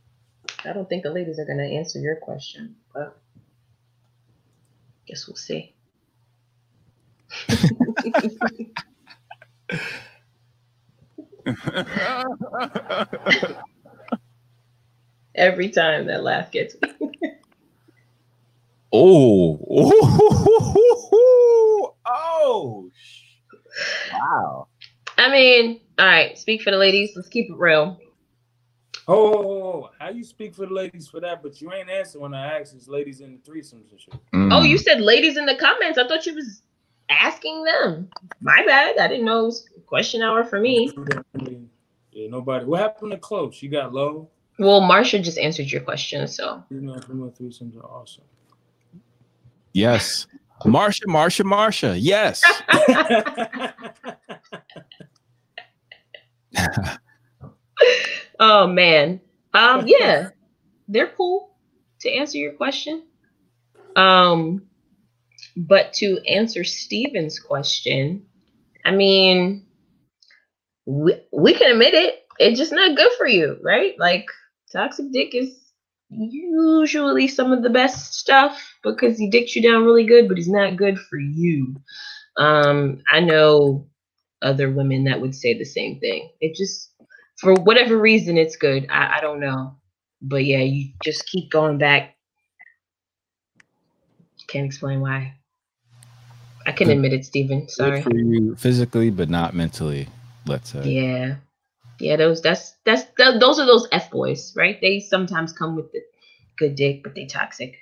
I 0.64 0.72
don't 0.72 0.88
think 0.88 1.02
the 1.02 1.10
ladies 1.10 1.38
are 1.38 1.44
gonna 1.44 1.64
answer 1.64 1.98
your 1.98 2.16
question, 2.16 2.76
but 2.94 3.18
guess 5.06 5.26
we'll 5.26 5.36
see. 5.36 5.74
Every 15.34 15.70
time 15.70 16.06
that 16.06 16.22
laugh 16.22 16.50
gets 16.52 16.76
me. 16.80 16.88
Oh, 18.93 19.59
oh, 19.70 21.15
oh, 22.06 22.90
wow. 24.12 24.69
I 25.19 25.31
mean, 25.31 25.81
all 25.98 26.06
right, 26.06 26.39
speak 26.39 26.62
for 26.62 26.70
the 26.70 26.78
ladies. 26.78 27.12
Let's 27.15 27.28
keep 27.28 27.51
it 27.51 27.56
real. 27.56 27.98
Oh, 29.06 29.15
oh, 29.15 29.35
oh, 29.35 29.62
oh, 29.62 29.90
how 29.98 30.10
you 30.10 30.24
speak 30.24 30.55
for 30.55 30.66
the 30.66 30.73
ladies 30.73 31.09
for 31.09 31.20
that? 31.20 31.43
But 31.43 31.60
you 31.60 31.73
ain't 31.73 31.90
answer 31.90 32.19
when 32.19 32.35
I 32.35 32.60
asked 32.60 32.74
is 32.74 32.89
ladies 32.89 33.20
in 33.20 33.40
the 33.43 33.51
threesomes 33.51 33.90
and 33.90 34.01
shit. 34.01 34.15
Mm. 34.35 34.52
Oh, 34.52 34.62
you 34.62 34.78
said 34.78 35.01
ladies 35.01 35.36
in 35.36 35.47
the 35.47 35.56
comments. 35.56 35.98
I 35.98 36.06
thought 36.06 36.27
you 36.27 36.35
was 36.35 36.62
asking 37.09 37.65
them. 37.65 38.09
My 38.40 38.62
bad. 38.66 38.98
I 38.98 39.09
didn't 39.09 39.24
know 39.24 39.40
it 39.40 39.47
was 39.47 39.69
question 39.86 40.23
hour 40.23 40.44
for 40.44 40.60
me. 40.60 40.93
Yeah, 42.12 42.28
nobody. 42.28 42.65
What 42.65 42.81
happened 42.81 43.12
to 43.12 43.19
Chloe? 43.19 43.52
She 43.52 43.69
got 43.69 43.93
low. 43.93 44.28
Well, 44.59 44.81
Marsha 44.82 45.23
just 45.23 45.39
answered 45.39 45.70
your 45.70 45.82
question, 45.82 46.27
so 46.27 46.62
You 46.69 46.81
know, 46.81 46.98
female 47.01 47.32
threesomes 47.39 47.77
are 47.77 47.86
awesome. 47.86 48.24
Yes. 49.72 50.26
Marsha, 50.64 51.04
Marsha, 51.06 51.44
Marsha. 51.44 51.96
Yes. 51.98 52.42
oh 58.40 58.66
man. 58.66 59.20
Um, 59.54 59.84
yeah, 59.86 60.28
they're 60.88 61.12
cool 61.16 61.56
to 62.00 62.10
answer 62.10 62.38
your 62.38 62.52
question. 62.52 63.04
Um, 63.96 64.62
but 65.56 65.92
to 65.94 66.18
answer 66.28 66.64
Steven's 66.64 67.38
question, 67.38 68.24
I 68.84 68.90
mean, 68.90 69.66
we, 70.86 71.14
we 71.32 71.54
can 71.54 71.70
admit 71.70 71.94
it. 71.94 72.24
It's 72.38 72.58
just 72.58 72.72
not 72.72 72.96
good 72.96 73.10
for 73.18 73.26
you, 73.26 73.58
right? 73.62 73.98
Like 73.98 74.26
toxic 74.72 75.12
dick 75.12 75.34
is 75.34 75.67
usually 76.10 77.28
some 77.28 77.52
of 77.52 77.62
the 77.62 77.70
best 77.70 78.14
stuff 78.14 78.76
because 78.82 79.18
he 79.18 79.28
dicks 79.28 79.55
you 79.55 79.62
down 79.62 79.85
really 79.85 80.05
good, 80.05 80.28
but 80.28 80.36
he's 80.36 80.48
not 80.48 80.76
good 80.76 80.98
for 80.98 81.18
you. 81.18 81.76
Um, 82.36 83.02
I 83.10 83.20
know 83.20 83.86
other 84.43 84.70
women 84.70 85.05
that 85.05 85.20
would 85.20 85.35
say 85.35 85.56
the 85.56 85.64
same 85.64 85.98
thing. 85.98 86.30
It 86.40 86.55
just, 86.55 86.93
for 87.39 87.55
whatever 87.55 87.98
reason, 87.98 88.39
it's 88.39 88.56
good. 88.56 88.86
I, 88.90 89.18
I 89.18 89.20
don't 89.20 89.40
know. 89.40 89.76
But 90.20 90.44
yeah, 90.44 90.59
you 90.59 90.90
just 91.02 91.26
keep 91.26 91.51
going 91.51 91.78
back. 91.78 92.16
Can't 94.48 94.66
explain 94.66 95.01
why. 95.01 95.35
I 96.66 96.72
can 96.72 96.90
admit 96.90 97.12
it, 97.12 97.24
Steven. 97.24 97.60
Good 97.60 97.70
Sorry. 97.70 98.02
for 98.02 98.14
you 98.14 98.55
physically, 98.56 99.10
but 99.10 99.28
not 99.28 99.55
mentally, 99.55 100.09
let's 100.47 100.70
say. 100.72 100.82
Yeah. 100.85 101.36
Yeah, 102.00 102.16
those 102.16 102.42
that's 102.42 102.76
that's 102.84 103.04
th- 103.16 103.40
those 103.40 103.58
are 103.58 103.66
those 103.66 103.88
F 103.92 104.10
boys, 104.10 104.54
right? 104.56 104.78
They 104.80 105.00
sometimes 105.00 105.52
come 105.52 105.76
with 105.76 105.90
the 105.92 106.00
good 106.58 106.76
dick, 106.76 107.02
but 107.02 107.14
they 107.14 107.26
toxic. 107.26 107.76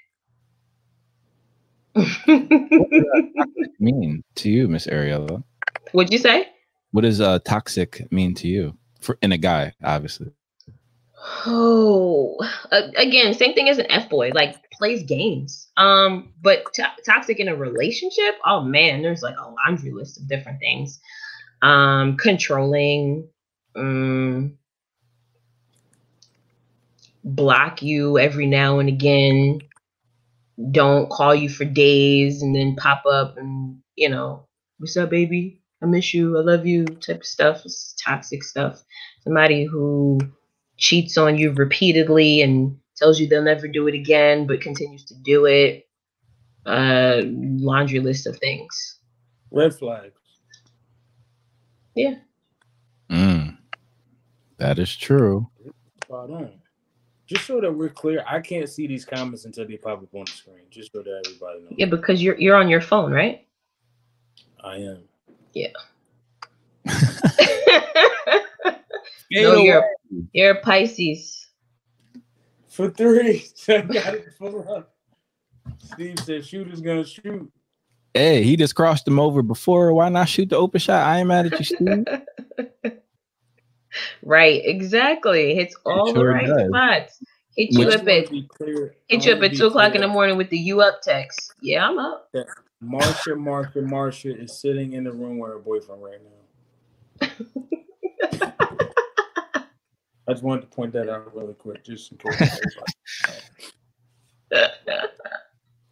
mean 3.79 4.23
to 4.37 4.51
you, 4.51 4.69
Miss 4.69 4.87
Ariella? 4.87 5.43
What'd 5.93 6.13
you 6.13 6.19
say? 6.19 6.49
What 6.93 7.03
does 7.03 7.21
uh 7.21 7.39
toxic 7.41 8.11
mean 8.11 8.35
to 8.37 8.49
you? 8.49 8.77
For 9.01 9.19
in 9.23 9.33
a 9.33 9.39
guy, 9.39 9.73
obviously. 9.83 10.31
Oh, 11.47 12.37
uh, 12.71 12.89
again, 12.97 13.35
same 13.35 13.55
thing 13.55 13.69
as 13.69 13.79
an 13.79 13.91
F 13.91 14.09
boy, 14.09 14.31
like 14.35 14.57
plays 14.73 15.03
games. 15.03 15.69
Um, 15.77 16.33
but 16.41 16.73
to- 16.75 16.93
toxic 17.05 17.41
in 17.41 17.49
a 17.49 17.57
relationship, 17.57 18.37
oh 18.45 18.63
man, 18.63 19.03
there's 19.03 19.23
like 19.23 19.37
a 19.37 19.51
laundry 19.51 19.93
list 19.93 20.19
of 20.19 20.29
different 20.29 20.61
things. 20.61 21.01
Um, 21.63 22.17
controlling, 22.17 23.29
um, 23.77 24.59
block 27.25 27.83
you 27.83 28.19
every 28.19 28.47
now 28.47 28.79
and 28.79 28.89
again, 28.89 29.61
don't 30.71 31.11
call 31.11 31.35
you 31.35 31.49
for 31.49 31.65
days, 31.65 32.43
and 32.43 32.55
then 32.55 32.77
pop 32.77 33.05
up 33.07 33.37
and 33.37 33.79
you 33.97 34.09
know, 34.09 34.47
what's 34.79 34.97
up, 34.97 35.11
baby? 35.11 35.61
I 35.83 35.87
miss 35.87 36.15
you, 36.15 36.39
I 36.39 36.43
love 36.43 36.67
you, 36.67 36.85
type 36.87 37.19
of 37.21 37.27
stuff. 37.27 37.63
It's 37.65 37.95
toxic 38.03 38.45
stuff. 38.45 38.83
Somebody 39.25 39.65
who 39.65 40.19
cheats 40.79 41.19
on 41.19 41.39
you 41.39 41.53
repeatedly 41.53 42.43
and 42.43 42.79
tells 42.97 43.21
you 43.21 43.29
they'll 43.29 43.43
never 43.43 43.69
do 43.69 43.87
it 43.89 43.95
again, 43.95 44.47
but 44.47 44.61
continues 44.61 45.05
to 45.07 45.15
do 45.15 45.47
it. 45.47 45.87
Uh, 46.65 47.23
laundry 47.25 48.01
list 48.01 48.27
of 48.27 48.39
things. 48.39 48.99
Red 49.51 49.75
flags. 49.75 50.19
Yeah. 51.95 52.17
That 54.59 54.79
is 54.79 54.97
true. 54.97 55.49
Spot 56.05 56.31
on. 56.31 56.53
Just 57.27 57.47
so 57.47 57.61
that 57.61 57.73
we're 57.73 57.89
clear, 57.89 58.25
I 58.27 58.41
can't 58.41 58.69
see 58.69 58.87
these 58.87 59.05
comments 59.05 59.45
until 59.45 59.67
they 59.67 59.77
pop 59.77 60.03
up 60.03 60.15
on 60.15 60.25
the 60.27 60.31
screen. 60.31 60.65
Just 60.71 60.93
so 60.93 61.03
that 61.03 61.23
everybody 61.27 61.61
knows. 61.61 61.73
Yeah, 61.77 61.87
because 61.87 62.23
you're 62.23 62.39
you're 62.39 62.57
on 62.57 62.69
your 62.69 62.81
phone, 62.81 63.13
right? 63.13 63.47
I 64.63 64.77
am. 64.77 65.03
Yeah. 65.53 65.73
No, 69.31 69.57
you're 69.57 69.85
you're 70.33 70.55
Pisces. 70.57 71.49
For 72.69 72.91
three. 72.91 73.47
I 73.69 73.81
got 73.81 74.15
it 74.15 74.33
full 74.39 74.71
up. 74.71 74.95
Steve 75.79 76.19
said 76.21 76.45
shooter's 76.45 76.81
gonna 76.81 77.05
shoot. 77.05 77.51
Hey, 78.15 78.43
he 78.43 78.57
just 78.57 78.75
crossed 78.75 79.07
him 79.07 79.19
over 79.19 79.43
before. 79.43 79.93
Why 79.93 80.09
not 80.09 80.29
shoot 80.29 80.49
the 80.49 80.57
open 80.57 80.81
shot? 80.81 81.07
I 81.07 81.19
ain't 81.19 81.29
mad 81.29 81.53
at 81.53 81.59
you, 81.59 81.65
Steve. 81.65 82.93
Right, 84.23 84.63
exactly. 84.65 85.55
Hits 85.55 85.75
all 85.85 86.13
the 86.13 86.25
right 86.25 86.47
does. 86.47 86.69
spots. 86.69 87.23
Hit 87.57 87.73
you 87.73 87.87
Which- 87.87 87.97
up 87.97 88.09
at 88.09 88.27
clear. 88.49 88.95
hit 89.09 89.25
you 89.25 89.33
up 89.33 89.43
at 89.43 89.55
two 89.57 89.67
o'clock 89.67 89.95
in 89.95 90.01
the 90.03 90.09
morning 90.09 90.37
with 90.37 90.51
the 90.51 90.59
you 90.59 90.81
up 90.83 91.01
text. 91.03 91.55
Yeah, 91.63 91.89
I'm 91.89 91.99
up. 91.99 92.29
that 92.35 92.47
Marsha, 92.83 93.35
Marsha, 93.35 93.77
Marsha 93.77 94.43
is 94.43 94.61
sitting 94.61 94.93
in 94.93 95.05
the 95.05 95.13
room 95.13 95.39
with 95.39 95.51
her 95.51 95.59
boyfriend 95.59 96.03
right 96.03 96.21
now. 96.23 97.29
I 100.29 100.33
just 100.33 100.43
wanted 100.43 100.63
to 100.63 100.67
point 100.69 100.93
that 100.93 101.09
out 101.09 101.35
really 101.35 101.55
quick, 101.55 101.85
just 101.85 102.13
in 102.13 102.19
case. 102.19 102.59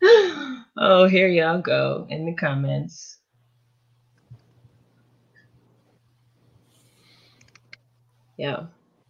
oh, 0.77 1.07
here 1.07 1.29
y'all 1.29 1.61
go 1.61 2.07
in 2.11 2.27
the 2.27 2.35
comments. 2.35 3.14
Yeah. 8.37 8.67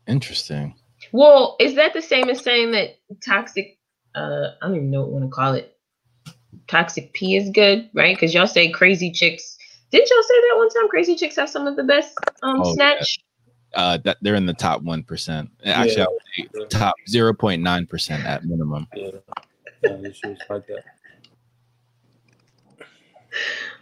Interesting. 0.06 0.74
Well, 1.12 1.56
is 1.60 1.74
that 1.74 1.92
the 1.92 2.02
same 2.02 2.28
as 2.28 2.40
saying 2.40 2.72
that 2.72 2.98
toxic? 3.24 3.78
Uh, 4.14 4.48
I 4.60 4.66
don't 4.66 4.76
even 4.76 4.90
know 4.90 5.02
what 5.02 5.08
you 5.08 5.14
want 5.14 5.24
to 5.24 5.30
call 5.30 5.54
it. 5.54 5.76
Toxic 6.66 7.12
P 7.12 7.36
is 7.36 7.50
good, 7.50 7.90
right? 7.94 8.16
Because 8.16 8.32
y'all 8.32 8.46
say 8.46 8.70
crazy 8.70 9.10
chicks. 9.10 9.58
Didn't 9.90 10.08
y'all 10.10 10.22
say 10.22 10.40
that 10.40 10.56
one 10.56 10.70
time? 10.70 10.88
Crazy 10.88 11.14
chicks 11.14 11.36
have 11.36 11.50
some 11.50 11.66
of 11.66 11.76
the 11.76 11.84
best 11.84 12.16
um 12.42 12.60
Oh, 12.60 12.68
yeah. 12.68 12.72
snatch. 12.74 13.18
Uh, 13.74 13.98
that 14.04 14.18
they're 14.22 14.36
in 14.36 14.46
the 14.46 14.54
top 14.54 14.82
one 14.82 15.02
percent. 15.02 15.50
Actually, 15.64 16.02
I 16.02 16.06
Yeah. 16.36 16.48
would 16.52 16.60
say 16.70 16.78
top 16.78 16.94
zero 17.08 17.34
point 17.34 17.62
nine 17.62 17.86
percent 17.86 18.24
at 18.24 18.44
minimum. 18.44 18.86
Yeah, 18.94 19.10
yeah, 19.82 19.90
like 20.48 20.66
that. 20.66 20.84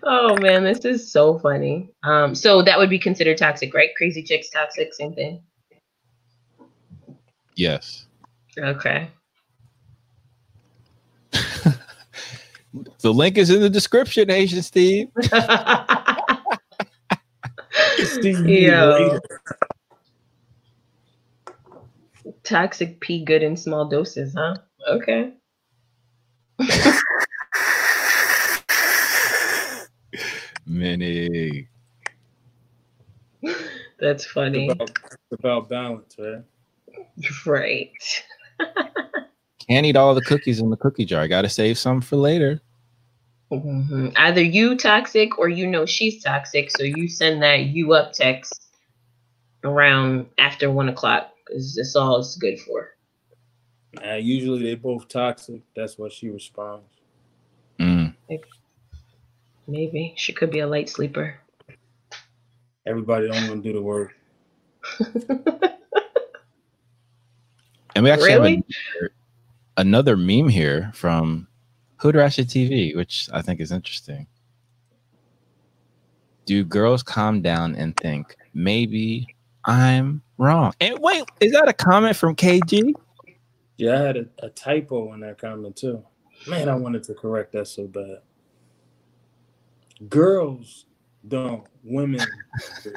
Oh 0.02 0.36
man, 0.40 0.64
this 0.64 0.84
is 0.84 1.10
so 1.10 1.38
funny. 1.38 1.90
Um, 2.02 2.34
so 2.34 2.62
that 2.62 2.78
would 2.78 2.90
be 2.90 2.98
considered 2.98 3.38
toxic, 3.38 3.72
right? 3.74 3.90
Crazy 3.96 4.22
chicks, 4.22 4.50
toxic, 4.50 4.92
same 4.94 5.14
thing. 5.14 5.42
Yes. 7.54 8.06
Okay. 8.58 9.08
The 13.00 13.12
link 13.12 13.36
is 13.36 13.50
in 13.50 13.60
the 13.60 13.68
description, 13.68 14.28
Haitian 14.28 14.62
Steve. 14.62 15.08
Yo. 18.46 19.18
Toxic 22.44 23.00
P 23.00 23.24
good 23.24 23.42
in 23.42 23.56
small 23.56 23.88
doses, 23.88 24.34
huh? 24.36 24.56
Okay. 24.88 25.32
Mini. 30.82 31.68
That's 34.00 34.24
funny. 34.24 34.66
It's 34.66 34.74
about, 34.74 34.90
it's 34.90 35.32
about 35.38 35.68
balance, 35.68 36.16
right? 36.18 36.42
Right. 37.46 37.92
Can't 39.68 39.86
eat 39.86 39.96
all 39.96 40.14
the 40.14 40.22
cookies 40.22 40.58
in 40.60 40.70
the 40.70 40.76
cookie 40.76 41.04
jar. 41.04 41.22
I 41.22 41.28
Got 41.28 41.42
to 41.42 41.48
save 41.48 41.78
some 41.78 42.00
for 42.00 42.16
later. 42.16 42.60
Mhm. 43.52 44.12
Either 44.16 44.42
you 44.42 44.76
toxic 44.76 45.38
or 45.38 45.48
you 45.48 45.66
know 45.66 45.86
she's 45.86 46.22
toxic, 46.22 46.70
so 46.70 46.82
you 46.82 47.06
send 47.06 47.42
that 47.42 47.66
you 47.66 47.92
up 47.92 48.12
text 48.12 48.66
around 49.62 50.26
after 50.38 50.70
one 50.70 50.88
o'clock 50.88 51.32
because 51.46 51.74
that's 51.76 51.94
all 51.94 52.18
it's 52.18 52.36
good 52.36 52.58
for. 52.60 52.96
Uh, 54.04 54.14
usually 54.14 54.62
they 54.62 54.74
both 54.74 55.06
toxic. 55.06 55.60
That's 55.76 55.98
what 55.98 56.12
she 56.12 56.30
responds. 56.30 56.88
Mm. 57.78 58.14
Maybe 59.66 60.14
she 60.16 60.32
could 60.32 60.50
be 60.50 60.60
a 60.60 60.66
light 60.66 60.88
sleeper. 60.88 61.38
Everybody 62.86 63.28
don't 63.28 63.48
want 63.48 63.62
to 63.62 63.68
do 63.68 63.74
the 63.74 63.82
work. 63.82 64.12
And 67.94 68.04
we 68.04 68.10
actually 68.10 68.32
Really? 68.32 68.56
have 68.56 68.64
another, 68.96 69.12
another 69.76 70.16
meme 70.16 70.48
here 70.48 70.90
from 70.94 71.46
Hood 71.96 72.14
Ratchet 72.16 72.48
TV, 72.48 72.96
which 72.96 73.28
I 73.32 73.42
think 73.42 73.60
is 73.60 73.70
interesting. 73.70 74.26
Do 76.46 76.64
girls 76.64 77.02
calm 77.02 77.42
down 77.42 77.74
and 77.76 77.96
think 77.96 78.34
maybe 78.54 79.26
I'm 79.66 80.22
wrong? 80.38 80.72
And 80.80 80.98
wait, 81.00 81.24
is 81.40 81.52
that 81.52 81.68
a 81.68 81.72
comment 81.72 82.16
from 82.16 82.34
KG? 82.34 82.92
Yeah, 83.76 83.94
I 83.94 84.02
had 84.02 84.16
a, 84.16 84.26
a 84.42 84.48
typo 84.48 85.12
in 85.12 85.20
that 85.20 85.38
comment 85.38 85.76
too. 85.76 86.02
Man, 86.48 86.68
I 86.68 86.74
wanted 86.74 87.04
to 87.04 87.14
correct 87.14 87.52
that 87.52 87.68
so 87.68 87.86
bad. 87.86 88.18
Girls 90.08 90.86
don't, 91.28 91.64
women. 91.84 92.20
do. 92.84 92.92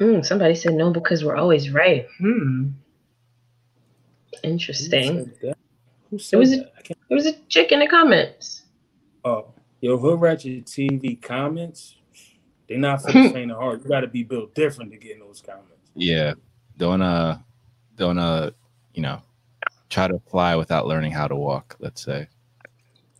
Mm, 0.00 0.24
somebody 0.26 0.54
said 0.54 0.74
no 0.74 0.90
because 0.90 1.24
we're 1.24 1.36
always 1.36 1.70
right. 1.70 2.06
Hmm. 2.18 2.70
Who 4.78 4.90
Interesting. 4.90 5.02
said 5.02 5.34
that? 5.42 5.58
Who 6.10 6.18
It 6.32 6.38
said 6.38 6.38
was 6.38 6.52
a, 6.54 6.58
that? 6.58 6.72
I 6.78 6.82
it 7.10 7.14
was 7.14 7.26
a 7.26 7.34
chick 7.48 7.72
in 7.72 7.80
the 7.80 7.88
comments. 7.88 8.62
Oh, 9.24 9.54
yo, 9.80 9.98
Hood 9.98 10.20
Ratchet 10.20 10.66
TV 10.66 11.20
comments. 11.20 11.96
They're 12.68 12.78
not 12.78 13.02
for 13.04 13.12
the 13.12 13.22
faint 13.22 13.50
of 13.52 13.58
heart. 13.58 13.82
You 13.84 13.90
got 13.90 14.00
to 14.00 14.08
be 14.08 14.24
built 14.24 14.54
different 14.54 14.92
to 14.92 14.98
get 14.98 15.12
in 15.12 15.20
those 15.20 15.42
comments. 15.42 15.70
Yeah. 15.94 16.34
Don't 16.78 17.02
uh 17.02 17.38
don't 17.96 18.18
uh 18.18 18.50
you 18.94 19.02
know 19.02 19.22
try 19.90 20.08
to 20.08 20.20
fly 20.30 20.56
without 20.56 20.86
learning 20.86 21.12
how 21.12 21.28
to 21.28 21.36
walk, 21.36 21.76
let's 21.80 22.02
say. 22.04 22.28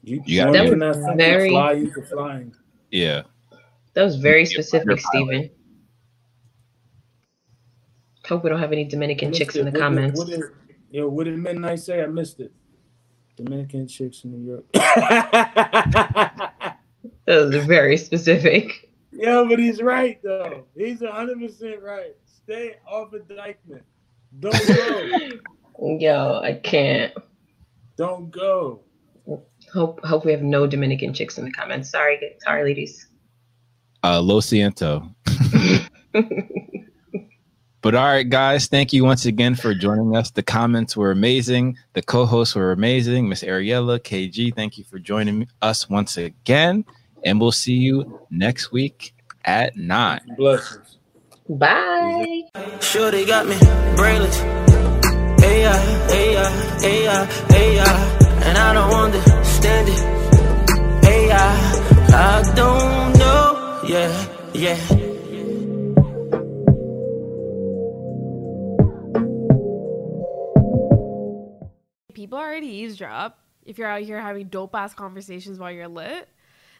You, 0.04 0.22
You 0.26 0.44
gotta 0.44 0.58
you 0.58 0.64
be- 0.64 0.70
cannot 0.70 1.16
Very- 1.16 1.48
fly, 1.50 1.72
you 1.72 1.90
can 1.90 2.04
fly. 2.04 2.46
Yeah. 2.90 3.22
That 3.94 4.02
was 4.04 4.16
very 4.16 4.44
specific, 4.44 5.00
fighter 5.00 5.02
pilot. 5.26 5.56
Hope 8.26 8.42
we 8.44 8.50
don't 8.50 8.58
have 8.60 8.72
any 8.72 8.84
Dominican 8.84 9.32
chicks 9.32 9.56
it. 9.56 9.60
in 9.60 9.64
the 9.66 9.70
What 9.70 9.74
did- 9.74 9.82
comments. 9.82 10.18
What 10.18 10.28
did, 10.28 10.40
yo, 10.90 11.08
what 11.08 11.24
did 11.24 11.38
Midnight 11.38 11.80
say? 11.80 12.02
I 12.02 12.06
missed 12.06 12.40
it. 12.40 12.52
Dominican 13.36 13.86
chicks 13.88 14.24
in 14.24 14.32
New 14.32 14.46
York. 14.46 14.64
That 17.26 17.36
was 17.46 17.64
very 17.64 17.96
specific. 17.96 18.90
Yeah, 19.10 19.44
but 19.48 19.58
he's 19.58 19.80
right 19.80 20.20
though. 20.22 20.64
He's 20.76 21.00
hundred 21.02 21.40
percent 21.40 21.80
right. 21.82 22.14
Stay 22.26 22.76
off 22.86 23.14
of 23.14 23.22
Dyckman. 23.26 23.80
Don't 24.40 24.66
go. 24.66 25.96
Yo, 25.98 26.40
I 26.42 26.52
can't. 26.62 27.14
Don't 27.96 28.30
go. 28.30 28.82
Hope 29.74 30.04
hope 30.04 30.24
we 30.24 30.32
have 30.32 30.42
no 30.42 30.66
Dominican 30.66 31.12
chicks 31.12 31.36
in 31.36 31.44
the 31.44 31.50
comments. 31.50 31.90
Sorry, 31.90 32.18
sorry, 32.42 32.64
ladies. 32.64 33.08
Uh 34.02 34.20
Lo 34.20 34.40
Ciento. 34.40 35.12
But 37.84 37.94
all 37.94 38.06
right, 38.06 38.26
guys, 38.26 38.66
thank 38.66 38.94
you 38.94 39.04
once 39.04 39.26
again 39.26 39.54
for 39.54 39.74
joining 39.74 40.16
us. 40.16 40.30
The 40.30 40.42
comments 40.42 40.96
were 40.96 41.10
amazing. 41.10 41.76
The 41.92 42.00
co-hosts 42.00 42.54
were 42.54 42.72
amazing. 42.72 43.28
Miss 43.28 43.42
Ariella, 43.42 44.00
KG, 44.00 44.56
thank 44.56 44.78
you 44.78 44.84
for 44.84 44.98
joining 44.98 45.48
us 45.60 45.90
once 45.90 46.16
again. 46.16 46.86
And 47.26 47.38
we'll 47.38 47.52
see 47.52 47.74
you 47.74 48.22
next 48.30 48.72
week 48.72 49.12
at 49.44 49.76
nine. 49.76 50.22
Blessings. 50.38 50.96
Bye. 51.46 52.44
Shorty 52.80 53.26
got 53.26 53.46
me 53.46 53.58
brainless. 53.96 54.38
Hey 55.42 55.60
yeah, 55.60 56.08
hey 56.08 56.32
yeah, 56.32 56.78
hey 56.80 57.04
yeah, 57.04 57.26
hey 57.48 57.74
yeah. 57.74 58.18
And 58.44 58.56
I 58.56 58.72
don't 58.72 59.33
understand 59.64 59.88
it. 59.88 61.04
Hey 61.04 61.26
yeah, 61.26 62.06
I 62.12 62.52
don't 62.54 63.18
know. 63.18 63.80
Yeah, 63.86 64.26
yeah. 64.54 65.00
people 72.14 72.38
already 72.38 72.68
eavesdrop 72.68 73.38
if 73.66 73.76
you're 73.76 73.88
out 73.88 74.00
here 74.00 74.20
having 74.20 74.46
dope 74.46 74.74
ass 74.74 74.94
conversations 74.94 75.58
while 75.58 75.70
you're 75.70 75.88
lit. 75.88 76.28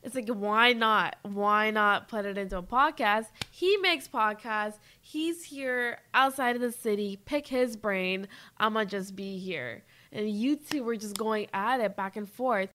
It's 0.03 0.15
like 0.15 0.29
why 0.29 0.75
not? 0.75 1.17
Why 1.23 1.71
not 1.71 2.09
put 2.09 2.27
it 2.27 2.37
into 2.37 2.59
a 2.59 2.63
podcast? 2.63 3.27
He 3.51 3.79
makes 3.79 4.07
podcasts. 4.07 4.79
He's 5.01 5.45
here 5.45 5.99
outside 6.13 6.57
of 6.57 6.63
the 6.63 6.73
city. 6.73 7.19
Pick 7.25 7.47
his 7.47 7.77
brain. 7.77 8.29
I'ma 8.59 8.85
just 8.85 9.17
be 9.17 9.39
here. 9.39 9.83
And 10.13 10.31
you 10.31 10.57
two 10.57 10.85
were 10.85 10.97
just 10.97 11.17
going 11.17 11.49
at 11.55 11.81
it 11.81 11.97
back 11.97 12.17
and 12.17 12.29
forth. 12.29 12.69